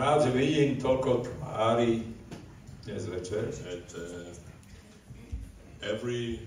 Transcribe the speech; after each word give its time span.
že 0.00 0.32
vidím 0.32 0.80
toľko 0.80 1.28
tvári 1.28 2.00
dnes 2.88 3.04
večer. 3.04 3.52
And 3.68 3.84
uh, 3.92 4.32
every 5.84 6.40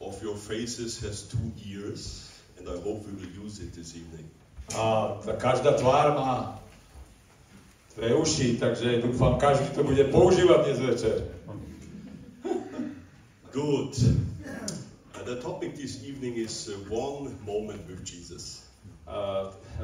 of 0.00 0.16
your 0.24 0.32
faces 0.32 0.96
has 1.04 1.28
two 1.28 1.52
ears, 1.60 2.32
and 2.56 2.64
I 2.64 2.80
hope 2.80 3.04
we 3.04 3.12
will 3.12 3.34
use 3.36 3.60
it 3.60 3.76
this 3.76 3.92
evening. 3.92 4.24
A 4.72 5.18
tá 5.20 5.36
každá 5.36 5.76
tvár 5.76 6.16
má 6.16 6.56
dve 8.00 8.16
uši, 8.16 8.56
takže 8.56 9.04
dúfam, 9.04 9.36
každý 9.36 9.76
to 9.76 9.84
bude 9.84 10.04
používať 10.08 10.58
dnes 10.64 10.78
večer. 10.80 11.16
Good. 13.52 13.92
And 15.20 15.24
the 15.28 15.36
topic 15.36 15.76
this 15.76 16.00
evening 16.00 16.40
is 16.40 16.70
uh, 16.70 16.80
one 16.88 17.34
moment 17.44 17.84
with 17.84 18.00
Jesus. 18.08 18.69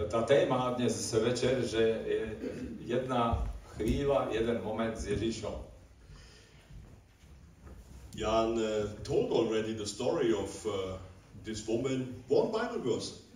Tá 0.07 0.23
téma 0.23 0.71
dnes 0.79 0.95
večer, 1.19 1.59
že 1.67 1.83
je 2.07 2.23
jedna 2.87 3.43
chvíľa, 3.75 4.30
jeden 4.30 4.62
moment 4.62 4.95
s 4.95 5.11
Ježišom. 5.11 5.67
Jan 8.15 8.55
uh, 8.55 8.87
told 9.03 9.34
already 9.34 9.75
the 9.75 9.84
story 9.84 10.31
of 10.31 10.48
uh, 10.65 10.95
this 11.43 11.67
woman, 11.67 12.23
one 12.31 12.55
Bible 12.55 12.81
verse. 12.81 13.27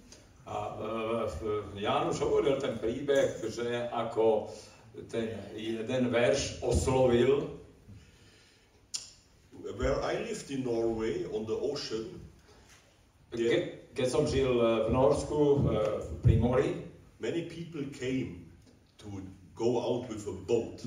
A 0.46 0.78
uh, 0.78 1.26
Ján 1.74 2.08
už 2.08 2.22
hovoril 2.22 2.56
ten 2.62 2.78
príbeh, 2.78 3.42
že 3.50 3.90
ako 3.90 4.48
ten 5.10 5.34
jeden 5.58 6.08
verš 6.14 6.62
oslovil, 6.62 7.50
Where 9.74 9.98
I 10.06 10.22
lived 10.22 10.50
in 10.54 10.62
Norway 10.64 11.26
on 11.34 11.50
the 11.50 11.58
ocean, 11.58 12.20
Ke, 13.30 13.79
keď 13.94 14.06
som 14.06 14.22
žil 14.26 14.50
v 14.54 14.90
Norsku 14.94 15.38
uh, 15.38 15.58
pri 16.22 16.34
mori, 16.38 16.70
many 17.18 17.46
people 17.46 17.84
came 17.92 18.48
to 19.00 19.08
go 19.54 19.80
out 19.80 20.08
with 20.08 20.24
a 20.28 20.36
boat 20.46 20.80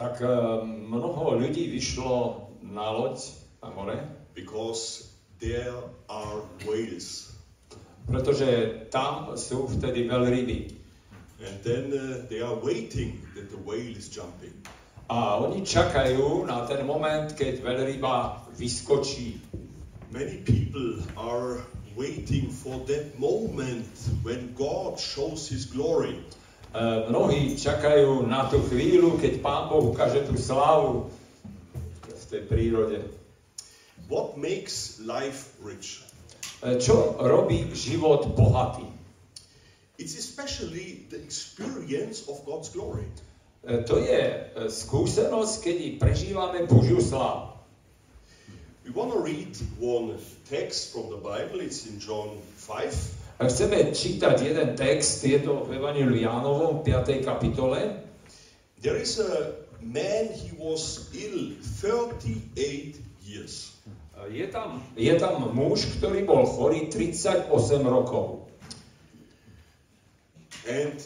tak 0.00 0.24
uh, 0.24 0.64
mnoho 0.64 1.36
ľudí 1.36 1.68
vyšlo 1.68 2.48
na 2.64 2.88
loď 2.88 3.20
na 3.60 3.68
more, 3.76 4.00
because 4.32 5.12
there 5.36 5.76
are 6.08 6.40
whales. 6.64 7.28
pretože 8.08 8.80
tam 8.88 9.36
sú 9.36 9.68
vtedy 9.68 10.08
veľryby. 10.08 10.72
And 11.44 11.56
then 11.60 11.84
uh, 11.92 12.24
they 12.32 12.40
are 12.40 12.56
waiting 12.64 13.20
that 13.36 13.52
the 13.52 13.60
whale 13.60 13.92
is 13.92 14.08
jumping. 14.08 14.56
A 15.12 15.36
oni 15.36 15.68
čakajú 15.68 16.48
na 16.48 16.64
ten 16.64 16.80
moment, 16.88 17.36
keď 17.36 17.60
veľryba 17.60 18.46
vyskočí. 18.56 19.36
Many 20.10 20.42
people 20.42 21.04
are 21.14 21.60
waiting 21.96 22.50
for 22.50 22.78
that 22.86 23.18
moment 23.18 23.86
when 24.22 24.54
God 24.54 24.98
shows 24.98 25.48
His 25.48 25.66
glory. 25.66 26.18
Uh, 26.70 27.10
mnohí 27.10 27.58
čakajú 27.58 28.30
na 28.30 28.46
tú 28.46 28.62
chvíľu, 28.70 29.18
keď 29.18 29.42
Pán 29.42 29.66
Boh 29.66 29.90
ukáže 29.90 30.22
tú 30.22 30.38
slávu 30.38 31.10
v 32.06 32.24
tej 32.30 32.42
prírode. 32.46 32.98
What 34.06 34.38
makes 34.38 35.02
life 35.02 35.50
rich? 35.58 35.98
Uh, 36.62 36.78
čo 36.78 37.18
robí 37.18 37.66
život 37.74 38.38
bohatý? 38.38 38.86
It's 39.98 40.14
especially 40.14 41.10
the 41.10 41.18
experience 41.18 42.30
of 42.30 42.38
God's 42.46 42.70
glory. 42.70 43.10
Uh, 43.66 43.82
to 43.82 43.98
je 43.98 44.54
skúsenosť, 44.70 45.54
kedy 45.66 45.86
prežívame 45.98 46.70
Božiu 46.70 47.02
slávu. 47.02 47.49
We 48.84 48.90
want 48.90 49.12
to 49.12 49.20
read 49.20 49.56
one 49.78 50.16
text 50.48 50.92
from 50.92 51.10
the 51.10 51.16
Bible. 51.16 51.60
It's 51.60 51.86
in 51.86 52.00
John 52.00 52.40
5. 52.56 53.40
A 53.40 53.48
chceme 53.48 53.92
čítať 53.92 54.36
jeden 54.40 54.76
text, 54.76 55.24
je 55.24 55.36
to 55.40 55.64
v 55.68 55.76
Evangeliu 55.76 56.16
Jánovom, 56.16 56.80
5. 56.84 57.20
kapitole. 57.20 58.00
There 58.80 58.96
is 58.96 59.20
a 59.20 59.60
man, 59.84 60.32
he 60.32 60.52
was 60.56 61.12
ill 61.12 61.56
38 61.60 62.96
years. 63.20 63.76
Je 64.28 64.48
tam, 64.48 64.84
je 64.96 65.12
tam 65.16 65.52
muž, 65.56 65.88
ktorý 66.00 66.24
bol 66.28 66.44
chorý 66.44 66.88
38 66.88 67.48
rokov. 67.84 68.48
And 70.68 70.96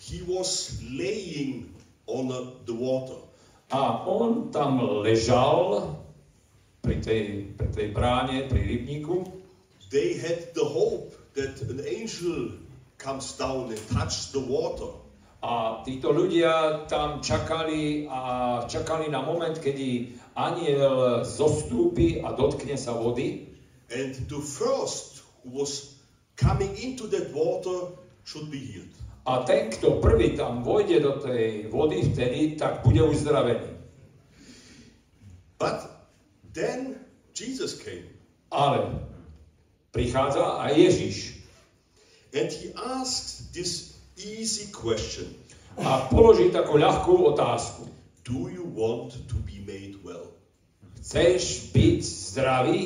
he 0.00 0.24
was 0.24 0.80
laying 0.84 1.72
on 2.08 2.32
the 2.64 2.76
water. 2.76 3.20
A 3.68 4.04
on 4.08 4.48
tam 4.48 4.80
ležal 5.04 5.96
pri 6.88 7.04
tej, 7.04 7.52
pri 7.52 7.68
tej 7.68 7.88
bráne, 7.92 8.48
pri 8.48 8.64
rybníku. 8.64 9.28
They 9.92 10.16
had 10.16 10.56
the 10.56 10.64
hope 10.64 11.12
that 11.36 11.60
an 11.68 11.84
angel 11.84 12.56
comes 12.96 13.36
down 13.36 13.68
and 13.68 13.82
touches 13.92 14.32
the 14.32 14.40
water. 14.40 14.96
A 15.44 15.84
títo 15.84 16.10
ľudia 16.10 16.88
tam 16.88 17.20
čakali 17.20 18.08
a 18.08 18.64
čakali 18.64 19.12
na 19.12 19.20
moment, 19.20 19.60
kedy 19.60 20.16
aniel 20.34 21.22
zostúpi 21.28 22.24
a 22.24 22.32
dotkne 22.32 22.74
sa 22.80 22.96
vody. 22.96 23.52
And 23.92 24.16
the 24.26 24.40
first 24.40 25.22
who 25.44 25.60
was 25.60 26.00
coming 26.40 26.72
into 26.80 27.06
that 27.12 27.30
water 27.36 28.00
should 28.24 28.48
be 28.48 28.58
healed. 28.58 28.96
A 29.28 29.44
ten, 29.44 29.68
kto 29.68 30.00
prvý 30.00 30.40
tam 30.40 30.64
vojde 30.64 31.04
do 31.04 31.20
tej 31.20 31.68
vody 31.68 32.00
vtedy, 32.00 32.56
tak 32.56 32.80
bude 32.80 33.04
uzdravený. 33.04 33.76
But 35.60 35.97
then 36.52 36.96
Jesus 37.34 37.78
came 37.78 38.08
Ale 38.48 39.04
prichádza 39.92 40.64
aj 40.64 40.72
Ježiš 40.72 41.16
and 42.32 42.48
he 42.52 42.72
asked 42.76 43.52
this 43.52 43.96
easy 44.16 44.72
question 44.72 45.28
a 45.78 46.08
položí 46.10 46.50
takú 46.50 46.74
ľahkú 46.80 47.32
otázku. 47.32 47.86
Do 48.26 48.50
you 48.50 48.66
want 48.66 49.14
to 49.30 49.36
be 49.46 49.62
made 49.64 50.00
well? 50.04 50.34
Chceš 51.00 51.72
byť 51.72 52.00
zdravý? 52.02 52.80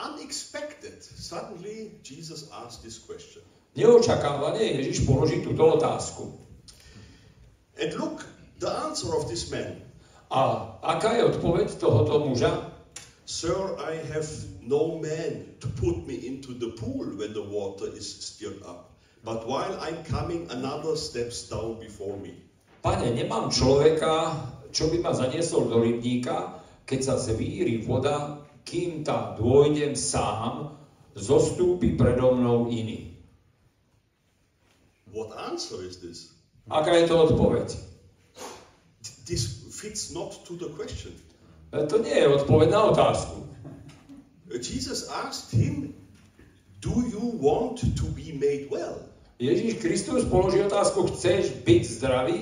Unexpected. 0.00 1.04
Suddenly, 1.04 2.00
Jesus 2.02 2.48
asked 2.50 2.82
this 2.82 2.98
question. 2.98 3.44
Neočakávane 3.76 4.80
Ježiš 4.80 5.06
položí 5.06 5.44
túto 5.44 5.62
otázku. 5.76 6.40
And 7.78 7.94
look, 8.00 8.26
the 8.58 8.70
answer 8.70 9.12
of 9.14 9.28
this 9.28 9.52
man 9.52 9.89
A 10.30 10.78
aká 10.86 11.18
je 11.18 11.26
odpoveď 11.26 11.74
tohoto 11.74 12.22
muža? 12.22 12.70
Sir, 13.26 13.74
I 13.82 13.98
have 14.14 14.26
no 14.62 14.98
man 15.02 15.58
to 15.58 15.66
put 15.74 16.06
me 16.06 16.14
into 16.22 16.54
the 16.54 16.70
pool 16.78 17.18
when 17.18 17.34
the 17.34 17.42
water 17.42 17.90
is 17.90 18.06
stirred 18.06 18.62
up. 18.62 18.94
But 19.26 19.46
while 19.46 19.74
I'm 19.82 20.06
coming, 20.06 20.46
another 20.50 20.94
steps 20.94 21.50
down 21.50 21.82
before 21.82 22.14
me. 22.14 22.38
Pane, 22.82 23.10
nemám 23.10 23.50
človeka, 23.50 24.38
čo 24.70 24.86
by 24.88 25.02
ma 25.02 25.12
zaniesol 25.12 25.66
do 25.66 25.82
rybníka, 25.82 26.62
keď 26.86 27.00
sa 27.10 27.14
zvíri 27.18 27.82
voda, 27.82 28.38
kým 28.62 29.02
tam 29.02 29.34
dôjdem 29.34 29.98
sám, 29.98 30.78
zostúpi 31.18 31.98
predo 31.98 32.38
mnou 32.38 32.70
iný. 32.70 33.18
What 35.10 35.34
answer 35.34 35.82
is 35.82 35.98
this? 35.98 36.38
Aká 36.70 36.94
je 37.02 37.10
to 37.10 37.18
odpoveď? 37.18 37.68
This 39.26 39.59
fits 39.80 40.12
not 40.12 40.44
to 40.44 40.56
the 40.56 40.68
question. 40.76 41.12
E, 41.72 41.86
To 41.88 41.96
nie 41.98 42.12
je 42.12 42.28
odpoveď 42.28 42.68
na 42.70 42.82
otázku. 42.92 43.36
Uh, 44.50 44.58
Jesus 44.60 45.08
asked 45.08 45.54
him, 45.56 45.94
Do 46.80 47.00
you 47.08 47.24
want 47.40 47.80
to 47.96 48.06
be 48.12 48.32
made 48.36 48.68
well? 48.68 49.00
Ježiš 49.40 49.80
Kristus 49.80 50.28
položí 50.28 50.60
otázku, 50.60 51.08
chceš 51.08 51.64
byť 51.64 51.82
zdravý? 51.86 52.38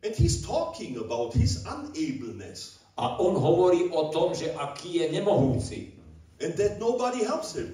And 0.00 0.12
he's 0.16 0.40
talking 0.40 0.96
about 0.96 1.36
his 1.36 1.60
unableness 1.66 2.80
A 2.96 3.20
on 3.20 3.36
hovorí 3.36 3.92
o 3.92 4.08
tom, 4.08 4.32
že 4.32 4.48
aký 4.56 5.04
je 5.04 5.12
nemohúci. 5.12 5.92
and 6.40 6.56
that 6.56 6.80
nobody 6.80 7.24
helps 7.24 7.52
him. 7.56 7.72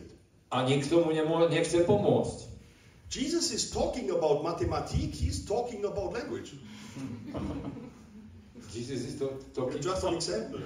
A 0.50 0.66
nikto 0.66 1.02
mu 1.06 1.10
nemo- 1.14 1.46
nechce 1.50 1.82
pomôcť. 1.86 2.50
Jesus 3.10 3.50
is 3.52 3.70
talking 3.70 4.10
about 4.10 4.42
mathematics, 4.42 5.18
he's 5.20 5.44
talking 5.46 5.84
about 5.86 6.10
language. 6.14 6.54
Jesus 8.72 9.04
is 9.04 9.20
to, 9.20 9.36
to, 9.52 9.68
Just 9.78 10.04
an 10.04 10.14
example. 10.14 10.58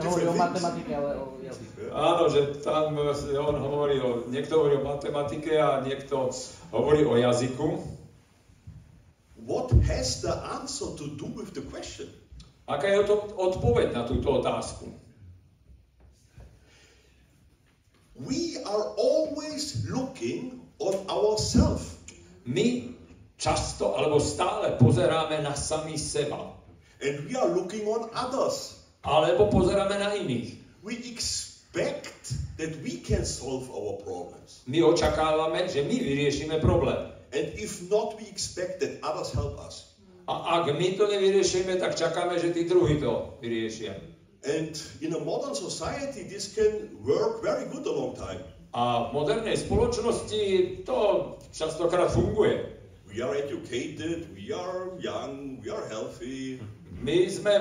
Nehovorí 0.00 0.24
o 0.26 0.32
matematike, 0.32 0.96
ale 0.96 1.12
o 1.20 1.36
jazyku. 1.44 1.92
Áno, 1.92 2.24
že 2.32 2.40
tam 2.64 2.96
e, 2.96 3.36
on 3.36 3.56
hovorí 3.60 4.00
o, 4.00 4.24
niekto 4.32 4.56
hovorí 4.56 4.80
o 4.80 4.84
matematike 4.88 5.60
a 5.60 5.84
niekto 5.84 6.32
hovorí 6.72 7.04
o 7.04 7.12
jazyku. 7.20 7.84
What 9.44 9.68
has 9.84 10.24
the 10.24 10.32
answer 10.56 10.88
to 10.96 11.12
do 11.20 11.28
with 11.36 11.52
the 11.52 11.60
question? 11.68 12.08
Aká 12.64 12.88
je 12.88 13.04
to 13.04 13.20
odpoveď 13.36 13.92
na 13.92 14.08
túto 14.08 14.40
otázku? 14.40 14.88
We 18.16 18.56
are 18.64 18.86
always 18.96 19.84
looking 19.84 20.64
on 20.80 20.96
ourselves. 21.12 22.00
My 22.48 22.88
často 23.36 24.00
alebo 24.00 24.16
stále 24.16 24.80
pozeráme 24.80 25.44
na 25.44 25.52
sami 25.52 26.00
seba. 26.00 26.61
And 27.02 27.26
we 27.26 27.34
are 27.34 27.50
looking 27.50 27.82
on 27.90 28.06
others. 28.14 28.78
Alebo 29.02 29.50
pozeráme 29.50 29.98
na 29.98 30.14
iných. 30.14 30.54
We 30.86 30.94
expect 31.10 32.38
that 32.62 32.78
we 32.86 33.02
can 33.02 33.26
solve 33.26 33.66
our 33.74 33.98
problems. 34.06 34.62
My 34.70 34.86
očakávame, 34.86 35.66
že 35.66 35.82
my 35.82 35.98
vyriešime 35.98 36.62
problém. 36.62 37.10
And 37.34 37.50
if 37.58 37.82
not, 37.90 38.14
we 38.22 38.30
expect 38.30 38.78
that 38.86 39.02
others 39.02 39.34
help 39.34 39.58
us. 39.58 39.90
A 40.30 40.62
ak 40.62 40.78
my 40.78 40.94
to 40.94 41.10
nevyriešime, 41.10 41.82
tak 41.82 41.98
čakáme, 41.98 42.38
že 42.38 42.54
tí 42.54 42.70
druhí 42.70 43.02
to 43.02 43.34
vyriešia. 43.42 43.98
And 44.46 44.74
in 45.02 45.14
a 45.14 45.20
modern 45.22 45.58
society, 45.58 46.22
this 46.22 46.54
can 46.54 46.94
work 47.02 47.42
very 47.42 47.66
good 47.66 47.82
a 47.86 47.94
long 47.94 48.14
time. 48.14 48.38
A 48.74 49.10
v 49.10 49.18
modernej 49.18 49.58
spoločnosti 49.58 50.42
to 50.86 50.98
častokrát 51.50 52.14
funguje. 52.14 52.78
We 53.10 53.20
are 53.20 53.34
educated, 53.34 54.30
we 54.32 54.54
are 54.54 54.94
young, 55.02 55.60
we 55.60 55.68
are 55.68 55.84
healthy, 55.90 56.62
My 57.02 57.26
sme 57.26 57.54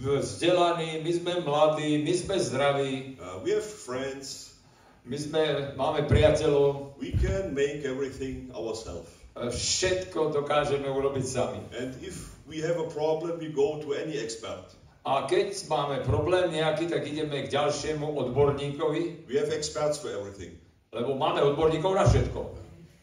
vzdelaní, 0.00 1.04
my 1.04 1.12
sme 1.12 1.32
mladí, 1.44 2.00
my 2.00 2.12
sme 2.16 2.36
zdraví, 2.40 2.92
uh, 3.20 3.36
we 3.44 3.52
have 3.52 3.60
friends, 3.60 4.56
my 5.04 5.20
sme, 5.20 5.76
máme 5.76 6.08
priateľov, 6.08 6.96
we 6.96 7.12
can 7.20 7.52
make 7.52 7.84
everything 7.84 8.48
ourselves. 8.56 9.12
všetko 9.36 10.32
dokážeme 10.32 10.88
urobiť 10.88 11.24
sami. 11.24 11.60
And 11.76 11.92
if 12.00 12.32
we 12.48 12.64
have 12.64 12.80
a 12.80 12.88
problem, 12.88 13.36
we 13.36 13.52
go 13.52 13.84
to 13.84 13.92
any 13.92 14.16
expert. 14.16 14.72
A 15.04 15.28
keď 15.28 15.56
máme 15.68 16.00
problém 16.04 16.52
nejaký, 16.52 16.88
tak 16.88 17.04
ideme 17.04 17.44
k 17.44 17.52
ďalšiemu 17.52 18.04
odborníkovi, 18.04 19.28
We 19.28 19.36
have 19.36 19.52
experts 19.52 20.00
for 20.00 20.08
everything, 20.08 20.56
lebo 20.92 21.20
máme 21.20 21.44
odborníkov 21.44 22.00
na 22.00 22.08
všetko. 22.08 22.40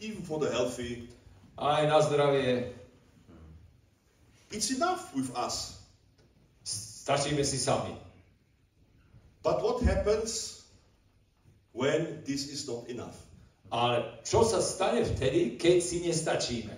even 0.01 0.21
for 0.25 0.41
the 0.41 0.49
healthy. 0.49 1.09
Aj 1.57 1.85
na 1.85 2.01
zdravie. 2.01 2.76
It's 4.51 4.71
enough 4.71 5.11
with 5.15 5.31
us. 5.35 5.83
Stačíme 6.63 7.43
si 7.43 7.59
sami. 7.59 7.95
But 9.43 9.63
what 9.63 9.79
happens 9.83 10.63
when 11.71 12.23
this 12.23 12.51
is 12.51 12.67
not 12.67 12.87
enough? 12.91 13.15
Ale 13.71 14.23
čo 14.23 14.47
sa 14.47 14.63
stane 14.63 15.03
vtedy, 15.03 15.59
keď 15.59 15.75
si 15.83 16.03
nestačíme? 16.03 16.75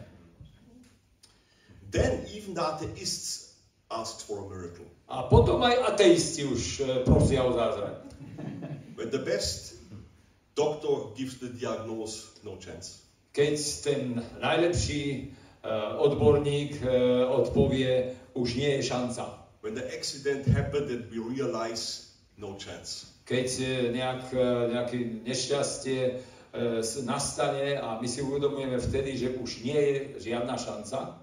Then 1.89 2.25
even 2.30 2.54
the 2.54 2.62
atheists 2.62 3.57
asked 3.89 4.25
for 4.25 4.45
a 4.45 4.45
miracle. 4.50 4.86
A 5.10 5.25
potom 5.25 5.62
aj 5.65 5.94
ateisti 5.94 6.45
už 6.45 6.62
e, 6.81 6.83
prosia 7.06 7.42
o 7.42 7.54
zázrak. 7.54 8.06
When 8.94 9.10
the 9.10 9.22
best 9.22 9.81
doctor 10.54 11.10
gives 11.18 11.42
the 11.42 11.50
diagnosis, 11.50 12.38
no 12.45 12.62
chance. 12.62 13.01
Keď 13.33 13.54
ten 13.81 14.01
najlepší 14.42 15.33
odborník 16.00 16.80
uh, 16.82 17.28
odpovie, 17.28 18.16
už 18.34 18.56
nie 18.56 18.80
je 18.80 18.82
šanca. 18.88 19.28
When 19.60 19.76
the 19.76 19.84
accident 19.92 20.48
happened 20.48 20.88
and 20.88 21.12
we 21.12 21.20
realize, 21.20 22.16
no 22.40 22.56
chance. 22.56 23.12
Keď 23.28 23.48
uh, 23.60 23.68
nejak, 23.92 24.24
nejaké 24.72 24.98
nešťastie 25.28 26.02
nastane 27.06 27.78
a 27.78 28.02
my 28.02 28.08
si 28.10 28.26
uvedomujeme 28.26 28.82
vtedy, 28.82 29.14
že 29.14 29.38
už 29.38 29.62
nie 29.62 29.78
je 29.78 29.96
žiadna 30.34 30.58
šanca. 30.58 31.22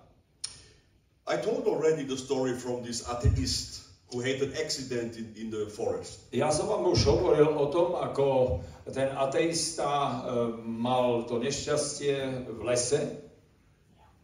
I 1.27 1.35
told 1.43 1.67
already 1.67 2.07
the 2.07 2.15
story 2.15 2.55
from 2.55 2.87
this 2.87 3.03
atheist 3.11 3.91
who 4.15 4.23
had 4.23 4.39
an 4.39 4.55
accident 4.55 5.19
in, 5.19 5.35
in 5.35 5.51
the 5.51 5.67
forest. 5.67 6.31
Ja 6.31 6.55
som 6.55 6.71
vám 6.71 6.87
už 6.87 7.03
hovoril 7.11 7.51
o 7.51 7.67
tom, 7.75 7.99
ako 7.99 8.63
ten 8.87 9.11
ateista 9.19 10.23
mal 10.63 11.27
to 11.27 11.43
nešťastie 11.43 12.47
v 12.47 12.61
lese. 12.63 13.26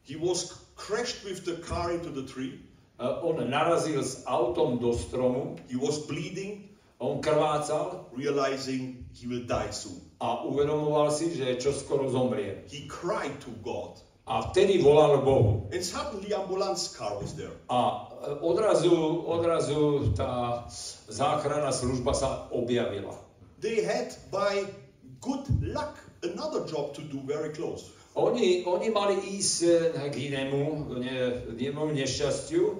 He 0.02 0.16
was 0.16 0.52
crashed 0.76 1.24
with 1.24 1.44
the 1.44 1.56
car 1.62 1.92
into 1.92 2.10
the 2.10 2.26
tree. 2.26 2.60
Uh, 2.98 3.20
on 3.22 3.36
narazil 3.50 4.00
s 4.00 4.24
autom 4.26 4.78
do 4.80 4.92
stromu, 4.92 5.58
He 5.68 5.76
was 5.76 5.98
bleeding, 6.06 6.68
on 7.00 7.20
krvácal 7.22 8.04
realizing 8.12 9.04
he 9.14 9.26
will 9.26 9.46
die 9.46 9.70
soon. 9.70 10.00
a 10.22 10.46
uvedomoval 10.46 11.10
si, 11.10 11.34
že 11.34 11.58
čoskoro 11.58 12.06
zomrie. 12.10 12.62
He 12.70 12.86
cried 12.86 13.40
to 13.42 13.50
God. 13.62 13.98
A 14.26 14.42
vtedy 14.42 14.78
volal 14.78 15.18
Bohu. 15.18 15.66
And 15.74 15.82
suddenly 15.82 16.30
ambulance 16.30 16.94
car 16.94 17.18
was 17.18 17.34
there. 17.34 17.50
A 17.68 18.06
e, 18.22 18.38
odrazu, 18.38 18.94
odrazu 19.26 20.14
tá 20.14 20.62
záchranná 21.10 21.74
služba 21.74 22.14
sa 22.14 22.46
objavila. 22.54 23.18
They 23.58 23.82
had 23.82 24.14
by 24.30 24.70
good 25.18 25.42
luck 25.58 25.98
another 26.22 26.62
job 26.70 26.94
to 26.94 27.02
do 27.02 27.18
very 27.26 27.50
close. 27.50 27.90
Oni, 28.12 28.60
oni 28.68 28.88
mali 28.92 29.16
ísť 29.40 29.56
e, 29.64 29.72
k 30.12 30.14
inému, 30.28 30.60
ne, 31.00 31.16
inému 31.56 31.96
nešťastiu, 31.96 32.76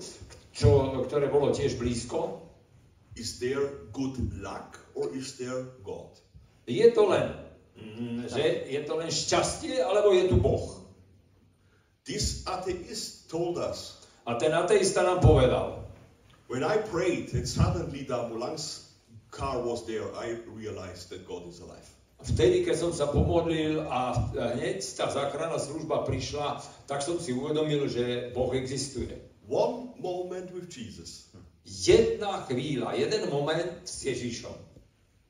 čo, 0.53 0.69
ktoré 1.09 1.33
bolo 1.33 1.49
tiež 1.57 1.81
blízko. 1.81 2.45
Is 3.17 3.41
there 3.41 3.89
good 3.93 4.17
luck 4.41 4.77
or 4.93 5.09
is 5.17 5.41
there 5.41 5.73
God? 5.81 6.13
Je 6.69 6.85
to 6.93 7.09
len, 7.09 7.33
mm, 7.77 8.29
že 8.29 8.69
je 8.69 8.81
to 8.85 8.93
len 9.01 9.09
šťastie, 9.09 9.81
alebo 9.81 10.13
je 10.13 10.29
tu 10.29 10.37
Boh. 10.37 10.81
This 12.05 12.45
atheist 12.45 13.31
told 13.33 13.57
us 13.57 14.03
A 14.23 14.35
ten 14.39 14.55
ateista 14.55 15.03
nám 15.03 15.19
povedal, 15.19 15.83
when 16.47 16.63
I 16.63 16.79
prayed 16.79 17.35
and 17.35 17.43
suddenly 17.43 18.07
the 18.07 18.15
ambulance 18.15 18.95
car 19.35 19.59
was 19.59 19.83
there, 19.83 20.07
I 20.15 20.39
realized 20.47 21.11
that 21.11 21.27
God 21.27 21.51
is 21.51 21.59
alive. 21.59 21.89
Vtedy, 22.25 22.63
keď 22.63 22.77
som 22.79 22.93
sa 22.93 23.07
pomodlil 23.07 23.83
a 23.87 24.15
hneď 24.57 24.79
tá 24.95 25.11
záchranná 25.11 25.59
služba 25.59 26.03
prišla, 26.03 26.63
tak 26.87 27.03
som 27.03 27.19
si 27.19 27.33
uvedomil, 27.33 27.87
že 27.87 28.31
Boh 28.31 28.51
existuje. 28.55 29.11
One 29.47 29.95
moment 29.99 30.51
with 30.55 30.71
Jesus, 30.71 31.31
Jedna 31.63 32.43
chvíľa, 32.51 32.99
jeden 32.99 33.31
moment 33.31 33.87
s 33.87 34.03
Ježišom. 34.03 34.55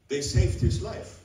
they 0.09 0.25
saved 0.25 0.61
his 0.61 0.81
life. 0.81 1.21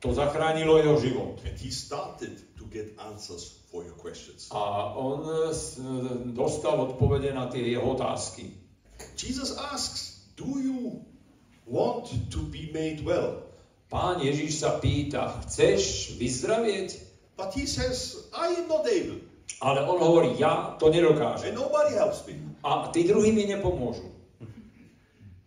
To 0.00 0.12
zachránilo 0.16 0.80
jeho 0.80 0.96
život. 1.00 1.40
And 1.44 1.56
he 1.60 1.68
started 1.68 2.40
to 2.56 2.64
get 2.72 2.92
answers 2.96 3.64
for 3.68 3.84
your 3.84 3.96
questions. 3.96 4.48
A 4.48 4.92
on 4.96 5.20
e, 5.24 5.52
s- 5.52 5.76
dostal 6.32 6.80
odpovede 6.80 7.32
na 7.36 7.48
tie 7.52 7.60
jeho 7.72 7.84
otázky. 7.96 8.52
Jesus 9.16 9.56
asks, 9.56 10.24
Do 10.36 10.56
you 10.56 11.04
want 11.68 12.08
to 12.32 12.40
be 12.48 12.72
made 12.72 13.04
well? 13.04 13.44
Pán 13.90 14.22
Ježiš 14.22 14.62
sa 14.62 14.78
pýta, 14.78 15.34
chceš 15.42 16.14
vyzdravieť? 16.14 17.02
But 17.34 17.50
he 17.58 17.66
says, 17.66 18.30
I 18.30 18.54
am 18.62 18.70
not 18.70 18.86
able, 18.86 19.18
Ale 19.58 19.82
on 19.82 19.98
hovorí, 19.98 20.38
ja 20.38 20.78
to 20.78 20.88
nedokážem. 20.94 21.50
and 21.52 21.58
nobody 21.58 21.98
helps 21.98 22.22
me. 22.24 22.38
A 22.62 22.86
tí 22.94 23.02
druhí 23.04 23.34
mi 23.34 23.50
nepomôžu. 23.50 24.06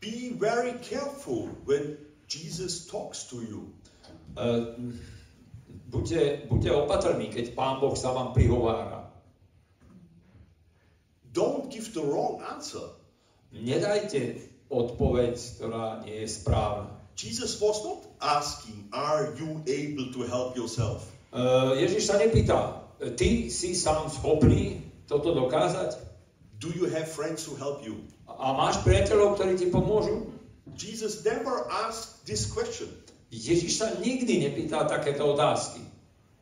Be 0.04 0.36
very 0.36 0.75
careful 0.84 1.48
when 1.63 1.96
Jesus 2.27 2.84
talks 2.91 3.24
to 3.32 3.39
you. 3.39 3.72
E, 4.36 4.75
buďte, 5.88 6.51
buďte 6.51 6.70
opatrní, 6.75 7.32
keď 7.32 7.56
Pán 7.56 7.79
Boh 7.79 7.96
sa 7.96 8.12
vám 8.12 8.36
prihovára. 8.36 9.08
Don't 11.32 11.72
give 11.72 11.88
the 11.96 12.03
wrong 12.03 12.44
answer. 12.44 12.84
Nedajte 13.53 14.44
odpoveď, 14.68 15.34
ktorá 15.38 16.01
nie 16.03 16.25
je 16.25 16.27
správna. 16.29 17.02
Jesus 17.15 17.62
was 17.62 17.84
not 17.86 18.05
asking, 18.22 18.89
Are 18.93 19.34
you 19.38 19.62
able 19.67 20.12
to 20.13 20.24
help 20.25 20.58
yourself? 20.58 21.05
E, 21.34 21.39
Ježiš 21.82 22.10
sa 22.10 22.17
nepýta, 22.17 22.84
ty 23.17 23.50
si 23.53 23.77
sám 23.77 24.10
schopný 24.10 24.82
toto 25.05 25.34
dokázať? 25.34 25.98
Do 26.58 26.72
you 26.74 26.88
have 26.89 27.05
friends 27.05 27.46
who 27.46 27.53
help 27.60 27.84
you? 27.84 28.01
A 28.25 28.55
máš 28.55 28.82
priateľov, 28.82 29.38
ktorí 29.38 29.60
ti 29.60 29.67
pomôžu? 29.70 30.32
Jesus 30.74 31.22
never 31.22 31.70
asked 31.86 32.25
this 32.25 32.50
question. 32.50 32.89
Ježiš 33.29 33.82
sa 33.82 33.93
nikdy 34.01 34.46
nepýta 34.48 34.86
takéto 34.89 35.38
otázky. 35.38 35.82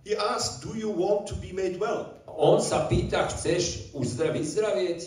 He 0.06 0.16
asked, 0.16 0.64
Do 0.64 0.78
you 0.78 0.90
want 0.90 1.28
to 1.28 1.36
be 1.36 1.52
made 1.52 1.80
well? 1.80 2.16
On 2.28 2.64
sa 2.64 2.88
pýta, 2.88 3.28
chceš 3.28 3.92
uzdraviť, 3.94 4.44
vyzdravieť? 4.44 5.00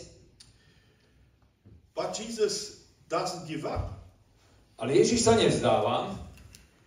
But 1.94 2.14
Jesus 2.18 2.84
doesn't 3.08 3.46
give 3.46 3.64
up. 3.64 4.03
Ale 4.78 4.90
Ježiš 4.94 5.26
sa 5.26 5.38
nevzdáva 5.38 6.10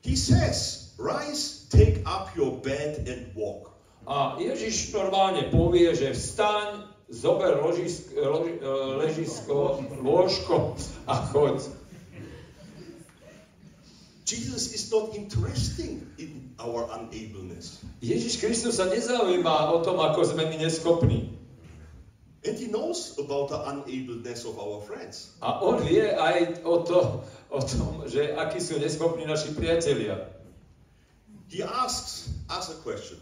He 0.03 0.15
says, 0.15 0.91
Rise, 0.96 1.67
take 1.67 2.00
up 2.08 2.32
your 2.36 2.56
bed 2.63 3.08
and 3.08 3.27
walk. 3.36 3.67
a 4.08 4.39
Ježiš 4.39 4.96
normálne 4.96 5.51
povie, 5.51 5.91
že 5.91 6.15
vstaň, 6.15 6.88
zober 7.12 7.60
ložisk, 7.60 8.15
loži, 8.15 8.56
e, 8.56 8.72
ležisko, 9.03 9.84
lôžko 10.00 10.79
a 11.12 11.15
choď. 11.27 11.67
Jesus 14.27 14.72
is 14.75 14.88
not 14.91 15.15
interested 15.15 16.03
in 16.20 16.51
our 16.60 16.88
unableness. 16.91 17.84
Ježiš 18.00 18.39
Kristus 18.44 18.79
sa 18.79 18.88
nezaujíma 18.88 19.72
o 19.75 19.84
tom, 19.84 20.00
ako 20.00 20.24
sme 20.24 20.48
my 20.48 20.56
neschopní. 20.56 21.37
And 22.46 22.53
he 22.58 22.67
knows 22.70 23.17
about 23.17 23.50
the 23.50 23.60
unableness 23.65 24.46
of 24.46 24.60
our 24.62 24.79
friends. 24.82 25.34
A 25.41 25.58
on 25.58 25.82
vie 25.82 26.06
aj 26.06 26.62
o, 26.63 26.86
to, 26.86 27.25
o 27.50 27.60
tom, 27.60 28.06
že 28.06 28.38
akí 28.38 28.62
sú 28.62 28.77
neschopní 28.77 29.25
naši 29.25 29.58
priatelia. 29.58 30.29
He 31.50 31.63
asks 31.63 32.29
us 32.51 32.70
a 32.70 32.77
question, 32.84 33.17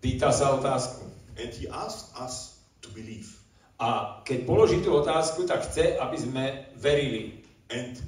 Pýta 0.00 0.32
sa 0.34 0.58
otázku. 0.58 1.06
and 1.38 1.50
he 1.54 1.66
asks 1.70 2.10
us 2.16 2.58
to 2.82 2.88
believe 2.94 3.30
A 3.78 4.22
keď 4.22 4.46
položí 4.46 4.78
tú 4.80 4.94
otázku, 5.02 5.44
tak 5.50 5.66
chce, 5.66 5.98
aby 5.98 6.16
sme 6.16 6.44
verili 6.78 7.42
and 7.74 7.98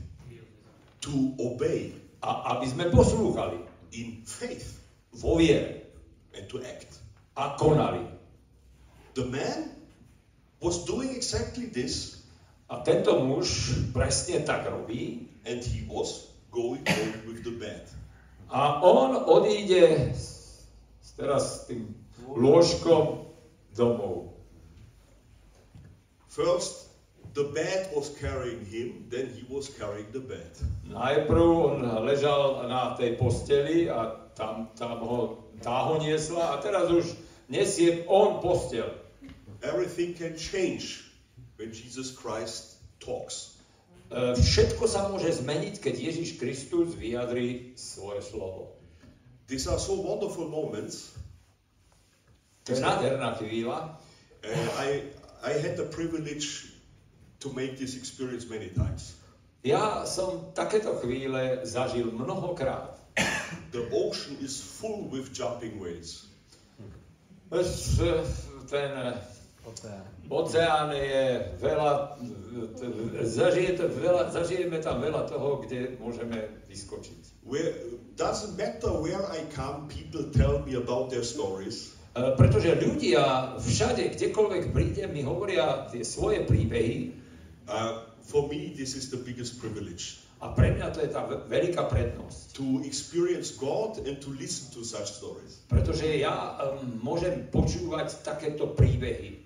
to 1.02 1.34
obey 1.42 1.90
a 2.22 2.56
aby 2.56 2.66
sme 2.70 2.84
poslúchali 2.90 3.58
in 3.92 4.22
faith 4.22 4.78
vo 5.12 5.36
viere. 5.38 5.84
and 6.36 6.44
to 6.48 6.60
act. 6.62 7.00
a 7.36 7.56
konali. 7.60 8.04
The 9.16 9.24
man 9.28 9.75
was 10.66 10.82
doing 10.82 11.14
exactly 11.14 11.70
this, 11.70 12.26
A 12.66 12.82
tento 12.82 13.22
muž 13.22 13.78
presne 13.94 14.42
tak 14.42 14.66
robí 14.66 15.30
and 15.46 15.62
he 15.62 15.86
was 15.86 16.34
going 16.50 16.82
home 16.82 17.14
with 17.30 17.46
the 17.46 17.54
bed. 17.54 17.86
a 18.50 18.82
on 18.82 19.14
odíde 19.22 20.10
teraz 21.14 21.42
s 21.62 21.70
tým 21.70 21.94
lôžkom 22.26 23.22
domov. 23.78 24.34
First, 26.26 26.90
the 27.38 27.46
bed 27.54 27.94
was 27.94 28.10
carrying 28.18 28.66
him, 28.66 29.06
then 29.08 29.30
he 29.30 29.46
was 29.46 29.70
carrying 29.70 30.10
the 30.10 30.20
bed. 30.20 30.50
Najprv 30.90 31.46
on 31.70 31.86
ležal 32.02 32.66
na 32.66 32.98
tej 32.98 33.14
posteli 33.16 33.86
a 33.88 34.10
tam, 34.34 34.68
tam 34.74 35.00
ho, 35.00 35.48
tá 35.62 35.86
ho 35.86 36.02
niesla 36.02 36.58
a 36.58 36.60
teraz 36.60 36.90
už 36.90 37.14
nesie 37.48 38.04
on 38.10 38.42
postel. 38.42 39.05
Everything 39.62 40.14
can 40.14 40.36
change 40.36 41.04
when 41.56 41.72
Jesus 41.72 42.12
Christ 42.12 42.76
talks. 43.00 43.56
Všetko 44.14 44.86
sa 44.86 45.10
môže 45.10 45.42
zmeniť, 45.42 45.82
keď 45.82 45.94
Ježiš 45.98 46.38
Kristus 46.38 46.94
vyjadrí 46.94 47.74
svoje 47.74 48.22
slovo. 48.22 48.78
These 49.50 49.66
are 49.66 49.78
so 49.82 49.98
wonderful 49.98 50.46
moments. 50.46 51.14
To 52.66 52.74
je 52.74 52.82
nádherná 52.82 53.34
chvíľa. 53.38 53.98
I, 54.78 55.10
I 55.42 55.52
had 55.58 55.74
the 55.74 55.86
privilege 55.90 56.70
to 57.42 57.50
make 57.50 57.78
this 57.78 57.98
experience 57.98 58.46
many 58.46 58.70
times. 58.74 59.18
Ja 59.66 60.06
som 60.06 60.54
takéto 60.54 60.94
chvíle 61.02 61.66
zažil 61.66 62.14
mnohokrát. 62.14 62.94
The 63.74 63.90
ocean 63.90 64.38
is 64.38 64.62
full 64.62 65.10
with 65.10 65.34
jumping 65.34 65.82
waves. 65.82 66.30
Ten 68.70 68.90
oceán 70.30 70.90
je 70.94 71.22
veľa, 71.58 72.18
zažije 73.22 73.70
to 73.78 73.84
veľa, 73.90 74.30
zažijeme 74.30 74.78
tam 74.78 75.02
veľa 75.02 75.26
toho, 75.26 75.62
kde 75.66 75.98
môžeme 75.98 76.50
vyskočiť. 76.70 77.46
Where 77.46 77.74
doesn't 78.18 78.58
matter 78.58 78.90
where 78.90 79.22
I 79.30 79.46
come, 79.54 79.86
people 79.86 80.30
tell 80.34 80.62
me 80.66 80.74
about 80.74 81.10
their 81.10 81.22
stories. 81.22 81.94
E, 82.14 82.34
Pretože 82.34 82.74
ľudia 82.78 83.54
všade, 83.60 84.18
kdekoľvek 84.18 84.74
príde, 84.74 85.06
mi 85.10 85.22
hovoria 85.22 85.86
tie 85.90 86.02
svoje 86.02 86.42
príbehy 86.46 87.26
Uh, 87.66 88.06
for 88.22 88.46
me, 88.46 88.70
this 88.78 88.94
is 88.94 89.10
the 89.10 89.18
biggest 89.18 89.58
privilege 89.58 90.22
a 90.40 90.52
pre 90.52 90.76
mňa 90.76 90.92
to 90.92 91.00
je 91.00 91.10
tá 91.10 91.24
ve- 91.24 91.42
veľká 91.48 91.88
prednosť. 91.88 92.54
to 92.54 92.84
experience 92.84 93.56
God 93.56 93.96
and 94.04 94.20
to 94.20 94.28
listen 94.36 94.68
to 94.70 94.84
such 94.84 95.08
stories. 95.16 95.64
Pretože 95.66 96.04
ja 96.20 96.60
um, 96.60 97.00
môžem 97.00 97.48
počúvať 97.48 98.20
takéto 98.20 98.76
príbehy. 98.76 99.45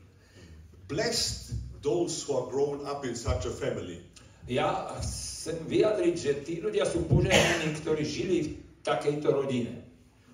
Blessed 0.90 1.54
those 1.80 2.26
who 2.26 2.34
are 2.34 2.50
grown 2.50 2.82
up 2.84 3.06
in 3.06 3.14
such 3.14 3.46
a 3.46 3.54
family. 3.54 4.02
Ja 4.50 4.90
chcem 4.98 5.62
vyjadriť, 5.70 6.14
že 6.18 6.32
tí 6.42 6.54
ľudia 6.58 6.82
sú 6.82 7.06
požehnaní, 7.06 7.78
ktorí 7.78 8.02
žili 8.02 8.36
v 8.42 8.50
takejto 8.82 9.30
rodine. 9.30 9.86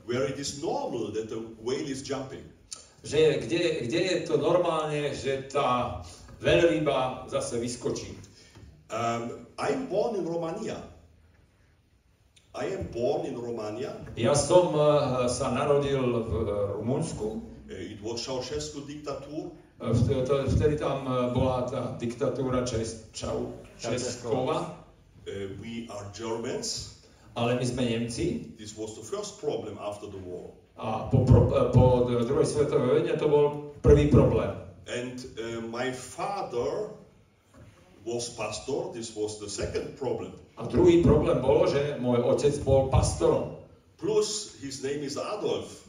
where 0.06 0.24
it 0.24 0.38
is 0.38 0.62
normal 0.62 1.10
that 1.12 1.28
the 1.28 1.40
whale 1.60 1.90
is 1.90 2.02
jumping. 2.02 2.44
Že 3.04 3.46
kde, 3.46 3.86
kde 3.86 4.00
je 4.02 4.16
to 4.26 4.38
normálne, 4.38 5.14
že 5.14 5.46
tá 5.50 6.02
veľryba 6.42 7.30
zase 7.30 7.58
vyskočí. 7.58 8.14
Um, 8.90 9.46
I'm 9.58 9.86
born 9.90 10.18
in 10.18 10.26
Romania. 10.26 10.78
I 12.54 12.72
am 12.72 12.88
born 12.88 13.28
in 13.28 13.36
Romania. 13.36 13.92
Ja 14.16 14.32
som 14.32 14.72
uh, 14.72 15.28
sa 15.28 15.52
narodil 15.52 16.02
v 16.02 16.34
uh, 16.34 16.80
Rumunsku. 16.80 17.42
Uh, 17.68 17.74
it 17.74 18.00
was 18.00 18.22
Ceausescu 18.22 18.86
dictature. 18.86 19.52
Uh, 19.76 19.92
vtedy, 20.48 20.80
tam 20.80 21.04
uh, 21.04 21.28
bola 21.36 21.68
tá 21.68 21.80
diktatúra 22.00 22.64
Čes, 22.64 23.12
Čau, 23.12 23.52
Českova, 23.76 24.82
Uh, 25.26 25.50
we 25.58 25.90
are 25.90 26.06
Germans. 26.14 27.02
ale 27.36 27.58
my 27.58 27.64
sme 27.66 27.82
Nemci. 27.84 28.56
This 28.56 28.78
was 28.78 28.96
the 28.96 29.04
first 29.04 29.42
problem 29.42 29.76
after 29.82 30.06
the 30.08 30.22
war. 30.22 30.54
A 30.78 31.10
po, 31.10 31.26
pro, 31.26 31.50
po 31.74 32.06
druhej 32.06 32.46
svetovej 32.46 32.88
vojne 33.02 33.14
to 33.18 33.26
bol 33.28 33.46
prvý 33.82 34.08
problém. 34.08 34.54
And 34.86 35.18
uh, 35.36 35.60
my 35.66 35.90
father 35.90 36.94
was 38.06 38.30
pastor. 38.38 38.94
This 38.94 39.12
was 39.18 39.42
the 39.42 39.50
second 39.50 39.98
problem. 39.98 40.32
A 40.56 40.64
druhý 40.64 41.02
problém 41.02 41.42
bolo, 41.42 41.66
že 41.68 41.98
môj 42.00 42.22
otec 42.24 42.56
bol 42.64 42.88
pastorom. 42.88 43.58
Plus, 43.98 44.56
his 44.62 44.80
name 44.84 45.02
is 45.02 45.18
Adolf. 45.18 45.85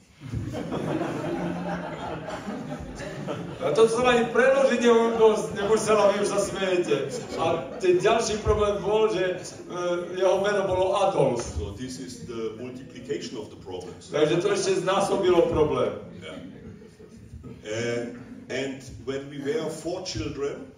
A 3.61 3.71
to 3.75 3.85
sa 3.89 4.01
ani 4.07 4.25
preložiť 4.31 4.79
nemus- 4.81 5.51
nemusela, 5.53 6.13
vy 6.15 6.23
už 6.23 6.29
sa 6.31 6.39
smejete. 6.39 7.11
A 7.37 7.45
ten 7.77 7.99
ďalší 7.99 8.39
problém 8.41 8.79
bol, 8.81 9.11
že 9.11 9.37
uh, 9.67 10.07
jeho 10.15 10.41
meno 10.41 10.63
bolo 10.65 10.95
Adolf. 10.95 11.43
So 11.43 11.75
this 11.75 11.99
is 11.99 12.25
the 12.25 12.55
multiplication 12.57 13.37
of 13.37 13.51
the 13.51 13.59
problems. 13.59 14.09
Takže 14.09 14.41
to 14.41 14.47
ešte 14.53 14.71
znásobilo 14.87 15.51
problém. 15.51 15.93
Yeah. 16.23 16.39
Uh, 17.67 18.01
and 18.47 18.79
when 19.03 19.27
we 19.29 19.37
were 19.43 19.67
four 19.69 20.01
children, 20.07 20.71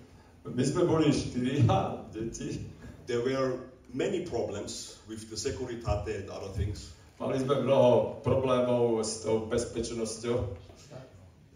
My 0.47 0.63
sme 0.65 0.87
boli 0.87 1.13
štyria 1.13 2.09
deti. 2.09 2.63
there 3.05 3.21
were 3.21 3.59
many 3.93 4.25
problems 4.25 4.97
with 5.05 5.29
the 5.29 5.37
Securitate 5.37 6.25
and 6.25 6.29
other 6.29 6.49
things. 6.55 6.89
Mali 7.19 7.35
sme 7.35 7.67
mnoho 7.67 8.23
problémov 8.23 9.03
s 9.03 9.27
tou 9.27 9.43
bezpečnosťou. 9.51 10.55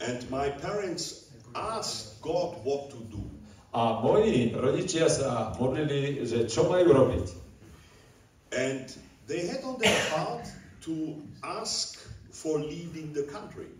And 0.03 0.20
my 0.27 0.51
parents 0.60 1.32
asked 1.55 2.20
God 2.20 2.60
what 2.67 2.91
to 2.91 3.00
do. 3.08 3.24
A 3.72 4.03
moji 4.03 4.51
rodičia 4.51 5.08
sa 5.08 5.55
modlili, 5.55 6.20
že 6.27 6.51
čo 6.51 6.67
majú 6.67 6.91
robiť. 6.91 7.25
And 8.51 8.91
they 9.25 9.48
had 9.48 9.63
on 9.63 9.79
their 9.79 9.96
heart 10.12 10.46
to 10.84 11.15
ask 11.41 11.96
for 12.29 12.60
leaving 12.60 13.15
the 13.15 13.24
country. 13.32 13.72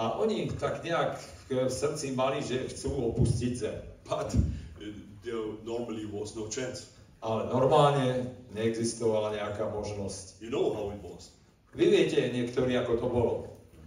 A 0.00 0.16
oni 0.16 0.48
tak 0.56 0.80
nejak 0.80 1.20
v 1.52 1.68
srdci 1.68 2.16
mali, 2.16 2.40
že 2.40 2.72
chcú 2.72 3.12
opustiť 3.12 3.52
zem. 3.52 3.78
But 4.08 4.32
uh, 4.32 4.96
there 5.20 5.60
normally 5.60 6.08
was 6.08 6.32
no 6.32 6.48
chance. 6.48 6.88
Ale 7.18 7.50
normálne 7.50 8.30
neexistovala 8.54 9.34
nejaká 9.34 9.66
možnosť. 9.70 10.38
You 10.38 10.54
know 10.54 10.70
how 10.70 10.94
it 10.94 11.02
was. 11.02 11.34
Vy 11.74 11.90
viete 11.90 12.18
niektorí, 12.30 12.78
ako 12.78 12.92
to 12.98 13.06
bolo. 13.10 13.34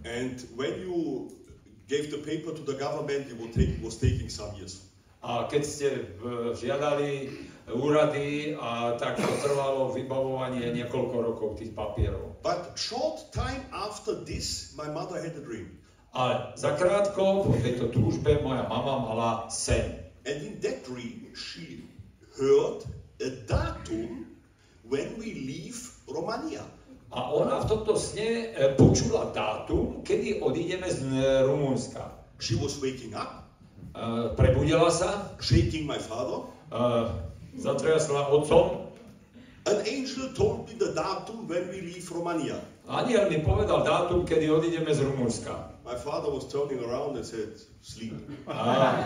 And 0.04 0.36
when 0.56 0.82
you 0.82 1.30
gave 1.88 2.10
the 2.10 2.20
paper 2.20 2.52
to 2.52 2.62
the 2.62 2.76
government, 2.76 3.30
it 3.30 3.36
would 3.38 3.52
take, 3.52 3.78
was 3.80 3.96
taking 3.96 4.28
some 4.28 4.54
years. 4.56 4.88
A 5.22 5.46
keď 5.46 5.62
ste 5.62 5.88
žiadali 6.58 7.30
úrady, 7.70 8.58
a 8.58 8.98
tak 8.98 9.22
to 9.22 9.30
trvalo 9.38 9.94
vybavovanie 9.94 10.74
niekoľko 10.74 11.16
rokov 11.22 11.48
tých 11.62 11.70
papierov. 11.78 12.42
But 12.42 12.74
short 12.74 13.30
time 13.30 13.62
after 13.70 14.18
this, 14.18 14.74
my 14.74 14.90
mother 14.90 15.22
had 15.22 15.38
a 15.38 15.44
dream. 15.44 15.78
Ale 16.12 16.52
zakrátko 16.58 17.48
po 17.48 17.54
tejto 17.62 17.88
túžbe 17.94 18.42
moja 18.42 18.66
mama 18.66 19.00
mala 19.00 19.30
sen. 19.48 20.02
And 20.26 20.42
in 20.42 20.54
that 20.66 20.84
dream, 20.84 21.30
she 21.38 21.86
heard 22.34 22.82
a 23.22 23.30
datum 23.46 24.26
when 24.84 25.14
we 25.18 25.32
leave 25.34 25.78
Romania. 26.08 26.66
A 27.12 27.28
ona 27.30 27.60
v 27.60 27.68
tomto 27.68 27.94
sne 27.94 28.56
eh, 28.56 28.72
počula 28.72 29.30
dátum, 29.30 30.00
kedy 30.02 30.40
odídeme 30.40 30.88
z 30.88 31.04
eh, 31.12 31.44
Rumunska. 31.44 32.08
She 32.40 32.56
was 32.58 32.80
waking 32.82 33.14
up, 33.14 33.46
Eh, 33.92 34.32
Prebudila 34.32 34.88
sa, 34.88 35.36
shaking 35.36 35.84
my 35.84 36.00
father. 36.00 36.48
eh, 36.72 37.04
zatriasla 37.60 38.32
otcom. 38.32 38.88
An 39.68 39.78
angel 39.86 40.32
told 40.32 40.64
me 40.66 40.74
the 40.74 40.90
datum 40.96 41.44
when 41.46 41.68
we 41.68 41.84
leave 41.84 42.08
Romania. 42.10 42.56
Aniel 42.88 43.28
mi 43.30 43.38
povedal 43.44 43.84
dátum, 43.84 44.24
kedy 44.24 44.48
odídeme 44.50 44.88
z 44.90 45.04
Rumunska. 45.04 45.71
My 45.84 45.94
father 45.94 46.30
was 46.30 46.46
turning 46.46 46.82
around 46.84 47.16
and 47.16 47.26
said, 47.26 47.58
Sleep. 47.82 48.14
A 48.46 49.02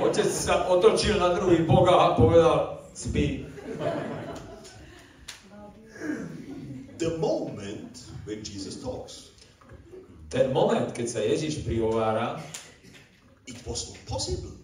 otec 0.04 0.28
sa 0.28 0.68
otočil 0.68 1.16
na 1.16 1.32
druhý 1.32 1.64
bok 1.64 1.88
a 1.88 2.12
povedal, 2.12 2.84
spí. 2.92 3.48
The 7.00 7.16
moment 7.16 8.04
when 8.28 8.44
Jesus 8.44 8.76
talks, 8.84 9.30
Ten 10.30 10.54
moment, 10.54 10.94
keď 10.94 11.06
sa 11.10 11.20
Ježiš 11.26 11.66
prihovára, 11.66 12.38
it 13.50 13.58
was 13.66 13.90
not 13.90 13.98
possible 14.06 14.54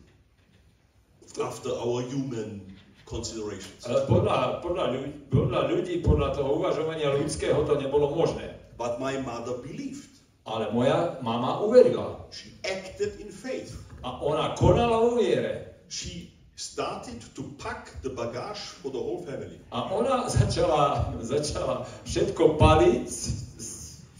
after 1.43 1.75
our 1.75 2.07
human 2.07 2.63
considerations. 3.05 3.83
ale 3.85 4.07
podľa, 4.09 4.63
podľa, 4.63 4.85
ľudí, 4.95 5.11
podľa 5.29 5.61
ľudí, 5.69 5.95
podľa 6.07 6.29
toho 6.39 6.51
uvažovania 6.63 7.13
ľudského 7.13 7.67
to 7.67 7.83
nebolo 7.83 8.15
možné. 8.15 8.57
But 8.79 9.03
my 9.03 9.19
mother 9.27 9.59
believed. 9.59 10.16
Ale 10.47 10.71
moja 10.73 11.19
mama 11.23 11.61
uverila. 11.61 12.23
She 12.31 12.55
acted 12.63 13.21
in 13.21 13.31
faith. 13.35 13.75
A 14.03 14.23
ona 14.23 14.55
konala 14.55 15.03
vo 15.03 15.19
viere. 15.19 15.75
She 15.91 16.31
started 16.57 17.21
to 17.35 17.43
pack 17.59 17.91
the 18.03 18.11
bagage 18.11 18.59
for 18.81 18.91
the 18.91 18.99
whole 18.99 19.27
family. 19.27 19.59
A 19.75 19.91
ona 19.91 20.31
začala, 20.31 21.11
začala 21.35 21.87
všetko 22.07 22.57
paliť, 22.57 23.11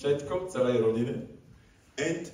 všetko 0.03 0.35
celej 0.51 0.77
rodine. 0.83 1.31
And 1.97 2.27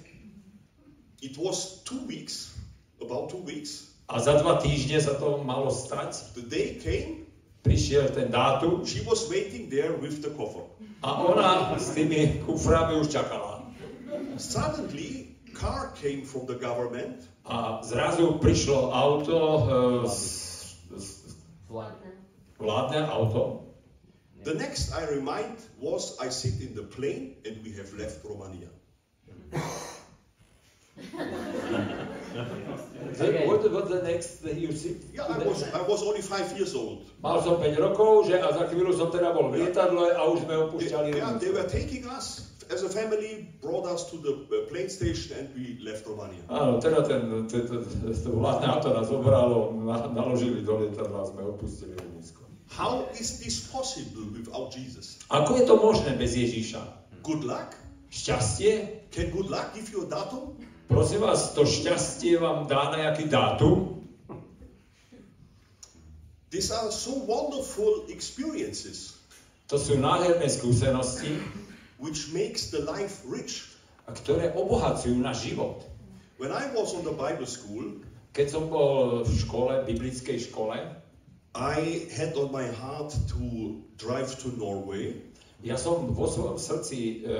it 1.22 1.38
was 1.38 1.84
two 1.84 2.00
weeks, 2.08 2.56
about 3.00 3.30
two 3.30 3.44
weeks. 3.44 3.92
A 4.08 4.18
za 4.18 4.40
dva 4.40 4.58
týždne 4.58 4.98
sa 5.00 5.14
to 5.20 5.44
malo 5.44 5.70
stať. 5.70 6.34
The 6.34 6.44
day 6.48 6.68
came, 6.80 7.22
Prišiel 7.62 8.10
ten 8.10 8.26
dátum 8.34 8.82
she 8.82 9.06
was 9.06 9.30
waiting 9.30 9.70
there 9.70 9.94
with 9.94 10.18
the 10.18 10.34
coffer. 10.34 10.66
a 11.02 11.18
ona 11.18 11.78
s 11.78 11.94
tými 11.94 12.42
kuframi 12.46 12.94
už 12.98 13.10
čakala. 13.10 13.51
Suddenly, 14.38 15.36
car 15.54 15.92
came 15.96 16.24
from 16.24 16.46
the 16.46 16.56
government 16.56 17.28
A 17.42 17.82
zrazu 17.82 18.38
prišlo 18.38 18.94
auto, 18.94 19.38
e, 20.06 20.08
z, 20.08 20.78
z, 20.94 21.34
vládne 22.54 23.02
auto. 23.10 23.66
The 24.46 24.54
next 24.54 24.94
I 24.94 25.10
remind 25.10 25.58
was 25.78 26.18
I 26.22 26.30
sit 26.30 26.62
in 26.62 26.74
the 26.74 26.86
plane 26.86 27.34
and 27.42 27.58
we 27.66 27.74
have 27.78 27.90
left 27.98 28.22
Romania. 28.22 28.70
The, 33.12 33.44
what, 33.44 33.60
what 33.70 33.88
the 33.90 34.00
next 34.02 34.40
that 34.42 34.56
you 34.56 34.72
see? 34.72 34.96
Yeah, 35.12 35.28
I 35.28 35.38
was 35.44 35.62
I 35.68 35.82
was 35.84 36.00
only 36.02 36.22
five 36.22 36.48
years 36.56 36.72
old. 36.72 37.04
Mal 37.20 37.42
som 37.44 37.60
5 37.60 37.76
rokov, 37.76 38.32
že 38.32 38.40
a 38.40 38.48
za 38.56 38.64
chvíľu 38.72 38.96
som 38.96 39.12
teda 39.12 39.36
bol 39.36 39.52
v 39.52 39.68
lietadle 39.68 40.16
a 40.16 40.24
už 40.32 40.48
sme 40.48 40.56
They, 40.56 40.64
opúšťali 40.64 41.10
yeah, 41.12 41.36
they 41.36 41.52
were 41.52 41.68
taking 41.68 42.08
us 42.08 42.51
as 42.72 42.82
a 42.82 42.88
family, 42.88 43.48
brought 43.60 43.86
us 43.86 44.10
to 44.10 44.16
the 44.16 44.32
uh, 44.32 44.66
plane 44.68 44.88
station 44.88 45.36
and 45.38 45.54
we 45.54 45.78
left 45.84 46.06
Romania. 46.06 46.40
Áno, 46.48 46.80
teda 46.80 47.04
ten, 47.04 47.46
ten, 47.46 47.68
ten, 47.68 47.84
to 48.16 48.30
vládne 48.32 48.66
auto 48.72 48.88
nás 48.96 49.06
zobralo, 49.12 49.76
na, 49.76 50.08
naložili 50.08 50.64
do 50.64 50.80
lietadla 50.80 51.20
a 51.20 51.26
sme 51.28 51.44
opustili 51.44 51.92
Rumunsko. 52.00 52.48
How 52.72 53.04
is 53.20 53.44
this 53.44 53.68
possible 53.68 54.24
without 54.32 54.72
Jesus? 54.72 55.20
Ako 55.28 55.60
je 55.60 55.64
to 55.68 55.76
možné 55.76 56.16
bez 56.16 56.32
Ježíša? 56.32 56.80
Good 57.20 57.44
luck? 57.44 57.76
Šťastie? 58.08 59.04
Can 59.12 59.28
good 59.28 59.52
luck 59.52 59.76
give 59.76 59.92
you 59.92 60.08
a 60.08 60.08
datum? 60.08 60.56
Prosím 60.88 61.28
vás, 61.28 61.52
to 61.52 61.68
šťastie 61.68 62.40
vám 62.40 62.64
dá 62.64 62.96
nejaký 62.96 63.28
dátum? 63.28 64.00
These 66.52 66.72
are 66.72 66.92
so 66.92 67.16
wonderful 67.24 68.08
experiences 68.12 69.22
To 69.72 69.80
sú 69.80 69.96
nádherné 69.96 70.52
skúsenosti, 70.52 71.40
which 72.02 72.34
makes 72.34 72.74
the 72.74 72.82
life 72.82 73.22
rich. 73.24 73.70
a 74.02 74.10
ktoré 74.10 74.50
obohacujú 74.58 75.14
náš 75.14 75.46
život. 75.46 75.86
When 76.42 76.50
I 76.50 76.66
was 76.74 76.90
on 76.90 77.06
the 77.06 77.14
Bible 77.14 77.46
school, 77.46 78.02
Keď 78.32 78.46
som 78.48 78.72
bol 78.72 79.28
v 79.28 79.32
škole, 79.44 79.84
biblickej 79.84 80.48
škole, 80.48 80.72
I 81.52 82.08
had 82.16 82.32
on 82.32 82.48
my 82.48 82.64
heart 82.64 83.12
to 83.28 83.76
drive 84.00 84.32
to 84.40 84.48
Norway 84.56 85.20
ja 85.62 85.78
som 85.78 86.10
vo 86.10 86.26
svojom 86.26 86.58
srdci 86.58 87.22
e, 87.22 87.38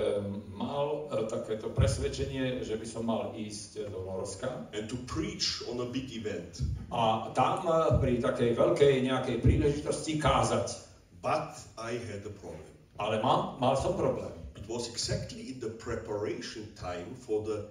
mal 0.54 1.10
e, 1.10 1.26
takéto 1.26 1.74
presvedčenie, 1.74 2.62
že 2.62 2.78
by 2.78 2.86
som 2.86 3.02
mal 3.10 3.34
ísť 3.34 3.90
do 3.90 4.06
Norska 4.06 4.70
and 4.70 4.86
to 4.86 4.94
preach 5.10 5.58
on 5.66 5.82
a 5.82 5.88
big 5.90 6.06
event. 6.14 6.62
a 6.94 7.34
tam 7.34 7.66
e, 7.66 7.98
pri 7.98 8.22
takej 8.22 8.54
veľkej 8.54 9.10
nejakej 9.10 9.36
príležitosti 9.42 10.22
kázať. 10.22 10.70
But 11.18 11.58
I 11.74 11.98
had 11.98 12.22
a 12.22 12.30
problem. 12.38 12.70
Ale 13.02 13.18
mal, 13.18 13.58
mal 13.58 13.74
som 13.74 13.98
problém. 13.98 14.30
Was 14.72 14.88
exactly 14.88 15.52
in 15.52 15.60
the 15.60 15.68
preparation 15.68 16.64
time 16.80 17.12
for 17.12 17.44
the 17.44 17.68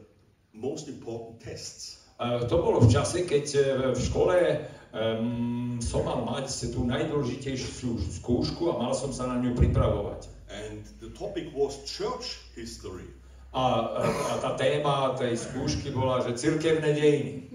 most 0.53 0.87
important 0.87 1.41
tests. 1.41 1.97
E, 2.21 2.45
To 2.45 2.61
bolo 2.61 2.77
v 2.85 2.93
čase, 2.93 3.25
keď 3.25 3.45
e, 3.57 3.61
v 3.97 3.99
škole 4.05 4.37
um, 4.93 5.81
som 5.81 6.05
mal 6.05 6.21
mať 6.21 6.69
tú 6.69 6.85
najdôležitejšiu 6.85 8.21
skúšku 8.21 8.69
a 8.69 8.77
mal 8.77 8.93
som 8.93 9.09
sa 9.09 9.25
na 9.25 9.41
ňu 9.41 9.57
pripravovať. 9.57 10.29
And 10.53 10.85
the 11.01 11.09
topic 11.17 11.49
was 11.57 11.73
church 11.89 12.37
history. 12.53 13.09
A, 13.49 13.97
a, 13.97 14.01
a 14.05 14.33
tá 14.37 14.51
téma 14.53 15.17
tej 15.17 15.41
skúšky 15.41 15.89
bola, 15.89 16.21
že 16.21 16.37
cirkevné 16.37 16.93
dejiny. 16.93 17.49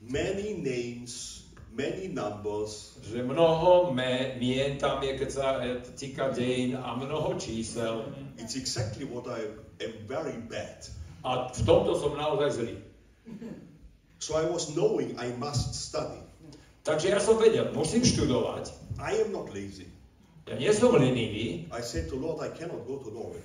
Many 0.00 0.56
names, 0.64 1.44
many 1.68 2.08
numbers, 2.08 2.96
Že 3.04 3.28
mnoho 3.28 3.92
mien 4.40 4.80
tam 4.80 5.04
je, 5.04 5.12
keď 5.20 5.28
sa 5.28 5.46
e, 5.60 5.84
týka 5.92 6.32
dejín 6.32 6.80
a 6.80 6.96
mnoho 6.96 7.36
čísel. 7.36 8.08
It's 8.38 8.56
exactly 8.56 9.04
what 9.04 9.26
I 9.26 9.48
am 9.84 9.92
very 10.06 10.36
bad. 10.50 10.86
A 11.24 11.48
v 11.52 11.60
tomto 11.64 11.96
som 11.96 12.16
naozaj 12.18 12.50
zlý. 12.60 12.76
So 14.20 14.36
I 14.36 14.44
was 14.44 14.72
knowing 14.76 15.16
I 15.16 15.32
must 15.36 15.72
study. 15.72 16.20
Takže 16.84 17.16
ja 17.16 17.20
som 17.20 17.40
vedel, 17.40 17.72
musím 17.72 18.04
študovať. 18.04 18.76
I 19.00 19.24
am 19.24 19.32
not 19.32 19.48
lazy. 19.56 19.88
Ja 20.44 20.60
nie 20.60 20.68
som 20.76 20.92
lenivý. 20.92 21.64
I 21.72 21.80
said 21.80 22.12
to 22.12 22.20
Lord, 22.20 22.44
I 22.44 22.52
cannot 22.52 22.84
go 22.84 23.00
to 23.00 23.08
Norway. 23.08 23.40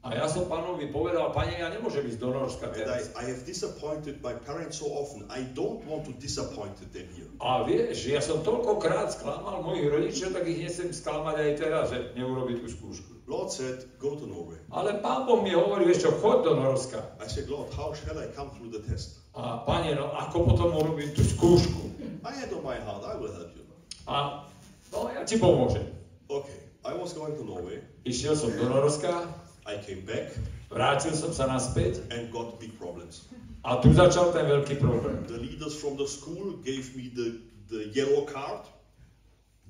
A 0.00 0.16
ja 0.16 0.24
som 0.32 0.48
pánovi 0.48 0.88
povedal, 0.88 1.28
pane, 1.28 1.60
ja 1.60 1.68
nemôžem 1.68 2.08
ísť 2.08 2.24
do 2.24 2.32
Norska 2.32 2.72
And 2.72 2.74
I, 2.74 2.78
teraz. 2.80 3.12
I 3.20 3.28
have 3.28 3.44
disappointed 3.44 4.24
my 4.24 4.32
parents 4.32 4.80
so 4.80 4.88
often. 4.88 5.28
I 5.28 5.44
don't 5.52 5.84
want 5.84 6.08
to 6.08 6.12
disappoint 6.16 6.72
them 6.80 7.04
here. 7.12 7.28
A 7.44 7.68
vieš, 7.68 8.08
ja 8.08 8.24
som 8.24 8.40
toľkokrát 8.40 9.12
sklamal 9.12 9.60
mojich 9.60 9.92
rodičov, 9.92 10.32
tak 10.32 10.48
ich 10.48 10.64
nechcem 10.64 10.88
sklamať 10.88 11.36
aj 11.36 11.52
teraz, 11.60 11.84
že 11.92 12.16
neurobiť 12.16 12.64
tú 12.64 12.68
skúšku. 12.72 13.09
Lord 13.30 13.54
said, 13.54 13.86
go 14.02 14.18
to 14.18 14.26
Norway. 14.26 14.58
Ale 14.74 14.98
pán 14.98 15.22
Boh 15.30 15.38
mi 15.38 15.54
hovorí, 15.54 15.86
vieš 15.86 16.02
čo, 16.02 16.10
choď 16.18 16.38
do 16.50 16.52
Norska. 16.58 16.98
I 17.22 17.30
said, 17.30 17.46
Lord, 17.46 17.70
how 17.78 17.94
shall 17.94 18.18
I 18.18 18.26
come 18.34 18.50
through 18.58 18.74
the 18.74 18.82
test? 18.82 19.22
A 19.38 19.62
pane, 19.62 19.94
no 19.94 20.10
ako 20.18 20.50
potom 20.50 20.74
urobím 20.74 21.14
tú 21.14 21.22
skúšku? 21.22 21.94
I 22.26 22.34
had 22.34 22.50
on 22.50 22.66
my 22.66 22.74
heart, 22.82 23.06
I 23.06 23.14
will 23.14 23.30
help 23.30 23.54
you. 23.54 23.62
A 24.10 24.42
no, 24.90 25.06
ja 25.14 25.22
ti 25.22 25.38
pomôžem. 25.38 25.86
Okay, 26.26 26.58
I 26.82 26.98
was 26.98 27.14
going 27.14 27.38
to 27.38 27.46
Norway. 27.46 27.78
Išiel 28.02 28.34
som 28.34 28.50
do 28.50 28.66
Norska, 28.66 29.30
I 29.70 29.78
came 29.78 30.02
back 30.02 30.34
vrátil 30.70 31.12
som 31.18 31.34
sa 31.34 31.50
naspäť 31.50 32.06
and 32.14 32.30
got 32.30 32.56
big 32.62 32.72
problems. 32.78 33.26
a 33.66 33.76
tu 33.82 33.92
začal 33.92 34.32
ten 34.32 34.46
veľký 34.46 34.80
problém. 34.80 35.20
The 35.28 35.36
leaders 35.36 35.76
from 35.76 35.98
the 36.00 36.06
school 36.08 36.56
gave 36.64 36.94
me 36.96 37.12
the, 37.12 37.42
the 37.68 37.92
yellow 37.92 38.24
card. 38.24 38.64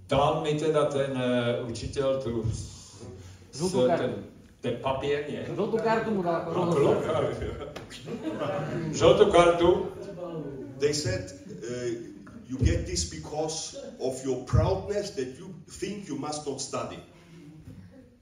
Dal 0.06 0.44
mi 0.44 0.54
teda 0.54 0.86
ten 0.92 1.16
uh, 1.16 1.66
učiteľ 1.66 2.22
tu 2.22 2.44
Žltú 3.50 3.78
kartu. 3.86 3.98
ten, 3.98 4.12
ten 4.60 4.74
papier, 4.78 5.20
nie. 5.26 5.42
Žltú 5.46 5.76
kartu 5.78 6.08
mu 6.10 6.20
dal 6.22 6.34
ako 6.40 6.48
Žltú 6.50 6.76
rozhodca. 6.76 7.10
kartu. 7.10 7.46
Žltú 8.92 9.24
kartu. 9.30 9.70
They 10.80 10.92
said, 10.96 11.28
uh, 11.60 11.92
you 12.48 12.56
get 12.56 12.88
this 12.88 13.04
because 13.04 13.76
of 14.00 14.16
your 14.24 14.44
proudness 14.48 15.12
that 15.20 15.36
you 15.36 15.52
think 15.68 16.08
you 16.08 16.16
must 16.16 16.48
not 16.48 16.60
study. 16.60 16.96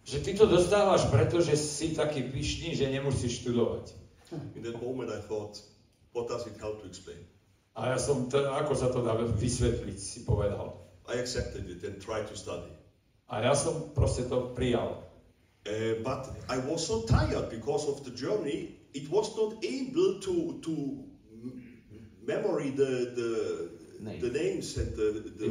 Že 0.02 0.18
ty 0.24 0.32
to 0.34 0.46
dostávaš, 0.48 1.04
pretože 1.12 1.52
si 1.54 1.92
taký 1.92 2.26
pyšný, 2.26 2.72
že 2.74 2.88
nemusíš 2.88 3.44
študovať. 3.44 3.92
In 4.56 4.64
that 4.64 4.80
moment 4.80 5.12
I 5.12 5.20
thought, 5.22 5.60
what 6.16 6.26
does 6.28 6.48
it 6.48 6.56
help 6.58 6.80
to 6.82 6.88
explain? 6.88 7.20
A 7.78 7.94
ja 7.94 7.98
som, 8.00 8.26
t- 8.26 8.40
ako 8.42 8.72
sa 8.74 8.90
to 8.90 9.04
dá 9.04 9.14
vysvetliť, 9.14 9.98
si 10.00 10.26
povedal. 10.26 10.82
I 11.06 11.20
accepted 11.22 11.68
it 11.70 11.80
and 11.86 12.00
tried 12.02 12.26
to 12.26 12.34
study. 12.34 12.68
A 13.30 13.44
ja 13.44 13.52
som 13.54 13.92
proste 13.94 14.26
to 14.26 14.50
prijal. 14.56 15.04
Uh, 15.68 16.00
but 16.00 16.33
I 16.48 16.57
was 16.64 16.81
so 16.87 17.04
tired 17.04 17.52
because 17.52 17.85
of 17.85 18.00
the 18.00 18.11
journey, 18.11 18.72
it 18.94 19.04
was 19.12 19.37
not 19.37 19.61
able 19.61 20.16
to, 20.24 20.35
to 20.64 20.72
memory 22.26 22.70
the, 22.70 23.12
the, 23.12 23.31
Names. 24.00 24.22
the 24.22 24.31
names 24.31 24.66
and 24.78 24.96
the, 24.96 25.09
the 25.37 25.50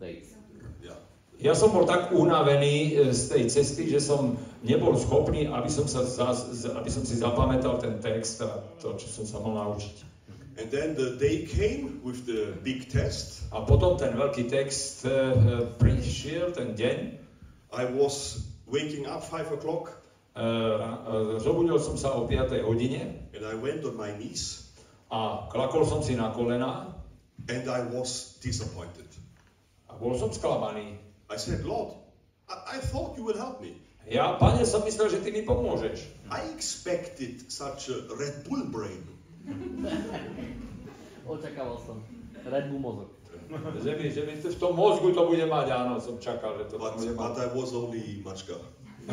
Dates. 0.00 0.34
yeah. 0.82 0.98
Ja 1.38 1.54
som 1.54 1.70
bol 1.70 1.86
tak 1.86 2.10
unavený 2.10 2.98
e, 2.98 3.14
z 3.14 3.22
tej 3.30 3.44
cesty, 3.46 3.82
že 3.86 4.02
som 4.02 4.34
nebol 4.62 4.94
schopný, 4.98 5.46
aby 5.46 5.70
som, 5.70 5.86
sa 5.86 6.02
za, 6.02 6.34
z- 6.34 6.70
aby 6.74 6.90
som 6.90 7.06
si 7.06 7.14
zapamätal 7.14 7.78
ten 7.78 8.02
text 8.02 8.42
a 8.42 8.58
to, 8.82 8.98
čo 8.98 9.06
som 9.06 9.24
sa 9.26 9.38
mal 9.38 9.54
naučiť. 9.54 10.10
And 10.58 10.68
then 10.68 10.92
the 10.98 11.16
day 11.16 11.46
came 11.48 12.02
with 12.04 12.26
the 12.26 12.52
big 12.62 12.90
test. 12.90 13.46
A 13.54 13.62
potom 13.64 13.96
ten 13.98 14.18
veľký 14.18 14.50
text 14.50 15.06
e, 15.06 15.14
prišiel, 15.78 16.52
ten 16.54 16.74
deň. 16.74 16.98
I 17.72 17.84
was 17.88 18.44
waking 18.72 19.06
up 19.06 19.22
five 19.22 19.52
o'clock 19.52 20.00
E, 20.32 20.40
e, 20.40 21.40
zobudil 21.44 21.76
som 21.76 21.92
sa 22.00 22.16
o 22.16 22.24
5 22.24 22.64
hodine 22.64 23.28
and 23.36 23.44
I 23.44 23.52
went 23.52 23.84
on 23.84 24.00
my 24.00 24.16
knees 24.16 24.72
a 25.12 25.44
klakol 25.52 25.84
som 25.84 26.00
si 26.00 26.16
na 26.16 26.32
kolena 26.32 26.88
and 27.52 27.68
I 27.68 27.84
was 27.92 28.40
disappointed. 28.40 29.12
a 29.92 29.98
bol 30.00 30.16
som 30.16 30.32
sklamaný. 30.32 30.96
I 31.28 31.36
said, 31.36 31.64
Lord, 31.64 31.92
I, 32.48 32.76
I 32.76 32.78
thought 32.80 33.16
you 33.16 33.24
will 33.24 33.36
help 33.36 33.60
me. 33.60 33.76
Ja, 34.08 34.34
pane, 34.40 34.66
som 34.66 34.82
myslel, 34.84 35.08
že 35.14 35.18
ty 35.22 35.30
mi 35.30 35.46
pomôžeš. 35.46 36.10
I 36.32 36.50
expected 36.50 37.46
such 37.52 37.92
a 37.92 37.96
Red 38.18 38.42
Bull 38.48 38.66
brain. 38.66 39.04
Očakával 41.30 41.78
som. 41.86 42.02
Red 42.42 42.72
Bull 42.72 42.82
mozog. 42.82 43.21
Že 43.52 43.92
mi, 44.00 44.06
že 44.08 44.22
mi 44.24 44.32
to 44.40 44.48
v 44.48 44.56
tom 44.56 44.72
mozgu 44.76 45.12
to 45.12 45.28
bude 45.28 45.44
mať, 45.44 45.68
áno, 45.76 46.00
som 46.00 46.16
čakal, 46.16 46.56
že 46.56 46.72
to 46.72 46.80
But, 46.80 46.96
bude 46.96 47.12
but 47.12 47.36
mať. 47.36 47.44
I 47.44 47.46
was 47.52 47.70
only 47.76 48.24
Mačka. 48.24 48.56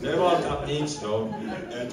Nemal 0.00 0.40
tam 0.40 0.64
nič, 0.64 1.02
no. 1.04 1.28
And, 1.74 1.90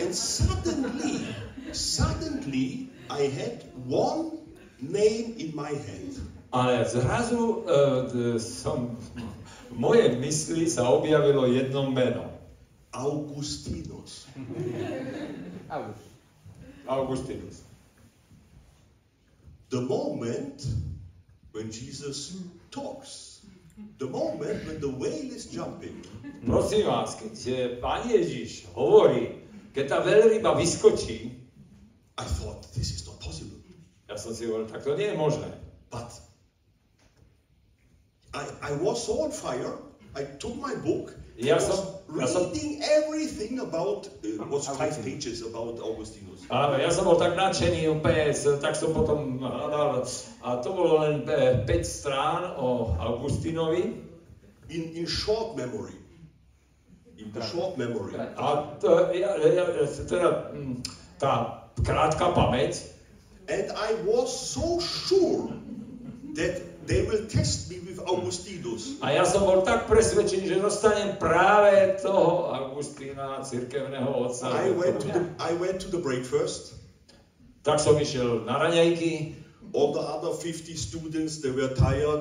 and 0.00 0.12
suddenly, 0.14 1.26
suddenly, 1.70 2.90
I 3.10 3.30
had 3.30 3.62
one 3.86 4.42
name 4.80 5.38
in 5.38 5.54
my 5.54 5.70
head. 5.70 6.18
Ale 6.52 6.84
zrazu 6.84 7.64
uh, 7.64 8.36
som, 8.40 8.96
v 9.72 9.76
mojej 9.76 10.18
mysli 10.20 10.68
sa 10.68 10.88
objavilo 10.90 11.48
jedno 11.48 11.88
meno. 11.88 12.28
Augustinus. 12.92 14.28
August. 15.72 16.04
Augustinus. 16.84 17.71
The 19.72 19.80
moment 19.80 20.60
when 21.56 21.72
Jesus 21.72 22.36
talks, 22.70 23.40
the 23.96 24.04
moment 24.06 24.60
when 24.68 24.78
the 24.84 24.92
whale 24.92 25.32
is 25.32 25.48
jumping, 25.48 25.96
Prosím 26.44 26.84
vás, 26.92 27.16
keď 27.16 27.32
eh, 27.48 27.80
Pán 27.80 28.04
Ježiš 28.04 28.68
hovorí, 28.76 29.32
keď 29.72 29.84
tá 29.88 29.98
veľryba 30.04 30.52
vyskočí, 30.52 31.32
I 32.20 32.26
thought 32.36 32.60
this 32.76 32.92
is 32.92 33.00
not 33.08 33.16
possible. 33.16 33.56
ja 34.04 34.20
som 34.20 34.36
si 34.36 34.44
hovoril, 34.44 34.68
tak 34.68 34.84
to 34.84 34.92
nie 34.92 35.08
je 35.08 35.16
možné. 35.16 35.48
But 35.88 36.20
I, 38.36 38.44
I 38.60 38.72
was 38.76 39.00
so 39.00 39.24
on 39.24 39.32
fire. 39.32 39.72
I 40.12 40.28
took 40.36 40.52
my 40.60 40.76
book. 40.76 41.16
Ja 41.40 41.56
som- 41.56 41.91
ja 42.20 42.26
som- 42.26 42.48
reading 42.52 42.82
everything 42.82 43.60
about 43.60 44.08
uh, 44.24 44.42
was 44.50 44.66
five 44.68 44.92
Augustinus. 44.92 45.04
pages 45.04 45.38
about 45.42 45.80
Augustinus. 45.80 46.44
Áno, 46.50 46.76
ja 46.76 46.90
som 46.90 47.06
bol 47.06 47.16
tak 47.16 47.36
nadšený 47.38 47.88
úplne, 47.88 48.32
tak 48.60 48.74
som 48.76 48.92
potom 48.92 49.40
hľadal, 49.40 50.04
a 50.42 50.48
to 50.60 50.68
bolo 50.74 51.04
len 51.06 51.24
5 51.24 51.64
strán 51.84 52.56
o 52.58 52.92
Augustinovi. 52.98 53.96
In 54.72 54.82
in 54.96 55.04
short 55.04 55.54
memory. 55.56 55.96
In 57.20 57.30
the 57.30 57.44
short 57.44 57.76
memory. 57.78 58.16
A 58.18 58.74
to, 58.80 59.12
ja, 59.14 59.36
ja, 59.38 59.64
teda, 60.08 60.50
mm, 60.56 60.80
tá 61.20 61.62
krátka 61.84 62.32
pamäť, 62.34 62.92
And 63.50 63.74
I 63.74 63.98
was 64.06 64.30
so 64.30 64.78
sure 64.78 65.50
that 66.38 66.71
they 66.86 67.02
will 67.06 67.24
test 67.26 67.70
me 67.70 67.78
with 67.82 67.98
Augustinus. 68.06 68.98
A 69.02 69.14
ja 69.14 69.24
som 69.24 69.46
bol 69.46 69.62
tak 69.62 69.86
presvedčený, 69.86 70.46
že 70.48 70.56
dostanem 70.58 71.16
práve 71.16 71.98
toho 72.02 72.50
Augustína, 72.50 73.42
cirkevného 73.42 74.08
otca. 74.08 74.50
I 74.50 74.70
went 74.74 74.98
to 75.02 75.08
the 75.10 75.22
I 75.38 75.52
went 75.58 75.78
to 75.86 75.88
the 75.90 76.02
breakfast. 76.02 76.78
Tak 77.62 77.78
som 77.78 77.94
išiel 77.94 78.42
na 78.42 78.58
raňajky, 78.58 79.38
All 79.72 79.96
the 79.96 80.04
other 80.04 80.36
50 80.36 80.76
students 80.76 81.40
they 81.40 81.48
were 81.48 81.72
tired. 81.72 82.20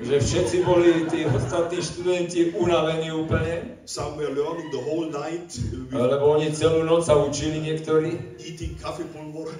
že 0.00 0.16
všetci 0.20 0.56
boli 0.64 1.04
tí 1.12 1.28
ostatní 1.28 1.80
študenti 1.84 2.56
unavení 2.56 3.12
úplne, 3.12 3.76
Some 3.84 4.16
were 4.16 4.32
learning 4.32 4.72
the 4.72 4.80
whole 4.80 5.08
night 5.12 5.52
lebo 5.92 6.40
oni 6.40 6.52
celú 6.56 6.88
noc 6.88 7.04
sa 7.04 7.20
učili 7.20 7.60
niektorí, 7.60 8.16
eating 8.40 8.80
coffee 8.80 9.04
pulver. 9.12 9.52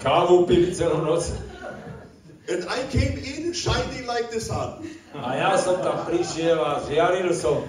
kávu 0.00 0.44
pili 0.48 0.72
celú 0.72 1.04
noc. 1.04 1.36
And 2.48 2.62
I 2.70 2.86
came 2.94 3.18
in 3.18 3.52
shining 3.52 4.06
like 4.06 4.30
the 4.30 4.38
sun. 4.40 4.86
A 5.18 5.34
ja 5.34 5.56
som 5.58 5.82
tam 5.82 6.06
prišiel 6.06 6.60
a 6.62 6.78
žiaril 6.86 7.34
som. 7.34 7.66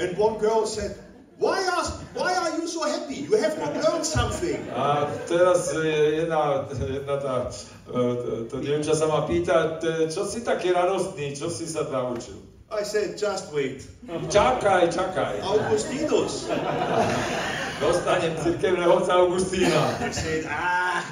And 0.00 0.18
one 0.18 0.42
girl 0.42 0.66
said, 0.66 0.98
why 1.38 1.62
are, 1.62 1.86
why 2.18 2.34
are 2.34 2.58
you 2.58 2.66
so 2.66 2.82
happy? 2.82 3.22
You 3.30 3.38
have 3.38 3.54
not 3.62 3.78
learned 3.78 4.02
something. 4.02 4.58
A 4.74 5.06
teraz 5.30 5.70
jedna, 6.18 6.66
jedna 6.66 7.14
tá, 7.22 7.34
eh, 7.46 8.50
to 8.50 8.58
dievča 8.58 8.94
sa 8.98 9.06
ma 9.06 9.22
pýta, 9.22 9.78
"T- 9.78 10.10
čo 10.10 10.26
si 10.26 10.42
taký 10.42 10.74
radostný, 10.74 11.38
čo 11.38 11.46
si 11.46 11.70
sa 11.70 11.86
naučil? 11.86 12.42
I 12.72 12.82
said, 12.88 13.20
just 13.20 13.52
wait. 13.52 13.84
Čakaj, 14.32 14.88
čakaj. 14.90 15.44
Augustinus. 15.44 16.48
Dostanem 17.78 18.32
cirkevného 18.40 18.96
otca 18.96 19.20
Augustína. 19.20 20.00
I 20.00 20.08
said, 20.08 20.48
ah. 20.48 21.04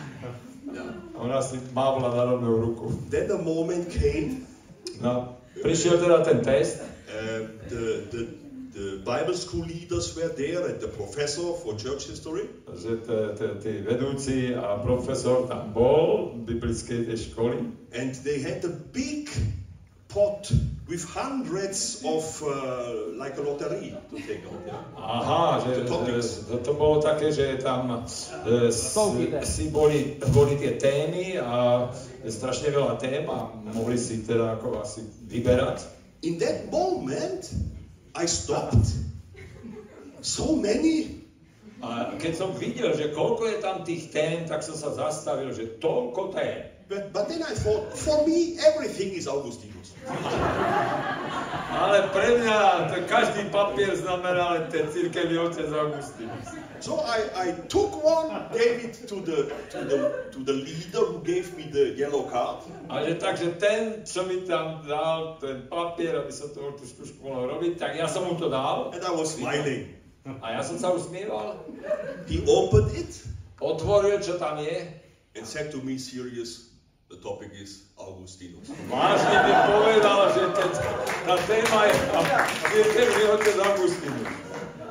A 1.30 1.40
mávla 1.72 2.14
na 2.14 2.22
rovnou 2.24 2.54
ruku. 2.58 2.86
Then 3.10 3.28
the 3.28 3.38
moment 3.38 3.88
came. 3.90 4.46
No, 5.00 5.38
prišiel 5.62 5.98
teda 6.02 6.26
ten 6.26 6.42
test. 6.42 6.82
Uh, 7.10 7.46
the, 7.70 7.84
the, 8.10 8.22
the 8.74 8.86
Bible 9.02 9.34
school 9.34 9.66
leaders 9.66 10.14
were 10.16 10.30
there 10.30 10.62
and 10.66 10.80
the 10.80 10.88
professor 10.88 11.54
for 11.58 11.74
church 11.74 12.06
history. 12.10 12.46
že 12.70 13.02
tí 13.62 13.82
vedúci 13.82 14.54
a 14.54 14.78
profesor 14.78 15.46
tam 15.50 15.74
bol 15.74 16.34
tej 16.46 17.18
školy 17.18 17.58
And 17.90 18.14
they 18.22 18.38
had 18.38 18.62
a 18.62 18.72
big 18.94 19.26
pot 20.10 20.50
with 20.90 21.04
hundreds 21.06 22.02
of, 22.04 22.42
uh, 22.42 23.14
like 23.14 23.38
a 23.38 23.42
lottery 23.42 23.94
to 24.10 24.16
take 24.26 24.42
out. 24.44 24.58
Yeah? 24.66 24.82
Aha, 24.98 25.62
že, 25.62 25.86
to, 25.86 26.58
to 26.66 26.72
bolo 26.74 26.98
také, 26.98 27.30
že 27.30 27.62
tam 27.62 28.02
s, 28.10 28.34
tém. 28.42 29.38
si 29.46 29.70
boli, 29.70 30.18
boli 30.34 30.58
tie 30.58 30.74
témy 30.82 31.38
a 31.38 31.86
strašne 32.26 32.74
veľa 32.74 32.98
tém 32.98 33.22
a 33.30 33.54
mohli 33.70 33.94
si 33.94 34.26
teda 34.26 34.58
ako 34.58 34.82
asi 34.82 35.06
vyberať. 35.30 35.86
In 36.26 36.42
that 36.42 36.68
moment, 36.74 37.46
I 38.18 38.26
stopped. 38.26 38.90
So 40.20 40.58
many. 40.58 41.22
A 41.80 42.12
keď 42.20 42.36
som 42.36 42.52
videl, 42.52 42.92
že 42.92 43.08
koľko 43.14 43.48
je 43.48 43.56
tam 43.62 43.86
tých 43.88 44.12
tém, 44.12 44.44
tak 44.44 44.60
som 44.60 44.76
sa 44.76 44.92
zastavil, 44.92 45.48
že 45.54 45.80
toľko 45.80 46.34
tém. 46.36 46.66
But, 46.90 47.14
but 47.14 47.30
then 47.30 47.46
I 47.46 47.54
thought, 47.54 47.94
for 47.94 48.26
me, 48.26 48.58
everything 48.58 49.14
is 49.14 49.30
Augustinus. 49.30 49.69
Ale 51.70 52.12
pre 52.12 52.28
mňa 52.42 52.58
to 52.92 52.96
každý 53.08 53.48
papier 53.48 53.96
znamená 53.96 54.58
len 54.58 54.64
ten 54.68 54.84
cirkevný 54.90 55.38
otec 55.38 55.70
Augustinus. 55.72 56.46
So 56.80 57.00
I, 57.04 57.28
I 57.36 57.46
took 57.68 57.92
one, 58.00 58.32
gave 58.52 58.84
it 58.84 59.04
to 59.08 59.20
the, 59.20 59.52
to, 59.68 59.78
the, 59.84 59.98
to 60.32 60.38
the 60.44 60.56
leader 60.56 61.04
who 61.04 61.20
gave 61.20 61.52
me 61.56 61.68
the 61.68 61.92
yellow 61.96 62.24
card. 62.28 62.64
A 62.88 63.04
že 63.04 63.20
takže 63.20 63.48
ten, 63.60 64.00
čo 64.04 64.24
mi 64.24 64.48
tam 64.48 64.80
dal 64.88 65.36
ten 65.40 65.68
papier, 65.68 66.16
aby 66.16 66.32
som 66.32 66.48
to 66.52 66.72
tú 66.76 66.84
skúšku 66.88 67.20
mohol 67.20 67.52
robiť, 67.56 67.76
tak 67.76 67.96
ja 68.00 68.08
som 68.08 68.24
mu 68.24 68.36
to 68.36 68.48
dal 68.48 68.92
And 68.96 69.04
I 69.04 69.12
was 69.12 69.36
smiling. 69.36 69.92
a 70.24 70.56
ja 70.56 70.62
som 70.64 70.76
sa 70.80 70.92
usmieval, 70.92 71.60
He 72.28 72.44
opened 72.48 72.92
it 72.96 73.12
otvoril, 73.60 74.20
čo 74.24 74.40
tam 74.40 74.60
je, 74.60 74.88
and 75.36 75.44
said 75.44 75.68
to 75.72 75.78
me, 75.84 76.00
serious, 76.00 76.69
the 77.10 77.18
topic 77.18 77.50
is 77.52 77.90
Augustinus. 77.98 78.70
vážne 78.86 79.36
mi 79.44 79.52
povedal, 79.66 80.20
že 80.30 80.42
ten, 80.54 80.70
tá 81.26 81.36
téma 81.44 81.80
je 81.90 81.94
cirkevný 82.70 83.24
otec 83.34 83.56
Augustinus. 83.58 84.28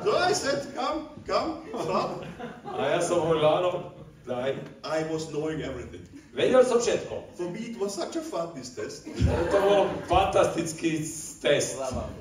So 0.04 0.16
I 0.16 0.32
said, 0.32 0.60
come, 0.76 1.08
come, 1.28 1.64
start. 1.84 2.24
A 2.64 2.80
ja 2.96 3.00
som 3.04 3.24
hovoril, 3.24 3.44
áno, 3.44 3.92
daj. 4.24 4.56
I 4.84 4.98
was 5.12 5.28
knowing 5.32 5.60
everything. 5.64 6.04
Vedel 6.32 6.62
som 6.64 6.80
všetko. 6.80 7.36
For 7.36 7.50
me, 7.50 7.74
it 7.74 7.76
was 7.76 7.92
such 7.92 8.16
a 8.16 8.22
fun, 8.24 8.54
this 8.56 8.72
test. 8.72 9.04
To 9.52 9.56
bol 9.60 9.90
fantastický 10.08 11.04
test. 11.42 11.76
Zábavný. 11.76 12.16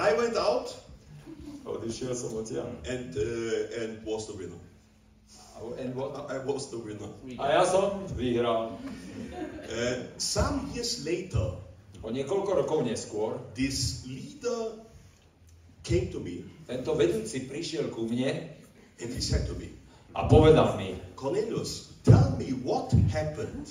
I 0.00 0.10
went 0.16 0.36
out 0.40 0.72
Odišiel 1.68 2.16
som 2.16 2.32
odtiaľ. 2.34 2.66
and, 2.88 3.12
uh, 3.12 3.80
and 3.84 4.00
was 4.08 4.24
the 4.26 4.34
winner. 4.34 4.56
And 5.80 5.94
what? 5.94 6.28
I 6.28 6.40
was 6.40 6.70
the 6.72 6.80
winner. 6.80 7.12
A 7.36 7.60
ja 7.60 7.64
som 7.64 8.04
vyhral. 8.16 8.76
Uh, 9.70 10.08
some 10.16 10.72
years 10.72 11.04
later, 11.04 11.60
O 12.00 12.08
niekoľko 12.08 12.64
rokov 12.64 12.80
neskôr 12.88 13.36
this 13.52 14.08
leader 14.08 14.80
came 15.84 16.08
to 16.08 16.16
me 16.16 16.40
tento 16.64 16.96
vedúci 16.96 17.44
prišiel 17.44 17.92
ku 17.92 18.08
mne 18.08 18.56
and 19.00 19.08
he 19.12 19.20
said 19.20 19.44
to 19.48 19.56
me, 19.56 19.68
a 20.12 20.28
povedal 20.28 20.76
mi, 20.76 20.96
Cornelius, 21.16 21.92
tell 22.04 22.36
me 22.36 22.52
what 22.64 22.92
happened 23.12 23.68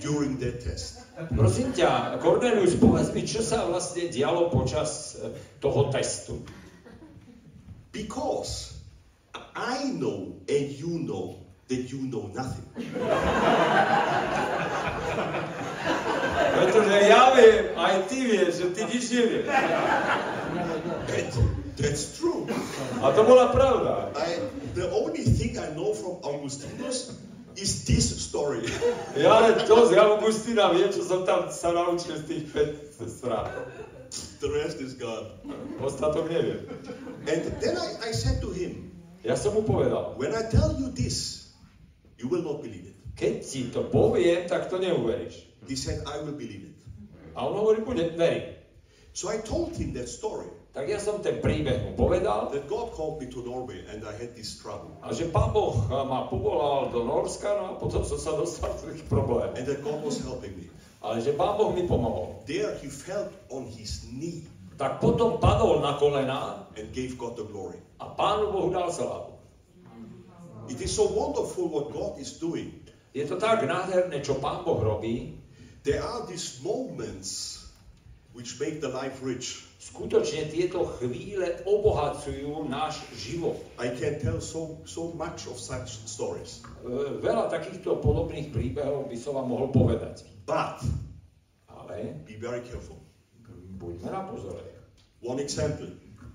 during 0.00 0.36
that 0.40 0.60
test. 0.60 1.04
prosím 1.32 1.72
ťa, 1.72 2.20
Cornelius, 2.20 2.76
povedz 2.76 3.12
mi, 3.16 3.24
čo 3.24 3.40
sa 3.40 3.64
vlastne 3.68 4.12
dialo 4.12 4.52
počas 4.52 5.16
eh, 5.16 5.32
toho 5.60 5.88
testu. 5.88 6.44
Because 7.94 8.73
I 9.54 9.90
know 9.94 10.42
and 10.48 10.66
you 10.70 10.98
know 11.06 11.46
that 11.68 11.90
you 11.90 11.98
know 12.10 12.30
nothing. 12.34 12.68
Viem, 17.34 17.74
aj 17.74 17.94
ty 18.06 18.18
vieš, 18.30 18.52
že 18.62 18.66
ty 18.78 18.82
nič 18.86 19.04
nevieš. 19.10 19.46
And 21.10 21.28
that's 21.74 22.14
true. 22.14 22.46
A 23.02 23.10
to 23.10 23.22
bola 23.26 23.50
pravda. 23.50 24.14
I, 24.14 24.38
the 24.78 24.86
only 24.94 25.26
thing 25.26 25.58
I 25.58 25.74
know 25.74 25.90
from 25.90 26.22
Augustinus 26.22 27.18
is 27.58 27.82
this 27.86 28.06
story. 28.06 28.62
Ja 29.18 29.42
len 29.42 29.58
to 29.66 29.90
z 29.90 29.98
Augustína 29.98 30.70
viem, 30.70 30.94
čo 30.94 31.02
som 31.02 31.26
tam 31.26 31.50
sa 31.50 31.74
naučil 31.74 32.22
z 32.22 32.54
5 32.54 33.02
strán. 33.10 33.50
The 34.38 34.48
rest 34.54 34.78
is 34.78 34.94
gone. 34.94 35.34
Ostatok 35.82 36.30
neviem. 36.30 36.62
And 37.26 37.42
then 37.58 37.74
I, 37.74 38.10
I 38.10 38.10
said 38.14 38.38
to 38.46 38.54
him, 38.54 38.93
Ja 39.24 39.40
som 39.40 39.56
mu 39.56 39.64
povedal, 39.64 40.20
when 40.20 40.36
I 40.36 40.44
tell 40.52 40.76
you 40.76 40.92
this, 40.92 41.48
you 42.20 42.28
will 42.28 42.44
not 42.44 42.60
believe 42.60 42.92
it. 42.92 42.96
keď 43.16 43.34
ti 43.40 43.60
to 43.72 43.88
poviem, 43.88 44.44
tak 44.44 44.68
to 44.68 44.76
neuveríš. 44.76 45.48
He 45.64 45.80
said, 45.80 46.04
I 46.04 46.20
will 46.20 46.36
believe 46.36 46.68
it. 46.68 46.78
A 47.32 47.48
on 47.48 47.56
hovorí, 47.56 47.80
bude, 47.80 48.12
verím. 48.20 48.52
So 49.16 49.32
I 49.32 49.40
told 49.40 49.72
him 49.78 49.96
that 49.96 50.10
story, 50.12 50.50
Tak 50.74 50.90
ja 50.90 50.98
som 50.98 51.22
ten 51.22 51.38
príbeh 51.38 51.86
mu 51.86 51.90
povedal 51.94 52.50
that 52.50 52.66
God 52.66 52.90
called 52.98 53.22
me 53.22 53.30
to 53.30 53.46
Norway 53.46 53.86
and 53.86 54.02
I 54.02 54.10
had 54.10 54.34
this 54.34 54.58
trouble. 54.58 54.98
a 55.06 55.14
že 55.14 55.30
pán 55.30 55.54
Boh 55.54 55.86
ma 55.86 56.26
povolal 56.26 56.90
do 56.90 57.06
Norska, 57.06 57.46
no 57.46 57.62
a 57.64 57.72
potom 57.78 58.02
som 58.02 58.18
sa 58.18 58.34
dostal 58.34 58.74
do 58.74 58.90
takých 58.90 59.06
problémov. 59.06 59.54
And 59.54 59.70
that 59.70 59.86
God 59.86 60.02
was 60.02 60.18
helping 60.18 60.58
me. 60.58 60.66
Ale 60.98 61.22
že 61.22 61.30
pán 61.38 61.54
Boh 61.54 61.70
mi 61.70 61.86
pomohol. 61.86 62.42
There 62.50 62.74
he 62.82 62.90
felt 62.90 63.30
on 63.54 63.70
his 63.70 64.02
knee 64.02 64.50
tak 64.74 64.98
potom 64.98 65.38
padol 65.38 65.80
na 65.80 65.94
kolena 65.98 66.66
and 66.74 66.90
gave 66.90 67.14
God 67.14 67.38
the 67.38 67.46
glory. 67.46 67.78
a 68.00 68.06
Pánu 68.10 68.52
Bohu 68.52 68.68
dal 68.72 68.92
slávu. 68.92 69.32
It 70.68 70.80
is 70.80 70.96
so 70.96 71.04
wonderful 71.04 71.68
what 71.68 71.92
God 71.92 72.18
is 72.18 72.40
doing. 72.40 72.72
Je 73.12 73.24
to 73.28 73.36
tak 73.36 73.62
nádherné, 73.62 74.24
čo 74.24 74.40
Pán 74.40 74.64
Boh 74.64 74.80
robí. 74.80 75.38
There 75.84 76.00
are 76.00 76.24
these 76.24 76.64
moments 76.64 77.60
which 78.32 78.56
make 78.56 78.80
the 78.80 78.88
life 78.88 79.20
rich. 79.20 79.62
Skutočne 79.84 80.48
tieto 80.48 80.88
chvíle 80.96 81.60
obohacujú 81.68 82.64
náš 82.64 83.04
život. 83.12 83.60
I 83.76 83.92
can 83.92 84.16
tell 84.16 84.40
so 84.40 84.80
so 84.88 85.12
much 85.12 85.44
of 85.44 85.60
such 85.60 86.00
stories. 86.08 86.64
E, 86.80 87.20
Veľa 87.20 87.52
takýchto 87.52 88.00
podobných 88.00 88.48
príbehov 88.48 89.12
by 89.12 89.16
som 89.20 89.36
vám 89.36 89.52
mohol 89.52 89.68
povedať. 89.68 90.24
But 90.48 90.80
Ale 91.68 92.16
be 92.24 92.40
very 92.40 92.64
careful. 92.64 93.03
Buďme 93.84 94.08
na 94.08 94.22
pozore. 94.24 94.64
One 95.20 95.40
example. 95.40 95.88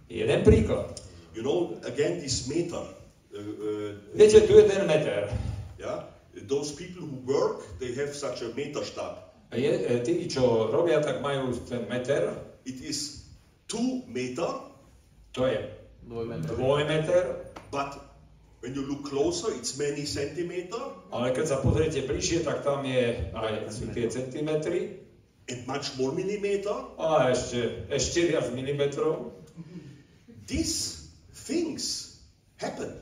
Jeden 0.09 0.41
príklad. 0.41 0.97
You 1.33 1.45
know, 1.45 1.77
again, 1.85 2.17
this 2.17 2.49
meter. 2.49 2.81
Uh, 3.29 3.37
uh, 3.37 3.89
Viete, 4.17 4.45
tu 4.45 4.57
je 4.57 4.65
ten 4.65 4.85
meter. 4.85 5.29
yeah, 5.77 6.09
those 6.49 6.73
people 6.73 7.05
who 7.05 7.21
work, 7.25 7.61
they 7.77 7.93
have 7.93 8.11
such 8.11 8.41
a 8.41 8.49
meterstab. 8.53 9.29
Je, 9.49 9.65
e, 9.65 9.93
tí, 10.05 10.29
čo 10.29 10.69
robia, 10.69 11.01
tak 11.01 11.21
majú 11.21 11.53
ten 11.65 11.85
meter. 11.89 12.33
It 12.65 12.81
is 12.81 13.25
two 13.65 14.05
meter, 14.05 14.69
To 15.37 15.45
je 15.45 15.61
Dvojmeter. 16.05 16.57
dvojmeter, 16.57 17.23
but 17.69 18.01
when 18.61 18.73
you 18.73 18.81
look 18.81 19.05
closer, 19.05 19.53
it's 19.53 19.77
many 19.77 20.09
centimeter 20.09 20.81
ale 21.09 21.33
keď 21.33 21.45
sa 21.45 21.57
pozriete 21.61 22.01
bližšie, 22.05 22.45
tak 22.45 22.61
tam 22.65 22.81
je 22.85 23.29
aj 23.33 23.69
tie 23.93 24.05
centimetry 24.09 24.98
and 25.49 25.67
much 25.67 25.97
more 25.97 26.13
millimeter. 26.13 26.73
a 26.97 27.33
ešte, 27.33 27.89
ešte 27.89 28.29
viac 28.29 28.49
milimetrov. 28.53 29.33
These 30.47 31.09
things 31.33 32.15
happen. 32.57 33.01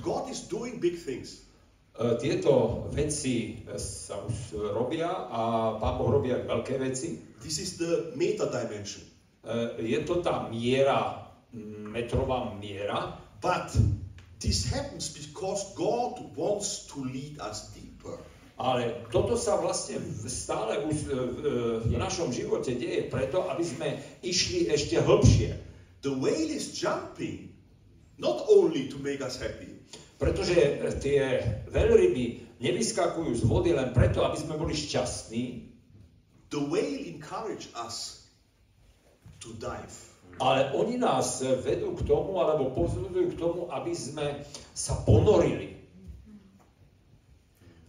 God 0.00 0.28
is 0.28 0.44
doing 0.48 0.80
big 0.80 0.96
things. 0.96 1.48
Tieto 1.96 2.84
veci 2.92 3.64
sa 3.80 4.20
už 4.20 4.52
robia 4.76 5.08
a 5.08 5.74
Pán 5.80 5.96
Boh 5.96 6.20
robí 6.20 6.28
aj 6.28 6.44
veľké 6.44 6.76
veci. 6.76 7.24
This 7.40 7.56
is 7.56 7.80
the 7.80 8.12
meter 8.12 8.52
dimension. 8.52 9.00
Je 9.80 9.96
to 10.04 10.20
tá 10.20 10.52
miera, 10.52 11.32
metrová 11.88 12.52
miera, 12.60 13.16
But 13.40 13.76
this 14.40 14.66
happens 14.66 15.08
because 15.08 15.74
God 15.74 16.36
wants 16.36 16.86
to 16.86 17.04
lead 17.04 17.38
us. 17.40 17.75
Ale 18.56 19.04
toto 19.12 19.36
sa 19.36 19.60
vlastne 19.60 20.00
stále 20.24 20.80
už 20.88 20.96
e, 21.04 21.08
v, 21.12 21.38
v 21.86 21.94
našom 22.00 22.32
živote 22.32 22.72
deje 22.72 23.12
preto, 23.12 23.44
aby 23.52 23.64
sme 23.64 23.88
išli 24.24 24.72
ešte 24.72 25.00
hlbšie. 25.00 25.52
The 26.00 26.12
whale 26.16 26.52
is 26.52 26.72
jumping 26.72 27.52
not 28.16 28.48
only 28.48 28.88
to 28.88 28.96
make 29.00 29.20
us 29.20 29.36
happy, 29.36 29.76
Pretože 30.16 30.56
e, 30.56 30.72
tie 30.96 31.20
veľryby 31.68 32.56
nevyskakujú 32.64 33.36
z 33.36 33.42
vody 33.44 33.76
len 33.76 33.92
preto, 33.92 34.24
aby 34.24 34.40
sme 34.40 34.56
boli 34.56 34.72
šťastní, 34.72 35.68
the 36.48 36.60
whale 36.72 37.04
encourage 37.12 37.68
us 37.76 38.24
to 39.44 39.52
dive. 39.60 39.92
ale 40.36 40.68
oni 40.76 41.00
nás 41.00 41.40
vedú 41.64 41.96
k 41.96 42.04
tomu, 42.04 42.36
alebo 42.40 42.68
povzbudzujú 42.76 43.26
k 43.32 43.40
tomu, 43.40 43.72
aby 43.72 43.92
sme 43.96 44.44
sa 44.76 45.00
ponorili. 45.08 45.75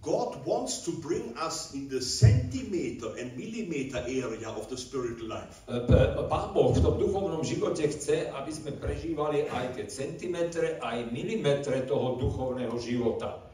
God 0.07 0.39
wants 0.47 0.87
to 0.87 0.95
bring 1.03 1.35
us 1.35 1.75
in 1.75 1.91
the 1.91 1.99
centimeter 1.99 3.11
and 3.19 3.35
millimeter 3.35 3.99
area 4.07 4.47
of 4.47 4.71
the 4.71 4.79
spiritual 4.79 5.27
life. 5.35 5.59
E, 5.67 5.83
Pán 6.31 6.55
Boh 6.55 6.71
v 6.71 6.79
tom 6.79 6.95
duchovnom 6.95 7.43
živote 7.43 7.83
chce, 7.83 8.31
aby 8.31 8.51
sme 8.55 8.71
prežívali 8.79 9.51
aj 9.51 9.75
tie 9.75 9.85
centimetre, 9.91 10.79
aj 10.79 11.11
milimetre 11.11 11.83
toho 11.83 12.15
duchovného 12.23 12.79
života. 12.79 13.51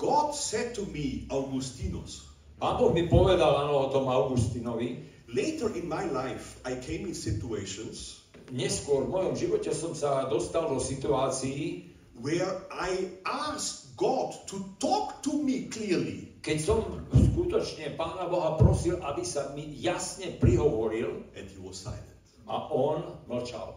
God 0.00 0.32
said 0.32 0.72
to 0.72 0.88
me, 0.88 1.28
Augustinus, 1.28 2.24
Pán 2.56 2.80
Boh 2.80 2.88
mi 2.88 3.04
povedal 3.04 3.68
áno 3.68 3.84
o 3.84 3.92
tom 3.92 4.08
Augustinovi, 4.08 5.04
later 5.28 5.68
in 5.76 5.84
my 5.84 6.08
life 6.08 6.64
I 6.64 6.80
came 6.80 7.04
in 7.04 7.12
situations 7.12 8.24
neskôr 8.52 9.04
v 9.04 9.12
mojom 9.12 9.34
živote 9.36 9.72
som 9.76 9.92
sa 9.92 10.24
dostal 10.32 10.72
do 10.72 10.80
situácií, 10.80 11.92
where 12.20 12.62
I 12.70 13.18
asked 13.26 13.96
God 13.96 14.34
to 14.48 14.56
talk 14.78 15.22
to 15.22 15.32
me 15.42 15.68
clearly. 15.68 16.28
keď 16.48 16.58
som 16.64 16.80
skutočne 17.12 17.98
Pána 17.98 18.30
Boha 18.30 18.56
prosil, 18.56 18.96
aby 19.04 19.20
sa 19.20 19.52
mi 19.52 19.68
jasne 19.76 20.38
prihovoril 20.38 21.28
And 21.36 21.44
he 21.44 21.60
was 21.60 21.76
silent. 21.82 22.16
a 22.48 22.56
on 22.72 23.04
mlčal. 23.28 23.76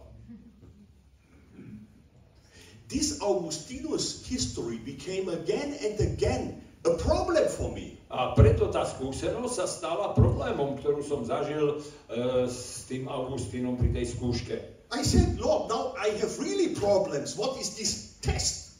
This 2.88 3.20
Augustinus 3.20 4.24
history 4.28 4.80
became 4.84 5.28
again 5.32 5.76
and 5.80 5.96
again 6.00 6.64
a 6.84 6.96
problem 7.00 7.48
for 7.48 7.72
me. 7.72 8.00
A 8.12 8.36
preto 8.36 8.68
tá 8.68 8.84
skúsenosť 8.84 9.54
sa 9.56 9.68
stala 9.68 10.12
problémom, 10.12 10.76
ktorú 10.80 11.00
som 11.00 11.24
zažil 11.24 11.80
e, 11.80 12.48
s 12.52 12.84
tým 12.92 13.08
Augustínom 13.08 13.80
pri 13.80 13.96
tej 13.96 14.12
skúške. 14.12 14.56
I 14.92 15.08
said, 15.08 15.40
Lord, 15.40 15.72
now 15.72 15.96
I 15.96 16.12
have 16.20 16.36
really 16.36 16.76
problems. 16.76 17.40
What 17.40 17.56
is 17.56 17.80
this 17.80 18.11
test? 18.22 18.78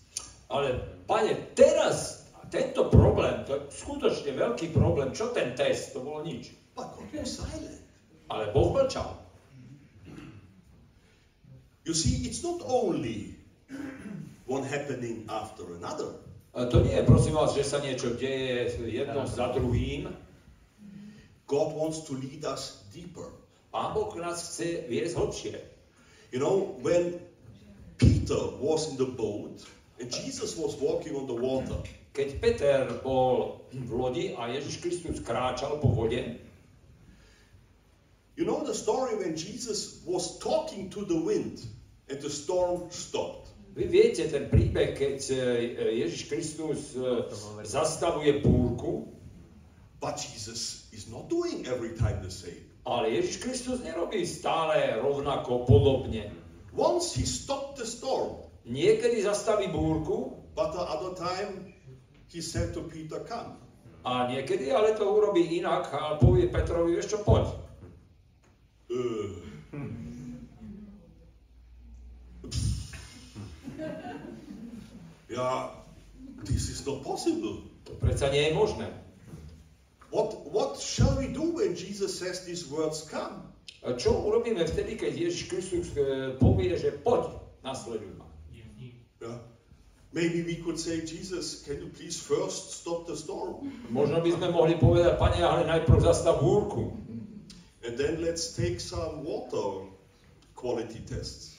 Ale, 0.48 0.80
pane, 1.10 1.36
teraz 1.58 2.22
tento 2.52 2.92
problém, 2.92 3.44
to 3.48 3.56
je 3.56 3.62
skutočne 3.72 4.32
veľký 4.36 4.76
problém, 4.76 5.16
čo 5.16 5.32
ten 5.32 5.56
test, 5.56 5.96
to 5.96 6.04
bolo 6.04 6.22
nič. 6.28 6.52
Ale 8.32 8.44
Boh 8.52 8.70
mlčal. 8.76 9.16
You 11.88 11.98
see, 11.98 12.28
it's 12.30 12.46
not 12.46 12.62
only 12.62 13.36
one 14.46 14.64
happening 14.64 15.26
after 15.32 15.66
another. 15.80 16.20
To 16.52 16.78
nie 16.84 16.92
je, 16.92 17.08
prosím 17.08 17.40
vás, 17.40 17.56
že 17.56 17.64
sa 17.64 17.80
niečo 17.80 18.20
deje 18.20 18.76
jedno 18.84 19.24
za 19.24 19.56
druhým. 19.56 20.12
God 21.48 21.70
wants 21.80 22.04
to 22.04 22.20
lead 22.20 22.44
us 22.44 22.84
deeper. 22.92 23.32
Pán 23.72 23.96
Boh 23.96 24.12
nás 24.20 24.52
chce 24.52 24.84
viesť 24.92 25.16
hlbšie. 25.16 25.56
You 26.36 26.44
know, 26.44 26.76
when 26.84 27.24
Peter 28.02 28.58
was 28.58 28.90
in 28.90 28.98
the 28.98 29.06
boat 29.06 29.62
and 30.02 30.10
Jesus 30.10 30.58
was 30.58 30.74
walking 30.82 31.14
on 31.14 31.30
the 31.30 31.38
water, 31.38 31.78
Keď 32.12 32.30
Peter 32.42 32.76
bol 33.06 33.64
v 33.72 33.88
lodi 33.88 34.26
a 34.36 34.50
Ježiš 34.52 34.82
Kristus 34.84 35.24
kráčal 35.24 35.80
po 35.80 35.88
vode, 35.96 36.42
you 38.36 38.44
know 38.44 38.66
the 38.66 38.74
story 38.74 39.16
when 39.16 39.38
Jesus 39.38 40.02
was 40.04 40.36
talking 40.40 40.90
to 40.90 41.06
the 41.06 41.16
wind 41.16 41.64
and 42.10 42.20
the 42.20 42.28
storm 42.30 42.90
stopped. 42.92 43.48
vy 43.72 43.88
viete 43.88 44.28
ten 44.28 44.52
príbeh, 44.52 44.92
keď 45.00 45.18
e, 45.32 45.36
Ježiš 46.04 46.28
Kristus 46.28 46.92
e, 47.00 47.32
zastavuje 47.64 48.44
búrku, 48.44 49.08
But 50.02 50.18
Jesus 50.18 50.90
is 50.92 51.06
not 51.08 51.30
doing 51.30 51.64
every 51.70 51.94
time 51.96 52.20
the 52.26 52.34
same. 52.34 52.66
ale 52.84 53.14
Ježiš 53.14 53.38
Kristus 53.40 53.78
nerobí 53.86 54.26
stále 54.26 54.98
rovnako 55.00 55.64
podobne. 55.70 56.34
Once 56.72 57.14
he 57.16 57.26
stopped 57.26 57.78
the 57.78 57.86
storm, 57.86 58.40
Niekedy 58.62 59.26
zastaví 59.26 59.68
búrku 59.74 60.38
but 60.54 60.74
the 60.78 60.84
other 60.86 61.18
time 61.18 61.74
he 62.30 62.42
said 62.42 62.74
to 62.74 62.86
Peter, 62.86 63.20
Come. 63.26 63.58
a 64.06 64.26
niekedy 64.28 64.74
ale 64.74 64.98
to 64.98 65.06
urobí 65.06 65.46
inak 65.62 65.94
a 65.94 66.18
povie 66.18 66.50
Petrovi, 66.50 66.98
vieš 66.98 67.14
čo, 67.14 67.20
poď. 67.22 67.54
Uh, 68.90 69.38
yeah, 75.30 75.70
this 76.44 76.70
is 76.70 76.82
not 76.86 77.06
possible. 77.06 77.62
To 77.88 77.94
predsa 78.02 78.34
nie 78.34 78.50
je 78.50 78.54
možné. 78.58 78.90
What, 80.12 80.44
what 80.50 80.76
shall 80.82 81.16
we 81.16 81.32
do 81.32 81.56
when 81.56 81.78
Jesus 81.78 82.20
says 82.20 82.44
these 82.44 82.68
words, 82.68 83.08
Come? 83.08 83.48
Čo 83.82 84.14
urobíme 84.30 84.62
vtedy, 84.62 84.94
keď 84.94 85.12
Ježiš 85.18 85.50
Kristus 85.50 85.90
e, 85.98 86.38
povie, 86.38 86.78
že 86.78 86.94
poď, 87.02 87.34
nasleduj 87.66 88.14
ma. 88.14 88.30
Yeah. 89.22 89.42
Maybe 90.14 90.46
we 90.46 90.62
could 90.62 90.78
say, 90.78 91.02
Jesus, 91.02 91.66
can 91.66 91.82
you 91.82 91.90
please 91.90 92.20
first 92.20 92.82
stop 92.82 93.08
the 93.08 93.18
storm? 93.18 93.74
Možno 93.90 94.22
by 94.22 94.30
sme 94.34 94.48
mohli 94.54 94.76
povedať, 94.78 95.18
pane, 95.18 95.42
ale 95.42 95.66
najprv 95.66 95.98
zastav 95.98 96.42
búrku. 96.42 96.94
And 97.82 97.98
then 97.98 98.22
let's 98.22 98.54
take 98.54 98.78
some 98.78 99.26
water 99.26 99.90
quality 100.54 101.02
tests. 101.02 101.58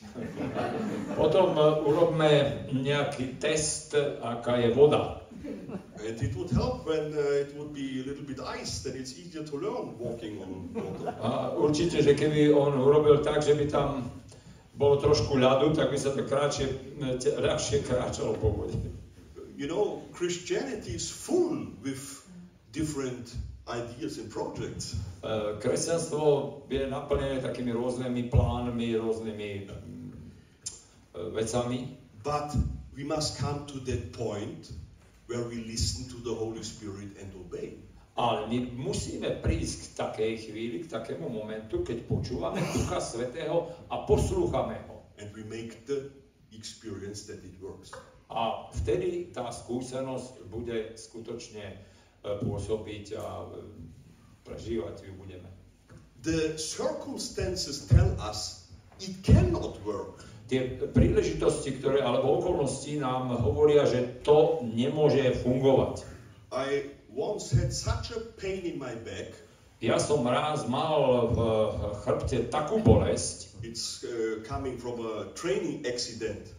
Potom 1.19 1.59
e, 1.59 1.63
urobme 1.83 2.31
nejaký 2.71 3.43
test, 3.43 3.99
aká 4.23 4.63
je 4.63 4.71
voda. 4.71 5.22
And 5.45 6.21
it 6.23 6.35
would 6.37 6.51
help 6.51 6.87
when 6.87 7.15
uh, 7.15 7.43
it 7.43 7.55
would 7.57 7.73
be 7.75 8.03
a 8.03 8.05
little 8.05 8.25
bit 8.25 8.41
ice, 8.41 8.83
then 8.83 8.97
it's 8.97 9.19
easier 9.19 9.43
to 9.43 9.57
learn 9.57 9.99
walking 9.99 10.43
on 10.43 10.71
water. 10.75 11.15
A 11.23 11.55
určite, 11.55 12.03
že 12.03 12.15
keby 12.15 12.55
on 12.55 12.79
urobil 12.79 13.23
tak, 13.23 13.43
že 13.43 13.55
by 13.55 13.67
tam 13.71 14.11
bolo 14.75 14.99
trošku 14.99 15.39
ľadu, 15.39 15.75
tak 15.75 15.91
by 15.91 15.99
sa 15.99 16.15
to 16.15 16.23
te- 16.27 17.37
ľahšie 17.39 17.87
kráčalo 17.87 18.35
po 18.39 18.51
vode. 18.51 18.79
You 19.55 19.71
know, 19.71 20.03
Christianity 20.11 20.97
is 20.99 21.07
full 21.07 21.71
with 21.85 22.03
different 22.75 23.31
ideas 23.71 24.19
and 24.19 24.27
projects. 24.27 24.99
E, 25.23 25.61
Kresťanstvo 25.63 26.67
je 26.67 26.83
naplnené 26.89 27.39
takými 27.39 27.71
rôznymi 27.71 28.27
plánmi, 28.33 28.99
rôznymi 28.99 29.51
e, 29.55 29.65
vecami, 31.31 32.03
But 32.23 32.55
we 32.95 33.05
must 33.05 33.39
come 33.39 33.67
to 33.67 33.79
that 33.81 34.13
point 34.13 34.71
where 35.33 35.49
we 35.49 35.65
listen 35.65 36.05
to 36.13 36.21
the 36.21 36.35
Holy 36.37 36.61
Spirit 36.61 37.17
and 37.17 37.33
obey. 37.41 37.81
ale 38.13 38.45
my 38.45 38.59
musíme 38.77 39.41
prísť 39.41 39.81
k 39.81 39.93
takej 39.97 40.33
chvíli, 40.45 40.77
k 40.85 40.93
takému 40.93 41.33
momentu, 41.33 41.81
keď 41.81 42.05
počúvame 42.05 42.61
Ducha 42.77 43.01
Svetého 43.01 43.73
a 43.89 44.05
poslúchame 44.05 44.77
ho. 44.85 45.09
And 45.17 45.33
we 45.33 45.49
make 45.49 45.89
the 45.89 46.13
experience 46.53 47.25
that 47.33 47.41
it 47.41 47.57
works. 47.57 47.89
A 48.29 48.69
vtedy 48.77 49.33
tá 49.33 49.49
skúsenosť 49.49 50.45
bude 50.53 50.93
skutočne 50.97 51.65
e, 51.73 51.77
pôsobiť 52.45 53.17
a 53.17 53.49
e, 53.49 53.65
prežívať 54.45 55.09
ju 55.09 55.13
budeme. 55.17 55.49
The 56.21 56.61
circumstances 56.61 57.89
tell 57.89 58.13
us 58.21 58.69
it 59.01 59.25
cannot 59.25 59.81
work. 59.89 60.29
Tie 60.53 60.85
príležitosti, 60.93 61.81
ktoré, 61.81 62.05
alebo 62.05 62.37
okolnosti 62.37 63.01
nám 63.01 63.33
hovoria, 63.41 63.89
že 63.89 64.21
to 64.21 64.61
nemôže 64.69 65.33
fungovať. 65.41 66.05
I 66.53 66.93
once 67.09 67.57
had 67.57 67.73
such 67.73 68.13
a 68.13 68.21
pain 68.37 68.69
in 68.69 68.77
my 68.77 68.93
back. 69.01 69.33
Ja 69.81 69.97
som 69.97 70.29
raz 70.29 70.69
mal 70.69 71.33
v 71.33 71.39
chrbte 72.05 72.53
takú 72.53 72.85
bolesť, 72.85 73.53
It's 73.63 74.03
uh, 74.05 74.43
coming 74.43 74.77
from 74.77 74.99
a 75.01 75.31
training 75.39 75.87
accident. 75.87 76.51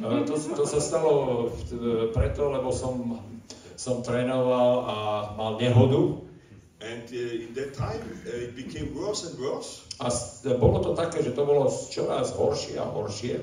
e, 0.00 0.24
to, 0.24 0.34
to 0.34 0.64
sa 0.64 0.80
stalo 0.80 1.46
preto, 2.16 2.48
lebo 2.48 2.72
som, 2.72 3.20
som 3.76 4.00
trénoval 4.00 4.88
a 4.88 4.96
mal 5.36 5.52
nehodu. 5.60 6.29
And 6.80 7.04
uh, 7.12 7.44
in 7.44 7.52
that 7.54 7.76
time, 7.76 8.00
uh, 8.24 8.46
it 8.48 8.56
became 8.56 8.96
worse 8.96 9.28
and 9.28 9.36
worse. 9.38 9.84
A 10.00 10.08
bolo 10.56 10.80
to 10.80 10.96
také, 10.96 11.20
že 11.20 11.36
to 11.36 11.44
bolo 11.44 11.68
čoraz 11.68 12.32
horšie 12.32 12.80
a 12.80 12.88
horšie. 12.88 13.36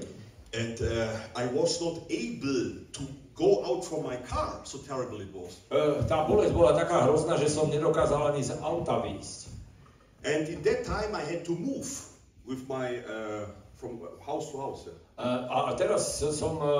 And 0.57 0.73
uh, 0.81 1.13
I 1.37 1.45
was 1.53 1.77
not 1.77 2.01
able 2.09 2.81
to 2.97 3.03
go 3.37 3.61
out 3.61 3.85
from 3.85 4.01
my 4.01 4.17
car, 4.25 4.65
so 4.65 4.81
terrible 4.81 5.21
it 5.21 5.29
was. 5.29 5.61
E, 5.69 6.01
Tá 6.09 6.25
bolesť 6.25 6.57
bola 6.57 6.73
taká 6.73 7.05
hrozná, 7.05 7.37
že 7.37 7.45
som 7.45 7.69
nedokázal 7.69 8.33
ani 8.33 8.41
z 8.41 8.57
auta 8.57 8.97
výjsť. 9.05 9.53
And 10.25 10.49
in 10.49 10.65
that 10.65 10.81
time, 10.89 11.13
I 11.13 11.21
had 11.21 11.45
to 11.45 11.53
move 11.53 11.85
with 12.49 12.65
my 12.65 12.97
uh, 13.05 13.45
from 13.77 14.01
house 14.25 14.49
to 14.49 14.57
house. 14.57 14.89
yeah. 14.89 14.97
E, 15.21 15.27
A 15.53 15.77
teraz 15.77 16.17
som, 16.33 16.57
e, 16.57 16.73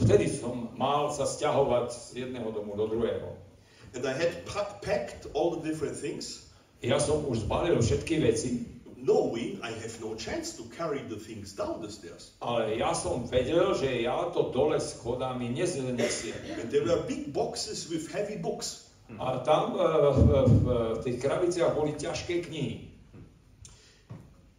vtedy 0.00 0.32
som 0.32 0.72
mal 0.72 1.12
sa 1.12 1.28
stiahovať 1.28 1.92
z 1.92 2.24
jedného 2.24 2.48
domu 2.48 2.72
do 2.72 2.88
druhého. 2.88 3.36
And 3.94 4.04
I 4.04 4.12
had 4.12 4.44
pa- 4.44 4.76
packed 4.82 5.26
all 5.32 5.56
the 5.56 5.62
different 5.64 5.96
things, 5.96 6.44
Ja 6.78 7.02
som 7.02 7.26
už 7.26 7.50
zbalil 7.50 7.82
všetky 7.82 8.22
veci, 8.22 8.62
knowing 9.02 9.58
I 9.66 9.74
have 9.74 9.98
no 9.98 10.14
chance 10.14 10.54
to 10.54 10.62
carry 10.70 11.02
the 11.10 11.18
things 11.18 11.50
down 11.50 11.82
the 11.82 11.90
stairs. 11.90 12.34
ale 12.38 12.78
ja 12.78 12.94
som 12.94 13.26
vedel, 13.26 13.74
že 13.74 14.06
ja 14.06 14.30
to 14.30 14.54
dole 14.54 14.78
schodami 14.78 15.50
neznesiem. 15.50 16.38
And 16.62 16.70
there 16.70 16.86
were 16.86 17.02
big 17.02 17.34
boxes 17.34 17.90
with 17.90 18.06
heavy 18.14 18.38
books. 18.38 18.86
A 19.18 19.40
tam 19.42 19.72
e, 19.74 19.82
v, 20.12 20.66
tých 21.02 21.16
krabiciach 21.18 21.72
boli 21.74 21.96
ťažké 21.96 22.44
knihy. 22.44 22.92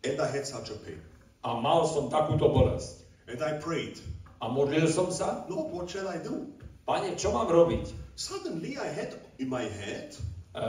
And 0.03 0.17
I 0.19 0.27
had 0.27 0.43
such 0.47 0.71
a 0.71 0.77
pain. 0.81 0.99
A 1.43 1.55
mal 1.59 1.87
som 1.87 2.09
takúto 2.09 2.49
bolesť. 2.51 3.03
And 3.29 3.39
I 3.39 3.59
prayed, 3.61 3.99
A 4.39 4.47
modlil 4.47 4.87
som 4.87 5.11
sa, 5.11 5.43
Lord, 5.51 5.71
what 5.71 5.87
shall 5.91 6.07
I 6.07 6.19
do? 6.19 6.47
pane, 6.87 7.13
čo 7.13 7.29
mám 7.29 7.51
robiť? 7.51 8.08
Suddenly 8.19 8.75
I 8.75 8.91
had 8.91 9.15
in 9.39 9.47
my 9.47 9.63
head, 9.63 10.11
E, 10.51 10.59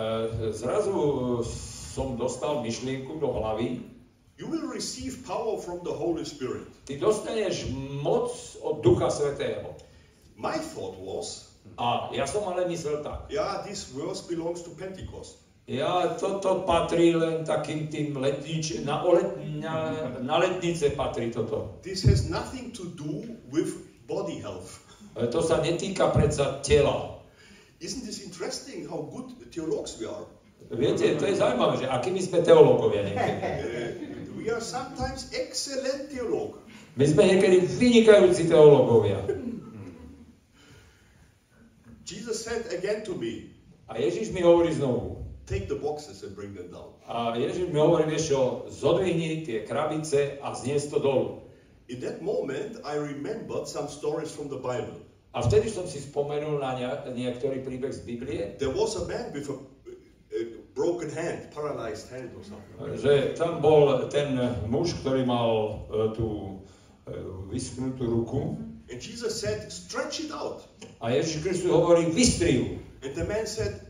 zrazu 0.55 0.95
som 1.91 2.15
dostal 2.15 2.63
myšlienku 2.63 3.19
do 3.19 3.27
hlavy, 3.27 3.83
you 4.39 4.47
will 4.47 4.71
receive 4.71 5.19
power 5.27 5.59
from 5.59 5.83
the 5.83 5.91
Holy 5.91 6.23
Spirit. 6.23 6.71
ty 6.87 6.95
dostaneš 6.95 7.67
moc 8.07 8.31
od 8.63 8.87
Ducha 8.87 9.11
Svetého. 9.11 9.75
My 10.39 10.55
thought 10.63 10.95
was, 11.03 11.51
A 11.75 12.15
ja 12.15 12.23
som 12.23 12.47
ale 12.47 12.71
myslel 12.71 13.03
tak. 13.03 13.27
yeah, 13.35 13.67
this 13.67 13.91
verse 13.91 14.23
belongs 14.31 14.63
to 14.63 14.71
Pentecost. 14.79 15.43
Ja, 15.67 16.15
toto 16.23 16.63
patrí 16.63 17.19
len 17.19 17.43
takým 17.43 17.91
tým 17.91 18.15
letnič, 18.15 18.87
na, 18.87 19.03
olet, 19.03 19.27
na, 19.59 20.07
na 20.23 20.39
letnice 20.39 20.87
patrí 20.95 21.35
toto. 21.35 21.83
This 21.83 22.07
has 22.07 22.31
nothing 22.31 22.71
to 22.79 22.87
do 22.95 23.27
with 23.51 23.75
body 24.07 24.39
health. 24.39 24.87
E, 25.19 25.27
To 25.27 25.43
sa 25.43 25.59
netýka 25.59 26.15
predsa 26.15 26.63
tela. 26.63 27.20
Isn't 27.81 28.05
this 28.05 28.21
interesting 28.21 28.85
how 28.85 29.09
good 29.09 29.33
theologues 29.53 29.97
we 29.97 30.07
are? 30.07 30.29
Viete, 30.71 31.17
to 31.17 31.25
je 31.25 31.35
zaujímavé, 31.41 31.81
že 31.81 31.87
akí 31.89 32.13
my 32.13 32.21
sme 32.21 32.39
teológovia 32.45 33.01
niekedy. 33.09 33.33
Uh, 33.41 34.37
we 34.37 34.53
are 34.53 34.61
sometimes 34.61 35.33
excellent 35.33 36.13
theologue. 36.13 36.61
My 37.01 37.09
sme 37.09 37.25
niekedy 37.33 37.65
vynikajúci 37.65 38.45
teológovia. 38.53 39.25
Jesus 42.05 42.45
said 42.45 42.69
again 42.77 43.01
to 43.09 43.17
me, 43.17 43.57
A 43.91 43.99
Ježiš 43.99 44.31
mi 44.31 44.45
hovorí 44.45 44.71
znovu. 44.77 45.21
take 45.51 45.67
the 45.67 45.75
boxes 45.75 46.23
and 46.23 46.37
bring 46.37 46.55
them 46.55 46.71
down. 46.71 46.95
A 47.11 47.35
Ježiš 47.35 47.75
mi 47.75 47.81
hovorí, 47.83 48.07
vieš 48.07 48.31
čo, 48.31 48.41
zodvihni 48.71 49.43
tie 49.43 49.67
krabice 49.67 50.39
a 50.39 50.55
znies 50.55 50.87
to 50.87 51.03
dolu. 51.03 51.43
In 51.91 51.99
that 52.07 52.23
moment, 52.23 52.79
I 52.87 52.95
remembered 52.95 53.67
some 53.67 53.91
stories 53.91 54.31
from 54.31 54.47
the 54.47 54.63
Bible. 54.63 55.03
A 55.31 55.47
vtedy 55.47 55.71
som 55.71 55.87
si 55.87 56.03
spomenul 56.03 56.59
na 56.59 56.75
niektorý 57.15 57.63
príbeh 57.63 57.95
z 57.95 58.03
Biblie, 58.03 58.59
There 58.59 58.75
was 58.75 58.99
a 58.99 59.07
man 59.07 59.31
with 59.31 59.47
a, 59.47 59.57
broken 60.75 61.11
hand, 61.11 61.55
paralyzed 61.55 62.11
hand 62.11 62.35
or 62.35 62.43
something. 62.43 62.75
že 62.99 63.39
tam 63.39 63.63
bol 63.63 64.11
ten 64.11 64.35
muž, 64.67 64.99
ktorý 65.03 65.23
mal 65.23 65.87
e, 65.87 66.15
tú 66.19 66.29
e, 67.07 67.15
vyschnutú 67.51 68.07
ruku 68.11 68.59
And 68.91 68.99
Jesus 68.99 69.39
said, 69.39 69.71
stretch 69.71 70.19
it 70.27 70.35
out. 70.35 70.67
a 70.99 71.15
Ježiš 71.15 71.47
Kristus 71.47 71.71
hovorí, 71.71 72.11
vystri 72.11 72.59
ju. 72.59 72.67
And 73.07 73.15
the 73.15 73.23
man 73.23 73.47
said, 73.47 73.87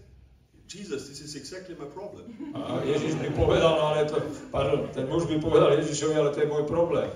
Jesus, 0.68 1.08
this 1.08 1.24
is 1.24 1.34
exactly 1.40 1.72
my 1.74 1.88
problem. 1.88 2.28
A 2.52 2.84
Ježiš 2.84 3.16
mi 3.16 3.32
povedal, 3.32 3.80
no 3.80 3.96
ale 3.96 4.04
to, 4.06 4.20
pardon, 4.52 4.92
ten 4.92 5.08
muž 5.08 5.24
mi 5.24 5.40
povedal 5.40 5.72
Ježišovi, 5.80 6.14
ale 6.20 6.30
to 6.36 6.44
je 6.44 6.48
môj 6.52 6.68
problém. 6.68 7.08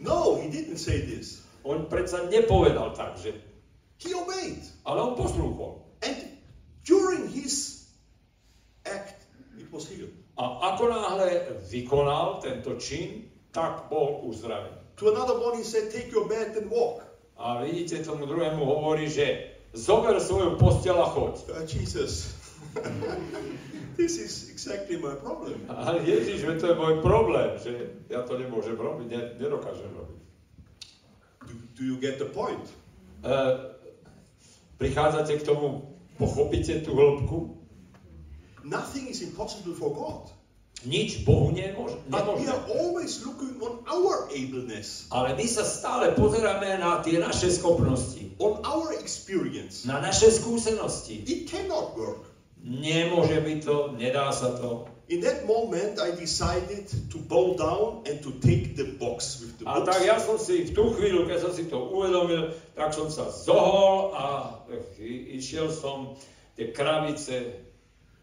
No, 0.00 0.40
he 0.40 0.48
didn't 0.48 0.80
say 0.80 1.04
this. 1.04 1.44
On 1.68 1.84
predsa 1.84 2.24
nepovedal 2.32 2.96
tak, 2.96 3.20
že, 3.20 3.36
He 4.00 4.16
obeyed. 4.16 4.64
ale 4.88 4.98
on 5.04 5.12
poslúchol. 5.20 5.84
And 6.00 6.16
during 6.86 7.28
his 7.28 7.84
act, 8.88 9.26
it 9.60 9.68
was 9.68 9.84
healed. 9.84 10.14
A 10.38 10.72
ako 10.72 10.88
náhle 10.88 11.50
vykonal 11.66 12.38
tento 12.40 12.78
čin, 12.78 13.28
tak 13.52 13.90
bol 13.90 14.22
uzdravený. 14.24 14.78
To 15.02 15.10
another 15.10 15.36
one, 15.36 15.58
he 15.58 15.66
said, 15.66 15.90
take 15.90 16.14
your 16.14 16.30
bed 16.30 16.54
and 16.56 16.70
walk. 16.70 17.02
A 17.36 17.62
vidíte, 17.62 18.06
tomu 18.06 18.26
druhému 18.26 18.64
hovorí, 18.64 19.10
že 19.10 19.54
zober 19.74 20.18
svoju 20.22 20.58
posteľ 20.58 20.96
a 21.04 21.08
choď. 21.10 21.34
Uh, 21.50 21.62
Jesus, 21.66 22.34
this 23.98 24.18
is 24.18 24.50
exactly 24.50 24.96
my 24.98 25.14
problem. 25.18 25.58
A 25.70 25.98
Ježiš, 26.02 26.46
to 26.58 26.66
je 26.70 26.76
môj 26.78 27.02
problém, 27.02 27.58
že 27.58 27.98
ja 28.10 28.22
to 28.26 28.38
nemôžem 28.38 28.78
robiť, 28.78 29.06
ne, 29.10 29.22
nedokážem 29.38 29.90
robiť. 29.90 30.18
Do, 31.78 31.86
you 31.86 31.96
get 31.96 32.18
the 32.18 32.26
point? 32.26 32.66
E, 33.22 33.30
prichádzate 34.78 35.38
k 35.38 35.42
tomu, 35.46 35.94
pochopíte 36.18 36.82
tú 36.82 36.94
hĺbku? 36.98 37.54
Nothing 38.66 39.08
is 39.08 39.22
impossible 39.22 39.72
for 39.78 39.94
God. 39.94 40.34
Nič 40.86 41.26
Bohu 41.26 41.50
nemôže, 41.50 41.98
But 42.06 42.38
we 42.38 42.46
are 42.46 42.62
always 42.70 43.26
looking 43.26 43.58
on 43.58 43.82
our 43.90 44.30
ableness, 44.30 45.10
Ale 45.10 45.34
my 45.34 45.46
sa 45.50 45.66
stále 45.66 46.14
pozeráme 46.14 46.78
na 46.78 47.02
tie 47.02 47.18
naše 47.18 47.50
schopnosti, 47.50 48.30
on 48.38 48.62
our 48.62 48.94
experience. 48.94 49.82
na 49.82 49.98
naše 49.98 50.30
skúsenosti. 50.30 51.26
It 51.26 51.50
cannot 51.50 51.98
work. 51.98 52.22
Nemôže 52.62 53.42
byť 53.42 53.58
to, 53.66 53.76
nedá 53.98 54.30
sa 54.30 54.54
to. 54.54 54.86
In 55.08 55.20
that 55.24 55.46
moment, 55.46 55.98
I 56.00 56.12
decided 56.12 56.84
to 57.10 57.18
bow 57.18 57.56
down 57.56 58.04
and 58.04 58.20
to 58.22 58.30
take 58.44 58.76
the 58.76 58.92
box 59.00 59.40
with 59.40 59.56
the 59.58 59.64
A 59.64 59.80
tak 59.80 60.04
ja 60.04 60.20
som 60.20 60.36
si 60.36 60.68
v 60.68 60.76
tú 60.76 60.92
chvíľu, 60.92 61.24
keď 61.24 61.48
som 61.48 61.52
si 61.56 61.64
to 61.64 61.80
uvedomil, 61.80 62.52
tak 62.76 62.92
som 62.92 63.08
sa 63.08 63.32
zohol 63.32 64.12
a 64.12 64.52
išiel 65.08 65.72
som 65.72 66.12
tie 66.56 66.72
krabice 66.76 67.64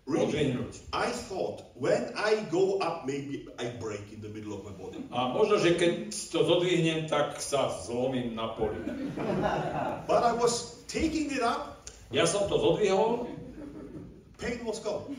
Really. 0.06 0.54
I 0.94 1.10
thought 1.10 1.66
when 1.74 2.14
I 2.14 2.46
go 2.54 2.78
up, 2.78 3.10
maybe 3.10 3.50
I 3.58 3.74
break 3.82 4.06
in 4.14 4.22
the 4.22 4.30
middle 4.30 4.54
of 4.54 4.62
my 4.62 4.70
body. 4.78 5.02
A 5.10 5.34
možno, 5.34 5.58
že 5.58 5.82
keď 5.82 6.14
to 6.14 6.46
zodvihnem, 6.46 7.10
tak 7.10 7.42
sa 7.42 7.74
zlomím 7.74 8.38
na 8.38 8.54
poli. 8.54 8.78
But 10.06 10.22
I 10.22 10.38
was 10.38 10.86
taking 10.86 11.34
it 11.34 11.42
up, 11.42 11.82
Ja 12.14 12.30
som 12.30 12.46
to 12.46 12.62
zodvihol 12.62 13.26
pain 14.38 14.62
was 14.62 14.78
gone. 14.78 15.10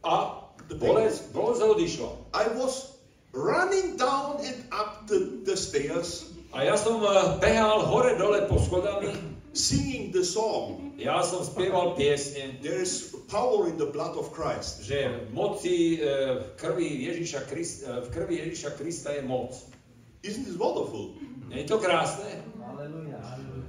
a 0.00 0.45
bolesť, 0.76 1.30
bolesť 1.32 1.60
odišla. 1.62 2.10
I 2.34 2.44
was 2.56 2.96
running 3.32 3.96
down 4.00 4.40
and 4.40 4.56
up 4.72 5.06
the, 5.06 5.44
the 5.44 5.56
stairs, 5.56 6.32
A 6.56 6.64
ja 6.64 6.72
som 6.78 7.04
eh, 7.04 7.12
behal 7.36 7.84
hore-dole 7.84 8.48
po 8.48 8.56
schodami, 8.56 9.12
singing 9.52 10.08
the 10.08 10.24
song, 10.24 10.86
Ja 10.96 11.20
som 11.20 11.44
spieval 11.44 11.92
piesne, 11.92 12.56
there 12.64 12.80
is 12.80 13.12
power 13.28 13.68
in 13.68 13.76
the 13.76 13.84
blood 13.84 14.16
of 14.16 14.32
Christ. 14.32 14.80
že 14.80 15.28
moci 15.28 16.00
e, 16.00 16.08
v 16.40 16.48
krvi 16.56 17.04
Ježiša 17.04 17.44
Krista, 17.52 18.00
v 18.00 18.08
krvi 18.16 18.40
Ježiša 18.40 18.80
Krista 18.80 19.12
je 19.12 19.20
moc. 19.20 19.52
Isn't 20.24 20.48
this 20.48 20.56
wonderful? 20.56 21.12
Nie 21.52 21.68
je 21.68 21.68
to 21.68 21.76
krásne? 21.84 22.40
Hallelujah. 22.64 23.20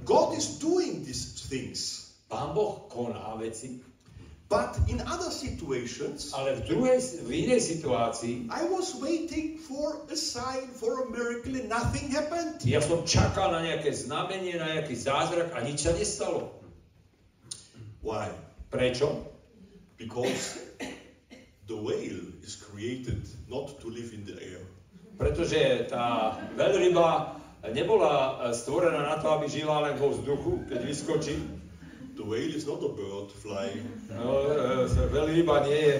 God 0.08 0.40
is 0.40 0.56
doing 0.56 1.04
these 1.04 1.36
things. 1.52 2.16
Pán 2.32 2.56
Boh 2.56 2.88
koná 2.88 3.36
veci, 3.36 3.84
But 4.48 4.80
in 4.88 5.04
other 5.04 5.28
situations, 5.28 6.32
ale 6.32 6.56
v 6.56 6.72
druhej, 6.72 7.20
v 7.28 7.30
inej 7.44 7.68
situácii 7.68 8.48
I 8.48 8.64
was 8.72 8.96
waiting 8.96 9.60
for 9.60 10.00
a 10.08 10.16
sign, 10.16 10.72
for 10.72 11.04
a 11.04 11.06
miracle, 11.12 11.52
and 11.52 11.68
nothing 11.68 12.08
happened. 12.08 12.56
ja 12.64 12.80
som 12.80 13.04
čakal 13.04 13.52
na 13.52 13.60
nejaké 13.60 13.92
znamenie, 13.92 14.56
na 14.56 14.72
nejaký 14.72 14.96
zázrak 14.96 15.52
a 15.52 15.60
nič 15.60 15.84
sa 15.84 15.92
nestalo. 15.92 16.48
Why? 18.00 18.32
Prečo? 18.72 19.28
Because 20.00 20.56
the 21.68 21.76
whale 21.76 22.32
is 22.40 22.56
created 22.56 23.28
not 23.52 23.76
to 23.84 23.92
live 23.92 24.16
in 24.16 24.24
the 24.24 24.40
air. 24.40 24.64
Pretože 25.20 25.92
tá 25.92 26.40
veľryba 26.56 27.36
nebola 27.68 28.40
stvorená 28.56 29.12
na 29.12 29.16
to, 29.20 29.28
aby 29.28 29.44
žila 29.44 29.84
len 29.84 30.00
vo 30.00 30.08
vzduchu, 30.14 30.64
keď 30.72 30.80
vyskočí. 30.88 31.36
Whale 32.28 32.52
is 32.54 32.66
not 32.68 32.84
a 32.84 32.92
bird 32.92 33.32
flying. 33.32 33.88
No, 34.12 34.44
e, 34.44 35.08
veľryba 35.08 35.64
nie 35.64 35.80
je, 35.80 35.96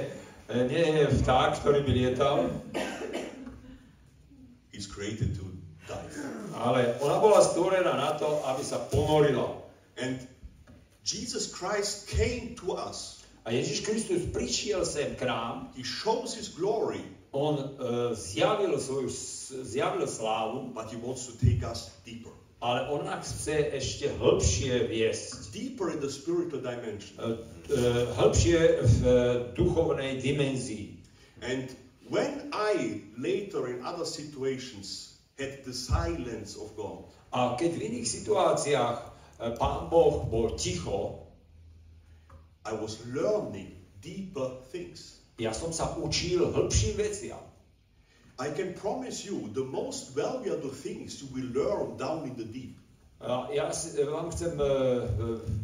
nie 0.68 0.87
je 1.01 1.05
vták, 1.24 1.57
ktorý 1.64 1.81
by 1.89 1.93
lietal, 1.97 2.37
He's 4.68 4.85
created 4.85 5.33
to 5.41 5.45
dive. 5.89 6.12
ale 6.53 7.01
ona 7.01 7.16
bola 7.18 7.41
stvorená 7.41 7.97
na 7.97 8.12
to, 8.20 8.29
aby 8.45 8.61
sa 8.61 8.76
ponorila. 8.93 9.57
And 9.97 10.20
Jesus 11.03 11.49
Christ 11.49 12.12
came 12.12 12.55
to 12.61 12.76
us. 12.76 13.24
A 13.49 13.51
Ježiš 13.57 13.89
Kristus 13.89 14.29
prišiel 14.29 14.85
sem 14.85 15.16
k 15.16 15.24
nám, 15.24 15.72
He 15.72 15.81
shows 15.81 16.37
his 16.37 16.53
glory, 16.53 17.01
on 17.33 17.57
e, 17.57 17.64
zjavil 18.12 18.76
svoju 18.76 19.09
zjavil 19.64 20.05
slávu, 20.05 20.76
but 20.76 20.93
he 20.93 21.01
wants 21.01 21.24
to 21.24 21.33
take 21.41 21.64
us 21.64 21.89
deeper. 22.05 22.33
Ale 22.61 22.90
on 22.90 23.06
nás 23.06 23.22
chce 23.22 23.70
ešte 23.70 24.11
hĺbšie 24.18 24.90
viesť. 24.90 25.54
Deeper 25.54 25.94
in 25.94 26.02
the 26.02 26.11
spiritual 26.11 26.59
dimension. 26.59 27.14
E, 27.18 27.38
e, 27.70 28.06
hĺbšie 28.18 28.82
v 28.82 28.98
e, 29.06 29.14
duchovnej 29.54 30.18
dimenzii. 30.18 30.98
And 31.38 31.70
when 32.11 32.50
I 32.50 33.06
later 33.14 33.70
in 33.70 33.86
other 33.86 34.04
situations 34.04 35.14
had 35.38 35.62
the 35.62 35.74
silence 35.74 36.59
of 36.59 36.74
God, 36.74 37.06
A 37.28 37.61
keď 37.61 37.70
v 37.76 37.80
iných 37.92 38.09
situáciách 38.09 38.98
Pán 39.61 39.92
Boh 39.92 40.24
bol 40.26 40.56
ticho, 40.56 41.28
I 42.64 42.72
was 42.74 42.98
learning 43.06 43.76
deeper 44.02 44.59
things. 44.72 45.22
ja 45.38 45.54
som 45.54 45.70
sa 45.70 45.94
učil 45.94 46.50
hĺbším 46.50 46.98
veciam. 46.98 47.38
I 48.39 48.51
can 48.51 48.74
promise 48.74 49.26
you 49.26 49.51
the 49.53 49.64
most 49.64 50.14
valuable 50.14 50.70
things 50.70 51.20
you 51.20 51.28
will 51.34 51.51
learn 51.51 51.97
down 51.97 52.24
in 52.24 52.36
the 52.36 52.45
deep. 52.47 52.78
Ja 53.51 53.74
e, 53.74 54.05
vám 54.07 54.30
chcem 54.30 54.55
e, 54.55 54.62
e, 54.62 54.70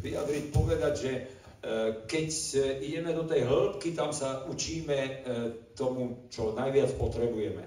vyjadriť, 0.03 0.45
povedať, 0.51 0.93
že 0.99 1.11
keď 2.05 2.29
ideme 2.77 3.09
do 3.09 3.25
tej 3.25 3.41
hĺbky, 3.41 3.97
tam 3.97 4.13
sa 4.13 4.45
učíme 4.45 5.25
tomu, 5.73 6.29
čo 6.29 6.53
najviac 6.53 6.93
potrebujeme. 6.93 7.65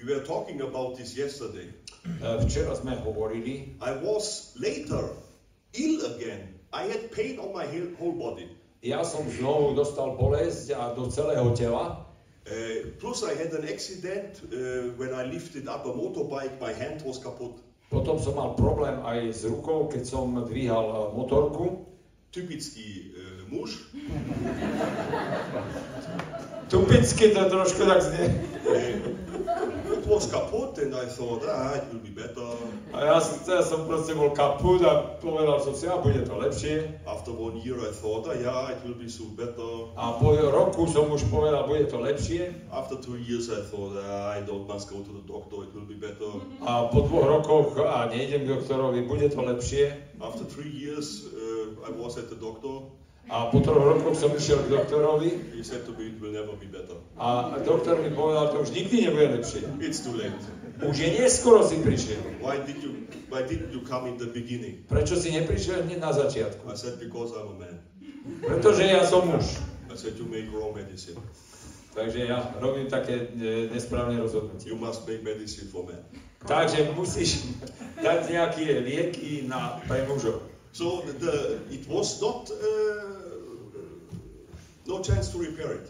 We 0.00 0.08
were 0.08 0.24
talking 0.24 0.64
about 0.64 0.96
this 0.96 1.12
yesterday. 1.12 1.68
Včera 2.48 2.72
sme 2.80 2.96
hovorili, 3.04 3.76
I 3.84 3.92
was 4.00 4.56
later 4.56 5.12
ill 5.76 6.00
again. 6.16 6.56
I 6.72 6.88
had 6.88 7.12
pain 7.12 7.36
on 7.36 7.52
my 7.52 7.68
whole 8.00 8.16
body. 8.16 8.48
ja 8.80 9.02
som 9.04 9.26
znovu 9.26 9.74
dostal 9.74 10.14
bolesť 10.14 10.72
a 10.80 10.94
do 10.94 11.10
celého 11.10 11.50
tela. 11.52 12.07
Uh, 12.48 12.88
plus, 12.98 13.22
I 13.22 13.34
had 13.36 13.52
an 13.52 13.68
accident 13.68 14.40
uh, 14.44 14.96
when 14.96 15.12
I 15.12 15.24
lifted 15.24 15.68
up 15.68 15.84
a 15.84 15.92
motorbike. 15.92 16.58
My 16.60 16.72
hand 16.72 17.02
was 17.04 17.18
kaput. 17.18 17.60
Potom 17.92 18.16
som 18.20 18.36
mal 18.36 18.56
problém 18.56 19.00
aj 19.04 19.20
s 19.32 19.40
rukou, 19.48 19.88
keď 19.88 20.04
som 20.04 20.36
dvíhal 20.44 20.92
e, 20.92 21.00
motorku. 21.16 21.88
Typický 22.28 23.16
uh, 23.16 23.48
muž. 23.48 23.88
Tupicky 26.68 27.32
to 27.32 27.42
trošku 27.48 27.88
tak 27.88 28.04
znie. 28.04 28.28
Was 30.08 30.26
kaput, 30.32 30.78
and 30.78 30.94
I 30.94 31.04
thought, 31.04 31.44
ah, 31.44 31.74
it 31.74 31.84
will 31.92 32.00
be 32.00 32.08
better. 32.08 32.48
A 32.96 33.04
ja, 33.04 33.20
ja 33.20 33.60
som 33.60 33.84
proste 33.84 34.16
bol 34.16 34.32
kaput 34.32 34.80
a 34.80 35.20
povedal 35.20 35.60
som 35.60 35.76
si, 35.76 35.84
a 35.84 36.00
bude 36.00 36.24
to 36.24 36.32
lepšie. 36.32 37.04
After 37.04 37.36
one 37.36 37.60
year, 37.60 37.76
I 37.76 37.92
thought, 37.92 38.24
ah, 38.24 38.32
yeah, 38.32 38.72
it 38.72 38.80
will 38.88 38.96
be 38.96 39.12
soon 39.12 39.36
better. 39.36 39.92
A 40.00 40.16
po 40.16 40.32
roku 40.32 40.88
som 40.88 41.12
už 41.12 41.28
povedal, 41.28 41.68
bude 41.68 41.92
to 41.92 42.00
lepšie. 42.00 42.56
After 42.72 42.96
two 42.96 43.20
years, 43.20 43.52
I 43.52 43.60
thought, 43.60 44.00
ah, 44.00 44.32
I 44.32 44.40
don't 44.48 44.64
must 44.64 44.88
go 44.88 45.04
to 45.04 45.12
the 45.12 45.24
doctor. 45.28 45.68
It 45.68 45.76
will 45.76 45.84
be 45.84 46.00
better. 46.00 46.40
A 46.64 46.88
po 46.88 47.04
dvoch 47.04 47.28
rokoch, 47.28 47.76
a 47.76 48.08
nejdem 48.08 48.48
k 48.48 48.56
doktorovi, 48.56 49.04
bude 49.04 49.28
to 49.28 49.44
lepšie. 49.44 49.92
After 50.24 50.48
three 50.48 50.72
years, 50.72 51.28
uh, 51.28 51.84
I 51.84 51.92
was 51.92 52.16
at 52.16 52.32
the 52.32 52.38
doctor. 52.40 52.97
A 53.28 53.52
po 53.52 53.60
troch 53.60 53.84
rokoch 53.84 54.16
som 54.16 54.32
išiel 54.32 54.64
k 54.64 54.72
doktorovi 54.72 55.52
He 55.52 55.60
said 55.60 55.84
to 55.84 55.92
me, 55.92 56.08
it 56.08 56.16
will 56.16 56.32
never 56.32 56.56
be 56.56 56.64
better. 56.64 56.96
a 57.20 57.60
doktor 57.60 58.00
mi 58.00 58.08
povedal, 58.10 58.48
to 58.48 58.64
už 58.64 58.70
nikdy 58.72 59.04
nebude 59.04 59.28
lepšie. 59.36 59.68
It's 59.84 60.00
too 60.00 60.16
late. 60.16 60.32
Už 60.80 60.96
je 60.96 61.08
neskoro 61.18 61.60
si 61.66 61.76
prišiel. 61.82 62.22
Why 62.40 62.62
did 62.62 62.78
you? 62.80 63.04
Why 63.28 63.42
didn't 63.44 63.74
you 63.74 63.82
come 63.84 64.08
in 64.08 64.16
the 64.16 64.30
beginning? 64.30 64.86
Prečo 64.88 65.18
si 65.18 65.34
neprišiel 65.34 65.84
hneď 65.84 65.98
na 66.00 66.14
začiatku? 66.14 66.64
I 66.70 66.76
said 66.78 66.96
because 67.02 67.34
I'm 67.34 67.52
a 67.52 67.56
man. 67.58 67.76
Pretože 68.40 68.86
ja 68.86 69.02
som 69.04 69.26
muž. 69.28 69.58
I 69.90 69.96
said 69.98 70.16
you 70.16 70.24
make 70.24 70.48
wrong 70.54 70.72
medicine. 70.72 71.18
Takže 71.98 72.30
ja 72.30 72.54
robím 72.62 72.86
také 72.86 73.26
e, 73.34 73.66
nesprávne 73.74 74.22
rozhodnutie. 74.22 74.70
You 74.70 74.78
must 74.78 75.02
make 75.04 75.26
medicine 75.26 75.66
for 75.66 75.82
men. 75.82 75.98
Takže 76.46 76.94
musíš 76.94 77.42
dať 77.98 78.30
nejaké 78.30 78.78
lieky 78.78 79.50
na, 79.50 79.82
pre 79.90 80.06
mužov. 80.06 80.46
So 80.70 81.02
the, 81.02 81.12
the 81.18 81.34
it 81.74 81.90
was 81.90 82.22
not 82.22 82.46
uh, 82.54 83.17
no 84.88 85.02
chance 85.04 85.28
to 85.28 85.38
repair 85.38 85.76
it. 85.76 85.86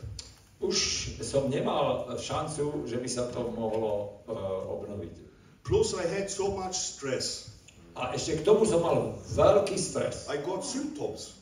Už 0.58 0.76
som 1.22 1.46
nemal 1.46 2.10
šancu, 2.18 2.82
že 2.90 2.98
by 2.98 3.08
sa 3.08 3.30
to 3.30 3.46
mohlo 3.54 4.18
e, 4.26 4.34
obnoviť. 4.66 5.14
Plus 5.62 5.94
I 5.94 6.02
had 6.02 6.26
so 6.26 6.50
much 6.50 6.74
stress. 6.74 7.54
A 7.94 8.10
ešte 8.18 8.42
k 8.42 8.46
tomu 8.46 8.66
som 8.66 8.82
mal 8.82 9.14
veľký 9.38 9.78
stres. 9.78 10.26
I 10.26 10.42
got 10.42 10.66
symptoms. 10.66 11.38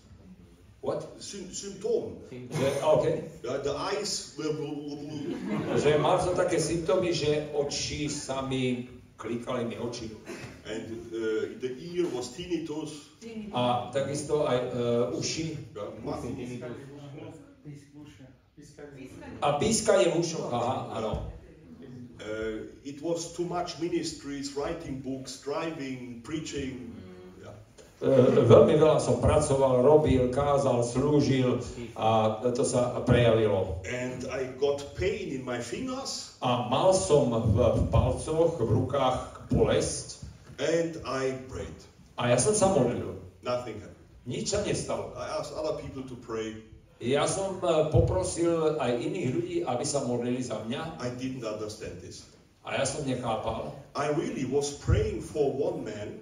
What? 0.85 1.01
Sym- 1.17 1.49
symptom. 1.49 2.21
Že, 2.29 2.69
OK. 2.85 3.05
Yeah, 3.41 3.65
the 3.65 3.73
eyes 3.73 4.37
were 4.37 4.53
blue, 4.53 4.77
blue. 4.77 5.33
Že 5.81 5.97
mal 5.97 6.21
som 6.21 6.37
také 6.37 6.61
symptómy, 6.61 7.17
že 7.17 7.49
oči 7.57 8.13
sa 8.13 8.45
mi, 8.45 8.85
klikali 9.17 9.65
mi 9.65 9.81
oči. 9.81 10.13
and 10.67 10.87
uh, 11.15 11.47
the 11.63 11.71
ear 11.95 12.07
was 12.13 12.35
tinnitus. 12.35 12.91
A 13.55 13.91
takisto 13.95 14.47
aj 14.47 14.59
e, 14.59 14.83
uši. 15.15 15.47
Yeah, 15.75 16.67
A 19.41 19.61
pískanie 19.61 20.09
v 20.09 20.21
ušoch, 20.21 20.49
aha, 20.49 20.77
áno. 20.97 21.13
Uh, 22.17 22.67
it 22.83 22.99
was 23.05 23.37
too 23.37 23.45
much 23.45 23.79
ministries, 23.79 24.57
writing 24.57 24.99
books, 24.99 25.39
driving, 25.45 26.25
preaching. 26.27 26.91
Yeah. 27.39 27.55
E, 28.03 28.43
veľmi 28.43 28.75
veľa 28.77 28.99
som 28.99 29.23
pracoval, 29.23 29.85
robil, 29.87 30.33
kázal, 30.35 30.83
slúžil 30.83 31.63
a 31.95 32.41
to 32.43 32.67
sa 32.67 32.99
prejavilo. 33.07 33.79
And 33.87 34.27
I 34.27 34.51
got 34.59 34.83
pain 34.99 35.31
in 35.31 35.47
my 35.47 35.63
fingers, 35.63 36.35
A 36.43 36.67
mal 36.67 36.91
som 36.91 37.31
v, 37.31 37.57
v 37.57 37.81
palcoch, 37.95 38.59
v 38.59 38.69
rukách 38.75 39.47
bolesť 39.53 40.27
and 40.59 40.99
I 41.07 41.37
prayed. 41.47 41.79
a 42.19 42.33
ja 42.33 42.39
som 42.41 42.57
sa 42.57 42.73
modlil. 42.73 43.17
Nothing 43.47 43.79
happened. 43.79 43.95
Nič 44.27 44.51
sa 44.51 44.67
nestalo. 44.67 45.15
I 45.15 45.39
asked 45.39 45.55
other 45.55 45.79
people 45.79 46.03
to 46.03 46.17
pray. 46.19 46.59
Ja 46.97 47.29
som 47.29 47.61
e, 47.61 47.93
poprosil 47.93 48.81
aj 48.81 48.97
iných 48.97 49.29
ľudí, 49.29 49.57
aby 49.69 49.85
sa 49.85 50.01
modlili 50.09 50.41
za 50.41 50.65
mňa 50.65 50.97
I 50.97 51.13
didn't 51.21 51.45
understand 51.45 52.01
this. 52.01 52.25
a 52.65 52.73
ja 52.75 52.85
som 52.89 53.05
nechápal. 53.05 53.71
I 53.95 54.11
really 54.17 54.49
was 54.49 54.73
praying 54.81 55.21
for 55.21 55.53
one 55.53 55.85
man. 55.85 56.19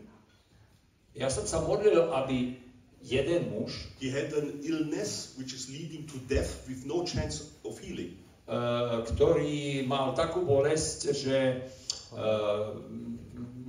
Ja 1.15 1.31
som 1.31 1.47
sa 1.47 1.63
modlil, 1.63 2.11
aby 2.11 2.59
jeden 2.99 3.55
muž, 3.55 3.87
He 4.03 4.11
had 4.11 4.35
an 4.35 4.61
illness 4.67 5.39
which 5.39 5.55
is 5.55 5.71
leading 5.71 6.11
to 6.11 6.19
death 6.27 6.67
with 6.67 6.83
no 6.85 7.07
chance 7.07 7.55
of 7.63 7.79
healing. 7.79 8.19
e, 8.45 8.59
ktorý 9.15 9.87
mal 9.87 10.13
takú 10.13 10.43
bolesť, 10.43 10.99
že 11.15 11.37
e, 12.13 12.27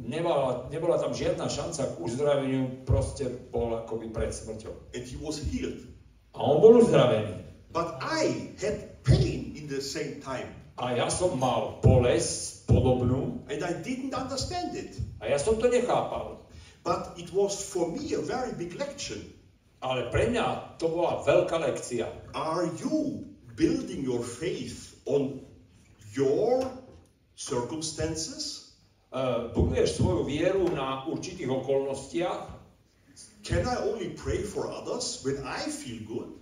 nebola, 0.05 0.67
nebola 0.67 0.97
tam 0.97 1.13
žiadna 1.13 1.47
šanca 1.47 1.95
k 1.95 1.99
uzdraveniu, 2.01 2.83
proste 2.83 3.29
bol 3.53 3.77
akoby 3.77 4.09
pred 4.11 4.33
smrťou. 4.33 4.73
And 4.97 5.03
he 5.05 5.15
was 5.21 5.37
healed. 5.39 5.94
A 6.35 6.39
on 6.43 6.59
bol 6.59 6.83
uzdravený. 6.83 7.31
But 7.71 7.99
I 8.03 8.51
had 8.59 9.03
pain 9.07 9.55
in 9.55 9.71
the 9.71 9.79
same 9.79 10.19
time. 10.19 10.51
A 10.75 10.91
ja 10.91 11.07
som 11.07 11.39
mal 11.39 11.79
bolesť 11.79 12.67
podobnú 12.67 13.47
And 13.47 13.63
I 13.63 13.73
didn't 13.79 14.11
understand 14.11 14.75
it. 14.75 14.99
a 15.23 15.31
ja 15.31 15.39
som 15.39 15.55
to 15.55 15.71
nechápal. 15.71 16.43
But 16.83 17.15
it 17.17 17.31
was 17.31 17.55
for 17.57 17.87
me 17.89 18.11
a 18.13 18.21
very 18.21 18.51
big 18.53 18.75
lecture. 18.75 19.19
Ale 19.79 20.11
pre 20.11 20.29
mňa 20.31 20.77
to 20.77 20.91
bola 20.91 21.23
veľká 21.23 21.57
lekcia. 21.63 22.11
Are 22.35 22.67
you 22.79 23.23
building 23.55 24.03
your 24.03 24.21
faith 24.21 24.99
on 25.07 25.39
your 26.11 26.63
circumstances? 27.35 28.75
Uh, 29.15 29.47
buduješ 29.55 29.95
svoju 29.99 30.27
vieru 30.27 30.67
na 30.75 31.07
určitých 31.07 31.47
okolnostiach. 31.47 32.54
Can 33.45 33.69
I 33.69 33.77
only 33.85 34.09
pray 34.17 34.41
for 34.41 34.65
others 34.65 35.21
when 35.21 35.45
I 35.45 35.69
feel 35.69 36.01
good? 36.09 36.33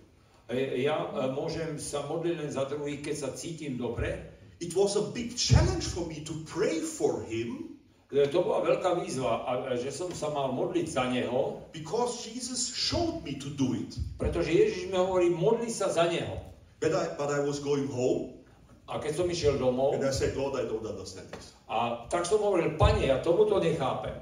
E, 0.48 0.88
Ja 0.88 1.04
uh, 1.04 1.28
môžem 1.36 1.76
sa 1.76 2.08
modliť 2.08 2.36
len 2.40 2.52
za 2.52 2.64
druhých, 2.72 3.04
keď 3.04 3.16
sa 3.20 3.30
cítim 3.36 3.76
dobre. 3.76 4.24
It 4.64 4.72
was 4.72 4.96
a 4.96 5.12
big 5.12 5.36
challenge 5.36 5.84
for 5.84 6.08
me 6.08 6.24
to 6.24 6.34
pray 6.48 6.80
for 6.80 7.28
him 7.28 7.74
E, 8.14 8.30
To 8.30 8.46
bola 8.46 8.62
veľká 8.62 9.02
výzva, 9.02 9.42
že 9.74 9.90
som 9.90 10.14
sa 10.14 10.30
mal 10.30 10.54
modliť 10.54 10.86
za 10.86 11.10
neho, 11.10 11.66
because 11.74 12.22
Jesus 12.22 12.70
showed 12.70 13.26
me 13.26 13.42
to 13.42 13.50
do 13.58 13.74
it. 13.74 13.98
pretože 14.22 14.54
Ježiš 14.54 14.94
mi 14.94 15.02
hovorí, 15.02 15.34
modli 15.34 15.74
sa 15.74 15.90
za 15.90 16.06
neho. 16.06 16.38
But 16.78 16.94
I, 16.94 17.18
but 17.18 17.34
I 17.34 17.42
was 17.42 17.58
going 17.58 17.90
home 17.90 18.38
A 18.84 19.00
keď 19.00 19.16
som 19.16 19.28
išiel 19.32 19.56
domov, 19.58 19.96
and 19.96 20.04
I 20.04 20.12
said, 20.12 20.36
Lord, 20.36 20.60
I 20.60 20.68
don't 20.68 20.84
understand 20.84 21.32
this. 21.34 21.56
a 21.72 22.06
tak 22.12 22.28
som 22.28 22.44
hovoril, 22.44 22.76
pane, 22.78 23.08
ja 23.08 23.24
tomuto 23.24 23.58
nechápem. 23.58 24.14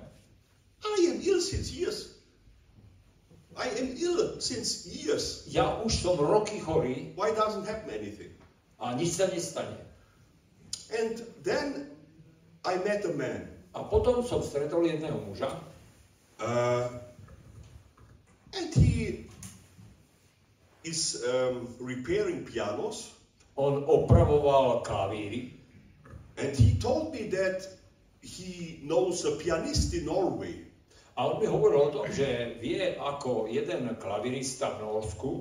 I 0.86 1.12
am 1.12 1.18
ill 1.20 1.42
since 1.42 1.74
years. 1.74 2.11
I 3.58 3.68
am 3.80 3.96
ill 4.00 4.40
since 4.40 4.88
years. 4.88 5.44
Ja 5.52 5.84
už 5.84 5.92
som 5.92 6.16
roky 6.20 6.60
chorý 6.60 7.12
Why 7.20 7.36
doesn't 7.36 7.68
happen 7.68 7.92
anything? 7.92 8.32
a 8.82 8.98
nič 8.98 9.22
sa 9.22 9.30
nestane. 9.30 9.78
And 10.90 11.22
then 11.46 11.92
I 12.66 12.82
met 12.82 13.06
a 13.06 13.14
man. 13.14 13.46
A 13.78 13.86
potom 13.86 14.26
som 14.26 14.42
stretol 14.44 14.84
jedného 14.88 15.20
muža, 15.28 15.52
Uh, 16.42 16.90
and 18.58 18.74
he 18.74 19.30
is 20.82 21.22
um, 21.30 21.70
repairing 21.78 22.42
pianos. 22.42 23.14
on 23.62 23.86
opravoval 23.86 24.82
klavíry 24.82 25.54
And 26.38 26.58
he 26.58 26.80
told 26.82 27.14
me 27.14 27.30
that 27.30 27.68
he 28.22 28.80
knows 28.82 29.26
a 29.26 29.38
pianist 29.38 29.94
in 29.94 30.06
Norway. 30.06 30.66
A 31.16 31.28
on 31.28 31.44
mi 31.44 31.48
hovoril 31.48 31.92
o 31.92 31.94
tom, 31.94 32.08
že 32.12 32.58
vie 32.62 32.96
ako 32.96 33.52
jeden 33.52 33.96
klavirista 34.00 34.76
v 34.78 34.88
Norsku, 34.88 35.32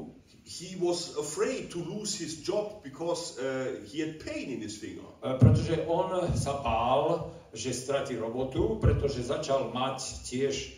He 0.51 0.75
was 0.75 1.15
afraid 1.15 1.71
to 1.71 1.79
lose 1.79 2.19
his 2.19 2.43
job 2.43 2.83
because 2.83 3.39
uh, 3.39 3.87
he 3.87 4.03
had 4.03 4.19
pain 4.19 4.51
in 4.51 4.59
his 4.59 4.83
finger. 4.83 5.07
e, 5.23 5.39
pretože 5.39 5.79
on 5.87 6.11
sa 6.35 6.59
bál, 6.59 7.31
že 7.55 7.71
stratí 7.71 8.19
robotu, 8.19 8.83
pretože 8.83 9.23
začal 9.23 9.71
mať 9.71 10.27
tiež 10.27 10.55
e, 10.59 10.69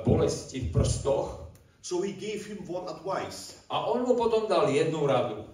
bolesti 0.00 0.64
v 0.64 0.72
prstoch 0.72 1.48
So 1.82 2.00
he 2.02 2.12
gave 2.12 2.44
him 2.44 2.64
one 2.68 2.88
advice 2.88 3.54
a 3.70 3.86
on 3.86 4.04
mu 4.04 4.12
potom 4.18 4.48
dal 4.48 4.68
jednu 4.68 5.06
radu. 5.06 5.44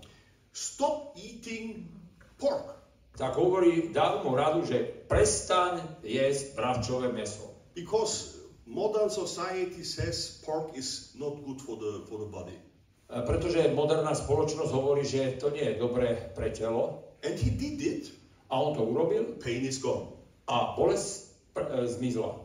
stop 0.52 1.14
eating 1.18 1.90
pork. 2.38 2.74
Tak 3.14 3.38
hovorí, 3.38 3.94
dal 3.94 4.22
mu 4.26 4.34
radu, 4.34 4.66
že 4.66 4.82
prestaň 5.06 5.82
jesť 6.02 6.58
bravčové 6.58 7.14
meso. 7.14 7.54
Because 7.74 8.33
modern 8.74 9.08
society 9.08 9.86
says 9.86 10.42
pork 10.42 10.74
is 10.74 11.14
not 11.14 11.38
good 11.46 11.62
for 11.62 11.78
the, 11.78 12.02
for 12.10 12.18
the 12.18 12.26
body. 12.26 12.58
E, 13.06 13.22
Pretože 13.22 13.70
moderná 13.70 14.10
spoločnosť 14.12 14.70
hovorí, 14.74 15.06
že 15.06 15.38
to 15.38 15.54
nie 15.54 15.62
je 15.62 15.74
dobré 15.78 16.34
pre 16.34 16.50
telo 16.50 17.06
And 17.22 17.38
he 17.40 17.48
did 17.48 17.80
it, 17.80 18.04
a 18.50 18.58
on 18.60 18.76
to 18.76 18.84
urobil 18.84 19.38
pain 19.40 19.64
is 19.64 19.78
gone. 19.78 20.12
a 20.44 20.76
bolesť 20.76 21.10
pr- 21.54 21.70
e, 21.72 21.88
zmizla. 21.88 22.36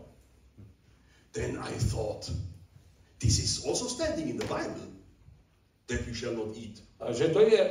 Then 1.36 1.60
I 1.60 1.74
thought, 1.76 2.32
this 3.20 3.38
is 3.38 3.66
also 3.68 3.86
standing 3.86 4.30
in 4.30 4.38
the 4.40 4.48
Bible 4.48 4.88
that 5.92 6.02
we 6.08 6.14
shall 6.16 6.32
not 6.34 6.56
eat. 6.56 6.80
A 7.02 7.12
Že 7.12 7.34
to 7.34 7.40
je, 7.44 7.60
e, 7.60 7.70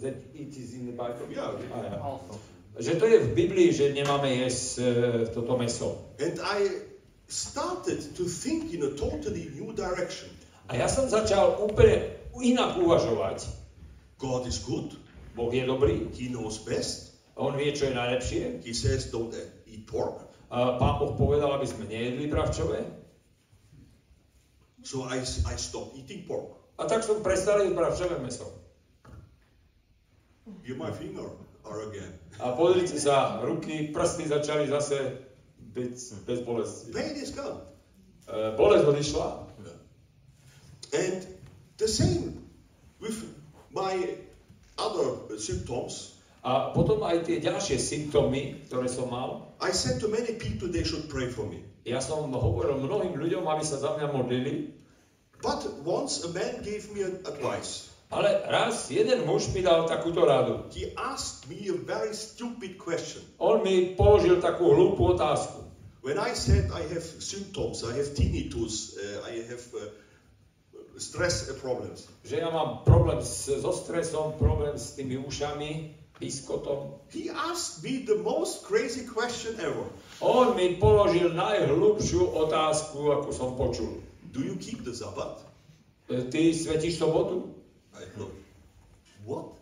that 0.00 0.16
it 0.32 0.52
is 0.56 0.72
in 0.72 0.86
the 0.86 0.96
Bible. 0.96 1.26
Yeah. 1.28 1.52
A 1.74 1.76
ja. 1.82 1.98
Also. 2.00 2.40
Že 2.76 2.92
to 3.00 3.06
je 3.08 3.18
v 3.24 3.28
Biblii, 3.32 3.68
že 3.72 3.96
nemáme 3.96 4.28
jesť 4.36 4.84
toto 5.32 5.56
meso. 5.56 6.12
And 6.20 6.36
I 6.40 6.85
started 7.26 8.00
to 8.14 8.24
think 8.24 8.74
in 8.74 8.82
a 8.86 8.92
totally 8.94 9.50
new 9.54 9.74
direction. 9.74 10.30
A 10.70 10.78
ja 10.78 10.86
som 10.90 11.06
začal 11.06 11.62
úplne 11.62 12.14
inak 12.38 12.78
uvažovať. 12.78 13.46
God 14.18 14.48
is 14.48 14.62
good, 14.62 14.96
Boh 15.36 15.52
je 15.52 15.62
dobrý, 15.66 16.08
He 16.16 16.32
knows 16.32 16.58
best. 16.62 17.16
on 17.36 17.52
vie, 17.52 17.68
čo 17.76 17.92
je 17.92 17.94
najlepšie. 17.94 18.42
He 18.64 18.72
says, 18.72 19.12
don't 19.12 19.32
eat 19.68 19.84
pork. 19.84 20.24
A 20.48 20.80
pán 20.80 20.96
Boh 20.96 21.12
povedal, 21.12 21.52
aby 21.52 21.68
sme 21.68 21.84
nejedli 21.84 22.32
bravčové. 22.32 22.80
So 24.80 25.04
I, 25.04 25.20
I 25.20 25.54
stopped 25.60 25.98
eating 26.00 26.24
pork. 26.24 26.56
A 26.80 26.88
tak 26.88 27.04
som 27.04 27.20
prestal 27.20 27.60
jesť 27.60 27.76
bravčové 27.76 28.16
meso. 28.22 28.48
Here 30.62 30.78
my 30.78 30.94
finger 30.94 31.26
are 31.66 31.90
again. 31.90 32.14
A 32.38 32.54
pozrite 32.54 32.94
sa, 32.96 33.42
ruky, 33.42 33.90
prsty 33.90 34.30
začali 34.30 34.70
zase 34.70 35.25
byť 35.76 35.92
bez 36.24 36.38
bolesti. 36.40 36.88
Pain 36.96 37.14
is 37.20 37.36
gone. 37.36 37.60
E, 38.24 38.56
bolesť 38.56 38.84
odišla. 38.88 39.28
And 40.96 41.26
the 41.76 41.88
same 41.90 42.40
with 42.98 43.20
my 43.70 44.16
other 44.80 45.36
symptoms. 45.36 46.16
A 46.46 46.70
potom 46.72 47.02
aj 47.02 47.26
tie 47.26 47.42
ďalšie 47.42 47.76
symptómy, 47.76 48.62
ktoré 48.70 48.86
som 48.86 49.10
mal, 49.10 49.50
I 49.58 49.74
said 49.74 49.98
to 49.98 50.06
many 50.06 50.38
people 50.38 50.70
they 50.70 50.86
should 50.86 51.10
pray 51.10 51.26
for 51.26 51.42
me. 51.44 51.66
ja 51.82 51.98
som 51.98 52.30
hovoril 52.30 52.78
mnohým 52.82 53.18
ľuďom, 53.18 53.46
aby 53.46 53.62
sa 53.66 53.78
za 53.78 53.94
mňa 53.98 54.10
modlili, 54.10 54.74
But 55.42 55.68
once 55.84 56.24
a 56.24 56.32
man 56.32 56.64
gave 56.64 56.88
me 56.96 57.04
an 57.04 57.20
advice. 57.28 57.92
ale 58.08 58.46
raz 58.46 58.88
jeden 58.88 59.26
muž 59.26 59.50
mi 59.50 59.60
dal 59.60 59.90
takúto 59.90 60.22
radu. 60.22 60.70
He 60.70 60.94
asked 60.94 61.50
me 61.50 61.66
a 61.66 61.76
very 61.76 62.14
stupid 62.14 62.78
question. 62.78 63.26
On 63.42 63.58
mi 63.60 63.98
položil 63.98 64.38
takú 64.38 64.70
hlúpu 64.70 65.18
otázku. 65.18 65.65
When 66.06 66.20
I 66.20 66.34
said 66.34 66.70
I 66.70 66.82
have 66.94 67.02
symptoms, 67.02 67.82
I 67.82 67.92
have 67.96 68.14
tinnitus, 68.14 68.94
uh, 68.94 69.26
I 69.26 69.42
have 69.50 69.64
uh, 69.74 69.90
stress 70.98 71.50
problems. 71.58 72.06
Že 72.22 72.46
ja 72.46 72.50
mám 72.54 72.86
problém 72.86 73.18
s, 73.18 73.50
so 73.50 73.74
stresom, 73.74 74.38
problém 74.38 74.78
s 74.78 74.94
tými 74.94 75.18
ušami, 75.18 75.98
piskotom. 76.22 76.94
He 77.10 77.26
asked 77.26 77.82
me 77.82 78.06
the 78.06 78.22
most 78.22 78.62
crazy 78.62 79.02
question 79.02 79.58
ever. 79.58 79.90
On 80.22 80.54
mi 80.54 80.78
položil 80.78 81.34
najhlubšiu 81.34 82.22
otázku, 82.22 83.10
akú 83.10 83.34
som 83.34 83.58
počul. 83.58 83.98
Do 84.30 84.46
you 84.46 84.54
keep 84.62 84.86
the 84.86 84.94
Sabbath? 84.94 85.42
Ty 86.06 86.54
svetíš 86.54 87.02
sobotu? 87.02 87.50
I 87.98 88.06
thought, 88.14 88.34
what? 89.26 89.58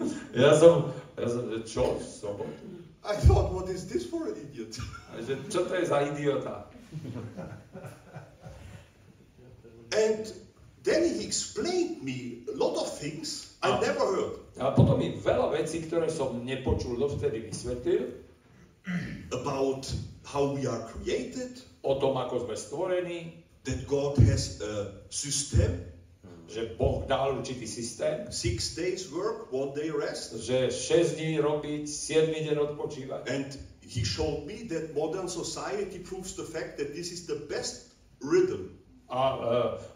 Ja 0.32 0.56
som, 0.56 0.96
ja 1.20 1.28
som 1.28 1.52
čo? 1.68 2.00
Sobotu? 2.00 2.79
I 3.04 3.16
thought, 3.16 3.52
what 3.52 3.68
is 3.68 3.88
this 3.88 4.04
for 4.06 4.28
an 4.28 4.36
idiot? 4.36 4.76
A 5.16 5.22
že 5.24 5.36
čo 5.48 5.64
to 5.64 5.74
je 5.74 5.84
za 5.88 6.04
idiota? 6.04 6.68
And 9.90 10.32
then 10.84 11.02
he 11.04 11.24
explained 11.26 12.02
me 12.04 12.44
a 12.46 12.54
lot 12.56 12.76
of 12.76 12.88
things 12.98 13.56
I 13.62 13.76
Ah. 13.76 13.80
never 13.80 14.04
heard 14.06 14.36
A 14.60 14.76
potom 14.76 15.00
mi 15.00 15.16
veľa 15.16 15.56
vecí, 15.56 15.80
ktoré 15.88 16.12
som 16.12 16.44
nepočul 16.44 17.00
dovtedy 17.00 17.48
vysvetlil, 17.48 18.12
about 19.32 19.88
how 20.28 20.52
we 20.52 20.68
are 20.68 20.84
created, 20.84 21.56
o 21.80 21.96
tom, 21.96 22.20
ako 22.20 22.44
sme 22.44 22.54
stvorení, 22.60 23.18
that 23.64 23.88
God 23.88 24.20
has 24.20 24.60
a 24.60 25.00
system, 25.08 25.80
že 26.50 26.74
Boh 26.74 27.06
dal 27.06 27.38
určitý 27.38 27.66
systém, 27.66 28.26
six 28.30 28.74
days 28.74 29.06
work, 29.10 29.48
one 29.54 29.70
day 29.72 29.90
rest. 29.94 30.34
že 30.34 30.70
6 30.70 31.16
dní 31.16 31.38
robiť, 31.38 31.86
7 31.86 32.34
deň 32.34 32.56
odpočívať. 32.58 33.22
And 33.30 33.48
he 33.86 34.02
showed 34.02 34.46
me 34.46 34.66
that 34.70 34.94
modern 34.94 35.30
society 35.30 36.02
proves 36.02 36.34
the 36.34 36.46
fact 36.46 36.78
that 36.82 36.94
this 36.94 37.14
is 37.14 37.26
the 37.26 37.46
best 37.46 37.94
rhythm. 38.18 38.76
A 39.10 39.34
uh, 39.34 39.42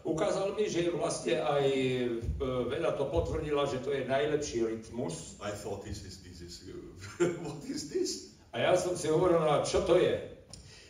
ukázal 0.03 0.59
mi, 0.59 0.67
že 0.67 0.91
vlastne 0.91 1.39
aj 1.39 1.65
uh, 2.35 2.67
veda 2.67 2.91
to 2.99 3.07
potvrdila, 3.07 3.63
že 3.63 3.79
to 3.79 3.95
je 3.95 4.03
najlepší 4.03 4.67
rytmus. 4.67 5.39
I 5.39 5.55
thought, 5.55 5.87
this 5.87 6.03
is, 6.03 6.19
this 6.19 6.43
is, 6.43 6.67
uh, 6.67 7.23
what 7.47 7.63
is 7.63 7.87
this? 7.87 8.35
A 8.51 8.59
ja 8.59 8.75
som 8.75 8.99
si 8.99 9.07
hovoril, 9.07 9.39
no 9.39 9.63
čo 9.63 9.87
to 9.87 9.95
je? 9.95 10.19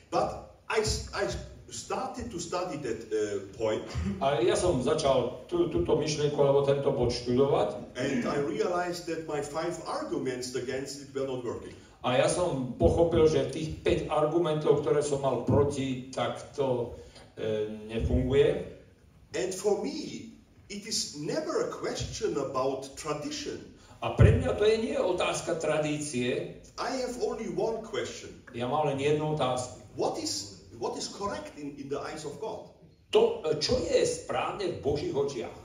But 0.10 0.46
I, 0.70 0.82
I 1.14 1.30
started 1.76 2.32
to 2.32 2.40
study 2.40 2.80
that 2.80 3.12
uh, 3.12 3.44
point, 3.60 3.84
A 4.24 4.40
ja 4.40 4.56
som 4.56 4.80
začal 4.80 5.44
tú, 5.52 5.68
túto 5.68 6.00
myšlienku 6.00 6.40
alebo 6.40 6.64
tento 6.64 6.96
bod 6.96 7.12
študovať 7.12 8.00
and 8.00 8.24
I 8.24 8.40
realized 8.40 9.12
that 9.12 9.28
my 9.28 9.44
five 9.44 9.76
arguments 9.84 10.56
against 10.56 11.04
it 11.04 11.12
were 11.12 11.28
not 11.28 11.44
working. 11.44 11.76
a 12.06 12.22
ja 12.22 12.30
som 12.30 12.78
pochopil, 12.78 13.26
že 13.26 13.50
tých 13.50 13.82
5 13.82 14.14
argumentov, 14.14 14.86
ktoré 14.86 15.02
som 15.02 15.26
mal 15.26 15.42
proti, 15.42 16.14
tak 16.14 16.38
to 16.54 16.94
e, 17.34 17.66
nefunguje. 17.90 18.62
And 19.34 19.50
for 19.50 19.82
me, 19.82 20.30
it 20.70 20.86
is 20.86 21.18
never 21.18 21.66
a 21.66 21.70
question 21.74 22.38
about 22.38 22.94
tradition. 22.94 23.58
A 24.06 24.14
pre 24.14 24.38
mňa 24.38 24.54
to 24.54 24.64
je 24.70 24.78
nie 24.86 24.98
otázka 25.02 25.58
tradície, 25.58 26.62
I 26.78 26.90
have 27.02 27.18
only 27.26 27.50
one 27.50 27.82
question. 27.82 28.30
ja 28.54 28.70
mám 28.70 28.86
len 28.86 29.02
jednu 29.02 29.34
otázku. 29.34 29.82
What 29.98 30.22
is 30.22 30.55
what 30.80 30.98
is 30.98 31.08
correct 31.08 31.58
in, 31.58 31.76
in 31.78 31.90
the 31.90 32.00
eyes 32.00 32.26
of 32.26 32.40
God. 32.40 32.70
To, 33.12 33.42
čo 33.64 33.80
je 33.86 34.04
správne 34.04 34.76
v 34.76 34.78
Božích 34.84 35.16
očiach. 35.16 35.60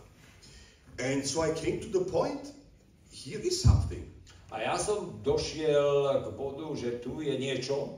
And 1.01 1.25
so 1.25 1.41
I 1.43 1.51
came 1.57 1.81
to 1.81 1.89
the 1.89 2.05
point, 2.05 2.53
here 3.11 3.41
is 3.41 3.59
something. 3.59 4.05
A 4.51 4.61
ja 4.61 4.77
som 4.77 5.23
došiel 5.23 6.27
k 6.27 6.27
bodu, 6.35 6.75
že 6.75 6.99
tu 7.01 7.23
je 7.23 7.35
niečo. 7.39 7.97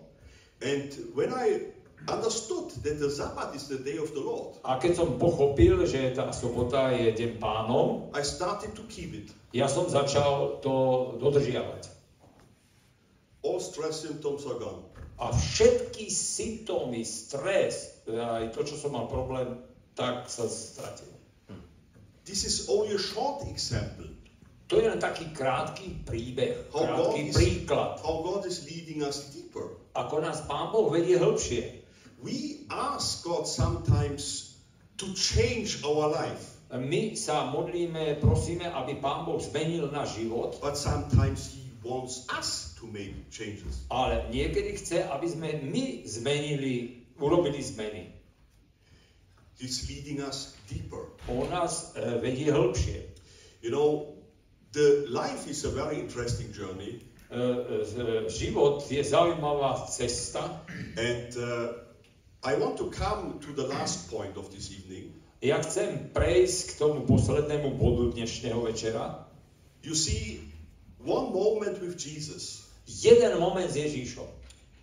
And 0.62 0.92
when 1.16 1.32
I 1.34 1.74
understood 2.06 2.70
that 2.86 3.00
the 3.00 3.10
Sabbath 3.10 3.56
is 3.56 3.66
the 3.66 3.80
day 3.82 3.98
of 3.98 4.14
the 4.14 4.22
Lord, 4.22 4.60
A 4.62 4.78
keď 4.78 4.92
som 5.02 5.08
pochopil, 5.18 5.82
že 5.88 6.14
tá 6.14 6.30
sobota 6.30 6.94
je 6.94 7.10
deň 7.10 7.42
pánov, 7.42 8.12
I 8.14 8.22
started 8.22 8.76
to 8.78 8.84
keep 8.86 9.16
it. 9.16 9.28
ja 9.50 9.66
som 9.66 9.90
začal 9.90 10.62
to 10.62 11.16
dodržiavať. 11.18 11.90
All 13.42 13.58
stress 13.58 14.06
symptoms 14.06 14.46
are 14.46 14.60
gone. 14.60 14.86
A 15.20 15.32
všetky 15.32 16.08
symptómy, 16.08 17.04
stres, 17.04 18.04
aj 18.08 18.52
to, 18.56 18.64
čo 18.64 18.74
som 18.80 18.96
mal 18.96 19.06
problém, 19.10 19.58
tak 19.92 20.28
sa 20.30 20.48
stratil. 20.48 21.12
This 22.22 22.46
is 22.46 22.70
only 22.70 22.94
a 22.94 23.02
short 23.02 23.42
example 23.50 24.06
To 24.72 24.80
je 24.80 24.88
len 24.88 24.96
taký 24.96 25.36
krátky 25.36 26.00
príbeh, 26.08 26.72
how 26.72 26.88
God, 26.88 27.12
krátky 27.12 27.20
is, 27.28 27.34
príklad, 27.36 28.00
how 28.00 28.24
God 28.24 28.48
is 28.48 28.64
leading 28.64 29.04
us 29.04 29.28
deeper. 29.28 29.76
ako 29.92 30.24
nás 30.24 30.48
Pán 30.48 30.72
Boh 30.72 30.88
vedie 30.88 31.20
hĺbšie. 31.20 31.84
We 32.24 32.64
ask 32.72 33.20
God 33.20 33.44
sometimes 33.44 34.56
to 34.96 35.12
change 35.12 35.84
our 35.84 36.08
life, 36.08 36.56
My 36.72 37.12
sa 37.12 37.52
modlíme, 37.52 38.16
prosíme, 38.16 38.64
aby 38.64 38.96
Pán 38.96 39.28
Boh 39.28 39.36
zmenil 39.36 39.92
náš 39.92 40.24
život, 40.24 40.56
but 40.64 40.72
sometimes 40.72 41.52
He 41.52 41.68
wants 41.84 42.24
us 42.32 42.71
to 42.82 42.90
make 42.90 43.14
changes. 43.30 43.86
ale 43.86 44.26
niekedy 44.34 44.74
chce, 44.74 45.06
aby 45.06 45.26
sme 45.30 45.48
my 45.62 46.02
zmenili, 46.02 47.06
urobili 47.22 47.62
zmeny. 47.62 48.10
He's 49.62 49.86
leading 49.86 50.18
us 50.20 50.58
deeper. 50.66 51.14
On 51.30 51.46
nás 51.46 51.94
e, 51.94 52.18
vedie 52.18 52.50
hĺbšie. 52.50 53.06
You 53.62 53.70
know, 53.70 54.18
the 54.74 55.06
life 55.06 55.46
is 55.46 55.62
a 55.62 55.70
very 55.70 56.02
interesting 56.02 56.50
journey, 56.50 56.98
E, 57.32 57.40
e, 57.40 58.28
život 58.28 58.84
je 58.92 59.00
zaujímavá 59.00 59.88
cesta. 59.88 60.60
and 61.00 61.32
uh, 61.40 61.80
I 62.44 62.60
want 62.60 62.76
to 62.76 62.90
come 62.92 63.40
to 63.40 63.56
the 63.56 63.64
last 63.72 64.10
point 64.12 64.36
of 64.36 64.52
this 64.52 64.68
evening. 64.68 65.16
Ja 65.40 65.56
chcem 65.64 66.12
prejsť 66.12 66.76
k 66.76 66.78
tomu 66.78 67.08
poslednému 67.08 67.80
bodu 67.80 68.12
dnešného 68.12 68.60
večera. 68.60 69.24
You 69.80 69.96
see, 69.96 70.44
one 71.00 71.32
moment 71.32 71.80
with 71.80 71.96
Jesus 71.96 72.61
Jeden 72.86 73.38
moment 73.40 73.70
s 73.70 73.76
Ježíšom. 73.76 74.26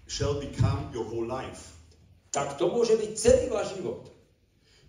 shall 0.09 0.41
become 0.41 0.89
your 0.93 1.05
whole 1.05 1.27
life. 1.27 1.77
Tak 2.33 2.57
to 2.57 2.69
môže 2.69 2.97
byť 2.97 3.11
celý 3.13 3.45
váš 3.53 3.77
život. 3.77 4.09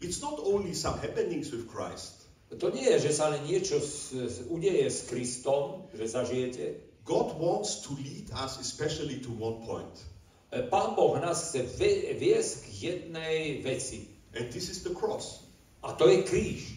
It's 0.00 0.24
not 0.24 0.40
only 0.40 0.72
some 0.72 0.96
happenings 0.96 1.52
with 1.52 1.68
Christ. 1.68 2.24
To 2.50 2.72
nie 2.72 2.88
je, 2.88 3.06
že 3.08 3.12
sa 3.20 3.28
len 3.28 3.44
niečo 3.44 3.76
udeje 4.48 4.88
s 4.88 5.06
Kristom, 5.12 5.86
že 5.92 6.08
zažijete. 6.08 6.80
God 7.04 7.36
wants 7.36 7.84
to 7.84 7.94
lead 8.00 8.32
us 8.32 8.56
especially 8.58 9.20
to 9.20 9.30
one 9.36 9.60
point, 9.64 9.92
E, 10.50 10.66
Pán 10.66 10.98
Boh 10.98 11.14
nás 11.22 11.54
chce 11.54 11.62
viesť 12.18 12.52
k 12.58 12.66
jednej 12.82 13.62
veci. 13.62 14.10
and 14.34 14.50
this 14.50 14.66
is 14.66 14.82
the 14.82 14.90
cross. 14.90 15.46
A 15.82 15.94
to 15.94 16.10
je 16.10 16.26
kríž. 16.26 16.74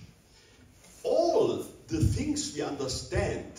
All 1.01 1.65
the 1.89 2.01
things 2.13 2.53
we 2.53 2.61
understand 2.61 3.49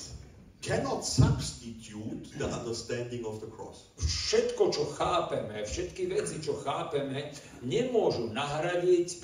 cannot 0.65 1.05
substitute 1.05 2.33
the 2.41 2.49
understanding 2.49 3.29
of 3.29 3.45
the 3.45 3.47
cross. 3.53 3.93
Všetko, 4.01 4.73
čo 4.73 4.85
chápeme, 4.97 5.61
všetky 5.61 6.09
veci, 6.09 6.41
čo 6.41 6.57
chápeme, 6.65 7.29
nemôžu 7.61 8.33
nahradiť 8.33 9.09
e, 9.13 9.19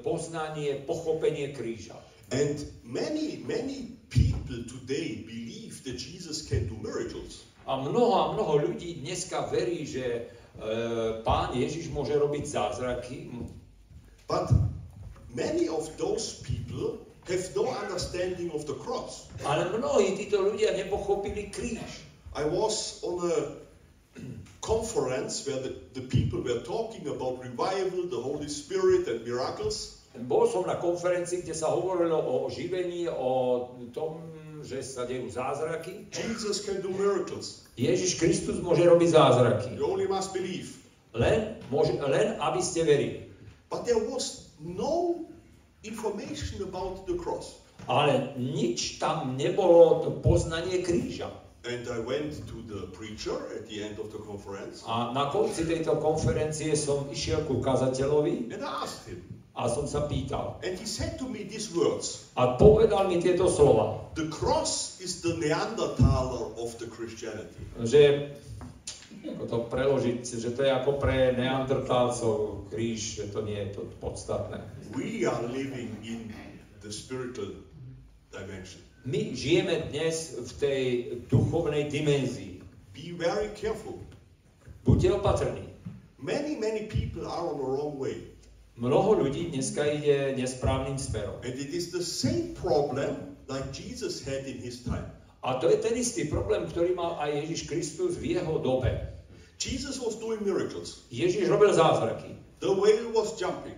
poznanie, 0.00 0.80
pochopenie 0.88 1.52
kríža. 1.52 2.00
And 2.32 2.56
many, 2.80 3.44
many 3.44 4.00
people 4.08 4.64
today 4.64 5.20
believe 5.28 5.84
that 5.84 6.00
Jesus 6.00 6.48
can 6.48 6.64
do 6.72 6.80
miracles. 6.80 7.44
A 7.68 7.76
mnoho 7.76 8.12
a 8.16 8.24
mnoho 8.32 8.72
ľudí 8.72 9.04
dneska 9.04 9.52
verí, 9.52 9.84
že 9.84 10.06
e, 10.08 10.22
Pán 11.20 11.52
Ježiš 11.52 11.92
môže 11.92 12.16
robiť 12.16 12.44
zázraky, 12.48 13.28
But 14.30 14.46
many 15.34 15.66
of 15.66 15.90
those 15.98 16.38
people 16.46 17.02
have 17.28 17.44
no 17.56 17.68
understanding 17.68 18.50
of 18.54 18.64
the 18.64 18.76
cross. 18.80 19.28
ale 19.44 19.68
mnohí 19.72 20.16
títo 20.16 20.40
ľudia 20.40 20.72
nepochopili 20.76 21.52
kríž. 21.52 22.08
I 22.32 22.46
was 22.46 23.02
on 23.02 23.26
a 23.26 23.38
conference 24.62 25.46
where 25.46 25.58
the, 25.58 25.74
the 25.98 26.04
people 26.06 26.40
were 26.40 26.62
talking 26.62 27.08
about 27.08 27.42
revival, 27.42 28.06
the 28.06 28.20
Holy 28.20 28.48
Spirit, 28.48 29.08
and 29.08 29.26
miracles. 29.26 29.98
Bol 30.14 30.46
som 30.50 30.66
na 30.66 30.74
konferencii, 30.74 31.46
kde 31.46 31.54
sa 31.54 31.70
hovorilo 31.70 32.18
o 32.18 32.50
oživení, 32.50 33.06
o 33.06 33.66
tom, 33.94 34.18
že 34.62 34.82
sa 34.82 35.06
dejú 35.06 35.30
zázraky. 35.30 36.10
Jesus 36.10 36.66
can 36.66 36.82
do 36.82 36.90
miracles. 36.90 37.64
Ježiš 37.78 38.18
Kristus 38.18 38.58
môže 38.60 38.84
robiť 38.84 39.08
zázraky. 39.14 39.78
You 39.78 39.86
only 39.86 40.10
must 40.10 40.34
believe. 40.34 40.76
Len, 41.14 41.58
môže, 41.70 41.94
len 41.98 42.38
aby 42.38 42.60
ste 42.60 42.84
verili. 42.84 43.30
But 43.70 43.86
there 43.86 44.02
was 44.02 44.50
no 44.58 45.24
information 45.82 46.62
about 46.62 47.06
the 47.06 47.14
cross. 47.16 47.60
Ale 47.88 48.36
nič 48.36 49.00
tam 49.00 49.40
nebolo 49.40 50.04
to 50.04 50.10
poznanie 50.20 50.84
kríža. 50.84 51.32
And 51.60 51.84
I 51.92 52.00
went 52.00 52.40
to 52.48 52.56
the 52.64 52.88
preacher 52.96 53.36
at 53.52 53.68
the 53.68 53.84
end 53.84 54.00
of 54.00 54.08
the 54.08 54.16
conference 54.16 54.80
A 54.88 55.12
na 55.12 55.28
konci 55.28 55.68
tejto 55.68 56.00
konferencie 56.00 56.72
som 56.72 57.04
išiel 57.12 57.44
ku 57.44 57.60
kazateľovi 57.60 58.48
and 58.48 58.64
I 58.64 58.70
asked 58.80 59.04
him. 59.04 59.20
a 59.52 59.68
som 59.68 59.84
sa 59.84 60.08
pýtal. 60.08 60.56
And 60.64 60.80
he 60.80 60.88
said 60.88 61.20
to 61.20 61.28
me 61.28 61.44
these 61.44 61.68
words 61.76 62.32
A 62.40 62.56
povedal 62.56 63.12
mi 63.12 63.20
tieto 63.20 63.44
slova, 63.52 64.00
The 64.16 64.32
cross 64.32 64.96
is 65.04 65.20
the 65.20 65.36
Neanderthaler 65.36 66.56
of 66.56 66.72
the 66.80 66.88
Christianity. 66.88 67.60
že 67.84 68.32
ako 69.26 69.44
to 69.44 69.58
preložiť, 69.68 70.20
že 70.24 70.50
to 70.56 70.64
je 70.64 70.72
ako 70.72 70.96
pre 70.96 71.36
neandertálcov 71.36 72.68
kríž, 72.72 73.20
že 73.20 73.26
to 73.28 73.44
nie 73.44 73.56
je 73.56 73.76
to 73.76 73.82
podstatné. 74.00 74.64
We 74.96 75.28
are 75.28 75.44
living 75.44 75.92
in 76.00 76.32
the 76.80 76.88
spiritual 76.88 77.52
dimension. 78.32 78.80
My 79.04 79.32
žijeme 79.32 79.88
dnes 79.88 80.36
v 80.36 80.50
tej 80.60 80.80
duchovnej 81.32 81.88
dimenzii. 81.88 82.60
Be 82.92 83.16
very 83.16 83.48
careful. 83.56 83.96
Buďte 84.84 85.16
opatrní. 85.16 85.64
Many, 86.20 86.56
many 86.60 86.84
people 86.84 87.24
are 87.24 87.48
on 87.48 87.56
the 87.56 87.64
wrong 87.64 87.96
way. 87.96 88.28
Mnoho 88.80 89.24
ľudí 89.24 89.52
dneska 89.52 89.84
ide 89.84 90.36
nesprávnym 90.36 90.96
smerom. 90.96 91.36
And 91.44 91.52
it 91.56 91.72
is 91.72 91.92
the 91.92 92.04
same 92.04 92.56
problem 92.56 93.36
like 93.48 93.72
Jesus 93.72 94.24
had 94.24 94.48
in 94.48 94.60
his 94.60 94.80
time. 94.84 95.04
A 95.40 95.56
to 95.56 95.72
je 95.72 95.80
ten 95.80 95.96
istý 95.96 96.28
problém, 96.28 96.68
ktorý 96.68 96.92
mal 96.92 97.16
aj 97.16 97.32
Ježiš 97.44 97.60
Kristus 97.64 98.20
v 98.20 98.36
jeho 98.36 98.60
dobe. 98.60 98.92
Jesus 99.56 99.96
was 100.00 100.16
doing 100.16 100.40
miracles. 100.44 101.04
Ježiš 101.08 101.48
robil 101.48 101.72
zázraky. 101.72 102.36
The 102.60 102.68
whale 102.68 103.08
was 103.12 103.40
jumping, 103.40 103.76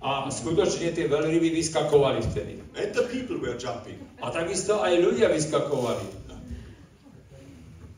A 0.00 0.28
skutočne 0.28 0.92
tie 0.92 1.08
veľryby 1.08 1.52
vyskakovali 1.56 2.20
vtedy. 2.24 2.60
and 2.76 2.92
the 2.92 3.04
people 3.08 3.36
were 3.40 3.56
jumping. 3.56 3.96
A 4.20 4.28
takisto 4.28 4.80
aj 4.80 4.96
ľudia 5.00 5.32
vyskakovali. 5.32 6.04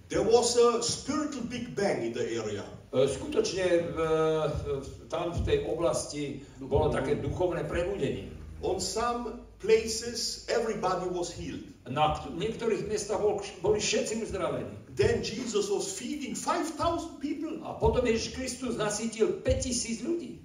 There 0.09 0.23
was 0.23 0.57
a 0.57 0.83
spiritual 0.83 1.43
big 1.49 1.75
bang 1.75 2.05
in 2.05 2.13
the 2.13 2.27
area. 2.39 2.63
E, 2.93 3.09
Skutočne 3.09 3.97
v, 3.97 3.97
v, 3.97 4.79
tam 5.09 5.33
v 5.33 5.41
tej 5.41 5.59
oblasti 5.65 6.45
bolo 6.61 6.93
také 6.93 7.17
duchovné 7.17 7.65
prebudenie. 7.65 8.29
On 8.61 8.77
some 8.77 9.41
places, 9.63 10.45
everybody 10.51 11.07
was 11.09 11.31
healed. 11.31 11.63
Na 11.87 12.19
niektorých 12.19 12.91
miestach 12.91 13.23
bol, 13.23 13.39
boli 13.63 13.79
všetci 13.79 14.27
uzdravení. 14.27 14.75
Then 14.93 15.25
Jesus 15.25 15.71
was 15.71 15.89
feeding 15.89 16.37
5,000 16.37 17.23
people. 17.23 17.63
A 17.65 17.79
potom 17.79 18.05
Ježiš 18.05 18.37
Kristus 18.37 18.75
nasítil 18.77 19.41
5000 19.41 20.05
ľudí. 20.05 20.43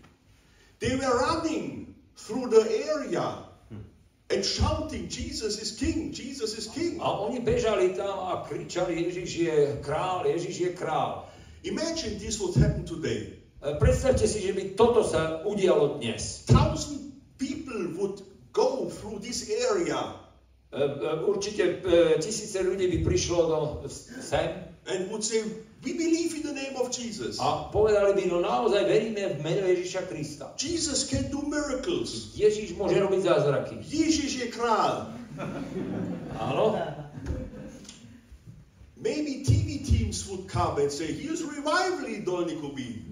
They 0.80 0.94
were 0.96 1.12
running 1.12 1.98
through 2.16 2.54
the 2.54 2.64
area 2.94 3.48
and 4.30 4.44
shouting, 4.44 5.08
Jesus 5.10 5.60
is 5.62 5.72
king, 5.80 6.12
Jesus 6.14 6.58
is 6.58 6.68
king. 6.68 7.00
A 7.02 7.08
oni 7.26 7.40
bežali 7.42 7.96
tam 7.98 8.20
a 8.20 8.46
kričali, 8.46 9.08
Ježiš 9.08 9.30
je 9.36 9.58
král, 9.82 10.28
Ježiš 10.28 10.56
je 10.60 10.72
král. 10.76 11.26
Imagine 11.64 12.20
this 12.20 12.40
would 12.40 12.56
happen 12.56 12.86
today. 12.86 13.40
E, 13.64 13.76
Predstavte 13.80 14.28
si, 14.28 14.46
že 14.46 14.54
by 14.54 14.64
toto 14.78 15.04
sa 15.04 15.42
udialo 15.48 15.98
dnes. 15.98 16.46
Thousand 16.46 17.18
people 17.40 17.98
would 17.98 18.22
go 18.58 18.90
through 18.90 19.22
this 19.22 19.46
area 19.54 20.18
E, 20.68 20.84
e, 20.84 21.24
Určite 21.24 21.64
e, 21.64 22.20
tisíce 22.20 22.60
ľudí 22.60 22.92
by 22.92 22.98
prišlo 23.08 23.40
do 23.48 23.60
sem 23.88 24.68
and 24.88 25.08
would 25.12 25.24
say, 25.24 25.44
we 25.84 25.96
believe 25.96 26.36
in 26.36 26.44
the 26.44 26.52
name 26.52 26.76
of 26.76 26.92
Jesus. 26.92 27.40
a 27.40 27.72
povedali 27.72 28.16
by, 28.20 28.24
no 28.28 28.44
naozaj 28.44 28.84
veríme 28.84 29.36
v 29.36 29.38
meno 29.44 29.64
Ježiša 29.64 30.12
Krista. 30.12 30.52
Jesus 30.60 31.08
can 31.08 31.28
do 31.32 31.40
miracles. 31.44 32.36
Ježiš 32.36 32.76
môže 32.76 33.00
robiť 33.00 33.22
zázraky. 33.24 33.80
Ježiš 33.84 34.32
je 34.44 34.48
král. 34.52 35.12
Áno? 36.36 36.76
Maybe 39.00 39.48
TV 39.48 39.88
teams 39.88 40.28
would 40.28 40.52
come 40.52 40.84
and 40.84 40.92
say, 40.92 41.08
here's 41.16 41.44
revival 41.48 42.12
in 42.12 42.28
Dolny 42.28 42.60
Kubín. 42.60 43.08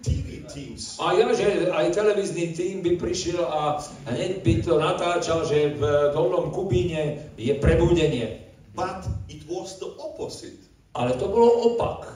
TV 0.00 0.44
teams. 0.48 0.96
A 0.98 1.12
ja, 1.14 1.28
že 1.32 1.68
aj 1.68 1.92
televízny 1.92 2.56
tým 2.56 2.80
by 2.80 2.96
prišiel 2.96 3.44
a 3.44 3.80
hneď 4.08 4.40
by 4.40 4.54
to 4.64 4.72
natáčal, 4.80 5.44
že 5.44 5.76
v 5.76 5.82
Dolnom 6.16 6.50
Kubíne 6.50 7.32
je 7.36 7.52
prebudenie. 7.56 8.48
But 8.72 9.04
it 9.28 9.44
was 9.46 9.76
the 9.78 9.92
opposite. 10.00 10.58
Ale 10.96 11.14
to 11.20 11.28
bolo 11.28 11.74
opak. 11.74 12.08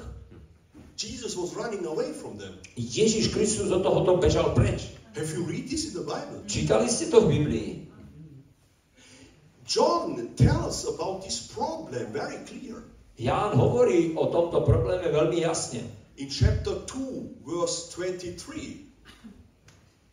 Jesus 0.94 1.34
was 1.34 1.52
running 1.58 1.84
away 1.86 2.14
from 2.14 2.38
them. 2.38 2.54
Ježiš 2.78 3.34
Kristus 3.34 3.70
od 3.70 3.82
tohoto 3.82 4.16
bežal 4.18 4.54
preč. 4.54 4.94
Have 5.14 5.30
you 5.30 5.46
read 5.46 5.66
this 5.70 5.90
in 5.90 5.94
the 5.94 6.06
Bible? 6.06 6.42
Čítali 6.46 6.90
ste 6.90 7.10
to 7.10 7.22
v 7.22 7.38
Biblii? 7.38 7.70
John 9.66 10.34
tells 10.36 10.84
about 10.84 11.24
this 11.24 11.50
problem 11.50 12.12
very 12.12 12.42
clear. 12.46 12.82
Ján 13.14 13.54
hovorí 13.54 14.12
o 14.18 14.26
tomto 14.26 14.66
probléme 14.66 15.06
veľmi 15.06 15.38
jasne. 15.38 15.86
In 16.16 16.30
chapter 16.30 16.74
2, 16.86 17.42
verse 17.42 17.90
23, 17.90 18.86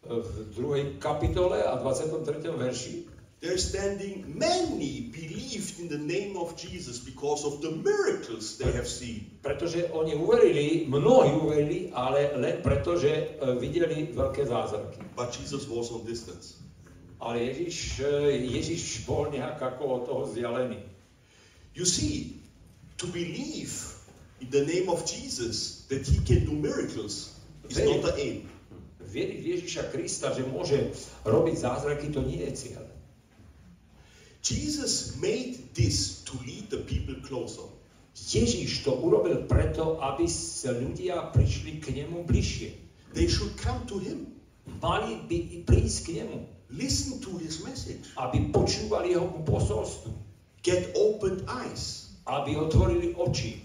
V 0.01 0.49
druhej 0.57 0.97
kapitole 0.97 1.61
a 1.63 1.77
23. 1.77 2.25
verši 2.57 3.05
there 3.41 3.57
standing 3.57 4.37
many 4.37 5.09
believed 5.09 5.79
in 5.79 5.89
the 5.89 5.97
name 5.97 6.37
of 6.37 6.55
Jesus 6.55 6.99
because 6.99 7.43
of 7.43 7.61
the 7.61 7.71
miracles 7.71 8.57
they 8.57 8.71
have 8.71 8.87
seen. 8.87 9.25
Pretože 9.41 9.89
oni 9.93 10.15
uverili, 10.15 10.85
mnohí 10.87 11.31
uverili, 11.31 11.89
ale 11.93 12.29
len 12.37 12.61
preto, 12.61 12.97
že 12.97 13.09
e, 13.09 13.25
videli 13.57 14.13
veľké 14.13 14.45
zázraky. 14.45 15.01
But 15.17 15.33
Jesus 15.33 15.65
was 15.65 15.89
on 15.89 16.05
distance. 16.05 16.61
Ale 17.17 17.41
Ježiš, 17.41 18.01
e, 18.05 18.41
Ježiš 18.45 19.09
bol 19.09 19.33
nejak 19.33 19.57
ako 19.57 19.83
od 19.85 20.01
toho 20.05 20.21
vzdialený. 20.29 20.77
You 21.73 21.85
see, 21.89 22.41
to 23.01 23.09
believe 23.09 24.00
in 24.41 24.49
the 24.49 24.65
name 24.65 24.89
of 24.89 25.05
Jesus 25.05 25.85
that 25.89 26.05
he 26.05 26.19
can 26.25 26.45
do 26.45 26.51
miracles 26.51 27.39
is 27.69 27.77
not 27.77 28.01
the 28.01 28.13
aim. 28.17 28.49
Vieriť 29.11 29.39
v 29.43 29.47
Ježiša 29.57 29.83
Krista, 29.91 30.31
že 30.31 30.47
môže 30.47 30.95
robiť 31.27 31.55
zázraky, 31.67 32.15
to 32.15 32.23
nie 32.23 32.41
je 32.47 32.51
cieľ. 32.55 32.85
Jesus 34.41 35.19
made 35.21 35.75
this 35.77 36.25
to 36.25 36.33
lead 36.47 36.71
the 36.73 36.81
people 36.87 37.15
closer. 37.21 37.67
Ježiš 38.15 38.83
to 38.87 38.95
urobil 38.95 39.45
preto, 39.45 39.99
aby 39.99 40.25
sa 40.27 40.73
ľudia 40.73 41.31
prišli 41.35 41.79
k 41.83 42.03
nemu 42.03 42.23
bližšie. 42.25 42.71
They 43.11 43.27
should 43.27 43.55
come 43.59 43.83
to 43.91 43.99
him, 43.99 44.31
Mali 44.81 45.25
by 45.25 45.37
prísť 45.65 45.97
k 46.05 46.09
nemu, 46.21 46.37
listen 46.73 47.17
to 47.21 47.33
his 47.41 47.65
message, 47.65 48.13
aby 48.17 48.53
počúvali 48.53 49.17
jeho 49.17 49.27
posolstvo, 49.41 50.13
get 50.61 50.93
opened 50.93 51.41
eyes, 51.49 52.13
aby 52.29 52.55
otvorili 52.57 53.17
oči, 53.17 53.57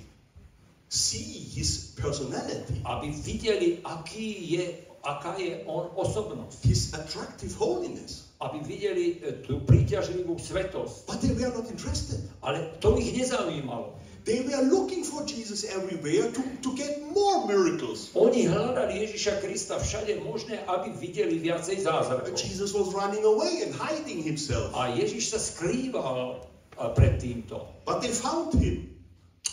see 0.88 1.46
his 1.52 1.96
personality, 1.98 2.82
aby 2.86 3.10
videli, 3.10 3.82
aký 3.82 4.28
je, 4.58 4.64
aká 5.02 5.34
je 5.38 5.62
on 5.66 5.90
osobnosť, 5.94 6.58
his 6.66 6.94
attractive 6.94 7.54
holiness. 7.58 8.26
aby 8.36 8.60
videli 8.68 9.04
e, 9.24 9.40
tú 9.48 9.64
príťažlivú 9.64 10.36
svetosť. 10.36 11.08
But 11.08 11.24
they 11.24 11.32
were 11.32 11.52
not 11.56 11.72
interested. 11.72 12.20
Ale 12.44 12.76
to 12.84 13.00
ich 13.00 13.16
nezaujímalo. 13.16 13.96
They 14.26 14.42
were 14.42 14.60
looking 14.66 15.06
for 15.06 15.22
Jesus 15.22 15.62
everywhere 15.62 16.34
to, 16.34 16.42
to 16.42 16.70
get 16.74 16.98
more 17.14 17.46
miracles. 17.46 18.10
Oni 18.18 18.50
hľadali 18.50 19.06
Ježiša 19.06 19.38
Krista 19.38 19.78
všade 19.78 20.18
možné, 20.26 20.66
aby 20.66 20.90
videli 20.98 21.38
viacej 21.38 21.86
zázrakov. 21.86 22.34
Jesus 22.34 22.74
was 22.74 22.90
running 22.90 23.22
away 23.22 23.62
and 23.62 23.70
hiding 23.70 24.20
himself. 24.20 24.74
A 24.74 24.90
Ježiš 24.90 25.30
sa 25.30 25.38
skrýval 25.38 26.42
a, 26.74 26.90
pred 26.92 27.22
týmto. 27.22 27.70
But 27.86 28.02
they 28.02 28.10
found 28.10 28.52
him. 28.58 28.90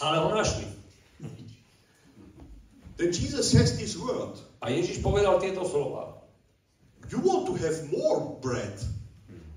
Ale 0.02 0.26
ho 0.26 0.34
našli. 0.34 0.66
Then 2.98 3.10
Jesus 3.12 3.50
says 3.50 3.78
this 3.78 3.98
word 3.98 4.38
A 4.62 4.70
Ježiš 4.70 5.02
povedal 5.02 5.42
tieto 5.42 5.66
slova. 5.66 6.24
You 7.12 7.20
want 7.20 7.46
to 7.52 7.54
have 7.60 7.76
more 7.92 8.40
bread. 8.40 8.80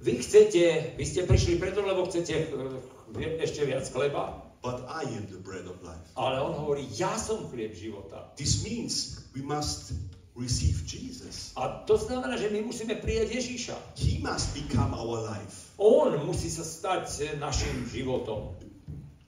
Vy 0.03 0.19
chcete, 0.21 0.95
vy 0.99 1.05
ste 1.07 1.25
prišli 1.25 1.57
preto, 1.57 1.81
lebo 1.81 2.05
chcete 2.05 2.35
eh, 2.53 3.43
ešte 3.43 3.65
viac 3.65 3.87
chleba, 3.89 4.43
But 4.63 4.83
I 4.91 5.07
am 5.07 5.31
the 5.31 5.39
bread 5.39 5.71
of 5.71 5.79
life. 5.87 6.03
ale 6.19 6.43
on 6.43 6.59
hovorí, 6.59 6.91
ja 6.99 7.15
som 7.15 7.47
chlieb 7.49 7.77
života. 7.79 8.35
This 8.35 8.67
means 8.67 9.23
we 9.31 9.47
must 9.47 9.95
receive 10.35 10.83
Jesus. 10.85 11.55
A 11.55 11.87
to 11.87 11.95
znamená, 11.97 12.35
že 12.37 12.51
my 12.51 12.67
musíme 12.67 12.99
prijať 12.99 13.31
Ježiša. 13.31 13.77
He 13.95 14.19
must 14.19 14.53
become 14.59 14.91
our 14.91 15.23
life. 15.23 15.71
On 15.79 16.13
musí 16.27 16.51
sa 16.51 16.67
stať 16.67 17.05
eh, 17.23 17.25
našim 17.39 17.87
životom. 17.89 18.59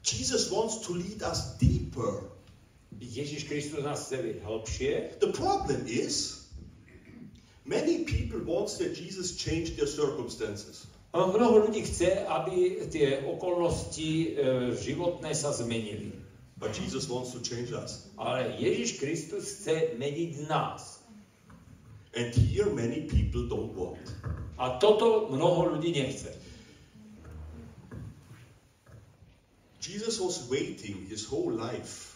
Jesus 0.03 0.51
wants 0.51 0.83
to 0.85 0.97
lead 0.97 1.23
us 1.23 1.55
deeper. 1.61 2.38
Ježiš 3.01 3.47
Kristus 3.47 3.85
nás 3.85 4.07
chce 4.07 4.43
hĺbšie. 4.43 5.19
The 5.23 5.31
problem 5.31 5.87
is, 5.87 6.47
many 7.65 8.05
people 8.05 8.43
want 8.43 8.75
that 8.79 8.95
Jesus 8.95 9.39
change 9.39 9.79
their 9.79 9.87
circumstances. 9.87 10.87
Mnoho 11.15 11.67
ľudí 11.67 11.87
chce, 11.87 12.27
aby 12.27 12.85
tie 12.91 13.25
okolnosti 13.25 14.11
e, 14.11 14.29
životné 14.77 15.33
sa 15.33 15.55
zmenili. 15.55 16.13
But 16.59 16.75
Jesus 16.75 17.07
wants 17.07 17.31
to 17.33 17.41
change 17.41 17.71
us. 17.71 18.11
Ale 18.19 18.59
Ježiš 18.59 18.99
Kristus 18.99 19.47
chce 19.47 19.95
meniť 19.95 20.51
nás. 20.51 20.99
And 22.19 22.35
here 22.35 22.67
many 22.67 23.07
people 23.07 23.47
don't 23.47 23.73
want. 23.79 24.03
A 24.59 24.77
toto 24.83 25.31
mnoho 25.31 25.79
ľudí 25.79 25.95
nechce. 25.95 26.35
Jesus 29.79 30.19
was 30.21 30.51
waiting 30.51 31.07
his 31.09 31.25
whole 31.25 31.55
life 31.55 32.08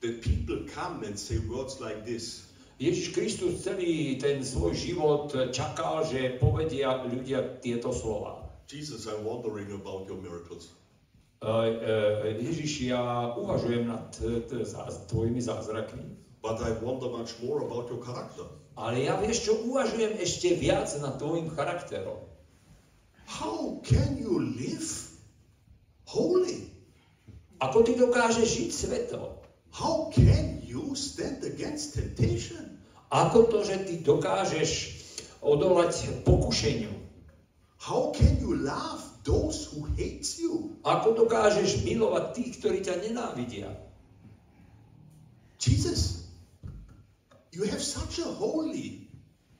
that 0.00 0.22
people 0.22 0.58
come 0.74 1.02
and 1.02 1.18
say 1.18 1.38
words 1.48 1.80
like 1.80 2.06
this. 2.06 2.46
Ježiš 2.78 3.10
Kristus 3.10 3.66
celý 3.66 4.22
ten 4.22 4.38
svoj 4.38 4.70
život 4.78 5.34
čakal, 5.50 6.06
že 6.06 6.38
povedia 6.38 7.02
ľudia 7.02 7.58
tieto 7.58 7.90
slova. 7.90 8.46
Jesus, 8.70 9.10
I'm 9.10 9.26
wondering 9.26 9.74
about 9.74 10.06
your 10.06 10.22
miracles. 10.22 10.70
E, 11.42 11.50
e, 11.50 12.38
Ježiš, 12.38 12.94
ja 12.94 13.34
uvažujem 13.34 13.90
nad 13.90 14.14
tvojimi 15.10 15.42
zázrakmi. 15.42 16.06
But 16.38 16.62
I 16.62 16.70
wonder 16.78 17.10
much 17.10 17.34
more 17.42 17.66
about 17.66 17.90
your 17.90 17.98
character. 17.98 18.46
Ale 18.78 19.02
ja 19.10 19.18
vieš 19.18 19.50
čo, 19.50 19.58
uvažujem 19.66 20.22
ešte 20.22 20.54
viac 20.54 20.86
nad 21.02 21.18
tvojim 21.18 21.50
charakterom. 21.50 22.22
How 23.26 23.82
can 23.82 24.14
you 24.14 24.38
live 24.38 24.86
holy? 26.06 26.70
Ako 27.58 27.82
ty 27.82 27.98
dokážeš 27.98 28.46
žiť 28.46 28.70
sveto? 28.70 29.37
How 29.78 30.10
can 30.10 30.58
you 30.66 30.98
stand 30.98 31.46
against 31.46 31.94
temptation? 31.94 32.82
Ako 33.14 33.46
to, 33.46 33.62
že 33.62 33.86
ty 33.86 34.02
dokážeš 34.02 34.98
odolať 35.38 36.26
pokušeniu? 36.26 36.90
How 37.78 38.10
can 38.10 38.42
you 38.42 38.58
love 38.58 39.06
those 39.22 39.70
who 39.70 39.86
hate 39.94 40.26
you? 40.42 40.82
Ako 40.82 41.14
dokážeš 41.14 41.86
milovať 41.86 42.24
tých, 42.34 42.52
ktorí 42.58 42.78
ťa 42.82 43.06
nenávidia? 43.06 43.70
Jesus, 45.62 46.26
you 47.54 47.62
have 47.70 47.78
such 47.78 48.18
a 48.18 48.26
holy 48.26 49.06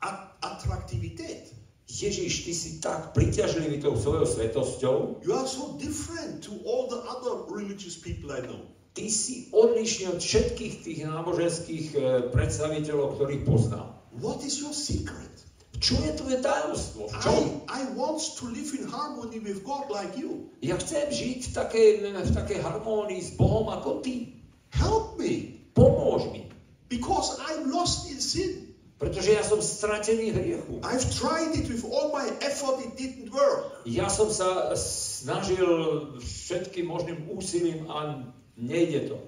at- 0.03 0.35
attractivity. 0.43 1.47
Ježiš, 1.87 2.43
ty 2.43 2.53
si 2.53 2.71
tak 2.83 3.15
priťažlivý 3.15 3.79
tou 3.79 3.95
svojou 3.95 4.27
svetosťou, 4.27 5.23
You 5.23 5.33
are 5.39 5.47
so 5.47 5.79
different 5.79 6.43
to 6.43 6.59
all 6.67 6.91
the 6.91 7.01
other 7.07 7.47
religious 7.55 7.95
people 7.95 8.35
I 8.35 8.43
know. 8.43 8.67
Ty 8.95 9.11
si 9.13 9.53
odlišný 9.53 10.15
od 10.15 10.21
všetkých 10.21 10.75
tých 10.85 11.01
náboženských 11.05 11.87
e, 11.95 11.99
predstaviteľov, 12.31 13.17
ktorých 13.19 13.43
poznám. 13.45 13.97
What 14.19 14.43
is 14.45 14.59
your 14.63 14.75
secret? 14.75 15.31
Čo 15.79 15.95
je 16.03 16.11
tvoje 16.19 16.43
tajomstvo? 16.43 17.07
V 17.07 17.15
čom? 17.23 17.43
I, 17.71 17.87
I 17.87 17.95
want 17.95 18.19
to 18.19 18.45
live 18.51 18.75
in 18.75 18.91
harmony 18.91 19.39
with 19.39 19.63
God 19.63 19.87
like 19.95 20.19
you. 20.19 20.51
Ja 20.59 20.75
chcem 20.75 21.07
žiť 21.07 21.39
v 21.49 21.51
takej, 21.55 21.89
v 22.03 22.33
takej 22.35 22.59
harmónii 22.59 23.23
s 23.23 23.39
Bohom 23.39 23.71
ako 23.71 24.03
ty. 24.03 24.43
Help 24.75 25.17
me, 25.17 25.59
Pomôž 25.79 26.27
mi, 26.35 26.51
because 26.91 27.39
I'm 27.39 27.71
lost 27.71 28.11
in 28.11 28.19
sin. 28.19 28.75
pretože 28.99 29.31
ja 29.31 29.47
som 29.47 29.63
stratený 29.63 30.35
v 30.35 30.39
hriechu. 30.43 30.73
I've 30.83 31.07
tried 31.15 31.55
it 31.55 31.71
with 31.71 31.87
all 31.87 32.11
my 32.11 32.27
effort, 32.43 32.83
it 32.83 32.99
didn't 32.99 33.31
work. 33.31 33.87
Ja 33.87 34.11
som 34.11 34.27
sa 34.27 34.75
snažil 34.75 35.71
všetkým 36.19 36.91
možným 36.91 37.31
úsilím 37.31 37.87
a 37.87 38.27
nejde 38.59 39.01
to. 39.09 39.19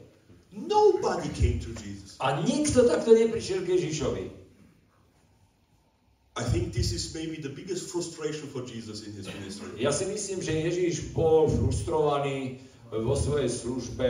Nobody 0.53 1.29
came 1.31 1.63
to 1.63 1.71
Jesus. 1.79 2.19
A 2.19 2.43
nikto 2.43 2.83
takto 2.83 3.15
neprišiel 3.15 3.63
k 3.63 3.79
Ježišovi. 3.79 4.25
I 6.37 6.45
think 6.45 6.73
this 6.73 6.91
is 6.91 7.15
maybe 7.15 7.37
the 7.39 7.51
biggest 7.51 7.91
frustration 7.91 8.49
for 8.49 8.63
Jesus 8.63 9.07
in 9.07 9.13
his 9.13 9.27
ministry. 9.31 9.71
Ja 9.79 9.95
si 9.95 10.07
myslím, 10.11 10.43
že 10.43 10.53
Ježiš 10.57 11.15
bol 11.15 11.47
frustrovaný 11.51 12.59
vo 12.91 13.15
svojej 13.15 13.51
službe 13.51 14.09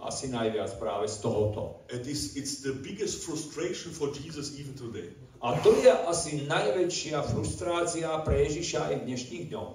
asi 0.00 0.32
najviac 0.32 0.74
práve 0.80 1.06
z 1.06 1.20
tohoto. 1.20 1.84
And 1.92 2.02
this, 2.02 2.34
it's 2.34 2.64
the 2.64 2.72
biggest 2.72 3.22
frustration 3.22 3.92
for 3.92 4.10
Jesus 4.10 4.56
even 4.58 4.74
today. 4.74 5.12
A 5.44 5.54
to 5.60 5.72
je 5.78 5.88
asi 5.88 6.48
najväčšia 6.48 7.22
frustrácia 7.28 8.08
pre 8.24 8.44
Ježiša 8.48 8.90
aj 8.90 8.94
v 9.00 9.06
dnešných 9.12 9.44
dňoch. 9.52 9.72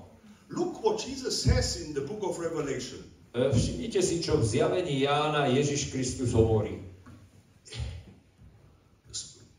Look 0.54 0.82
what 0.82 1.02
Jesus 1.02 1.38
says 1.42 1.78
in 1.82 1.94
the 1.94 2.06
book 2.06 2.22
of 2.22 2.38
Revelation. 2.38 3.02
E, 3.36 3.52
Všimnite 3.52 4.00
si, 4.00 4.24
čo 4.24 4.40
v 4.40 4.48
zjavení 4.48 5.04
Jána 5.04 5.52
Ježiš 5.52 5.92
Kristus 5.92 6.32
hovorí. 6.32 6.80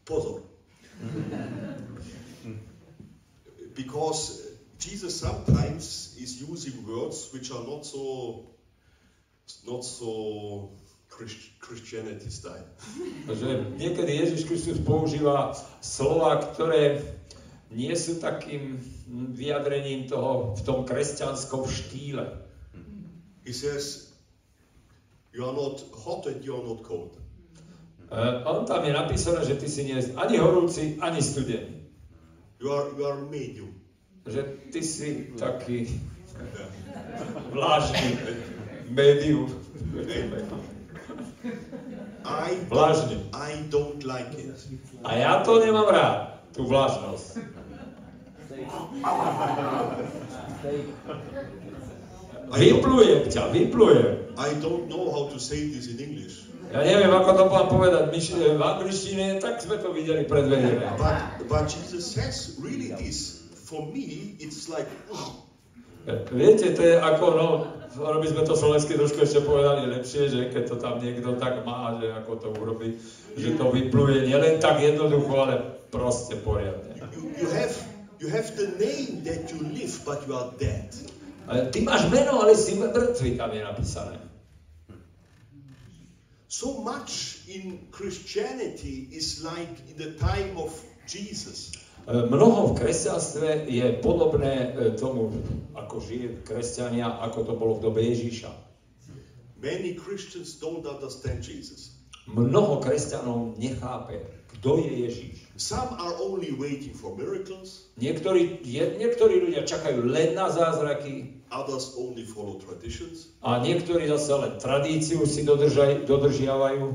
Pozor. 0.07 0.47
because 3.77 4.55
Jesus 4.79 5.21
sometimes 5.21 6.17
is 6.17 6.41
using 6.41 6.73
words 6.87 7.29
which 7.35 7.51
are 7.51 7.67
not 7.67 7.85
so 7.85 8.47
not 9.67 9.85
so 9.85 10.71
Christ- 11.11 11.53
Christianity 11.61 12.31
style. 12.31 12.65
Že 13.29 13.77
niekedy 13.77 14.15
Ježiš 14.15 14.47
Kristus 14.47 14.79
používa 14.81 15.53
slova, 15.83 16.39
ktoré 16.55 17.03
nie 17.75 17.93
sú 17.99 18.23
takým 18.23 18.79
vyjadrením 19.35 20.07
toho 20.07 20.55
v 20.55 20.61
tom 20.63 20.79
kresťanskom 20.87 21.67
štýle. 21.67 22.46
He 23.47 23.53
says, 23.53 24.11
You 25.33 25.47
are 25.47 25.53
not 25.55 25.81
hot 25.95 26.27
and 26.27 26.45
you 26.45 26.57
are 26.57 26.67
not 26.67 26.83
cold. 26.83 27.17
E, 28.11 28.45
On 28.45 28.67
tam 28.67 28.85
je 28.85 28.93
napísané, 28.93 29.47
že 29.47 29.55
ty 29.55 29.69
si 29.71 29.85
nie 29.87 30.03
ani 30.19 30.43
horúci, 30.43 30.99
ani 30.99 31.23
studený. 31.23 31.87
You 32.59 32.73
are 32.75 32.91
you 32.99 33.07
are 33.07 33.23
medium. 33.31 33.71
Že 34.27 34.43
ty 34.75 34.83
si 34.83 35.31
taký 35.39 35.87
vlážny, 37.55 38.19
médium. 38.91 39.47
I 42.27 42.59
Vlažný. 42.67 43.31
I 43.31 43.63
don't 43.71 44.03
like 44.03 44.35
it. 44.35 44.51
A 45.07 45.15
ja 45.15 45.47
to 45.47 45.63
nemám 45.63 45.87
rád, 45.87 46.43
tú 46.51 46.67
vlážnosť. 46.67 47.39
Vyplujem 52.53 53.27
ťa, 53.27 53.51
vyplujem. 53.51 54.31
I 54.39 54.51
don't 54.63 54.87
know 54.87 55.11
how 55.11 55.27
to 55.33 55.39
say 55.41 55.67
this 55.73 55.91
in 55.91 55.99
English. 55.99 56.47
Ja 56.75 56.83
neviem, 56.83 57.15
ako 57.15 57.31
to 57.39 57.45
mám 57.47 57.67
povedať 57.71 58.11
v 58.11 58.63
angličtine, 58.63 59.39
tak 59.39 59.63
sme 59.63 59.79
to 59.79 59.95
videli 59.95 60.27
pred 60.27 60.51
dverami. 60.51 60.83
But 60.99 61.47
but 61.47 61.65
Jesus 61.71 62.03
says 62.07 62.59
really 62.59 62.91
this. 62.99 63.47
For 63.67 63.87
me, 63.87 64.35
it's 64.43 64.67
like 64.67 64.87
ugh. 65.11 65.47
Viete, 66.31 66.71
to 66.71 66.83
je 66.87 66.95
ako, 67.03 67.25
no, 67.35 67.49
by 67.99 68.27
sme 68.31 68.47
to 68.47 68.55
slovensky 68.55 68.95
trošku 68.95 69.27
ešte 69.27 69.43
povedali 69.43 69.91
lepšie, 69.91 70.31
že 70.31 70.41
keď 70.55 70.63
to 70.71 70.77
tam 70.79 71.03
niekto 71.03 71.35
tak 71.35 71.67
má, 71.67 71.99
že 71.99 72.15
ako 72.15 72.33
to 72.39 72.49
urobí, 72.55 72.95
že 73.35 73.59
to 73.59 73.75
vypluje 73.75 74.23
nielen 74.23 74.63
tak 74.63 74.79
jednoducho, 74.79 75.35
ale 75.35 75.83
proste 75.91 76.39
poriadne. 76.39 76.95
you, 77.11 77.27
you 77.43 77.49
have 77.51 77.75
you 78.23 78.29
have 78.31 78.47
the 78.55 78.71
name 78.79 79.27
that 79.27 79.51
you 79.51 79.59
live, 79.67 79.99
but 80.07 80.23
you 80.31 80.33
are 80.39 80.55
dead. 80.63 80.95
Ty 81.47 81.79
máš 81.87 82.11
meno, 82.11 82.43
ale 82.43 82.59
si 82.59 82.75
mŕtvy, 82.75 83.39
tam 83.39 83.55
je 83.55 83.63
napísané. 83.63 84.17
So 86.47 86.83
much 86.83 87.43
in 87.47 87.87
Christianity 87.91 89.11
is 89.13 89.43
like 89.43 89.77
in 89.91 89.97
the 89.99 90.15
time 90.19 90.59
of 90.59 90.73
Jesus. 91.07 91.75
E, 92.07 92.27
Mnoho 92.27 92.73
v 92.73 92.83
kresťanstve 92.83 93.67
je 93.67 93.87
podobné 93.99 94.75
e, 94.75 94.95
tomu, 94.95 95.31
ako 95.75 96.01
žije 96.01 96.43
kresťania, 96.47 97.19
ako 97.23 97.39
to 97.45 97.53
bolo 97.59 97.73
v 97.79 97.83
dobe 97.91 98.01
Ježíša. 98.03 98.51
Many 99.59 99.99
Christians 99.99 100.59
don't 100.59 100.87
understand 100.87 101.43
Jesus. 101.43 101.99
Mnoho 102.27 102.83
kresťanov 102.83 103.59
nechápe, 103.59 104.19
kto 104.55 104.79
je 104.79 104.93
Ježíš. 105.09 105.37
Some 105.57 105.97
are 105.97 106.15
only 106.21 106.53
waiting 106.53 106.93
for 106.93 107.17
miracles, 107.17 107.89
Niektorí, 107.97 108.61
je, 108.61 108.85
niektorí 109.01 109.41
ľudia 109.41 109.65
čakajú 109.65 110.05
len 110.05 110.37
na 110.37 110.53
zázraky 110.53 111.41
others 111.49 111.97
only 111.97 112.23
follow 112.23 112.61
traditions. 112.61 113.33
a 113.41 113.57
niektorí 113.59 114.05
zase 114.07 114.37
len 114.37 114.53
tradíciu 114.61 115.25
si 115.25 115.43
dodržaj, 115.43 116.05
dodržiavajú. 116.05 116.93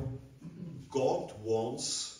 God 0.92 1.32
wants 1.42 2.20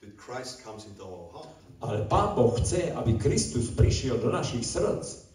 that 0.00 0.16
Christ 0.16 0.58
comes 0.58 0.88
into 0.88 1.04
our 1.04 1.28
heart, 1.30 1.54
Ale 1.80 2.04
Pán 2.04 2.34
Boh 2.34 2.52
chce, 2.58 2.90
aby 2.90 3.16
Kristus 3.16 3.70
prišiel 3.70 4.18
do 4.18 4.28
našich 4.28 4.64
srdc 4.64 5.30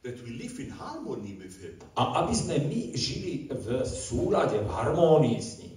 that 0.00 0.16
we 0.22 0.30
live 0.30 0.56
in 0.62 0.70
harmony 0.70 1.34
with 1.34 1.58
Him. 1.58 1.74
a 1.98 2.22
aby 2.22 2.32
sme 2.32 2.56
my 2.62 2.94
žili 2.94 3.50
v 3.50 3.82
súlade, 3.82 4.56
v 4.56 4.68
harmónii 4.70 5.36
s 5.36 5.58
ním. 5.58 5.74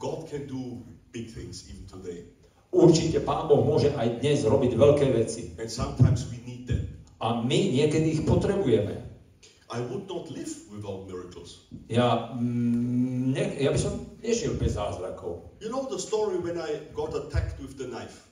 God 0.00 0.24
can 0.26 0.48
do 0.48 0.80
big 1.14 1.30
things 1.30 1.62
even 1.70 1.86
today, 1.86 2.26
Určite 2.74 3.22
Pán 3.22 3.46
Boh 3.46 3.62
môže 3.62 3.94
aj 3.94 4.18
dnes 4.18 4.42
robiť 4.42 4.74
veľké 4.74 5.06
veci 5.14 5.54
and 5.62 5.70
sometimes 5.70 6.26
we 6.26 6.42
need 6.42 6.66
them. 6.66 6.90
a 7.22 7.38
my 7.38 7.70
niekedy 7.70 8.18
ich 8.18 8.22
potrebujeme. 8.26 8.98
I 9.70 9.78
would 9.80 10.10
not 10.10 10.26
live 10.28 10.50
without 10.74 11.06
miracles. 11.06 11.70
Ja, 11.86 12.34
mm, 12.34 13.30
ne, 13.30 13.44
ja 13.62 13.70
by 13.70 13.78
som 13.78 14.18
nežil 14.18 14.58
bez 14.58 14.74
zázrakov. 14.74 15.54
You 15.62 15.70
know 15.70 15.86
the 15.86 16.02
story 16.02 16.36
when 16.42 16.58
I 16.58 16.90
got 16.90 17.14
attacked 17.14 17.62
with 17.62 17.78
the 17.78 17.86
knife. 17.86 18.26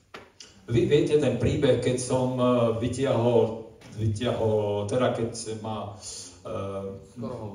Vy 0.70 0.86
viete 0.86 1.18
ten 1.18 1.42
príbeh, 1.42 1.82
keď 1.82 1.96
som 1.98 2.38
uh, 2.38 2.78
vytiahol, 2.78 3.74
vytiahol, 3.98 4.86
teda 4.86 5.10
keď 5.10 5.58
ma 5.58 5.94
uh, 5.94 6.94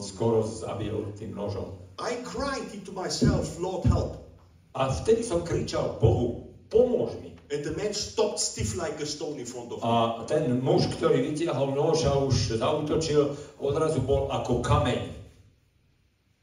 skoro 0.03 0.43
zabil 0.43 1.15
tým 1.15 1.31
nožom. 1.31 1.71
I 1.99 2.19
cried 2.27 2.67
into 2.75 2.91
myself, 2.91 3.55
Lord, 3.59 3.87
help. 3.87 4.26
A 4.75 4.91
vtedy 4.91 5.23
som 5.23 5.45
kričal 5.45 5.95
Bohu, 6.01 6.51
pomôž 6.67 7.15
mi. 7.23 7.37
And 7.47 7.63
the 7.63 7.71
man 7.79 7.95
stopped 7.95 8.43
stiff 8.43 8.75
like 8.75 8.99
a 8.99 9.07
stone 9.07 9.39
in 9.39 9.47
front 9.47 9.71
of 9.71 9.79
me. 9.79 9.87
A 9.87 10.27
ten 10.27 10.59
muž, 10.59 10.91
ktorý 10.99 11.23
vytiahol 11.31 11.71
nož 11.71 12.03
a 12.03 12.19
už 12.19 12.59
zautočil, 12.59 13.39
odrazu 13.63 14.03
bol 14.03 14.27
ako 14.27 14.59
kameň. 14.59 15.15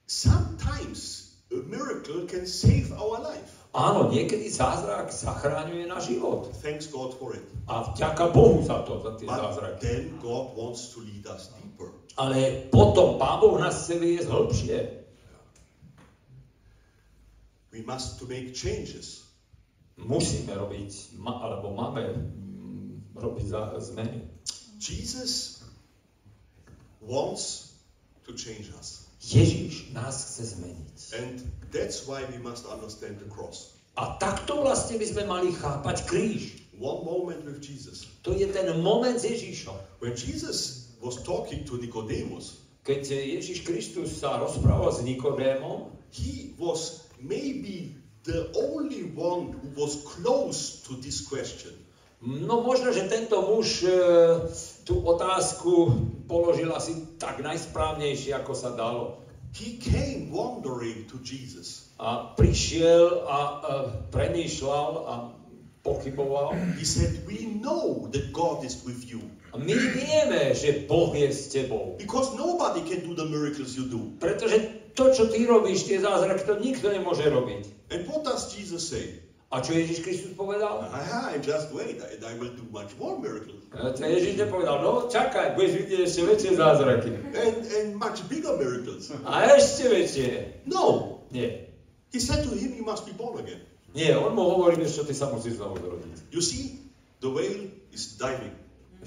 Sometimes 0.08 1.24
a 1.52 1.60
miracle 1.68 2.24
can 2.24 2.48
save 2.48 2.92
our 2.96 3.20
life. 3.20 3.64
Áno, 3.74 4.06
niekedy 4.06 4.46
zázrak 4.48 5.10
zachráňuje 5.10 5.90
na 5.90 5.98
život. 5.98 6.46
Thanks 6.62 6.86
God 6.88 7.18
for 7.18 7.34
it. 7.34 7.42
A 7.66 7.90
vďaka 7.90 8.30
Bohu 8.30 8.62
za 8.62 8.86
to, 8.86 9.02
za 9.02 9.18
tie 9.18 9.26
But 9.26 9.40
zázraky. 9.42 9.80
then 9.82 10.02
God 10.22 10.54
wants 10.54 10.94
to 10.94 11.02
lead 11.02 11.26
us 11.26 11.50
deeper. 11.58 11.90
Ale 12.14 12.70
potom 12.70 13.18
Pán 13.18 13.42
Boh 13.42 13.58
nás 13.58 13.82
chce 13.82 13.98
viesť 13.98 14.30
hĺbšie. 14.30 15.03
We 17.74 17.82
must 17.82 18.22
to 18.22 18.30
make 18.30 18.54
changes. 18.54 19.26
Musíme 19.98 20.54
robiť, 20.54 21.18
ma, 21.18 21.42
alebo 21.42 21.74
máme 21.74 22.06
mm, 22.06 23.18
robiť 23.18 23.46
za, 23.50 23.74
zmeny. 23.82 24.30
Jesus 24.78 25.66
wants 27.02 27.74
to 28.22 28.38
change 28.38 28.70
us. 28.78 29.10
Ježíš 29.18 29.90
nás 29.90 30.14
chce 30.22 30.54
zmeniť. 30.54 30.98
And 31.18 31.34
that's 31.74 32.06
why 32.06 32.22
we 32.30 32.38
must 32.38 32.62
understand 32.70 33.18
the 33.18 33.26
cross. 33.26 33.74
A 33.98 34.22
takto 34.22 34.62
vlastne 34.62 34.94
by 34.94 35.06
sme 35.10 35.22
mali 35.26 35.50
chápať 35.50 36.06
kríž. 36.06 36.62
One 36.78 37.02
moment 37.02 37.42
with 37.42 37.58
Jesus. 37.58 38.06
To 38.22 38.34
je 38.34 38.46
ten 38.50 38.70
moment 38.82 39.18
s 39.18 39.26
Ježíšom. 39.26 39.74
When 39.98 40.14
Jesus 40.14 40.90
was 41.02 41.18
talking 41.26 41.66
to 41.66 41.78
Nicodemus, 41.78 42.64
Keď 42.84 43.00
Ježíš 43.40 43.64
Kristus 43.64 44.20
sa 44.20 44.36
rozprával 44.36 44.92
s 44.92 45.00
Nikodémom, 45.00 45.88
he 46.12 46.52
was 46.60 47.03
maybe 47.24 47.96
the 48.24 48.52
only 48.54 49.04
one 49.16 49.52
who 49.52 49.68
was 49.80 49.96
close 50.04 50.84
to 50.86 50.96
this 51.00 51.20
question. 51.20 51.84
no 52.24 52.64
možno, 52.64 52.88
že 52.92 53.04
tento 53.04 53.36
muž 53.44 53.84
e, 53.84 53.92
tú 54.88 55.04
otázku 55.04 55.92
položil 56.24 56.72
asi 56.72 57.20
tak 57.20 57.44
najsprávnejšie, 57.44 58.32
ako 58.32 58.52
sa 58.56 58.72
dalo. 58.72 59.20
He 59.54 59.76
came 59.78 60.32
wandering 60.32 61.04
to 61.06 61.20
Jesus. 61.20 61.92
A 62.00 62.32
prišiel 62.34 63.28
a 63.28 63.38
e, 63.38 63.54
premýšľal 64.08 64.90
a 65.04 65.14
pochyboval. 65.84 66.56
He 66.80 66.88
said, 66.88 67.12
We 67.28 67.44
know 67.44 68.08
that 68.08 68.32
God 68.32 68.64
is 68.64 68.80
with 68.88 69.04
you. 69.04 69.20
A 69.52 69.60
my 69.60 69.76
vieme, 69.76 70.56
že 70.56 70.88
Boh 70.88 71.12
je 71.14 71.28
s 71.28 71.52
tebou. 71.52 71.94
Because 72.00 72.34
nobody 72.34 72.82
can 72.82 73.04
do 73.04 73.14
the 73.14 73.28
miracles 73.28 73.76
you 73.76 73.86
do. 73.86 74.10
Pretože 74.18 74.83
to, 74.94 75.10
čo 75.10 75.26
ty 75.30 75.42
robíš, 75.46 75.90
tie 75.90 75.98
zázraky, 75.98 76.42
to 76.46 76.54
nikto 76.62 76.86
nemôže 76.90 77.26
robiť. 77.26 77.90
And 77.90 78.06
what 78.06 78.22
does 78.22 78.50
Jesus 78.54 78.86
say? 78.86 79.20
A 79.54 79.62
čo 79.62 79.70
Ježiš 79.70 80.02
Kristus 80.02 80.32
povedal? 80.34 80.82
Aha, 80.90 81.38
just 81.38 81.70
wait, 81.70 82.02
and 82.02 82.18
I 82.26 82.34
will 82.42 82.50
do 82.50 82.66
much 82.74 82.90
more 82.98 83.14
miracles. 83.22 83.62
E, 83.70 83.94
To 83.94 84.02
Ježiš 84.02 84.34
nepovedal, 84.34 84.82
no 84.82 85.06
čakaj, 85.06 85.54
budeš 85.54 85.72
vidieť 85.86 86.00
ešte 86.02 86.20
väčšie 86.26 86.50
zázraky. 86.58 87.10
And, 87.38 87.56
and 87.62 87.88
much 87.94 88.26
bigger 88.26 88.58
miracles. 88.58 89.14
A 89.22 89.54
ešte 89.54 89.86
väčšie. 89.86 90.30
No. 90.66 91.22
Nie. 91.30 91.70
He 92.10 92.18
said 92.18 92.42
to 92.46 92.50
him, 92.54 92.74
You 92.74 92.82
must 92.82 93.06
be 93.06 93.14
born 93.14 93.38
again. 93.38 93.62
Nie, 93.94 94.18
on 94.18 94.34
mu 94.34 94.42
hovorí, 94.42 94.82
čo, 94.90 95.06
ty 95.06 95.14
sa 95.14 95.30
musíš 95.30 95.62
znovu 95.62 95.78
zrodiť. 95.78 96.34
You 96.34 96.42
see, 96.42 96.82
the 97.22 97.30
whale 97.30 97.70
is 97.94 98.18
diving. 98.18 98.54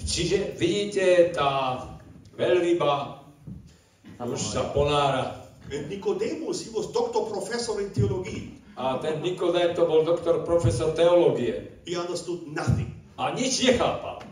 Čiže 0.00 0.56
vidíte, 0.56 1.36
tá 1.36 1.84
veľryba 2.40 3.20
už 4.16 4.40
sa 4.40 4.72
ponára. 4.72 5.47
And 5.68 5.88
Nicodemus, 5.88 6.64
he 6.64 6.70
was 6.72 6.88
doctor 6.92 7.28
professor 7.28 7.80
in 7.80 7.90
theology. 7.92 8.56
A 8.78 8.98
ten 9.02 9.20
Nikodém 9.20 9.74
to 9.74 9.84
bol 9.84 10.04
doktor, 10.06 10.46
profesor 10.46 10.94
teológie. 10.94 11.82
He 11.84 11.98
understood 11.98 12.46
nothing. 12.46 12.94
A 13.18 13.34
nič 13.34 13.60
nechápal. 13.66 14.22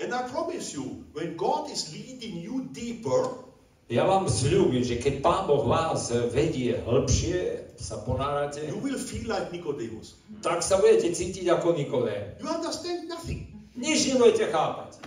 And 0.00 0.16
I 0.16 0.24
promise 0.32 0.72
you, 0.72 1.04
when 1.12 1.36
God 1.36 1.68
is 1.68 1.92
leading 1.92 2.40
you 2.40 2.66
deeper, 2.72 3.46
Ja 3.90 4.06
vám 4.06 4.30
sľúbim, 4.30 4.86
že 4.86 5.02
keď 5.02 5.18
Pán 5.18 5.50
Boh 5.50 5.66
vás 5.66 6.14
vedie 6.30 6.78
hĺbšie, 6.78 7.74
sa 7.74 7.98
ponárate, 8.06 8.62
you 8.70 8.78
will 8.78 8.94
feel 8.94 9.26
like 9.26 9.50
Nicodemus. 9.50 10.14
tak 10.46 10.62
sa 10.62 10.78
budete 10.78 11.10
cítiť 11.10 11.50
ako 11.50 11.74
Nikodém. 11.74 12.38
You 12.38 12.46
understand 12.54 13.10
nothing. 13.10 13.50
Nič 13.74 14.14
nebudete 14.14 14.46
chápať. 14.46 15.02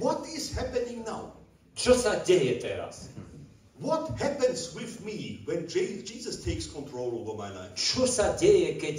What 0.00 0.24
is 0.24 0.56
happening 0.56 1.04
now? 1.04 1.36
Čo 1.76 1.92
sa 1.94 2.16
deje 2.24 2.64
teraz? 2.64 3.12
What 3.84 4.16
happens 4.16 4.72
with 4.72 5.04
me 5.04 5.44
when 5.44 5.68
Je- 5.68 6.00
Jesus 6.02 6.40
takes 6.40 6.66
control 6.66 7.20
over 7.20 7.36
my 7.36 7.52
life? 7.52 7.76
Čo 7.76 8.08
sa 8.08 8.32
deje, 8.32 8.80
keď 8.80 8.96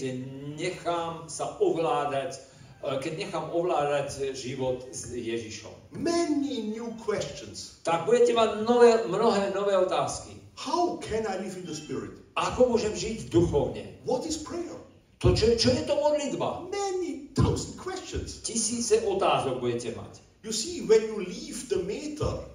nechám 0.61 1.25
sa 1.25 1.57
ovládať, 1.57 2.38
e, 2.86 3.01
keď 3.01 3.13
nechám 3.17 3.49
ovládať 3.49 4.38
život 4.38 4.86
s 4.93 5.09
Ježišom? 5.09 5.97
Many 5.97 6.69
new 6.69 6.93
questions. 7.01 7.81
Tak 7.81 8.05
budete 8.05 8.38
mať 8.38 8.61
nové, 8.61 9.09
mnohé 9.09 9.57
nové 9.57 9.73
otázky. 9.73 10.38
How 10.53 11.01
can 11.01 11.25
I 11.25 11.41
live 11.41 11.57
in 11.57 11.65
the 11.65 11.73
Spirit? 11.73 12.21
Ako 12.38 12.69
môžem 12.69 12.93
žiť 12.93 13.33
duchovne? 13.33 13.89
What 14.05 14.29
is 14.29 14.38
prayer? 14.38 14.77
To, 15.25 15.33
čo, 15.33 15.57
čo 15.57 15.73
je 15.73 15.81
to 15.81 15.97
modlitba? 15.97 16.69
Many 16.69 17.33
thousand 17.33 17.81
questions. 17.81 18.38
Tisíce 18.45 19.01
otázok 19.01 19.57
budete 19.57 19.97
mať. 19.97 20.21
You 20.45 20.53
see, 20.53 20.86
when 20.86 21.01
you 21.09 21.25
leave 21.25 21.73
the 21.73 21.81
meter 21.81 22.53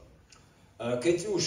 E, 0.80 0.96
Keď 0.96 1.28
už, 1.28 1.44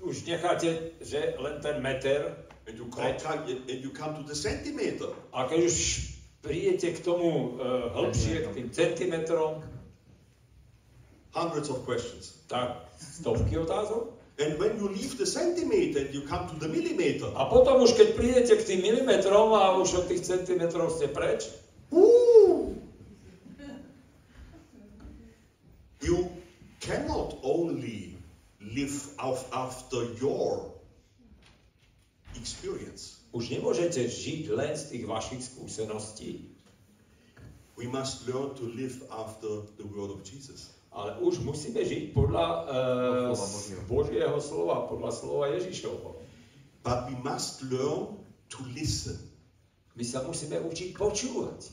už 0.00 0.24
necháte, 0.24 0.96
že 1.00 1.34
len 1.38 1.60
ten 1.60 1.82
meter, 1.82 2.36
and 2.66 2.78
you 2.78 2.86
come- 2.88 3.44
and 3.46 3.80
you 3.84 3.90
come 3.90 4.14
to 4.14 4.22
the 4.22 4.34
centimeter, 4.34 5.12
a 5.32 5.44
keď 5.44 5.60
už 5.66 5.76
prídete 6.40 6.96
k 6.96 7.04
tomu 7.04 7.60
uh, 7.60 7.92
hĺbšie, 7.92 8.48
k 8.48 8.48
tým 8.56 8.68
centimetrom, 8.72 9.60
hundreds 11.36 11.68
of 11.68 11.84
questions. 11.84 12.40
tak 12.48 12.90
stovky 12.98 13.58
otázok. 13.58 14.10
And 14.40 14.56
when 14.56 14.80
you 14.80 14.88
leave 14.88 15.20
the 15.20 15.28
centimeter 15.28 16.00
you 16.08 16.24
come 16.24 16.48
to 16.48 16.56
the 16.56 16.68
millimeter, 16.68 17.28
A 17.36 17.44
potom 17.44 17.84
už 17.84 17.92
keď 17.92 18.08
prídete 18.16 18.56
k 18.56 18.62
tým 18.64 18.80
milimetrom 18.80 19.52
a 19.52 19.76
už 19.76 20.00
od 20.00 20.04
tých 20.08 20.24
centimetrov 20.24 20.96
ste 20.96 21.12
preč, 21.12 21.52
Ooh. 21.92 22.72
You 26.00 26.32
cannot 26.80 27.36
only 27.44 28.16
live 28.80 28.96
af- 29.20 29.48
after 29.52 30.00
your 30.16 30.72
experience. 32.34 33.20
už 33.36 33.52
nemôžete 33.52 34.08
žiť 34.08 34.50
len 34.56 34.72
z 34.74 34.96
tých 34.96 35.04
vašich 35.04 35.42
skúseností, 35.44 36.48
We 37.80 37.88
must 37.88 38.28
learn 38.28 38.52
to 38.60 38.68
live 38.76 39.00
after 39.08 39.64
the 39.80 39.88
word 39.88 40.12
of 40.12 40.20
Jesus. 40.20 40.68
ale 40.92 41.16
už 41.22 41.40
musíme 41.40 41.80
žiť 41.80 42.12
podľa 42.12 42.46
uh. 43.32 43.86
Božieho 43.88 44.36
slova, 44.42 44.84
podľa 44.90 45.10
slova 45.14 45.44
Ježišovho. 45.56 46.18
But 46.84 47.08
we 47.08 47.16
must 47.24 47.62
learn 47.70 48.20
to 48.52 48.58
listen. 48.74 49.16
My 49.96 50.02
sa 50.04 50.26
musíme 50.26 50.60
učiť 50.60 50.92
počúvať. 50.98 51.72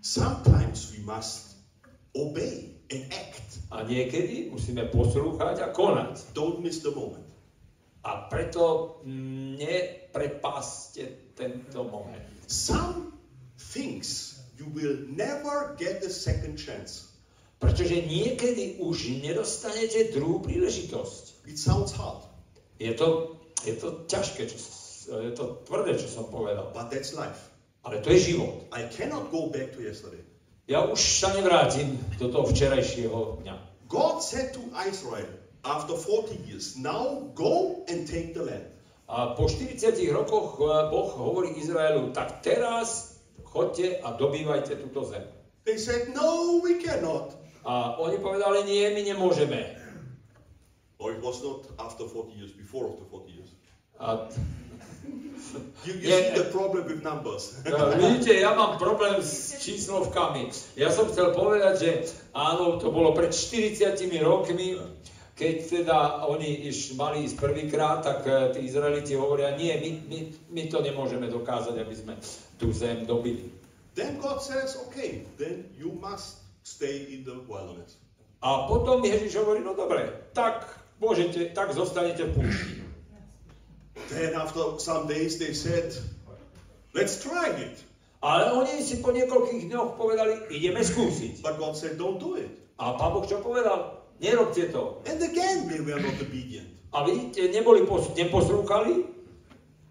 Sometimes 0.00 0.94
we 0.94 1.02
must 1.02 1.58
obey 2.14 2.77
and 2.92 3.04
act. 3.12 3.60
A 3.68 3.84
niekedy 3.84 4.48
musíme 4.48 4.88
poslúchať 4.88 5.60
a 5.60 5.68
konať. 5.72 6.32
Don't 6.32 6.64
miss 6.64 6.80
the 6.80 6.92
moment. 6.92 7.24
A 8.04 8.30
preto 8.32 8.96
mm, 9.04 9.60
neprepáste 9.60 11.34
tento 11.36 11.84
moment. 11.84 12.24
Some 12.48 13.12
things 13.60 14.40
you 14.56 14.66
will 14.72 14.96
never 15.12 15.76
get 15.76 16.00
a 16.00 16.10
second 16.10 16.56
chance. 16.56 17.12
Pretože 17.58 18.06
niekedy 18.06 18.78
už 18.78 19.18
nedostanete 19.18 20.14
druhú 20.14 20.40
príležitosť. 20.46 21.44
It 21.50 21.58
sounds 21.58 21.90
hard, 21.90 22.22
Je 22.78 22.94
to, 22.94 23.34
je 23.66 23.74
to 23.74 24.06
ťažké, 24.06 24.46
čo, 24.46 24.56
je 25.18 25.32
to 25.34 25.66
tvrdé, 25.66 25.98
čo 25.98 26.06
som 26.06 26.30
povedal. 26.30 26.70
but 26.70 26.86
that's 26.88 27.12
life. 27.18 27.50
Ale 27.82 27.98
to 27.98 28.14
je 28.14 28.34
život. 28.34 28.70
I 28.70 28.86
cannot 28.86 29.34
go 29.34 29.50
back 29.50 29.74
to 29.74 29.82
yesterday. 29.82 30.22
Ja 30.68 30.84
už 30.84 31.00
sa 31.00 31.32
nevrátim 31.32 31.96
do 32.20 32.28
toho 32.28 32.44
včerajšieho 32.44 33.40
dňa. 33.40 33.56
God 33.88 34.20
said 34.20 34.52
to 34.52 34.60
Israel 34.84 35.32
after 35.64 35.96
40 35.96 36.44
years, 36.44 36.76
now 36.76 37.32
go 37.32 37.80
and 37.88 38.04
take 38.04 38.36
the 38.36 38.44
land. 38.44 38.68
A 39.08 39.32
po 39.32 39.48
40 39.48 39.80
rokoch 40.12 40.60
eh, 40.60 40.92
Boh 40.92 41.08
hovorí 41.16 41.56
Izraelu, 41.56 42.12
tak 42.12 42.44
teraz 42.44 43.16
chodte 43.48 43.96
a 43.96 44.12
dobývajte 44.12 44.76
túto 44.76 45.08
zem. 45.08 45.24
They 45.64 45.80
said, 45.80 46.12
no, 46.12 46.60
we 46.60 46.76
cannot. 46.76 47.32
A 47.64 47.96
oni 47.96 48.20
povedali, 48.20 48.68
nie, 48.68 48.92
my 48.92 49.02
nemôžeme. 49.08 49.60
Or 51.00 51.16
it 51.16 51.24
was 51.24 51.40
not 51.40 51.64
after 51.80 52.04
40 52.04 52.36
years, 52.36 52.52
before 52.52 52.92
after 52.92 53.08
40 53.08 53.32
years. 53.32 53.56
A 53.96 54.28
You, 55.86 55.94
you 55.94 56.08
Yeah. 56.08 56.20
see 56.20 56.42
the 56.44 56.50
problem 56.52 56.84
with 56.84 57.00
numbers. 57.02 57.56
No, 57.70 57.88
vidíte, 57.96 58.34
ja 58.36 58.52
mám 58.54 58.76
problém 58.76 59.22
s 59.22 59.56
číslovkami. 59.62 60.52
Ja 60.76 60.92
som 60.92 61.08
chcel 61.08 61.32
povedať, 61.32 61.74
že 61.80 61.90
áno, 62.36 62.76
to 62.76 62.92
bolo 62.92 63.16
pred 63.16 63.32
40 63.32 63.96
rokmi, 64.20 64.76
keď 65.38 65.54
teda 65.70 65.98
oni 66.26 66.66
iš, 66.68 66.98
mali 66.98 67.24
ísť 67.24 67.38
prvýkrát, 67.38 68.02
tak 68.02 68.26
eh, 68.26 68.52
tí 68.52 68.66
Izraeliti 68.66 69.14
hovoria, 69.14 69.54
nie, 69.56 69.72
my, 69.72 69.90
my, 70.10 70.18
my 70.50 70.62
to 70.68 70.82
nemôžeme 70.82 71.30
dokázať, 71.30 71.78
aby 71.78 71.94
sme 71.94 72.14
tú 72.58 72.74
zem 72.74 73.06
dobili. 73.06 73.58
then 73.98 74.18
God 74.22 74.38
says, 74.38 74.78
okay, 74.86 75.26
then 75.38 75.66
you 75.74 75.90
must 75.98 76.38
stay 76.62 77.10
in 77.10 77.26
the 77.26 77.34
wilderness. 77.50 77.98
A 78.38 78.70
potom 78.70 79.02
Ježiš 79.02 79.34
hovorí, 79.42 79.66
no 79.66 79.74
dobre, 79.74 80.06
tak 80.30 80.62
môžete, 81.02 81.50
tak 81.50 81.74
zostanete 81.74 82.30
v 82.30 82.38
púšti. 82.38 82.87
Then 84.08 84.38
after 84.38 84.78
some 84.78 85.10
days 85.10 85.36
they 85.42 85.52
said, 85.52 85.92
let's 86.94 87.20
try 87.20 87.50
it. 87.54 87.76
Ale 88.18 88.50
oni 88.50 88.82
si 88.82 88.98
po 88.98 89.14
niekoľkých 89.14 89.70
dňoch 89.70 89.94
povedali, 89.94 90.50
ideme 90.50 90.82
skúsiť. 90.82 91.38
But 91.42 91.58
God 91.58 91.78
said, 91.78 91.98
don't 91.98 92.18
do 92.18 92.34
it. 92.34 92.50
A 92.78 92.94
pán 92.98 93.14
Boh 93.14 93.26
čo 93.26 93.38
povedal? 93.42 93.98
Nerobte 94.18 94.70
to. 94.74 95.02
And 95.06 95.22
again 95.22 95.70
they 95.70 95.78
were 95.78 96.02
not 96.02 96.18
obedient. 96.18 96.70
A 96.90 97.04
vidíte, 97.06 97.52
neboli 97.52 97.86
pos- 97.86 98.10
neposlúchali, 98.16 99.06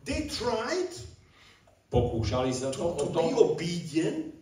They 0.07 0.31
tried 0.31 0.87
pokúšali 1.91 2.51
sa 2.51 2.71
to, 2.71 2.95
to, 2.95 3.11
to 3.11 3.19
be 3.19 3.31
obedient, 3.35 4.35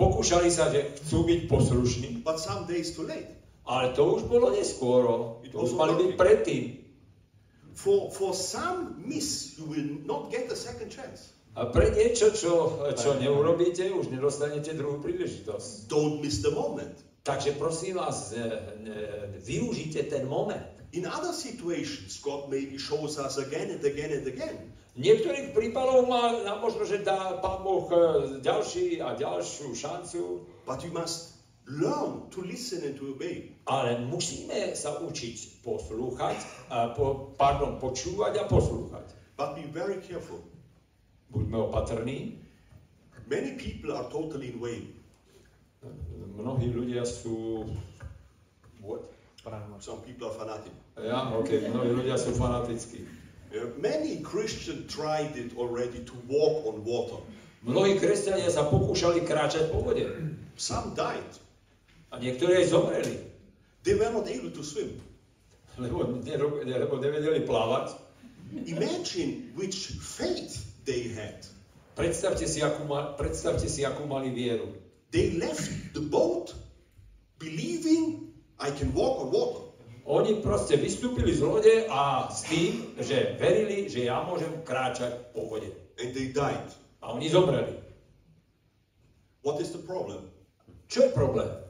pokúšali 0.00 0.48
sa, 0.48 0.72
že 0.72 0.88
chcú 1.00 1.24
byť 1.28 1.40
poslušní, 1.48 2.08
but 2.24 2.40
some 2.40 2.64
days 2.64 2.96
too 2.96 3.04
late. 3.04 3.28
ale 3.68 3.92
to 3.92 4.16
už 4.16 4.24
bolo 4.24 4.48
neskôro. 4.48 5.44
It 5.44 5.52
To 5.52 5.68
už 5.68 5.76
mali 5.76 5.92
byť 5.92 6.10
predtým. 6.16 6.62
For, 7.78 8.10
for 8.10 8.34
some 8.34 8.98
miss, 9.06 9.54
you 9.54 9.70
will 9.70 10.02
not 10.02 10.34
get 10.34 10.50
a 10.50 10.58
second 10.58 10.90
chance. 10.90 11.30
A 11.54 11.70
pre 11.70 11.94
niečo, 11.94 12.34
čo, 12.34 12.82
čo 12.94 13.18
neurobíte, 13.18 13.86
už 13.90 14.10
nedostanete 14.10 14.74
druhú 14.74 14.98
príležitosť. 14.98 15.86
Don't 15.86 16.18
miss 16.18 16.42
the 16.42 16.50
moment. 16.50 16.94
Takže 17.22 17.54
prosím 17.54 18.02
vás, 18.02 18.34
využite 19.42 20.10
ten 20.10 20.26
moment. 20.26 20.66
In 20.90 21.04
other 21.06 21.34
situations, 21.34 22.18
God 22.18 22.48
maybe 22.48 22.80
shows 22.80 23.20
us 23.20 23.36
again 23.38 23.70
and 23.70 23.82
again 23.84 24.10
and 24.10 24.26
again. 24.26 24.58
V 24.98 25.06
niektorých 25.06 25.54
prípadoch 25.54 26.08
má 26.10 26.34
možno, 26.58 26.82
že 26.82 27.06
dá 27.06 27.38
Pán 27.38 27.62
Boh 27.62 27.86
e, 27.86 27.94
ďalší 28.42 28.98
a 28.98 29.14
ďalšiu 29.14 29.70
šancu, 29.70 30.42
But 30.66 30.82
we 30.82 30.90
must 30.90 31.37
learn 31.68 32.28
to 32.32 32.40
listen 32.40 32.84
and 32.84 32.96
to 32.96 33.12
obey. 33.12 33.58
ale 33.68 34.00
musíme 34.08 34.72
sa 34.72 34.96
učiť 34.96 35.60
poslúchať, 35.60 36.38
a 36.72 36.96
po, 36.96 37.36
pardon, 37.36 37.76
počúvať 37.76 38.40
a 38.40 38.44
poslúchať. 38.48 39.12
But 39.36 39.54
be 39.60 39.68
very 39.68 40.00
careful. 40.00 40.40
Buďme 41.28 41.68
opatrní. 41.68 42.40
Many 43.28 43.60
people 43.60 43.92
are 43.92 44.08
totally 44.08 44.56
in 44.56 44.58
way. 44.58 44.88
Mnohí 46.34 46.72
ľudia 46.72 47.04
sú... 47.04 47.68
What? 48.80 49.04
Some 49.84 50.00
people 50.04 50.32
are 50.32 50.36
fanatic. 50.36 50.72
Ja, 50.96 51.28
ok, 51.32 51.68
mnohí 51.72 51.92
ľudia 51.92 52.16
sú 52.16 52.32
fanatickí. 52.32 53.04
Many 53.80 54.24
Christians 54.24 54.88
tried 54.88 55.36
it 55.36 55.52
already 55.56 56.04
to 56.08 56.16
walk 56.28 56.64
on 56.68 56.84
water. 56.84 57.20
Mnohí 57.64 58.00
kresťania 58.00 58.48
sa 58.48 58.64
pokúšali 58.68 59.24
kráčať 59.28 59.72
po 59.72 59.84
vode. 59.84 60.08
Some 60.56 60.96
died. 60.96 61.28
A 62.08 62.16
niektorí 62.16 62.64
aj 62.64 62.72
zomreli. 62.72 63.16
They 63.84 63.94
were 63.94 64.10
not 64.12 64.28
able 64.28 64.52
to 64.52 64.62
swim. 64.64 65.00
Lebo, 65.78 66.18
lebo 66.24 66.94
nevedeli 66.98 67.46
plávať. 67.46 67.94
Imagine 68.66 69.52
which 69.54 69.94
faith 70.00 70.64
they 70.88 71.12
had. 71.12 71.44
Predstavte 71.94 72.48
si, 72.48 72.64
akú, 72.64 72.88
ma, 72.88 73.14
predstavte 73.18 73.68
si, 73.68 73.84
akú 73.84 74.08
mali 74.08 74.32
vieru. 74.32 74.72
They 75.12 75.36
left 75.36 75.68
the 75.92 76.00
boat 76.00 76.54
believing 77.38 78.32
I 78.58 78.70
can 78.70 78.90
walk 78.94 79.22
on 79.22 79.28
water. 79.30 79.64
Oni 80.08 80.40
proste 80.40 80.80
vystúpili 80.80 81.36
z 81.36 81.44
lode 81.44 81.84
a 81.92 82.32
s 82.32 82.48
tým, 82.48 82.96
že 82.96 83.36
verili, 83.36 83.92
že 83.92 84.08
ja 84.08 84.24
môžem 84.24 84.64
kráčať 84.64 85.36
po 85.36 85.52
vode. 85.52 85.68
And 86.00 86.16
they 86.16 86.32
died. 86.32 86.72
A 87.04 87.12
oni 87.12 87.28
zomreli. 87.28 87.76
What 89.44 89.60
is 89.60 89.70
the 89.76 89.82
problem? 89.84 90.32
Čo 90.88 91.06
je 91.06 91.10
problém? 91.12 91.67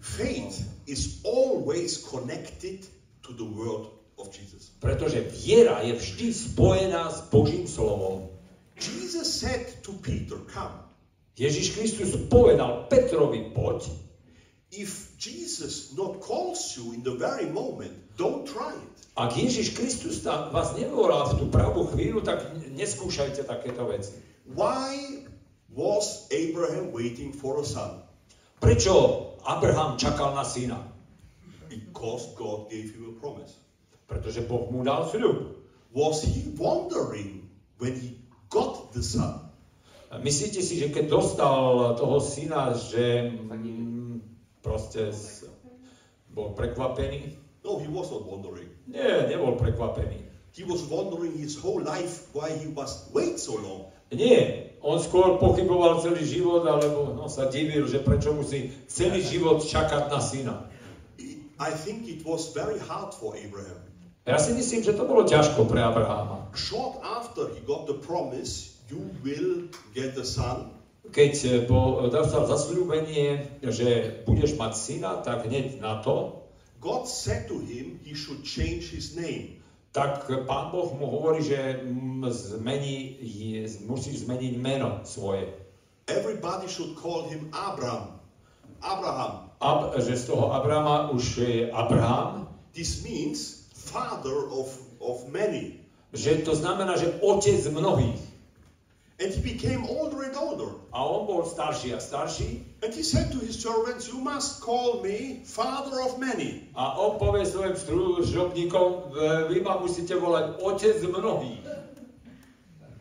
Faith 0.00 0.62
is 0.86 1.20
always 1.24 1.98
connected 2.06 2.86
to 3.26 3.32
the 3.34 3.44
word 3.44 3.90
of 4.18 4.30
Jesus. 4.30 4.70
Pretože 4.78 5.26
viera 5.30 5.82
je 5.82 5.94
vždy 5.94 6.28
spojená 6.34 7.10
s 7.10 7.26
Božím 7.30 7.66
slovom. 7.66 8.30
Jesus 8.78 9.26
said 9.26 9.66
to 9.82 9.92
Peter, 9.98 10.38
Come. 10.46 10.86
Ježiš 11.38 11.78
Kristus 11.78 12.10
povedal 12.26 12.90
Petrovi, 12.90 13.54
poď. 13.54 13.90
If 14.74 15.14
Jesus 15.18 15.94
not 15.94 16.20
calls 16.20 16.76
you 16.76 16.92
in 16.92 17.02
the 17.06 17.14
very 17.14 17.46
moment, 17.46 17.94
don't 18.18 18.42
try 18.42 18.74
it. 18.74 18.94
Ak 19.18 19.34
Ježiš 19.34 19.74
Kristus 19.74 20.22
vás 20.26 20.74
nevolá 20.78 21.26
v 21.30 21.42
tú 21.42 21.44
pravú 21.50 21.90
chvíľu, 21.90 22.22
tak 22.22 22.54
neskúšajte 22.74 23.46
takéto 23.46 23.86
veci. 23.86 24.14
Why 24.46 25.26
was 25.74 26.30
Abraham 26.30 26.94
waiting 26.94 27.34
for 27.34 27.58
a 27.58 27.66
son? 27.66 28.02
Prečo 28.58 28.94
Abraham 29.48 29.96
čakal 29.96 30.28
na 30.28 30.44
syna? 30.44 30.84
Because 31.72 32.28
God 32.36 32.68
gave 32.68 32.92
him 32.92 33.08
a 33.08 33.12
promise. 33.12 33.56
Pretože 34.04 34.44
Boh 34.44 34.60
mu 34.68 34.84
dal 34.84 35.00
sľub. 35.00 35.40
Was 35.88 36.20
he 36.20 36.44
wondering 36.52 37.48
when 37.80 37.96
he 37.96 38.12
got 38.52 38.76
the 38.92 39.00
son? 39.00 39.32
Myslíte 40.20 40.60
si, 40.60 40.76
že 40.76 40.88
keď 40.92 41.04
dostal 41.08 41.92
toho 41.96 42.20
syna, 42.20 42.76
že 42.76 43.24
mm, 43.24 44.20
proste 44.60 45.08
s- 45.08 45.44
bol 46.28 46.52
prekvapený? 46.52 47.32
No, 47.64 47.76
he 47.80 47.88
was 47.88 48.12
not 48.12 48.20
wondering. 48.20 48.68
Nie, 48.84 49.24
nebol 49.24 49.56
prekvapený. 49.56 50.20
He 50.52 50.64
was 50.64 50.84
wondering 50.84 51.32
his 51.36 51.56
whole 51.56 51.80
life 51.80 52.20
why 52.32 52.52
he 52.52 52.68
must 52.68 53.00
wait 53.08 53.36
so 53.40 53.56
long. 53.56 53.84
Nie, 54.12 54.52
on 54.82 54.98
skôr 55.02 55.38
pochyboval 55.42 55.98
celý 56.02 56.22
život, 56.22 56.62
alebo 56.66 57.14
no, 57.14 57.26
sa 57.26 57.50
divil, 57.50 57.86
že 57.90 58.02
prečo 58.02 58.34
musí 58.34 58.70
celý 58.86 59.22
život 59.22 59.62
čakať 59.62 60.10
na 60.10 60.20
syna. 60.22 60.54
I 61.58 61.74
think 61.74 62.06
it 62.06 62.22
was 62.22 62.54
very 62.54 62.78
hard 62.78 63.10
for 63.10 63.34
Abraham. 63.34 63.82
Ja 64.28 64.38
si 64.38 64.54
myslím, 64.54 64.84
že 64.84 64.94
to 64.94 65.08
bolo 65.08 65.24
ťažko 65.24 65.66
pre 65.66 65.80
Abraháma. 65.82 66.52
Short 66.54 67.00
after 67.00 67.48
he 67.50 67.64
got 67.64 67.88
the 67.88 67.96
promise, 67.98 68.78
you 68.86 69.00
will 69.24 69.66
get 69.96 70.14
a 70.20 70.26
son, 70.26 70.78
Keď 71.08 71.32
eh, 71.48 71.52
bol, 71.64 72.04
dostal 72.12 72.44
zasľúbenie, 72.44 73.60
že 73.64 74.20
budeš 74.28 74.60
mať 74.60 74.72
syna, 74.76 75.24
tak 75.24 75.48
hneď 75.48 75.80
na 75.80 76.04
to, 76.04 76.44
God 76.78 77.08
said 77.08 77.48
to 77.48 77.58
him 77.58 77.98
he 78.04 78.14
should 78.14 78.44
change 78.46 78.94
his 78.94 79.16
name. 79.18 79.58
Tak 79.98 80.30
pán 80.46 80.70
Boh 80.70 80.94
mu 80.94 81.10
hovorí, 81.10 81.42
že 81.42 81.82
zmení, 82.30 83.18
je- 83.18 83.82
musí 83.90 84.14
zmeniť 84.14 84.54
meno 84.62 85.02
svoje. 85.02 85.50
Everybody 86.06 86.70
should 86.70 86.94
call 86.94 87.26
him 87.26 87.50
Abram. 87.50 88.22
Abraham. 88.78 89.50
Ab, 89.58 89.98
že 89.98 90.14
z 90.14 90.30
toho 90.30 90.54
Abrahama 90.54 91.10
už 91.10 91.42
je 91.42 91.66
Abraham, 91.74 92.46
This 92.70 93.02
means 93.02 93.66
father 93.74 94.46
of, 94.54 94.70
of 95.02 95.26
many. 95.34 95.82
že 96.14 96.46
to 96.46 96.54
znamená, 96.54 96.94
že 96.94 97.18
otec 97.18 97.58
mnohých. 97.74 98.22
And 99.18 99.34
he 99.34 99.42
became 99.42 99.82
older 99.82 100.22
and 100.22 100.36
older. 100.38 100.70
A 100.94 101.02
on 101.02 101.26
bol 101.26 101.42
starší 101.42 101.90
a 101.90 102.00
starší 102.00 102.62
And 102.86 102.94
he 102.94 103.02
said 103.02 103.34
to 103.34 103.38
his 103.42 103.58
servants, 103.58 104.06
You 104.06 104.22
must 104.22 104.62
call 104.62 105.02
me 105.02 105.42
father 105.42 105.98
of 106.06 106.22
many. 106.22 106.70
a 106.78 106.94
on 106.94 107.18
povie 107.18 107.42
svojim 107.42 107.74
služobníkom, 107.74 108.86
"V- 109.10 109.44
vy 109.50 109.58
ma 109.66 109.74
musíte 109.82 110.14
volať 110.14 110.62
otec 110.62 111.02
mnohých. 111.02 111.66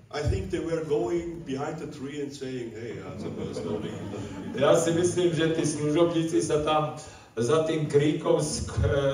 I 0.09 0.22
think 0.26 0.49
they 0.49 0.63
were 0.63 0.82
going 0.88 1.43
behind 1.45 1.78
the 1.78 1.86
tree 1.93 2.24
and 2.24 2.34
saying, 2.34 2.74
Hey, 2.74 2.97
that's 2.97 3.22
a 3.22 3.53
slowly. 3.53 3.91
Ja 4.57 4.74
si 4.74 4.97
myslím, 4.97 5.36
že 5.38 5.53
tí 5.53 5.63
služobníci 5.68 6.41
sa 6.41 6.65
tam 6.65 6.97
za 7.38 7.61
tým 7.70 7.86
kríkom 7.86 8.41
e, 8.41 8.45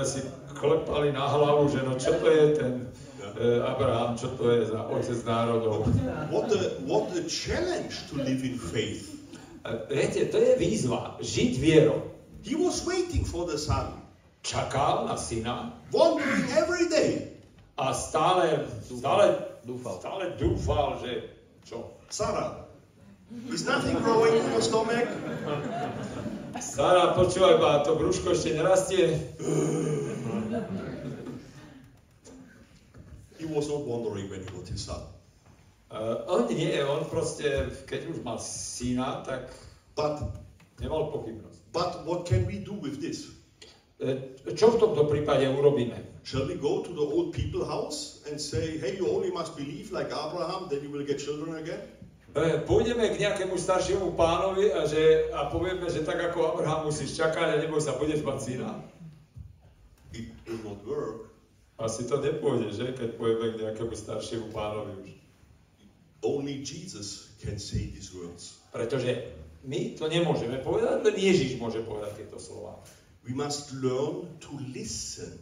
si 0.07 0.23
klepali 0.55 1.11
na 1.11 1.27
hlavu, 1.27 1.67
že 1.67 1.83
no 1.83 1.99
čo 1.99 2.15
to 2.15 2.31
je 2.31 2.43
ten 2.55 2.73
Abraham, 3.63 4.13
čo 4.13 4.29
to 4.37 4.45
je 4.51 4.69
za 4.69 4.81
otec 4.85 5.19
národov. 5.25 5.89
What 6.29 6.53
a, 6.53 6.59
what 6.85 7.09
a 7.17 7.23
challenge 7.25 8.05
to 8.13 8.21
live 8.21 8.45
in 8.45 8.57
faith. 8.57 9.09
E, 9.63 9.69
Viete, 9.89 10.29
to 10.29 10.37
je 10.37 10.53
výzva, 10.55 11.17
žiť 11.17 11.53
vierou. 11.57 12.03
He 12.43 12.53
was 12.53 12.83
waiting 12.83 13.23
for 13.23 13.47
the 13.47 13.55
son, 13.57 13.95
Čakal 14.43 15.07
na 15.07 15.15
syna 15.15 15.71
wondering 15.89 16.45
every 16.53 16.91
day. 16.91 17.31
a 17.73 17.89
stále, 17.89 18.69
stále, 18.85 19.33
Dúfal. 19.65 19.97
stále 19.97 20.37
dúfal, 20.37 21.01
že 21.01 21.25
čo? 21.65 21.89
Sarah, 22.13 22.69
is 23.49 23.65
nothing 23.65 23.97
growing 23.97 24.37
in 24.37 24.45
your 24.53 24.61
stomach? 24.61 25.09
Sara, 26.61 27.17
počúvaj 27.17 27.57
ma, 27.57 27.81
to 27.81 27.97
brúško 27.97 28.37
ešte 28.37 28.53
nerastie. 28.53 29.09
He 33.43 33.51
was 33.51 33.67
not 33.67 33.83
wondering 33.83 34.31
when 34.31 34.39
he 34.39 34.47
got 34.47 34.63
his 34.63 34.87
son. 34.87 35.03
Uh, 35.91 36.23
on 36.31 36.47
nie, 36.47 36.79
on 36.79 37.03
proste, 37.05 37.43
keď 37.85 38.07
už 38.07 38.23
mal 38.23 38.39
syna, 38.39 39.19
tak 39.27 39.51
But, 39.93 40.25
nemal 40.79 41.11
pochybnosť. 41.11 41.59
but 41.69 42.07
what 42.07 42.23
can 42.25 42.47
we 42.47 42.57
do 42.57 42.73
with 42.73 42.97
this? 42.97 43.29
E, 44.01 44.33
Čo 44.57 44.73
v 44.73 44.77
tomto 44.81 45.05
prípade 45.05 45.45
urobíme? 45.45 45.93
Shall 46.25 46.47
we 46.47 46.55
go 46.57 46.81
to 46.81 46.89
the 46.89 47.03
old 47.03 47.29
people 47.29 47.61
house 47.61 48.23
and 48.25 48.39
say, 48.41 48.79
hey, 48.79 48.95
you 48.97 49.05
only 49.05 49.29
must 49.29 49.53
believe 49.53 49.91
like 49.93 50.09
Abraham, 50.09 50.71
then 50.71 50.81
you 50.81 50.89
will 50.89 51.03
get 51.05 51.19
children 51.21 51.59
again? 51.59 51.83
E, 52.33 52.63
Pôjdeme 52.65 53.13
k 53.13 53.21
nejakému 53.21 53.53
staršiemu 53.53 54.17
pánovi 54.17 54.73
a, 54.73 54.89
že, 54.89 55.29
a 55.29 55.51
povieme, 55.53 55.85
že 55.91 56.01
tak 56.01 56.17
ako 56.17 56.57
Abraham 56.57 56.89
musíš 56.89 57.13
čakať 57.13 57.53
a 57.53 57.61
neboj 57.61 57.83
sa, 57.83 57.93
budeš 57.99 58.25
mať 58.25 58.37
syna. 58.41 58.71
It 60.15 60.33
will 60.49 60.61
not 60.65 60.81
work. 60.89 61.32
Asi 61.83 62.07
to 62.07 62.23
nepôjde, 62.23 62.71
že? 62.71 62.85
Keď 62.95 63.19
pôjdeme 63.19 63.47
k 63.53 63.61
nejakému 63.67 63.91
staršiemu 63.91 64.47
pánovi 64.55 64.95
už. 65.03 65.11
Only 66.23 66.63
Jesus 66.63 67.35
can 67.43 67.59
say 67.59 67.91
these 67.91 68.15
words. 68.15 68.63
Pretože 68.71 69.35
my 69.67 69.99
to 69.99 70.07
nemôžeme 70.07 70.63
povedať, 70.63 71.03
len 71.03 71.15
Ježiš 71.19 71.59
môže 71.59 71.83
povedať 71.83 72.23
tieto 72.23 72.39
slova. 72.39 72.79
We 73.27 73.35
must 73.35 73.75
learn 73.75 74.31
to 74.39 74.51
listen 74.71 75.35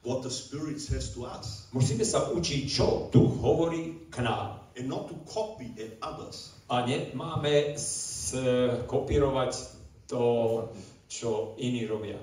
what 0.00 0.24
the 0.24 0.32
Spirit 0.32 0.80
says 0.80 1.12
to 1.12 1.28
us 1.28 1.68
Musíme 1.76 2.04
sa 2.08 2.32
učiť, 2.32 2.62
čo 2.64 3.12
Duch 3.12 3.36
hovorí 3.44 4.08
k 4.08 4.24
nám. 4.24 4.60
and 4.80 4.88
not 4.88 5.08
to 5.08 5.14
copy 5.28 5.74
at 5.76 5.98
others. 6.00 6.56
A 6.70 6.86
nemáme 6.86 7.76
kopírovať 8.86 9.52
to, 10.06 10.24
čo 11.10 11.58
iní 11.58 11.84
robia. 11.90 12.16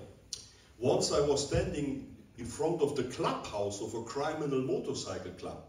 Once 0.79 1.11
I 1.11 1.21
was 1.21 1.43
standing 1.43 2.06
in 2.37 2.45
front 2.45 2.81
of 2.81 2.95
the 2.95 3.03
clubhouse 3.03 3.81
of 3.81 3.93
a 3.93 4.03
criminal 4.03 4.61
motorcycle 4.61 5.31
club. 5.37 5.63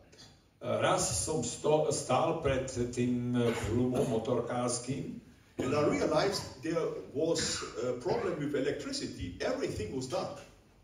Raz 0.60 1.24
som 1.24 1.44
sto, 1.46 1.86
stál 1.94 2.42
pred 2.42 2.66
tým 2.90 3.38
klubom 3.66 4.10
motorkárským 4.10 5.20
And 5.58 5.74
I 5.74 5.82
realized 5.90 6.62
there 6.62 6.86
was 7.14 7.62
a 7.82 7.98
problem 7.98 8.38
with 8.38 8.54
electricity. 8.54 9.34
Everything 9.42 9.90
was 9.90 10.06
dark. 10.06 10.38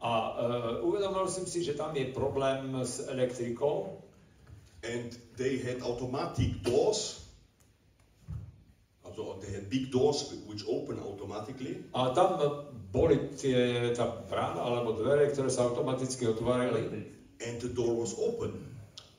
a 0.04 0.12
uh, 0.36 0.84
uvedomil 0.84 1.24
som 1.32 1.48
si, 1.48 1.64
že 1.64 1.72
tam 1.72 1.96
je 1.96 2.12
problém 2.12 2.76
s 2.84 3.00
elektrikou 3.08 4.04
And 4.84 5.16
they 5.40 5.56
had 5.56 5.80
automatic 5.80 6.60
doors. 6.60 7.24
Also 9.00 9.40
they 9.40 9.48
had 9.48 9.72
big 9.72 9.88
doors 9.88 10.28
which 10.44 10.60
open 10.68 11.00
automatically. 11.00 11.80
a 11.96 12.12
tam 12.12 12.36
boli 12.94 13.34
tie, 13.34 13.90
tá 13.98 14.06
brána 14.30 14.62
alebo 14.62 14.94
dvere, 14.94 15.26
ktoré 15.34 15.50
sa 15.50 15.66
automaticky 15.66 16.30
otvárali 16.30 17.10
And 17.42 17.58
the 17.58 17.74
door 17.74 17.98
was 17.98 18.14
open. 18.14 18.70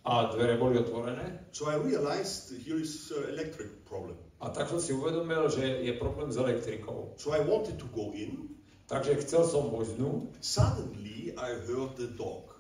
a 0.06 0.32
dvere 0.32 0.56
boli 0.56 0.78
otvorené. 0.80 1.50
So 1.52 1.68
I 1.68 1.76
realized 1.82 2.54
here 2.64 2.80
is 2.80 3.12
an 3.12 3.36
electric 3.36 3.84
problem. 3.90 4.16
A 4.40 4.54
tak 4.54 4.70
som 4.70 4.78
si 4.78 4.94
uvedomil, 4.94 5.50
že 5.50 5.82
je 5.82 5.94
problém 5.98 6.30
s 6.30 6.38
elektrikou. 6.38 7.18
So 7.18 7.34
I 7.34 7.42
wanted 7.42 7.76
to 7.82 7.88
go 7.92 8.14
in. 8.16 8.54
Takže 8.86 9.18
chcel 9.26 9.50
som 9.50 9.74
voznúť 9.74 10.30
Suddenly 10.46 11.34
I 11.34 11.50
heard 11.66 11.98
the 11.98 12.14
dog. 12.14 12.54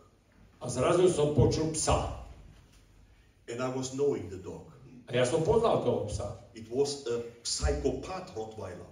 a 0.58 0.66
zrazu 0.66 1.06
som 1.14 1.38
počul 1.38 1.70
psa. 1.78 2.18
And 3.46 3.62
I 3.62 3.70
was 3.70 3.94
knowing 3.94 4.34
the 4.34 4.42
dog. 4.42 4.74
A 5.06 5.14
ja 5.14 5.22
som 5.22 5.46
poznal 5.46 5.86
toho 5.86 6.10
psa. 6.10 6.42
It 6.58 6.66
was 6.74 7.06
a 7.06 7.22
psychopath 7.46 8.34
Rottweiler. 8.34 8.90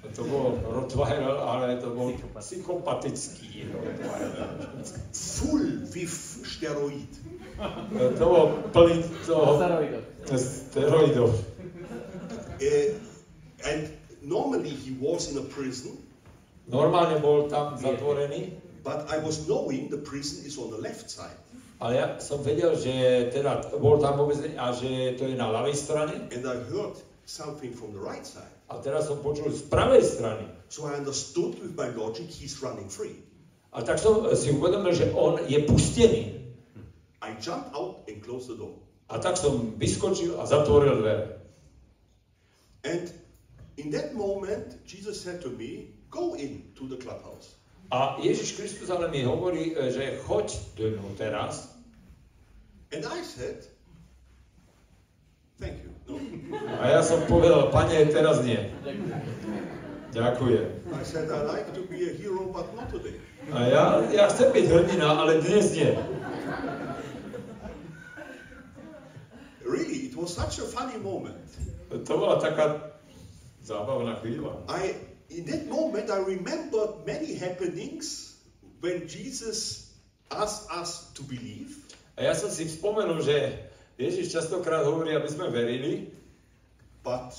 To 0.00 0.22
bol 0.24 0.56
Rottweiler, 0.64 1.36
ale 1.44 1.76
to 1.78 1.92
bol 1.92 2.16
psychopatický 2.40 3.68
Rottweiler. 3.68 4.48
Full 5.12 5.86
with 5.92 6.16
steroid. 6.44 7.12
To 8.16 8.24
bol 8.24 8.44
plný 8.72 9.04
toho 9.28 9.60
Steroidov. 9.60 10.04
steroidov. 10.26 11.30
Uh, 12.60 12.96
and 13.64 13.92
normally 14.24 14.72
he 14.72 14.96
was 15.00 15.32
in 15.32 15.40
a 15.40 15.46
prison, 15.48 15.96
Normálne 16.70 17.18
bol 17.18 17.50
tam 17.50 17.74
zatvorený, 17.74 18.54
but 18.86 19.10
I 19.10 19.18
was 19.18 19.50
knowing 19.50 19.90
the 19.90 19.98
prison 19.98 20.46
is 20.46 20.54
on 20.54 20.70
the 20.70 20.78
left 20.78 21.10
side. 21.10 21.34
ale 21.80 21.96
ja 21.96 22.06
som 22.20 22.44
vedel, 22.44 22.76
že 22.76 22.92
teda 23.32 23.72
bol 23.80 23.96
tam 23.96 24.20
vo 24.20 24.28
väzení 24.28 24.52
a 24.60 24.68
že 24.68 25.16
to 25.16 25.24
je 25.24 25.34
na 25.34 25.48
ľavej 25.48 25.72
strane. 25.72 26.28
And 26.28 26.44
I 26.44 26.60
heard 26.68 27.00
something 27.24 27.72
from 27.72 27.96
the 27.96 28.02
right 28.04 28.22
side. 28.22 28.52
A 28.70 28.78
teraz 28.78 29.10
som 29.10 29.18
počul 29.18 29.50
z 29.50 29.66
pravej 29.66 30.06
strany. 30.06 30.46
So 30.70 30.86
I 30.86 30.94
understood 30.94 31.58
with 31.58 31.74
my 31.74 31.90
logic 31.90 32.30
he's 32.30 32.62
running 32.62 32.86
free. 32.86 33.18
A 33.74 33.82
tak 33.82 33.98
som 33.98 34.30
si 34.38 34.54
uvedomil, 34.54 34.94
že 34.94 35.10
on 35.10 35.42
je 35.50 35.58
pustený. 35.66 36.38
I 37.18 37.34
jumped 37.42 37.74
out 37.74 38.06
and 38.06 38.22
closed 38.22 38.46
the 38.46 38.56
door. 38.56 38.78
A 39.10 39.18
tak 39.18 39.34
som 39.34 39.74
vyskočil 39.74 40.38
a 40.38 40.46
zatvoril 40.46 41.02
dvere. 41.02 41.42
And 42.86 43.10
in 43.74 43.90
that 43.90 44.14
moment, 44.14 44.78
Jesus 44.86 45.18
said 45.18 45.42
to 45.42 45.50
me, 45.50 45.90
Go 46.10 46.34
in 46.34 46.74
to 46.74 46.86
the 46.86 46.98
clubhouse. 46.98 47.54
A 47.90 48.18
Ježiš 48.22 48.58
Kristus 48.58 48.90
ale 48.90 49.10
mi 49.10 49.22
hovorí, 49.22 49.74
e, 49.74 49.90
že 49.90 50.18
choď 50.26 50.46
dnu 50.78 51.14
teraz. 51.18 51.74
And 52.90 53.06
I 53.06 53.22
said, 53.22 53.66
Thank 55.60 55.84
you. 55.84 55.92
No. 56.08 56.16
A 56.80 56.88
ja 56.88 57.00
som 57.04 57.20
povedal, 57.28 57.68
pane, 57.68 58.08
teraz 58.08 58.40
nie. 58.40 58.58
Ďakujem. 60.10 60.66
I 60.90 61.04
said, 61.04 61.28
I 61.28 61.44
like 61.44 61.68
to 61.76 61.84
be 61.86 62.08
a 62.08 62.12
hero, 62.16 62.48
but 62.48 62.72
not 62.72 62.88
today. 62.88 63.20
A 63.52 63.68
ja, 63.68 63.84
ja 64.08 64.24
chcem 64.32 64.50
byť 64.56 64.66
hrdina, 64.72 65.20
ale 65.20 65.38
dnes 65.44 65.70
nie. 65.76 65.92
Really, 69.62 70.10
it 70.10 70.16
was 70.16 70.32
such 70.32 70.58
a 70.58 70.66
funny 70.66 70.96
moment. 70.98 71.44
To 71.92 72.12
bola 72.16 72.40
taká 72.40 72.96
zábavná 73.62 74.18
chvíľa. 74.24 74.64
I, 74.66 74.96
in 75.30 75.44
that 75.46 75.68
moment, 75.68 76.10
I 76.10 76.24
remembered 76.24 77.04
many 77.04 77.36
happenings 77.36 78.34
when 78.80 79.06
Jesus 79.06 79.92
asked 80.32 80.66
us 80.72 81.12
to 81.14 81.22
believe. 81.22 81.76
A 82.16 82.26
ja 82.26 82.34
som 82.34 82.50
si 82.50 82.66
spomenul, 82.66 83.22
že 83.22 83.69
Ježiš 84.00 84.32
častokrát 84.32 84.88
hovorí, 84.88 85.12
aby 85.12 85.28
sme 85.28 85.52
verili, 85.52 86.08
but 87.04 87.36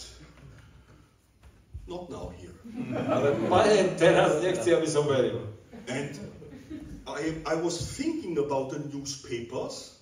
not 1.89 2.05
now 2.13 2.29
here. 2.37 2.53
ale 3.09 3.33
pane, 3.49 3.97
teraz 3.97 4.37
nechci, 4.45 4.69
aby 4.69 4.85
som 4.85 5.09
veril. 5.09 5.41
And 5.89 6.13
I, 7.09 7.41
I 7.49 7.57
was 7.57 7.81
thinking 7.81 8.37
about 8.37 8.69
the 8.69 8.79
newspapers 8.93 10.01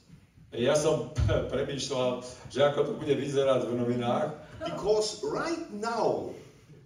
Ja 0.50 0.74
som 0.74 1.14
premýšľal, 1.54 2.26
že 2.50 2.60
ako 2.66 2.80
to 2.82 2.92
bude 2.98 3.14
vyzerať 3.14 3.70
v 3.70 3.74
novinách, 3.78 4.34
because 4.66 5.22
right 5.22 5.70
now 5.78 6.34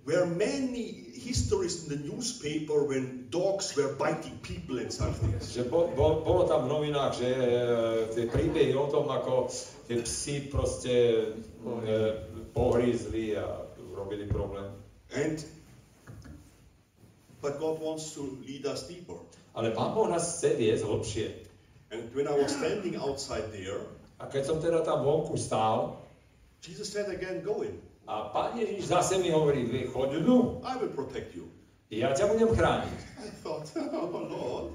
were 0.05 0.25
many 0.25 1.11
histories 1.15 1.83
in 1.83 1.89
the 1.95 2.01
newspaper 2.03 2.83
when 2.83 3.27
dogs 3.29 3.75
were 3.75 3.95
biting 3.95 4.37
people 4.43 4.79
and 4.79 4.91
something. 4.91 5.31
že 5.39 5.63
bo, 5.63 5.87
bo, 5.95 6.19
bolo 6.21 6.43
tam 6.43 6.67
v 6.67 6.69
novinách, 6.69 7.11
že 7.15 7.29
e, 7.31 7.47
tie 8.11 8.25
príbehy 8.27 8.75
o 8.75 8.91
tom, 8.91 9.07
ako 9.07 9.47
tie 9.87 10.03
psi 10.03 10.51
proste 10.51 10.93
e, 10.93 11.97
pohrízli 12.51 13.39
a 13.39 13.63
robili 13.95 14.27
problém. 14.27 14.67
And 15.15 15.39
but 17.39 17.59
God 17.59 17.79
wants 17.79 18.11
to 18.19 18.39
lead 18.43 18.67
us 18.67 18.87
deeper. 18.87 19.19
Ale 19.55 19.71
Pán 19.71 19.93
Boh 19.95 20.09
nás 20.09 20.23
chce 20.39 20.57
viesť 20.59 20.83
hlbšie. 20.83 21.27
And 21.93 22.09
when 22.17 22.25
I 22.27 22.35
was 22.35 22.51
standing 22.51 22.97
outside 22.97 23.53
there, 23.53 23.85
A 24.23 24.31
keď 24.31 24.43
som 24.47 24.57
teda 24.63 24.87
tam 24.87 25.03
vonku 25.03 25.35
stál, 25.35 25.99
Jesus 26.63 26.87
said 26.87 27.11
again, 27.11 27.43
Go 27.43 27.59
in. 27.59 27.75
A 28.07 28.29
Pán 28.29 28.59
Ježiš 28.59 28.87
zase 28.87 29.17
mi 29.17 29.31
hovorí, 29.31 29.63
"Vy 29.65 29.87
choď 29.87 30.23
dnu, 30.23 30.59
I 30.63 30.73
will 30.79 30.91
protect 30.91 31.35
you. 31.35 31.47
ja 31.89 32.09
ťa 32.11 32.25
budem 32.27 32.49
chrániť. 32.51 32.99
I 33.25 33.29
thought, 33.43 33.67
Oh 33.93 34.23
Lord. 34.25 34.67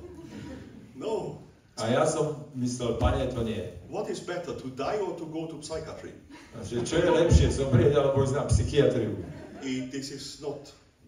No. 0.94 1.42
A 1.78 1.86
ja 1.86 2.02
som 2.02 2.50
myslel, 2.58 2.98
Pane, 2.98 3.30
to 3.30 3.46
nie. 3.46 3.62
What 3.86 4.10
is 4.10 4.18
better, 4.18 4.50
to 4.50 4.66
die 4.74 4.98
or 4.98 5.14
to 5.14 5.26
go 5.30 5.46
to 5.46 5.62
psychiatry? 5.62 6.10
A 6.58 6.62
Že 6.66 6.82
čo 6.82 6.94
je 6.98 7.06
lepšie, 7.06 7.46
zomrieť 7.54 7.94
alebo 7.94 8.26
ísť 8.26 8.34
na 8.34 8.44
psychiatriu? 8.50 9.14
Eh, 9.62 9.86
This 9.90 10.10
is 10.10 10.42
not 10.42 10.58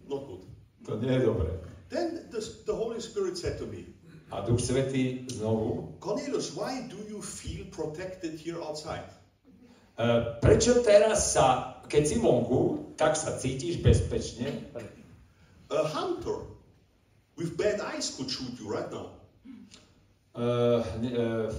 not 0.07 0.27
good. 0.31 0.43
To 0.87 0.95
nie 0.99 1.11
je 1.11 1.27
dobré. 1.27 1.51
Then 1.91 2.31
the, 2.31 2.39
the 2.67 2.75
Holy 2.75 3.03
Spirit 3.03 3.35
said 3.35 3.59
to 3.59 3.67
me, 3.67 3.83
A 4.31 4.47
Duch 4.47 4.63
Svetý 4.63 5.27
znovu, 5.27 5.99
Cornelius, 5.99 6.55
why 6.55 6.87
do 6.87 7.03
you 7.11 7.19
feel 7.19 7.67
protected 7.75 8.39
here 8.39 8.63
outside? 8.63 9.11
e, 9.99 10.07
prečo 10.39 10.87
teraz 10.87 11.35
sa, 11.35 11.80
keď 11.91 12.03
si 12.07 12.17
vonku, 12.23 12.95
tak 12.95 13.19
sa 13.19 13.35
cítiš 13.35 13.83
bezpečne? 13.83 14.71
A 15.71 15.83
hunter 15.91 16.47
with 17.35 17.59
bad 17.59 17.83
eyes 17.83 18.15
could 18.15 18.31
shoot 18.31 18.55
you 18.63 18.71
right 18.71 18.87
now. 18.91 19.19
Ne- 21.03 21.11
e, 21.11 21.51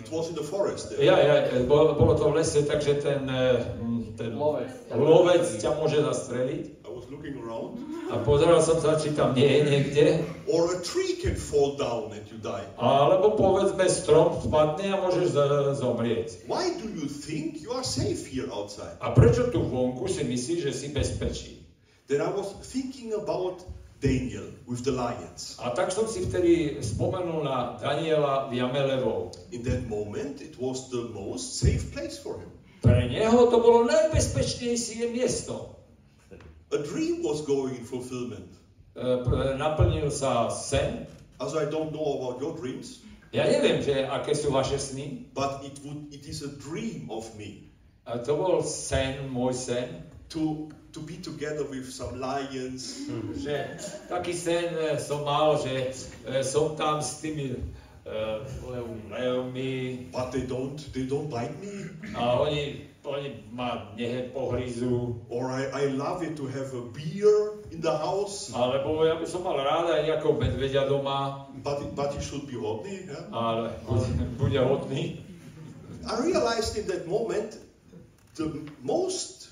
It 0.00 0.08
was 0.08 0.30
in 0.30 0.34
the 0.38 0.42
forest 0.46 0.88
there. 0.88 1.02
ja, 1.04 1.18
ja, 1.20 1.34
e, 1.52 1.66
bolo, 1.68 1.92
bolo 1.98 2.16
to 2.16 2.30
v 2.32 2.40
lese, 2.40 2.64
takže 2.64 3.04
ten, 3.04 3.28
e, 3.28 3.60
m, 3.82 4.16
ten 4.16 4.32
Lovec. 4.32 4.70
lovec 4.96 5.44
ťa 5.60 5.76
môže 5.76 6.00
zastreliť. 6.00 6.79
Looking 7.10 7.42
around. 7.42 7.74
A 8.14 8.22
pozeral 8.22 8.62
som 8.62 8.78
sa, 8.78 8.94
či 8.94 9.10
tam 9.18 9.34
nie 9.34 9.42
je 9.42 9.60
niekde. 9.66 10.04
Or 10.46 10.70
a 10.70 10.78
tree 10.78 11.18
can 11.18 11.34
fall 11.34 11.74
down 11.74 12.14
and 12.14 12.22
you 12.30 12.38
die. 12.38 12.62
Alebo 12.78 13.34
povedzme, 13.34 13.82
strom 13.90 14.38
spadne 14.38 14.94
a 14.94 15.02
môžeš 15.02 15.34
zomrieť. 15.82 16.46
Why 16.46 16.70
do 16.78 16.86
you 16.86 17.10
think 17.10 17.66
you 17.66 17.74
are 17.74 17.82
safe 17.82 18.22
here 18.22 18.46
outside? 18.54 18.94
A 19.02 19.10
prečo 19.10 19.50
tu 19.50 19.58
vonku 19.58 20.06
si 20.06 20.22
myslíš, 20.22 20.70
že 20.70 20.72
si 20.72 20.86
bezpečí? 20.94 21.58
Then 22.06 22.22
I 22.22 22.30
was 22.30 22.54
thinking 22.62 23.10
about 23.18 23.66
Daniel 23.98 24.46
with 24.70 24.86
the 24.86 24.94
lions. 24.94 25.58
A 25.58 25.74
tak 25.74 25.90
som 25.90 26.06
si 26.06 26.22
vtedy 26.22 26.78
spomenul 26.78 27.42
na 27.42 27.74
Daniela 27.82 28.46
v 28.46 28.62
jame 28.62 28.86
levov. 28.86 29.34
In 29.50 29.66
that 29.66 29.82
moment, 29.90 30.38
it 30.38 30.54
was 30.62 30.86
the 30.94 31.10
most 31.10 31.58
safe 31.58 31.90
place 31.90 32.22
for 32.22 32.38
him. 32.38 32.54
Pre 32.86 33.02
neho 33.10 33.50
to 33.50 33.58
bolo 33.58 33.82
najbezpečnejšie 33.90 35.10
miesto. 35.10 35.79
A 36.70 36.78
dream 36.78 37.22
was 37.22 37.42
going 37.42 37.74
in 37.76 37.84
fulfillment. 37.84 38.46
Naplnil 39.58 40.10
sa 40.10 40.48
sen. 40.48 41.06
As 41.40 41.56
I 41.56 41.64
don't 41.66 41.92
know 41.92 42.20
about 42.20 42.40
your 42.40 42.54
dreams, 42.56 43.00
Ja 43.30 43.46
neviem, 43.46 43.78
že 43.78 44.02
aké 44.10 44.34
sú 44.34 44.50
vaše 44.50 44.74
sny. 44.74 45.30
but 45.30 45.62
it 45.62 45.78
would 45.86 46.10
it 46.10 46.26
is 46.26 46.42
a 46.42 46.50
dream 46.58 47.06
of 47.06 47.22
me 47.38 47.70
A 48.02 48.18
to 48.18 48.34
bol 48.34 48.58
sen, 48.58 49.30
môj 49.30 49.54
sen. 49.54 49.86
to 50.26 50.66
to 50.90 50.98
be 50.98 51.14
together 51.22 51.62
with 51.70 51.86
some 51.86 52.18
lions, 52.18 53.06
Že 53.38 53.78
taký 54.10 54.34
sen 54.34 54.74
som 54.98 55.22
mal, 55.22 55.54
že 55.62 55.94
som 56.42 56.74
tam 56.74 56.98
s 56.98 57.22
tými 57.22 57.54
e, 58.02 58.14
leumi 59.06 60.10
but 60.10 60.34
they 60.34 60.42
don't 60.42 60.74
they 60.90 61.06
don't 61.06 61.30
bite 61.30 61.54
me. 61.62 61.86
a 62.18 62.34
oni, 62.42 62.89
oni 63.04 63.44
ma 63.52 63.92
nepohrízu. 63.96 65.16
Or 65.28 65.50
I, 65.50 65.66
I 65.72 65.84
love 65.96 66.22
it 66.22 66.36
to 66.36 66.46
have 66.46 66.74
a 66.74 66.84
beer 66.92 67.56
in 67.72 67.80
the 67.80 67.96
house, 67.96 68.52
Alebo 68.52 69.04
ja 69.04 69.16
by 69.16 69.26
som 69.26 69.46
mal 69.46 69.56
rád 69.56 69.88
aj 69.88 70.00
nejakého 70.04 70.34
medveďa 70.36 70.84
doma, 70.84 71.48
but 71.64 71.80
but 71.96 72.12
he 72.12 72.20
should 72.20 72.44
be 72.44 72.58
hodný. 72.58 73.08
Yeah? 73.08 73.24
ale 73.32 73.72
bude, 74.36 74.60
hodný. 74.60 75.22
I 76.04 76.14
realized 76.24 76.76
in 76.76 76.88
that 76.88 77.08
moment 77.08 77.56
the 78.36 78.48
most 78.82 79.48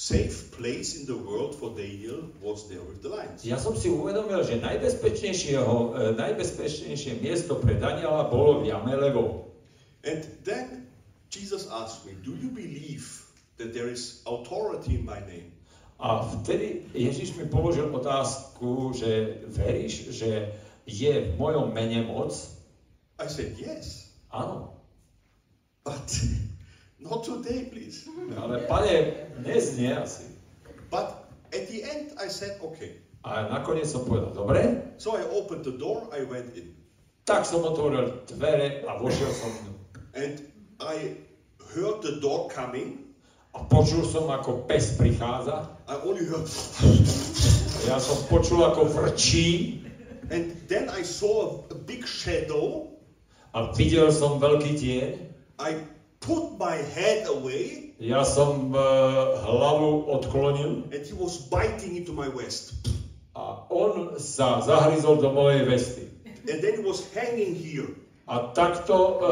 safe 0.00 0.50
place 0.56 0.96
in 0.96 1.04
the 1.04 1.16
world 1.16 1.54
for 1.54 1.76
Daniel 1.76 2.24
was 2.40 2.68
there 2.72 2.80
with 2.80 3.04
the 3.04 3.10
lions. 3.12 3.44
Ja 3.44 3.60
som 3.60 3.76
si 3.76 3.92
uvedomil, 3.92 4.40
že 4.48 4.56
najbezpečnejšieho, 4.56 5.76
e, 5.92 6.16
najbezpečnejšie 6.16 7.20
miesto 7.20 7.60
pre 7.60 7.76
Daniela 7.76 8.32
bolo 8.32 8.64
v 8.64 8.72
jame 8.72 8.96
levov. 8.96 9.52
And 10.00 10.24
then 10.48 10.79
Jesus 11.30 11.70
asked 11.70 12.06
me, 12.06 12.12
Do 12.24 12.34
you 12.34 12.50
believe 12.50 13.06
that 13.56 13.72
there 13.72 13.88
is 13.88 14.22
authority 14.26 14.98
in 14.98 15.04
my 15.04 15.20
name? 15.20 15.52
A 16.00 16.24
vtedy 16.24 16.88
Ježiš 16.96 17.36
mi 17.36 17.44
položil 17.44 17.86
otázku, 17.92 18.96
že 18.96 19.44
veríš, 19.46 20.10
že 20.16 20.48
je 20.88 21.12
v 21.12 21.30
mojom 21.38 21.70
mene 21.76 22.08
moc? 22.08 22.32
I 23.20 23.28
said, 23.28 23.54
Yes, 23.60 24.10
Áno. 24.32 24.74
but 25.84 26.08
not 27.04 27.22
today, 27.22 27.68
please. 27.68 28.08
Ale 28.32 28.64
pane, 28.64 29.12
dnes 29.44 29.76
nie 29.76 29.92
asi. 29.92 30.24
But 30.90 31.30
at 31.52 31.68
the 31.68 31.84
end, 31.84 32.16
I 32.18 32.26
said, 32.32 32.58
Okay. 32.64 33.04
A 33.20 33.44
nakoniec 33.52 33.84
som 33.84 34.08
povedal, 34.08 34.32
dobre, 34.32 34.96
So 34.96 35.12
I 35.14 35.22
opened 35.28 35.68
the 35.68 35.76
door, 35.76 36.08
I 36.10 36.24
went 36.24 36.56
in. 36.56 36.72
tak 37.28 37.44
som 37.46 37.60
otvoril 37.62 38.24
dvere 38.26 38.82
a 38.88 38.96
vošiel 38.98 39.30
som. 39.30 39.52
And 40.16 40.49
I 40.80 41.16
heard 41.74 42.02
the 42.02 42.20
dog 42.20 42.50
coming. 42.50 42.98
A 43.54 43.66
počul 43.66 44.06
som, 44.06 44.30
ako 44.30 44.64
pes 44.70 44.94
prichádza. 44.96 45.66
I 45.90 45.94
only 46.06 46.24
heard, 46.24 46.46
Ja 47.88 47.98
som 47.98 48.16
počul, 48.30 48.62
ako 48.62 48.86
frčí 48.88 49.80
and 50.30 50.54
then 50.70 50.86
I 50.94 51.02
saw 51.02 51.66
a, 51.70 51.74
big 51.74 52.06
shadow. 52.06 52.94
a 53.50 53.74
videl 53.74 54.14
som 54.14 54.38
veľký 54.38 54.78
tieň. 54.78 55.10
I 55.58 55.70
put 56.22 56.54
my 56.56 56.78
head 56.94 57.26
away, 57.26 57.90
Ja 57.98 58.22
som 58.22 58.70
e, 58.70 58.84
hlavu 59.42 60.06
odklonil 60.08 60.86
and 60.94 61.02
he 61.02 61.12
was 61.18 61.36
biting 61.50 61.98
into 61.98 62.14
my 62.14 62.30
vest. 62.30 62.78
a 63.34 63.66
on 63.68 64.14
sa 64.22 64.62
zahryzol 64.62 65.18
do 65.18 65.34
mojej 65.34 65.66
vesty. 65.66 66.06
And 66.46 66.62
then 66.62 66.78
he 66.78 66.82
was 66.86 67.02
hanging 67.12 67.52
here. 67.58 67.90
A 68.30 68.54
takto, 68.54 69.18
e, 69.18 69.30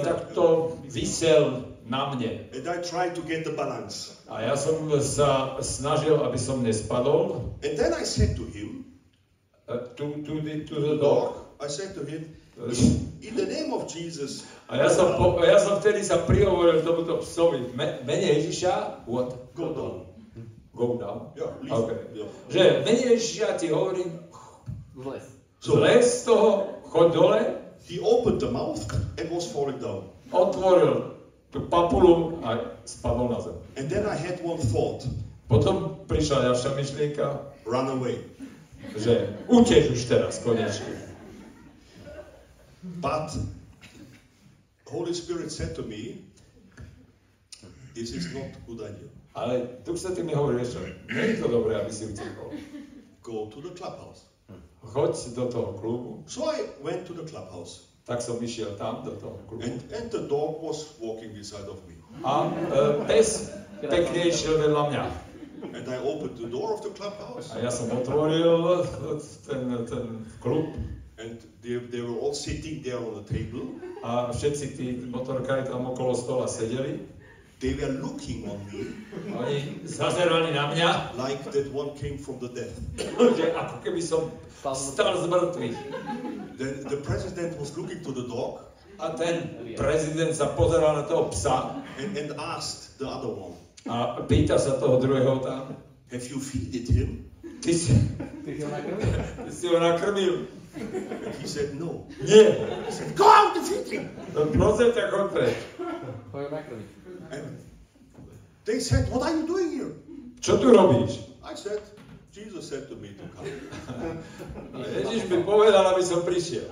takto 0.00 0.72
vysel 0.88 1.76
na 1.84 2.08
mne. 2.16 2.48
And 2.56 2.64
I 2.64 2.80
tried 2.80 3.12
to 3.14 3.22
get 3.22 3.44
the 3.44 3.52
balance. 3.52 4.16
A 4.32 4.40
ja 4.40 4.56
som 4.56 4.80
sa 5.04 5.60
snažil, 5.60 6.16
aby 6.16 6.40
som 6.40 6.64
nespadol. 6.64 7.52
And 7.60 7.76
then 7.76 7.92
I 7.92 8.08
said 8.08 8.40
to 8.40 8.48
him, 8.48 8.90
Uh, 9.70 9.86
to, 9.94 10.18
to, 10.26 10.40
the, 10.40 10.64
to 10.66 10.74
the 10.80 10.96
dog. 10.98 11.46
I 11.60 11.68
said 11.68 11.94
to 11.94 12.02
him, 12.02 12.34
in 13.22 13.36
the 13.36 13.46
name 13.46 13.72
of 13.72 13.86
Jesus, 13.86 14.42
A 14.66 14.76
ja 14.76 14.90
som, 14.90 15.14
po, 15.14 15.38
ja 15.46 15.62
som 15.62 15.78
vtedy 15.78 16.02
sa 16.02 16.26
prihovoril 16.26 16.82
tomuto 16.82 17.22
psovi. 17.22 17.70
Me, 17.78 18.02
mene 18.02 18.34
Ježiša, 18.34 19.06
what? 19.06 19.30
go 19.54 19.70
down. 19.70 20.10
Go 20.74 20.98
down. 20.98 21.30
Yeah, 21.38 21.54
leave. 21.62 21.70
Okay. 21.86 21.98
Yeah. 22.18 22.28
Že 22.50 22.62
mene 22.82 23.02
Ježiša 23.14 23.62
ti 23.62 23.70
hovorím, 23.70 24.10
Vles. 24.98 25.22
zles 25.62 26.26
z 26.26 26.26
toho, 26.26 26.82
choď 26.90 27.08
dole, 27.14 27.40
He 27.84 27.98
opened 28.00 28.40
the 28.40 28.50
mouth 28.50 28.82
and 29.18 29.30
was 29.30 29.50
falling 29.50 29.78
down. 29.78 30.08
otvoril 30.30 31.18
papulu 31.50 32.38
a 32.46 32.78
spadol 32.86 33.30
na 33.30 33.40
zem. 33.40 33.54
And 33.76 33.90
then 33.90 34.06
I 34.06 34.14
had 34.14 34.38
one 34.42 34.58
thought, 34.58 35.06
Potom 35.50 36.06
prišla 36.06 36.46
ďalšia 36.46 36.70
myšlienka, 36.78 37.26
run 37.66 37.90
away. 37.90 38.22
že 38.94 39.34
utež 39.50 39.90
už 39.98 40.00
teraz 40.06 40.38
konečne. 40.46 40.94
But 43.02 43.34
Holy 44.86 45.10
Spirit 45.10 45.50
said 45.50 45.74
to 45.74 45.82
me, 45.82 46.22
this 47.98 48.14
is 48.14 48.30
not 48.30 48.46
a 48.46 48.60
good 48.62 48.80
idea. 48.86 49.10
Ale 49.34 49.82
Duch 49.82 49.98
Svetý 49.98 50.22
mi 50.22 50.34
hovorí, 50.34 50.62
čo, 50.66 50.82
nie 51.10 51.34
je 51.34 51.42
to 51.42 51.50
dobré, 51.50 51.78
aby 51.78 51.90
si 51.90 52.06
utekol. 52.06 52.54
Go 53.22 53.50
to 53.50 53.58
the 53.62 53.74
clubhouse. 53.74 54.29
Choď 54.90 55.34
do 55.34 55.44
toho 55.46 55.70
klubu. 55.78 56.24
So 56.26 56.50
I 56.50 56.66
went 56.82 57.06
to 57.06 57.14
the 57.14 57.22
clubhouse. 57.22 57.86
Tak 58.04 58.22
som 58.22 58.42
išiel 58.42 58.74
tam, 58.74 59.06
do 59.06 59.14
toho 59.14 59.38
klubu. 59.46 59.62
And, 59.62 59.78
and 59.94 60.06
the 60.10 60.26
dog 60.26 60.58
was 60.62 60.98
walking 60.98 61.30
beside 61.30 61.70
of 61.70 61.78
me. 61.86 61.94
A 62.26 62.50
e, 62.50 63.06
pes 63.06 63.54
pekne 63.80 64.20
išiel 64.26 64.58
vedľa 64.58 64.82
mňa. 64.90 65.04
And 65.60 65.86
I 65.86 65.98
opened 66.02 66.40
the 66.40 66.50
door 66.50 66.74
of 66.74 66.82
the 66.82 66.90
clubhouse. 66.90 67.54
A 67.54 67.62
ja 67.62 67.70
som 67.70 67.92
otvoril 67.94 68.82
ten, 69.46 69.86
ten 69.86 70.26
klub 70.42 70.74
And 71.20 71.36
they, 71.60 71.76
they 71.76 72.00
were 72.00 72.16
all 72.16 72.32
sitting 72.32 72.80
there 72.80 72.96
on 72.96 73.20
the 73.20 73.26
table. 73.28 73.76
a 74.02 74.32
všetci 74.32 74.66
tí 74.76 74.86
motorkári 75.12 75.68
tam 75.68 75.92
okolo 75.92 76.16
stola 76.16 76.48
sedeli. 76.48 77.04
They 77.60 77.76
were 77.76 77.92
looking 77.92 78.48
on 78.48 78.56
me 78.72 78.88
Oni 79.36 79.84
zazerali 79.84 80.48
na 80.56 80.72
mňa, 80.72 81.12
like 81.20 81.44
that 81.52 81.68
one 81.76 81.92
came 81.92 82.16
from 82.16 82.40
the 82.40 82.48
death. 82.48 82.72
že 83.38 83.52
ako 83.52 83.84
keby 83.84 84.00
som 84.00 84.32
stal 84.64 85.20
z 85.20 85.28
mŕtvych. 85.28 85.76
Then 86.56 86.72
the 86.88 86.96
president 87.04 87.60
was 87.60 87.76
looking 87.76 88.00
to 88.00 88.12
the 88.16 88.24
dog 88.24 88.64
A 89.00 89.16
ten 89.16 89.60
prezident 89.80 90.36
sa 90.36 90.52
pozeral 90.52 90.92
na 90.92 91.04
toho 91.08 91.32
psa 91.32 91.80
and, 91.96 92.12
and 92.16 92.36
asked 92.36 93.00
the 93.00 93.08
other 93.08 93.32
one, 93.32 93.56
a 93.88 94.20
pýta 94.28 94.60
sa 94.60 94.76
toho 94.76 95.00
druhého 95.00 95.40
tam, 95.40 95.72
Have 96.12 96.24
you 96.28 96.36
feeded 96.36 96.84
him? 96.88 97.24
ty 97.64 97.72
si, 97.72 97.92
Ty 98.44 98.50
si 98.56 98.60
ho 98.64 98.68
nakrmil? 98.72 99.08
ty 99.48 99.52
si 99.52 99.64
ho 99.68 99.76
nakrmil. 99.80 100.36
And 100.70 101.34
he 101.40 101.48
said, 101.48 101.74
No. 101.80 102.04
Nie, 102.22 102.60
He 102.86 102.92
said, 102.92 103.16
Go 103.16 103.24
out 103.24 103.56
and 103.56 103.64
feed 103.64 103.88
him. 103.88 104.04
no 104.36 104.46
prosím 104.52 104.92
ťa, 104.92 105.02
choď 105.08 105.26
preč. 105.32 105.56
Ho 106.30 106.36
ju 106.44 106.48
nakrmiť. 106.52 106.88
And 106.99 106.99
they 108.64 108.78
said, 108.80 109.10
What 109.10 109.22
are 109.22 109.34
you 109.36 109.46
doing 109.46 109.70
here? 109.72 109.94
Čo 110.40 110.56
tu 110.58 110.72
robíš? 110.72 111.20
I 111.44 111.54
said, 111.54 111.80
Jesus 112.32 112.68
said 112.70 112.88
to 112.88 112.96
me 112.96 113.12
to 113.12 113.24
come. 113.34 113.50
Ježiš 114.96 115.28
mi 115.28 115.42
povedal, 115.42 115.82
aby 115.92 116.02
som 116.06 116.22
prišiel. 116.22 116.70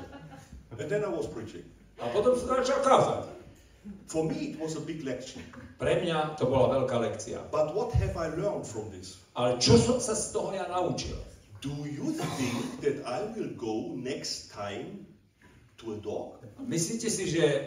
And 0.78 0.86
then 0.86 1.02
I 1.02 1.10
was 1.10 1.26
preaching. 1.26 1.66
A 1.98 2.06
potom 2.14 2.38
som 2.38 2.46
začal 2.46 2.78
kázať. 2.86 3.34
For 4.06 4.24
me, 4.24 4.54
it 4.54 4.56
was 4.60 4.78
a 4.78 4.82
big 4.84 5.02
lecture. 5.02 5.42
Pre 5.76 5.92
mňa 6.00 6.38
to 6.38 6.46
bola 6.46 6.80
veľká 6.80 6.96
lekcia. 7.02 7.42
But 7.50 7.74
what 7.74 7.90
have 7.98 8.14
I 8.16 8.30
learned 8.32 8.64
from 8.64 8.88
this? 8.94 9.18
Ale 9.34 9.58
čo 9.58 9.76
som 9.76 9.98
sa 9.98 10.14
z 10.14 10.32
toho 10.32 10.54
ja 10.54 10.64
naučil? 10.70 11.18
Do 11.58 11.74
you 11.84 12.14
think 12.38 12.82
that 12.86 13.02
I 13.02 13.26
will 13.34 13.50
go 13.58 13.98
next 13.98 14.54
time 14.54 15.02
to 15.82 15.94
a 15.94 15.98
dog? 15.98 16.38
Myslíte 16.62 17.10
si, 17.10 17.26
že 17.26 17.42
e, 17.42 17.60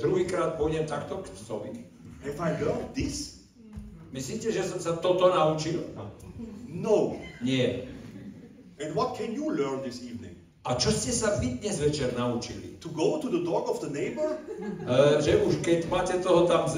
druhýkrát 0.00 0.56
pôjdem 0.56 0.88
takto 0.88 1.20
k 1.20 1.28
psovi? 1.36 1.84
Have 2.24 2.40
I 2.40 2.50
learned 2.62 2.94
this? 2.94 3.36
Myslíte, 4.12 4.48
že 4.54 4.64
som 4.64 4.80
sa 4.80 4.96
toto 4.96 5.28
naučil? 5.28 5.82
No. 6.70 7.20
Nie. 7.44 7.88
And 8.80 8.94
what 8.94 9.16
can 9.16 9.32
you 9.32 9.52
learn 9.52 9.82
this 9.82 10.00
evening? 10.00 10.36
A 10.66 10.74
čo 10.74 10.90
ste 10.90 11.14
sa 11.14 11.38
vy 11.38 11.62
dnes 11.62 11.78
večer 11.78 12.10
naučili? 12.18 12.74
To 12.82 12.90
go 12.90 13.22
to 13.22 13.30
the 13.30 13.46
dog 13.46 13.70
of 13.70 13.78
the 13.78 13.86
neighbor? 13.86 14.34
E, 14.82 15.22
že 15.22 15.38
už 15.38 15.62
keď 15.62 15.86
máte 15.86 16.18
toho 16.18 16.42
tam 16.50 16.66
e, 16.66 16.74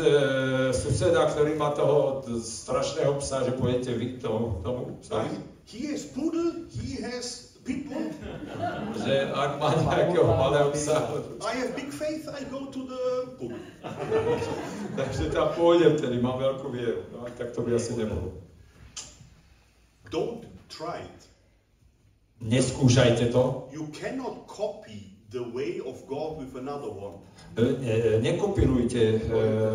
suseda, 0.76 1.24
ktorý 1.32 1.56
má 1.56 1.72
toho 1.72 2.20
strašného 2.36 3.16
psa, 3.16 3.48
že 3.48 3.56
pôjdete 3.56 3.96
vy 3.96 4.06
k 4.20 4.28
tomu, 4.28 4.60
psovi? 5.00 5.40
He 5.64 5.88
has 5.88 6.04
poodle, 6.04 6.68
he 6.68 7.00
has 7.00 7.47
Že 8.98 9.14
ak 9.32 9.50
má 9.60 9.68
nejakého 9.76 10.24
malého 10.24 10.68
psa, 10.72 11.04
I 11.44 11.52
have 11.60 11.72
big 11.76 11.92
faith, 11.92 12.24
I 12.28 12.44
go 12.48 12.66
to 12.72 12.80
the 12.88 13.02
poodle. 13.36 13.60
takže 14.98 15.28
tam 15.30 15.52
pôjdem, 15.54 16.00
tedy 16.00 16.16
mám 16.18 16.40
veľkú 16.40 16.66
vieru. 16.72 17.04
No 17.12 17.28
tak 17.36 17.52
to 17.52 17.60
by 17.62 17.76
asi 17.76 17.92
nebolo. 17.94 18.32
Don't 20.08 20.48
try 20.72 21.04
it. 21.04 21.20
Neskúšajte 22.40 23.28
to. 23.34 23.68
You 23.74 23.90
cannot 23.92 24.46
copy 24.48 25.18
the 25.28 25.44
way 25.44 25.80
of 25.84 26.00
God 26.08 26.40
with 26.40 26.56
another 26.56 26.88
one. 26.88 27.20
E, 27.58 27.60
ne- 27.60 28.18
Nekopírujte 28.22 29.02
e, 29.02 29.20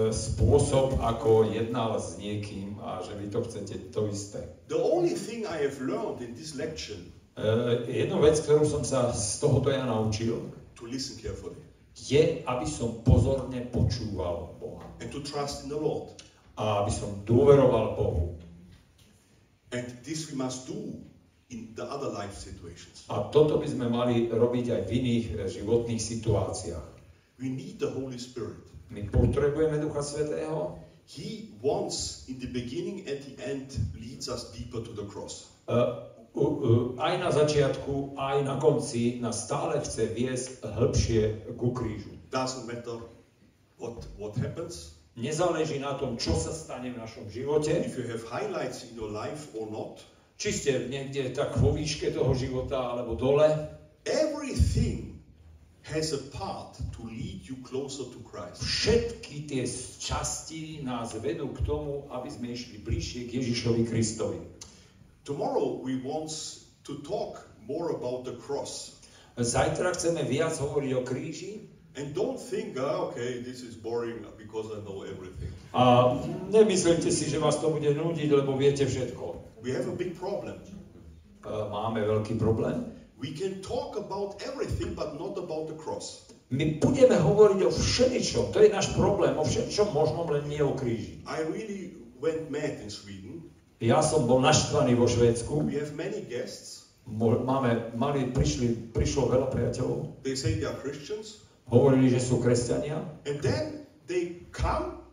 spôsob, 0.09 0.97
ako 0.97 1.45
jednal 1.53 1.99
s 2.01 2.17
niekým 2.17 2.79
a 2.81 3.03
že 3.05 3.13
vy 3.19 3.27
to 3.29 3.43
chcete 3.45 3.75
to 3.93 4.07
isté. 4.09 4.49
The 4.71 4.79
only 4.79 5.13
thing 5.13 5.45
I 5.45 5.61
have 5.61 5.77
learned 5.83 6.23
in 6.25 6.33
this 6.33 6.55
lecture 6.57 6.97
E, 7.33 7.45
Jednu 7.89 8.21
vec, 8.21 8.37
ktorú 8.39 8.63
som 8.63 8.83
sa 8.85 9.09
z 9.09 9.41
tohoto 9.41 9.73
ja 9.73 9.83
naučil, 9.83 10.53
to 10.77 10.85
listen 10.85 11.17
carefully 11.17 11.57
je, 11.93 12.41
aby 12.45 12.65
som 12.65 13.05
pozorne 13.05 13.69
počúval 13.69 14.57
Boha. 14.57 14.85
and 15.01 15.09
to 15.13 15.21
trust 15.21 15.61
in 15.63 15.69
the 15.69 15.77
Lord. 15.77 16.09
A 16.57 16.81
aby 16.81 16.93
som 16.93 17.25
dôveroval 17.25 17.97
Bohu. 17.97 18.37
And 19.73 19.89
this 20.05 20.29
we 20.29 20.37
must 20.37 20.69
do 20.69 21.01
in 21.49 21.73
the 21.73 21.85
other 21.89 22.09
life 22.09 22.33
situations. 22.33 23.05
A 23.09 23.29
toto 23.29 23.57
by 23.57 23.65
sme 23.69 23.85
mali 23.89 24.29
robiť 24.29 24.65
aj 24.69 24.81
v 24.85 24.91
iných 25.01 25.25
e, 25.25 25.33
životných 25.49 26.01
situáciách. 26.01 26.89
We 27.41 27.49
need 27.49 27.81
the 27.81 27.89
Holy 27.89 28.17
Spirit. 28.17 28.61
My 28.89 29.01
potrebujeme 29.01 29.81
Ducha 29.81 30.05
Svetého. 30.05 30.77
He 31.05 31.49
wants, 31.59 32.21
in 32.29 32.37
the 32.37 32.47
beginning 32.47 33.01
and 33.09 33.17
the 33.21 33.33
end, 33.41 33.73
leads 33.93 34.29
us 34.29 34.45
deeper 34.49 34.77
to 34.79 34.93
the 34.93 35.05
cross. 35.05 35.49
E, 35.65 35.73
u- 35.73 35.81
u- 36.21 36.22
Aj 36.97 37.13
na 37.21 37.29
začiatku, 37.29 38.17
aj 38.17 38.41
na 38.41 38.57
konci 38.57 39.21
nás 39.21 39.45
stále 39.45 39.77
chce 39.81 40.09
viesť 40.09 40.65
hĺbšie 40.65 41.21
ku 41.57 41.73
krížu. 41.73 42.17
Doesn't 42.33 42.65
matter 42.65 42.97
what, 43.77 44.01
what 44.17 44.33
happens, 44.41 44.97
Nezáleží 45.13 45.77
na 45.77 45.93
tom, 45.93 46.17
čo 46.17 46.33
sa 46.33 46.49
stane 46.49 46.89
v 46.89 46.97
našom 46.97 47.29
živote, 47.29 47.69
if 47.69 47.93
you 47.93 48.09
have 48.09 48.25
highlights 48.25 48.81
in 48.89 48.97
your 48.97 49.13
life 49.13 49.53
or 49.53 49.69
not. 49.69 50.01
či 50.37 50.49
ste 50.51 50.71
niekde 50.89 51.31
tak 51.31 51.55
vo 51.55 51.71
výške 51.71 52.11
toho 52.11 52.33
života 52.33 52.75
alebo 52.75 53.15
dole. 53.15 53.47
Everything 54.03 55.21
has 55.87 56.11
a 56.11 56.19
part 56.35 56.75
to 56.95 56.99
lead 57.07 57.47
you 57.47 57.59
closer 57.63 58.07
to 58.11 58.19
Christ. 58.27 58.59
Všetky 58.59 59.47
tie 59.47 59.63
časti 59.99 60.83
nás 60.83 61.15
vedú 61.15 61.51
k 61.55 61.63
tomu, 61.63 62.07
aby 62.11 62.27
sme 62.27 62.51
išli 62.51 62.83
bližšie 62.83 63.31
k 63.31 63.39
Ježišovi 63.39 63.83
Kristovi. 63.87 64.39
Tomorrow 65.23 65.79
we 65.83 66.03
want 66.03 66.31
to 66.83 66.99
talk 67.03 67.47
more 67.63 67.95
about 67.95 68.27
the 68.27 68.35
cross. 68.35 68.99
Zajtra 69.33 69.95
chceme 69.95 70.27
viac 70.27 70.59
hovoriť 70.59 70.91
o 70.93 71.01
kríži 71.01 71.51
And 71.93 72.09
don't 72.17 72.41
think, 72.41 72.73
ah, 72.81 73.05
okay, 73.05 73.45
this 73.45 73.61
is 73.61 73.77
boring 73.77 74.25
because 74.33 74.65
I 74.73 74.81
know 74.81 75.05
everything. 75.05 75.53
a 75.77 76.17
nemyslite 76.49 77.05
si, 77.13 77.29
že 77.29 77.37
vás 77.37 77.61
to 77.61 77.69
bude 77.69 77.85
nudiť, 77.85 78.29
lebo 78.33 78.57
viete 78.57 78.89
všetko. 78.89 79.61
We 79.61 79.77
have 79.77 79.85
a 79.85 79.93
big 79.93 80.17
problem. 80.17 80.57
E, 80.57 81.49
Máme 81.49 82.01
veľký 82.01 82.41
problém. 82.41 82.89
We 83.21 83.37
can 83.37 83.61
talk 83.61 83.93
about 83.93 84.41
everything, 84.41 84.97
but 84.97 85.21
not 85.21 85.37
about 85.37 85.69
the 85.69 85.77
cross. 85.77 86.25
My 86.49 86.81
budeme 86.81 87.13
hovoriť 87.13 87.59
o 87.61 87.71
všeličom, 87.71 88.51
to 88.51 88.65
je 88.65 88.73
náš 88.73 88.91
problém, 88.97 89.37
o 89.37 89.45
všeličom 89.45 89.93
možnom, 89.93 90.27
len 90.33 90.49
nie 90.49 90.65
o 90.65 90.73
kríži. 90.73 91.21
I 91.29 91.45
really 91.45 91.93
went 92.17 92.49
mad 92.49 92.81
in 92.81 92.89
Sweden. 92.89 93.22
Ja 93.83 93.99
som 93.99 94.23
bol 94.23 94.39
naštvaný 94.39 94.95
vo 94.95 95.11
Švédsku, 95.11 95.67
We 95.67 95.75
have 95.75 95.91
many 95.91 96.23
guests. 96.23 96.87
Máme, 97.03 97.91
mali, 97.99 98.31
prišli, 98.31 98.95
prišlo 98.95 99.27
veľa 99.27 99.51
priateľov, 99.51 100.23
They 100.23 100.39
say 100.39 100.55
they 100.55 100.63
are 100.63 100.79
Christians. 100.79 101.43
hovorili, 101.67 102.07
že 102.07 102.23
sú 102.23 102.39
kresťania 102.39 103.03
And 103.27 103.43
then 103.43 103.83
they 104.07 104.47
come 104.55 105.03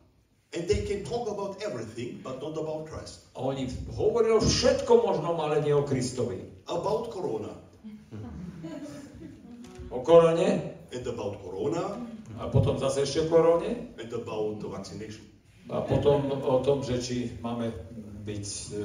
and 0.55 0.71
they 0.71 0.87
can 0.87 1.03
talk 1.03 1.27
about 1.27 1.59
everything, 1.67 2.23
but 2.23 2.39
not 2.39 2.55
about 2.55 2.87
Christ. 2.87 3.27
a 3.35 3.43
oni 3.43 3.67
hovorili 3.91 4.39
o 4.39 4.43
všetkom 4.43 4.99
možnom, 5.03 5.35
ale 5.35 5.67
nie 5.67 5.75
o 5.75 5.83
Kristovi. 5.83 6.39
About 6.71 7.11
Corona. 7.11 7.51
O 9.91 9.99
korone 10.07 10.79
And 10.95 11.05
about 11.07 11.43
Corona 11.43 11.99
a 12.39 12.47
potom 12.47 12.79
zase 12.79 13.03
ešte 13.03 13.27
o 13.27 13.35
korone 13.35 13.91
and 13.99 14.11
about 14.15 14.63
the 14.63 14.71
vaccination. 14.71 15.27
a 15.67 15.83
potom 15.83 16.31
o 16.31 16.63
tom, 16.63 16.83
že 16.83 16.99
či 16.99 17.17
máme 17.43 17.75
byť 18.25 18.47
e, 18.73 18.85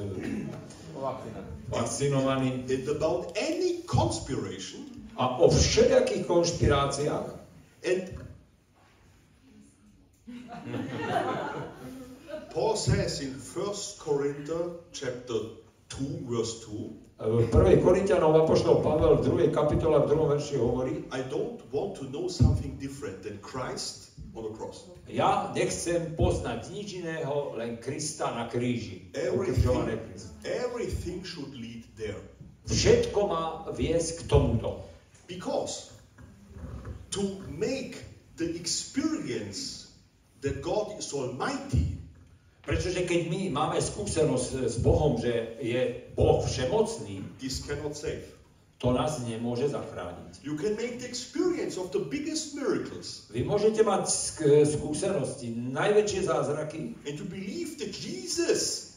Vakcína. 0.96 1.40
vakcinovaný 1.68 2.64
and 2.72 2.84
about 2.88 3.36
any 3.36 3.84
conspiration 3.84 4.84
a 5.16 5.36
o 5.38 5.48
všelijakých 5.48 6.24
konšpiráciách. 6.26 7.28
and 7.84 8.02
Paul 12.50 12.76
says 12.76 13.20
in 13.20 13.36
1 13.36 14.00
Corinthians 14.00 14.80
chapter 14.92 15.38
2 15.88 16.24
verse 16.26 16.64
2 16.66 17.06
V 17.16 17.48
1. 17.48 17.80
Korintianov 17.80 18.44
Apoštol 18.44 18.84
Pavel 18.84 19.24
v 19.24 19.48
2. 19.48 19.56
kapitole 19.56 20.04
v 20.04 20.06
2. 20.12 20.32
verši 20.36 20.56
hovorí, 20.60 21.00
I 21.08 21.24
don't 21.32 21.56
want 21.72 21.96
to 21.96 22.04
know 22.12 22.28
something 22.28 22.76
different 22.76 23.24
than 23.24 23.40
Christ 23.40 24.05
on 24.36 24.44
the 24.44 24.54
cross. 24.54 24.84
ja 25.08 25.50
nechcem 25.56 26.12
poznať 26.14 26.70
nič 26.70 26.88
iného, 27.00 27.56
len 27.56 27.80
Krista 27.80 28.30
na 28.36 28.46
kríži. 28.46 29.08
Everything, 29.16 29.96
everything 30.44 31.24
should 31.24 31.50
lead 31.56 31.88
there. 31.96 32.20
Všetko 32.68 33.20
má 33.30 33.44
viesť 33.72 34.20
k 34.20 34.22
tomuto. 34.28 34.84
Because 35.26 35.96
to 37.10 37.40
make 37.48 37.98
the 38.36 38.52
experience 38.54 39.90
that 40.44 40.60
God 40.60 40.94
is 40.98 41.10
Almighty, 41.14 41.96
Pretože 42.66 43.06
keď 43.06 43.30
my 43.30 43.42
máme 43.54 43.78
skúsenosť 43.78 44.66
s 44.66 44.76
Bohom, 44.82 45.14
že 45.22 45.54
je 45.62 46.02
Boh 46.18 46.42
všemocný, 46.42 47.22
this 47.38 47.62
cannot 47.62 47.94
save. 47.94 48.26
To 48.76 48.92
nás 48.92 49.24
nemôže 49.24 49.72
zachrániť. 49.72 50.44
You 50.44 50.54
can 50.60 50.76
make 50.76 51.00
the 51.00 51.08
experience 51.08 51.80
of 51.80 51.90
the 51.96 52.02
biggest 52.02 52.52
miracles 52.52 53.24
Vy 53.32 53.40
môžete 53.42 53.80
mať 53.80 54.04
sk- 54.04 54.68
skúsenosti, 54.68 55.48
najväčšie 55.50 56.28
zázraky 56.28 56.92
and 57.08 57.14
to 57.16 57.24
believe 57.24 57.80
that 57.80 57.90
Jesus 57.96 58.92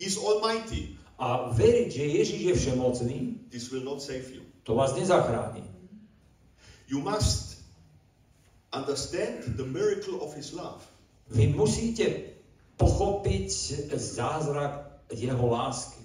is 0.00 0.16
Almighty. 0.16 0.96
a 1.20 1.52
veriť, 1.52 1.88
že 1.92 2.04
Ježiš 2.16 2.40
je 2.48 2.54
všemocný, 2.56 3.18
This 3.52 3.68
will 3.68 3.84
not 3.84 4.00
save 4.00 4.32
you. 4.32 4.40
to 4.64 4.72
vás 4.72 4.96
nezachráni. 4.96 5.60
You 6.88 7.04
must 7.04 7.60
understand 8.72 9.44
the 9.60 9.68
miracle 9.68 10.24
of 10.24 10.32
His 10.32 10.56
love. 10.56 10.80
Vy 11.30 11.52
musíte 11.52 12.34
pochopiť 12.80 13.46
zázrak 13.94 15.04
jeho 15.12 15.46
lásky. 15.46 15.99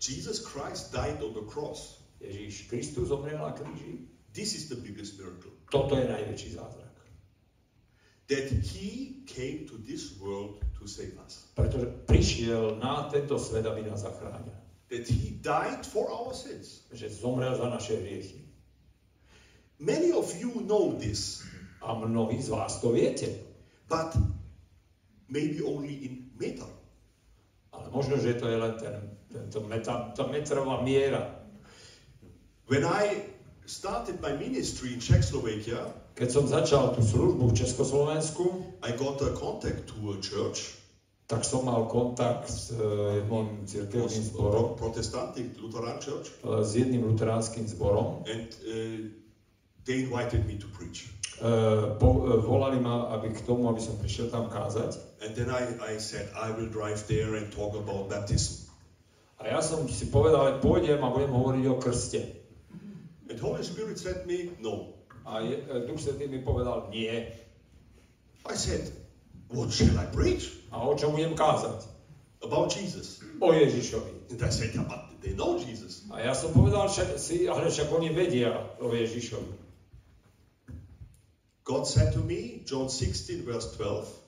Jesus 0.00 0.40
Christ 0.40 0.92
died 0.92 1.20
on 1.22 1.36
the 1.36 1.44
cross. 1.44 2.00
Ježiš 2.20 2.68
Kristus 2.68 3.08
zomrel 3.08 3.38
na 3.38 3.52
kríži. 3.52 4.08
This 4.32 4.54
is 4.54 4.68
the 4.68 4.76
biggest 4.76 5.18
miracle. 5.20 5.52
Toto 5.70 5.96
je 5.96 6.08
najväčší 6.08 6.56
zázrak. 6.56 6.94
That 8.30 8.46
He 8.50 9.20
came 9.26 9.66
to 9.66 9.76
this 9.82 10.16
world 10.16 10.62
to 10.78 10.86
save 10.88 11.18
us. 11.20 11.50
Pretože 11.58 11.86
prišiel 12.06 12.78
na 12.78 13.10
tento 13.10 13.36
svet, 13.38 13.66
aby 13.66 13.82
nás 13.82 14.00
zachránil. 14.06 14.54
That 14.88 15.06
He 15.10 15.36
died 15.42 15.82
for 15.86 16.08
our 16.08 16.32
sins. 16.32 16.86
Že 16.94 17.10
zomrel 17.10 17.56
za 17.58 17.68
naše 17.68 17.98
hriechy. 17.98 18.46
Many 19.80 20.12
of 20.12 20.28
you 20.36 20.60
know 20.64 20.92
this, 20.96 21.42
A 21.80 21.96
mnohí 21.96 22.36
z 22.42 22.48
vás 22.52 22.80
to 22.80 22.92
viete. 22.92 23.50
but 23.88 24.14
maybe 25.28 25.58
only 25.64 26.06
in 26.06 26.30
meter. 26.38 26.68
Ale 27.72 27.90
možno, 27.90 28.16
že 28.20 28.38
to 28.38 28.46
je 28.46 28.56
len 28.56 28.74
ten, 28.78 28.94
tento 29.32 29.60
meta, 29.64 30.12
tá 30.14 30.26
metrová 30.26 30.82
miera. 30.82 31.38
When 32.66 32.84
I 32.84 33.30
started 33.66 34.20
my 34.20 34.34
ministry 34.38 34.94
in 34.94 35.00
Czechoslovakia, 35.00 35.94
Keď 36.14 36.28
som 36.28 36.44
začal 36.44 36.92
tú 36.92 37.00
službu 37.00 37.48
v 37.48 37.54
Československu, 37.56 38.44
I 38.84 38.92
got 38.92 39.24
a 39.24 39.32
contact 39.32 39.88
to 39.88 39.96
a 40.12 40.20
church, 40.20 40.76
tak 41.24 41.46
som 41.46 41.64
mal 41.64 41.88
kontakt 41.88 42.50
s 42.50 42.74
eh, 42.74 43.22
jedným 43.22 43.64
cirkevným 43.64 44.22
zborom, 44.28 44.76
Protestantic 44.76 45.56
Lutheran 45.56 45.96
church, 46.02 46.28
eh, 46.44 46.60
s 46.60 46.76
jedným 46.76 47.06
luteránskym 47.08 47.64
zborom. 47.64 48.26
and 48.28 48.50
uh, 48.68 49.08
they 49.86 50.04
invited 50.04 50.44
me 50.44 50.58
to 50.60 50.68
preach. 50.76 51.08
Eh, 51.40 51.96
po, 51.96 52.20
eh, 52.28 52.36
volali 52.36 52.76
ma 52.80 53.08
aby 53.16 53.32
k 53.32 53.40
tomu, 53.48 53.72
aby 53.72 53.80
som 53.80 53.96
prišiel 53.96 54.28
tam 54.28 54.52
kázať. 54.52 55.00
And 55.24 55.32
then 55.32 55.48
I, 55.48 55.72
I 55.80 55.96
said, 55.96 56.28
I 56.36 56.52
will 56.52 56.68
drive 56.68 57.08
there 57.08 57.32
and 57.32 57.48
talk 57.48 57.72
about 57.72 58.12
baptism. 58.12 58.68
A 59.40 59.48
ja 59.48 59.64
som 59.64 59.88
si 59.88 60.12
povedal, 60.12 60.52
že 60.52 60.60
pôjdem 60.60 61.00
a 61.00 61.08
budem 61.08 61.32
hovoriť 61.32 61.64
o 61.72 61.80
krste. 61.80 62.20
And 63.32 63.40
Holy 63.40 63.64
Spirit 63.64 63.96
said 63.96 64.28
me, 64.28 64.52
no. 64.60 65.00
A 65.24 65.40
je, 65.40 65.56
eh, 65.64 65.86
Duch 65.88 65.96
Svetý 65.96 66.28
mi 66.28 66.44
povedal, 66.44 66.92
nie. 66.92 67.24
I 68.44 68.54
said, 68.56 68.92
what 69.48 69.72
shall 69.72 69.96
I 69.96 70.04
preach? 70.12 70.52
A 70.68 70.84
o 70.84 70.92
čom 70.92 71.16
budem 71.16 71.32
kázať? 71.32 71.88
About 72.44 72.68
Jesus. 72.68 73.24
O 73.40 73.52
Ježišovi. 73.56 74.28
And 74.28 74.40
I 74.44 74.52
said, 74.52 74.76
but 74.76 75.08
they 75.24 75.32
know 75.32 75.56
Jesus. 75.56 76.04
A 76.12 76.20
ja 76.20 76.36
som 76.36 76.52
povedal, 76.52 76.92
však, 76.92 77.16
si, 77.16 77.48
ale 77.48 77.72
však 77.72 77.88
oni 77.88 78.12
vedia 78.12 78.52
o 78.76 78.92
Ježišovi. 78.92 79.56
God 81.64 81.88
said 81.88 82.12
to 82.12 82.20
me, 82.20 82.60
John 82.68 82.92
16, 82.92 83.40
verse 83.40 83.72
12, 83.80 84.19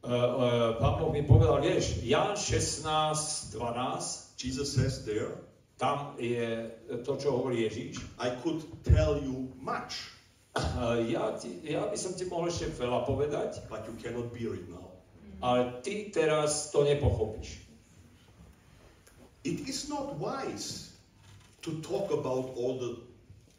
Uh, 0.00 0.80
Pán 0.80 0.96
Boh 0.96 1.12
mi 1.12 1.20
povedal, 1.22 1.60
vieš, 1.60 2.00
Jan 2.00 2.32
16, 2.32 3.52
12, 3.52 4.40
Jesus 4.40 4.72
says 4.72 5.04
there, 5.04 5.36
tam 5.76 6.16
je 6.16 6.72
to, 7.04 7.20
čo 7.20 7.36
hovorí 7.36 7.68
Ježiš. 7.68 8.00
I 8.16 8.32
could 8.40 8.64
tell 8.84 9.20
you 9.20 9.52
much, 9.60 10.16
Uh, 10.50 10.98
ja, 11.06 11.30
ti, 11.38 11.62
ja 11.62 11.86
by 11.86 11.94
som 11.94 12.10
ti 12.10 12.26
mohol 12.26 12.50
ešte 12.50 12.74
veľa 12.74 13.06
povedať, 13.06 13.62
but 13.70 13.86
you 13.86 13.94
cannot 14.02 14.34
bear 14.34 14.50
it 14.58 14.66
now. 14.66 14.90
ale 15.40 15.78
ty 15.82 16.10
teraz 16.12 16.70
to 16.70 16.84
nepochopíš. 16.84 17.62
It 19.44 19.64
is 19.68 19.88
not 19.88 20.20
wise 20.20 20.92
to 21.64 21.80
talk 21.80 22.12
about 22.12 22.52
all 22.60 22.76
the 22.76 23.00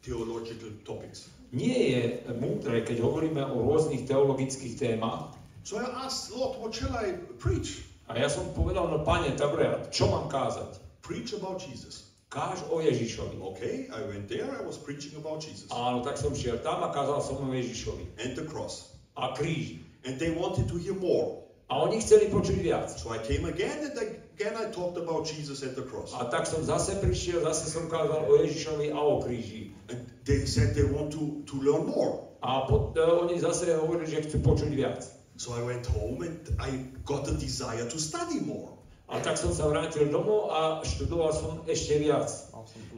theological 0.06 0.70
topics. 0.86 1.26
Nie 1.52 1.78
je 1.90 2.02
múdre, 2.38 2.86
keď 2.86 3.02
hovoríme 3.02 3.42
o 3.42 3.66
rôznych 3.66 4.06
teologických 4.06 4.78
témach. 4.78 5.34
So 5.64 5.78
I 5.78 6.04
asked, 6.04 6.32
Lord, 6.34 6.58
what 6.58 6.74
shall 6.74 6.90
I 6.96 7.12
preach? 7.38 7.86
A 8.10 8.18
ja 8.18 8.26
som 8.28 8.50
povedal, 8.50 8.90
no 8.90 9.06
pane, 9.06 9.30
dobre, 9.38 9.64
a 9.70 9.78
čo 9.88 10.10
mám 10.10 10.26
kázať? 10.26 10.74
Preach 11.06 11.32
about 11.38 11.62
Jesus. 11.62 12.10
Káž 12.28 12.64
o 12.72 12.80
Ježišovi. 12.82 13.38
Okay, 13.38 13.86
I 13.92 14.00
went 14.08 14.26
there, 14.26 14.48
I 14.50 14.64
was 14.64 14.80
preaching 14.80 15.14
about 15.20 15.44
Jesus 15.44 15.68
Áno, 15.70 16.00
tak 16.02 16.16
som 16.18 16.32
šiel 16.34 16.58
tam 16.64 16.80
a 16.82 16.90
kázal 16.90 17.20
som 17.22 17.36
o 17.38 17.46
Ježišovi. 17.52 18.18
and 18.24 18.32
the 18.34 18.42
cross. 18.48 18.96
A 19.14 19.36
kríži. 19.36 19.84
And 20.02 20.18
they 20.18 20.34
wanted 20.34 20.66
to 20.66 20.76
hear 20.80 20.96
more. 20.98 21.44
A 21.70 21.78
oni 21.78 22.02
chceli 22.02 22.28
počuť 22.28 22.58
viac. 22.58 22.90
So 22.90 23.14
I 23.14 23.22
came 23.22 23.46
again 23.46 23.86
and 23.86 23.96
again 23.96 24.54
I 24.58 24.68
talked 24.74 24.98
about 24.98 25.24
Jesus 25.30 25.62
and 25.62 25.78
the 25.78 25.86
cross. 25.86 26.10
A 26.16 26.26
tak 26.26 26.44
som 26.48 26.64
zase 26.66 26.98
prišiel, 26.98 27.44
zase 27.46 27.70
som 27.70 27.86
kázal 27.86 28.26
o 28.26 28.32
Ježišovi 28.40 28.90
a 28.92 28.98
o 28.98 29.22
kríži. 29.22 29.72
And 29.88 30.04
they 30.26 30.42
said 30.44 30.74
they 30.74 30.84
want 30.84 31.14
to, 31.14 31.46
to 31.46 31.54
learn 31.62 31.86
more. 31.86 32.28
A 32.42 32.66
po, 32.66 32.90
e, 32.92 33.00
oni 33.00 33.38
zase 33.38 33.70
hovorili, 33.78 34.10
že 34.10 34.26
chcú 34.26 34.42
počuť 34.42 34.72
viac. 34.74 35.21
So 35.42 35.58
I 35.58 35.62
went 35.62 35.86
home 35.86 36.22
and 36.22 36.38
I 36.60 36.70
got 37.04 37.26
a 37.26 37.34
desire 37.34 37.90
to 37.90 37.98
study 37.98 38.38
more. 38.38 38.78
A 39.10 39.18
tak 39.18 39.34
som 39.34 39.50
sa 39.50 39.66
vrátil 39.66 40.06
domov 40.06 40.54
a 40.54 40.86
študoval 40.86 41.34
som 41.34 41.52
ešte 41.66 41.98
viac. 41.98 42.30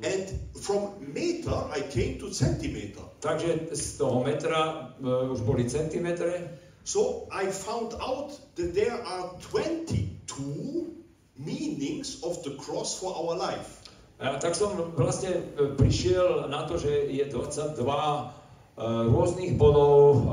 And 0.05 0.29
from 0.53 1.01
meter 1.01 1.57
I 1.73 1.81
came 1.89 2.21
to 2.21 2.29
centimeter. 2.37 3.01
Takže 3.25 3.73
z 3.73 3.97
toho 3.97 4.21
metra 4.21 4.93
e, 5.01 5.09
už 5.09 5.41
boli 5.41 5.73
centimetre. 5.73 6.53
So 6.85 7.33
I 7.33 7.49
found 7.49 7.97
out 7.97 8.37
that 8.61 8.77
there 8.77 9.01
are 9.01 9.33
22 9.41 10.93
meanings 11.41 12.21
of 12.21 12.45
the 12.45 12.61
cross 12.61 12.93
for 12.93 13.17
our 13.17 13.41
life. 13.41 13.81
A 14.21 14.37
tak 14.37 14.53
som 14.53 14.77
vlastne 14.93 15.33
e, 15.33 15.73
prišiel 15.81 16.53
na 16.53 16.69
to, 16.69 16.77
že 16.77 17.09
je 17.09 17.25
22 17.25 17.81
e, 17.89 18.44
rôznych 18.77 19.55
bodov 19.55 20.27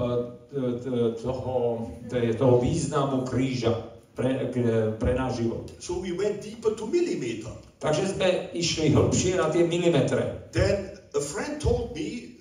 e, 0.51 1.15
toho, 1.21 1.87
toho 2.11 2.55
významu 2.57 3.23
kríža 3.23 3.71
pre, 4.17 4.49
pre 4.97 5.11
náš 5.13 5.45
život. 5.45 5.69
So 5.79 6.01
we 6.01 6.11
went 6.11 6.41
deeper 6.41 6.73
to 6.73 6.89
millimeter. 6.89 7.53
Takže 7.81 8.17
sme 8.17 8.53
išli 8.53 8.93
hĺbšie 8.93 9.41
na 9.41 9.49
tie 9.49 9.65
milimetre. 9.65 10.51
Then 10.53 10.93
a 11.13 11.21
friend 11.21 11.57
told 11.61 11.97
me 11.97 12.37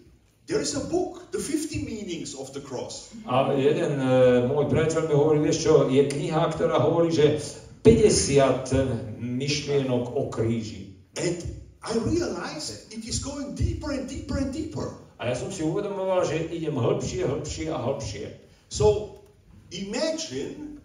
there 0.48 0.60
is 0.60 0.76
a 0.76 0.84
book, 0.88 1.30
the 1.32 1.38
50 1.38 1.86
meanings 1.86 2.34
of 2.34 2.52
the 2.52 2.60
cross. 2.60 3.12
A 3.24 3.52
jeden 3.56 4.00
e, 4.00 4.08
môj 4.48 4.68
priateľ 4.68 5.08
mi 5.08 5.14
hovorí, 5.16 5.38
vieš 5.40 5.68
čo, 5.68 5.72
je 5.88 6.02
kniha, 6.04 6.48
ktorá 6.52 6.80
hovorí, 6.80 7.12
že 7.12 7.40
50 7.84 9.20
myšlienok 9.20 10.12
o 10.12 10.28
kríži. 10.28 10.92
And 11.16 11.40
I 11.80 11.96
realized 12.04 12.92
it 12.92 13.08
is 13.08 13.24
going 13.24 13.56
deeper 13.56 13.96
and 13.96 14.04
deeper 14.04 14.36
and 14.36 14.52
deeper. 14.52 14.99
A 15.20 15.28
ja 15.28 15.36
som 15.36 15.52
si 15.52 15.60
uvedomoval, 15.60 16.24
že 16.24 16.48
idem 16.48 16.80
hĺbšie, 16.80 17.28
hĺbšie 17.28 17.68
a 17.68 17.76
hĺbšie. 17.76 18.40
So 18.72 19.20
imagine, 19.68 20.80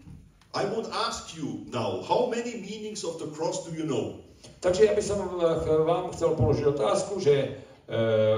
I 0.51 0.67
would 0.67 0.91
ask 0.91 1.39
you 1.39 1.63
now, 1.71 2.03
how 2.03 2.27
many 2.27 2.59
meanings 2.59 3.07
of 3.07 3.15
the 3.15 3.31
cross 3.31 3.63
do 3.63 3.71
you 3.71 3.87
know? 3.87 4.19
Takže 4.59 4.91
ja 4.91 4.93
by 4.93 4.99
som 4.99 5.23
eh, 5.23 5.63
vám 5.87 6.11
chcel 6.11 6.35
položiť 6.35 6.65
otázku, 6.67 7.17
že 7.23 7.35
e, 7.41 7.47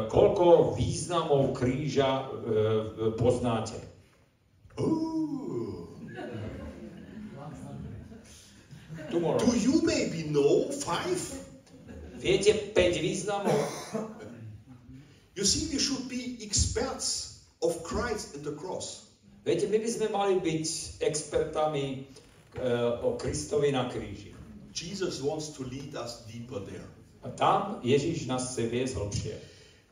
koľko 0.07 0.78
významov 0.78 1.57
kríža 1.57 2.24
e, 2.24 2.24
poznáte? 3.18 3.82
Ooh. 4.80 5.90
Tomorrow. 9.10 9.40
Do 9.40 9.52
you 9.57 9.82
maybe 9.84 10.30
know 10.30 10.69
five? 10.72 11.19
Viete 12.22 12.53
5 12.53 13.02
významov? 13.02 13.60
You 15.38 15.45
see, 15.45 15.69
we 15.69 15.77
should 15.77 16.09
be 16.09 16.41
experts 16.41 17.38
of 17.61 17.84
Christ 17.84 18.34
and 18.34 18.43
the 18.43 18.57
cross. 18.57 19.05
Viete, 19.45 19.69
my 19.69 19.77
by 19.77 19.89
sme 19.93 20.07
mali 20.09 20.34
byť 20.41 20.65
expertami 21.05 22.09
uh, 22.57 23.05
o 23.05 23.22
Kristovi 23.22 23.69
na 23.69 23.85
kríži. 23.85 24.34
Jesus 24.73 25.22
wants 25.22 25.53
to 25.53 25.61
lead 25.61 25.93
us 25.93 26.26
deeper 26.26 26.57
there. 26.65 26.89
A 27.22 27.30
tam 27.30 27.85
Ježiš 27.85 28.26
nás 28.26 28.49
chce 28.49 28.65
viesť 28.65 28.93
hlbšie. 28.97 29.35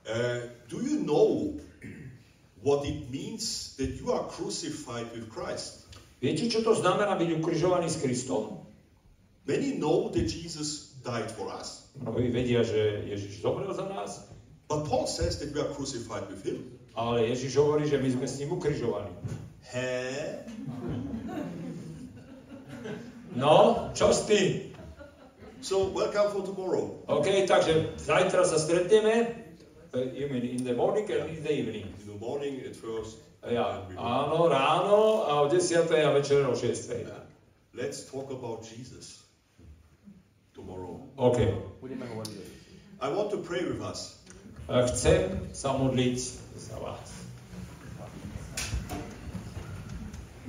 Uh, 0.09 0.49
do 0.65 0.81
you 0.81 1.05
know 1.05 1.53
what 2.65 2.81
it 2.89 3.05
means 3.13 3.77
that 3.77 4.01
you 4.01 4.09
are 4.09 4.25
crucified 4.25 5.05
with 5.13 5.29
Christ? 5.29 5.85
Viete, 6.25 6.49
čo 6.49 6.65
to 6.65 6.73
znamená 6.73 7.21
byť 7.21 7.29
ukrižovaný 7.37 7.85
s 7.85 8.01
Kristom? 8.01 8.65
Many 9.45 9.77
know 9.77 10.09
that 10.09 10.25
Jesus 10.25 10.97
died 11.05 11.29
for 11.29 11.53
us, 11.53 11.85
Mnohí 12.01 12.33
vedia, 12.33 12.65
že 12.65 13.05
Ježiš 13.13 13.45
zomrel 13.45 13.69
za 13.71 13.85
nás, 13.85 14.25
but 14.67 14.85
Paul 14.85 15.07
says 15.07 15.39
that 15.39 15.53
we 15.53 15.61
are 15.61 15.71
crucified 15.73 16.29
with 16.29 16.43
him. 16.45 16.75
ale 16.95 17.27
Ježiš 17.27 17.59
hovorí, 17.59 17.83
že 17.91 17.99
my 17.99 18.07
sme 18.07 18.25
s 18.27 18.39
ním 18.39 18.55
ukrižovaní. 18.55 19.11
Huh? 19.67 20.47
No, 23.35 23.91
čo 23.91 24.15
s 24.15 24.23
tým? 24.31 24.71
So, 25.59 25.91
welcome 25.91 26.31
for 26.31 26.43
tomorrow. 26.47 27.03
OK, 27.11 27.43
takže 27.49 27.99
zajtra 27.99 28.47
sa 28.47 28.55
stretneme. 28.55 29.43
Uh, 29.91 30.07
you 30.15 30.31
mean 30.31 30.47
in 30.47 30.63
the 30.63 30.71
morning 30.71 31.03
and 31.11 31.27
in 31.35 31.43
the 31.43 31.51
evening? 31.51 31.83
In 32.05 32.07
the 32.15 32.19
morning 32.19 32.63
at 32.63 32.79
first. 32.79 33.19
Ja, 33.43 33.83
and 33.83 33.99
áno, 33.99 34.47
ráno 34.47 35.27
a 35.27 35.43
o 35.43 35.51
10. 35.51 35.91
a 35.91 36.09
večer 36.15 36.47
o 36.47 36.55
6. 36.55 36.95
Let's 37.75 38.07
talk 38.07 38.31
about 38.31 38.63
Jesus 38.63 39.19
tomorrow. 40.55 41.03
OK. 41.19 41.43
Budeme 41.83 42.07
hovoriť 42.07 42.31
o 42.31 42.39
Ježišovi. 42.39 42.75
I 43.03 43.07
want 43.11 43.29
to 43.35 43.39
pray 43.43 43.67
with 43.67 43.83
us. 43.83 44.15
Chcem 44.65 45.29
sa 45.53 45.77
modliť 45.77 46.17
za 46.57 46.77
vás. 46.81 47.05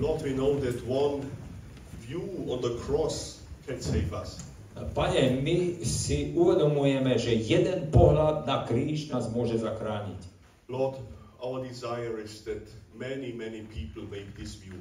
Lord, 0.01 0.25
we 0.25 0.33
know 0.33 0.57
that 0.65 0.81
one 0.89 1.21
view 2.01 2.25
on 2.49 2.65
the 2.65 2.81
cross 2.89 3.45
can 3.69 3.77
save 3.77 4.17
us. 4.17 4.41
Pane, 4.97 5.45
my 5.45 5.85
si 5.85 6.33
uvedomujeme, 6.33 7.17
že 7.21 7.37
jeden 7.37 7.93
pohľad 7.93 8.49
na 8.49 8.65
kríž 8.65 9.13
nás 9.13 9.29
môže 9.29 9.61
zachrániť. 9.61 10.21
Lord, 10.73 10.97
our 11.41 11.61
desire 11.61 12.17
is 12.17 12.41
that 12.49 12.65
many, 12.97 13.37
many 13.37 13.69
people 13.69 14.09
make 14.09 14.33
this 14.33 14.57
view. 14.57 14.81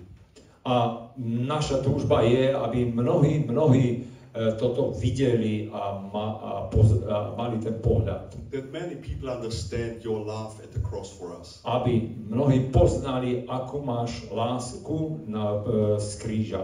A 0.64 1.08
naša 1.20 1.84
túžba 1.84 2.24
je, 2.24 2.56
aby 2.56 2.88
mnohí, 2.88 3.44
mnohí 3.44 4.08
toto 4.36 4.92
videli 4.92 5.72
a, 5.72 5.96
ma, 5.96 6.26
a, 6.36 6.52
poz, 6.68 6.92
a 7.08 7.32
mali 7.40 7.56
ten 7.64 7.80
pohľad. 7.80 8.36
That 8.52 8.68
many 8.68 9.00
people 9.00 9.32
understand 9.32 10.04
your 10.04 10.20
love 10.20 10.60
at 10.60 10.76
the 10.76 10.84
cross 10.84 11.08
for 11.08 11.32
us. 11.32 11.64
Aby 11.64 12.04
mnohí 12.28 12.68
poznali, 12.68 13.48
akú 13.48 13.80
máš 13.80 14.28
lásku 14.28 15.24
na, 15.32 15.64
e, 15.64 16.00
z 16.04 16.12
kríža. 16.20 16.64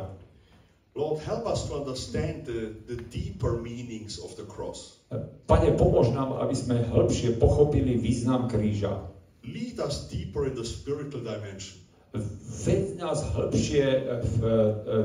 Lord, 0.91 1.23
help 1.23 1.47
us 1.47 1.71
to 1.71 1.79
understand 1.79 2.43
the, 2.43 2.75
the 2.91 2.99
deeper 3.07 3.55
meanings 3.55 4.19
of 4.19 4.35
the 4.35 4.43
cross. 4.43 4.99
E, 5.07 5.23
Pane, 5.47 5.71
pomôž 5.79 6.11
nám, 6.11 6.43
aby 6.43 6.51
sme 6.51 6.83
hĺbšie 6.83 7.39
pochopili 7.39 7.95
význam 7.95 8.51
kríža. 8.51 9.07
Lead 9.47 9.79
us 9.79 10.11
deeper 10.11 10.43
in 10.43 10.59
the 10.59 10.67
spiritual 10.67 11.23
dimension. 11.23 11.79
Ved 12.11 12.99
nás 12.99 13.23
hĺbšie 13.23 13.87
v 14.19 14.35
e, 14.43 14.51
e, 14.51 14.95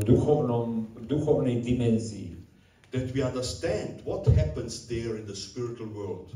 duchovnom, 0.00 0.88
duchovnej 1.04 1.60
dimenzii. 1.60 2.40
That 2.92 3.12
we 3.12 3.20
understand 3.20 4.00
what 4.04 4.24
happens 4.28 4.88
there 4.88 5.16
in 5.16 5.28
the 5.28 5.36
spiritual 5.36 5.92
world. 5.92 6.32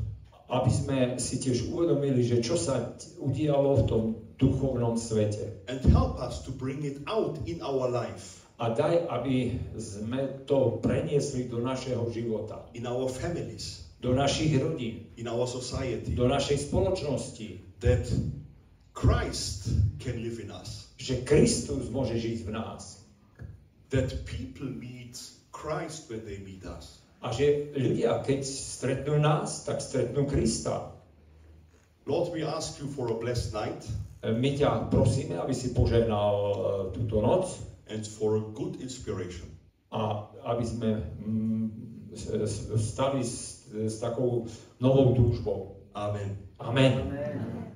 Aby 0.47 0.71
sme 0.71 0.97
si 1.19 1.41
tiež 1.41 1.73
uvedomili, 1.73 2.23
že 2.23 2.39
čo 2.39 2.55
sa 2.55 2.93
udialo 3.19 3.81
v 3.81 3.83
tom 3.89 4.03
duchovnom 4.37 4.95
svete. 4.95 5.65
And 5.67 5.81
help 5.91 6.21
us 6.21 6.45
to 6.45 6.53
bring 6.53 6.85
it 6.85 7.01
out 7.09 7.41
in 7.49 7.59
our 7.65 7.89
life, 7.89 8.47
A 8.57 8.73
daj, 8.73 9.05
aby 9.13 9.53
sme 9.77 10.45
to 10.49 10.81
preniesli 10.81 11.45
do 11.45 11.61
našeho 11.61 12.09
života, 12.09 12.65
in 12.73 12.89
our 12.89 13.05
families, 13.05 13.85
do 14.01 14.17
našich 14.17 14.57
rodín, 14.57 15.13
in 15.13 15.29
our 15.29 15.45
society. 15.45 16.17
do 16.17 16.25
našej 16.25 16.69
spoločnosti, 16.69 17.61
That 17.77 18.09
Christ 18.97 19.69
can 20.01 20.17
live 20.25 20.41
in 20.41 20.49
us. 20.49 20.89
že 20.97 21.21
Kristus 21.21 21.93
môže 21.93 22.17
žiť 22.17 22.49
v 22.49 22.51
nás. 22.57 23.05
That 23.93 24.25
people 24.25 24.65
meet 24.65 25.13
Christ 25.53 26.09
when 26.09 26.25
they 26.25 26.41
meet 26.41 26.65
us. 26.65 27.05
A 27.21 27.29
že 27.29 27.69
ľudia, 27.77 28.25
keď 28.25 28.41
stretnú 28.41 29.21
nás, 29.21 29.61
tak 29.69 29.85
stretnú 29.85 30.25
Krista. 30.25 30.97
Lord, 32.09 32.33
we 32.33 32.41
ask 32.41 32.81
you 32.81 32.89
for 32.89 33.13
a 33.13 33.15
blessed 33.15 33.53
night 33.53 33.85
E, 34.17 34.33
My 34.33 34.57
ťa 34.57 34.89
prosíme, 34.89 35.37
aby 35.37 35.53
si 35.53 35.77
požehnal 35.77 36.33
e, 36.33 36.55
túto 36.97 37.21
noc 37.21 37.53
and 37.87 38.01
for 38.03 38.41
a 38.41 38.43
good 38.57 38.81
inspiration. 38.81 39.45
a 39.87 40.27
aby 40.51 40.65
sme 40.67 40.89
mm, 40.99 41.67
stali 42.75 43.23
s, 43.23 43.63
s 43.71 44.03
takou 44.03 44.43
novou 44.83 45.15
túžbou. 45.15 45.79
Amen. 45.95 46.35
Amen. 46.59 47.07
Amen. 47.07 47.66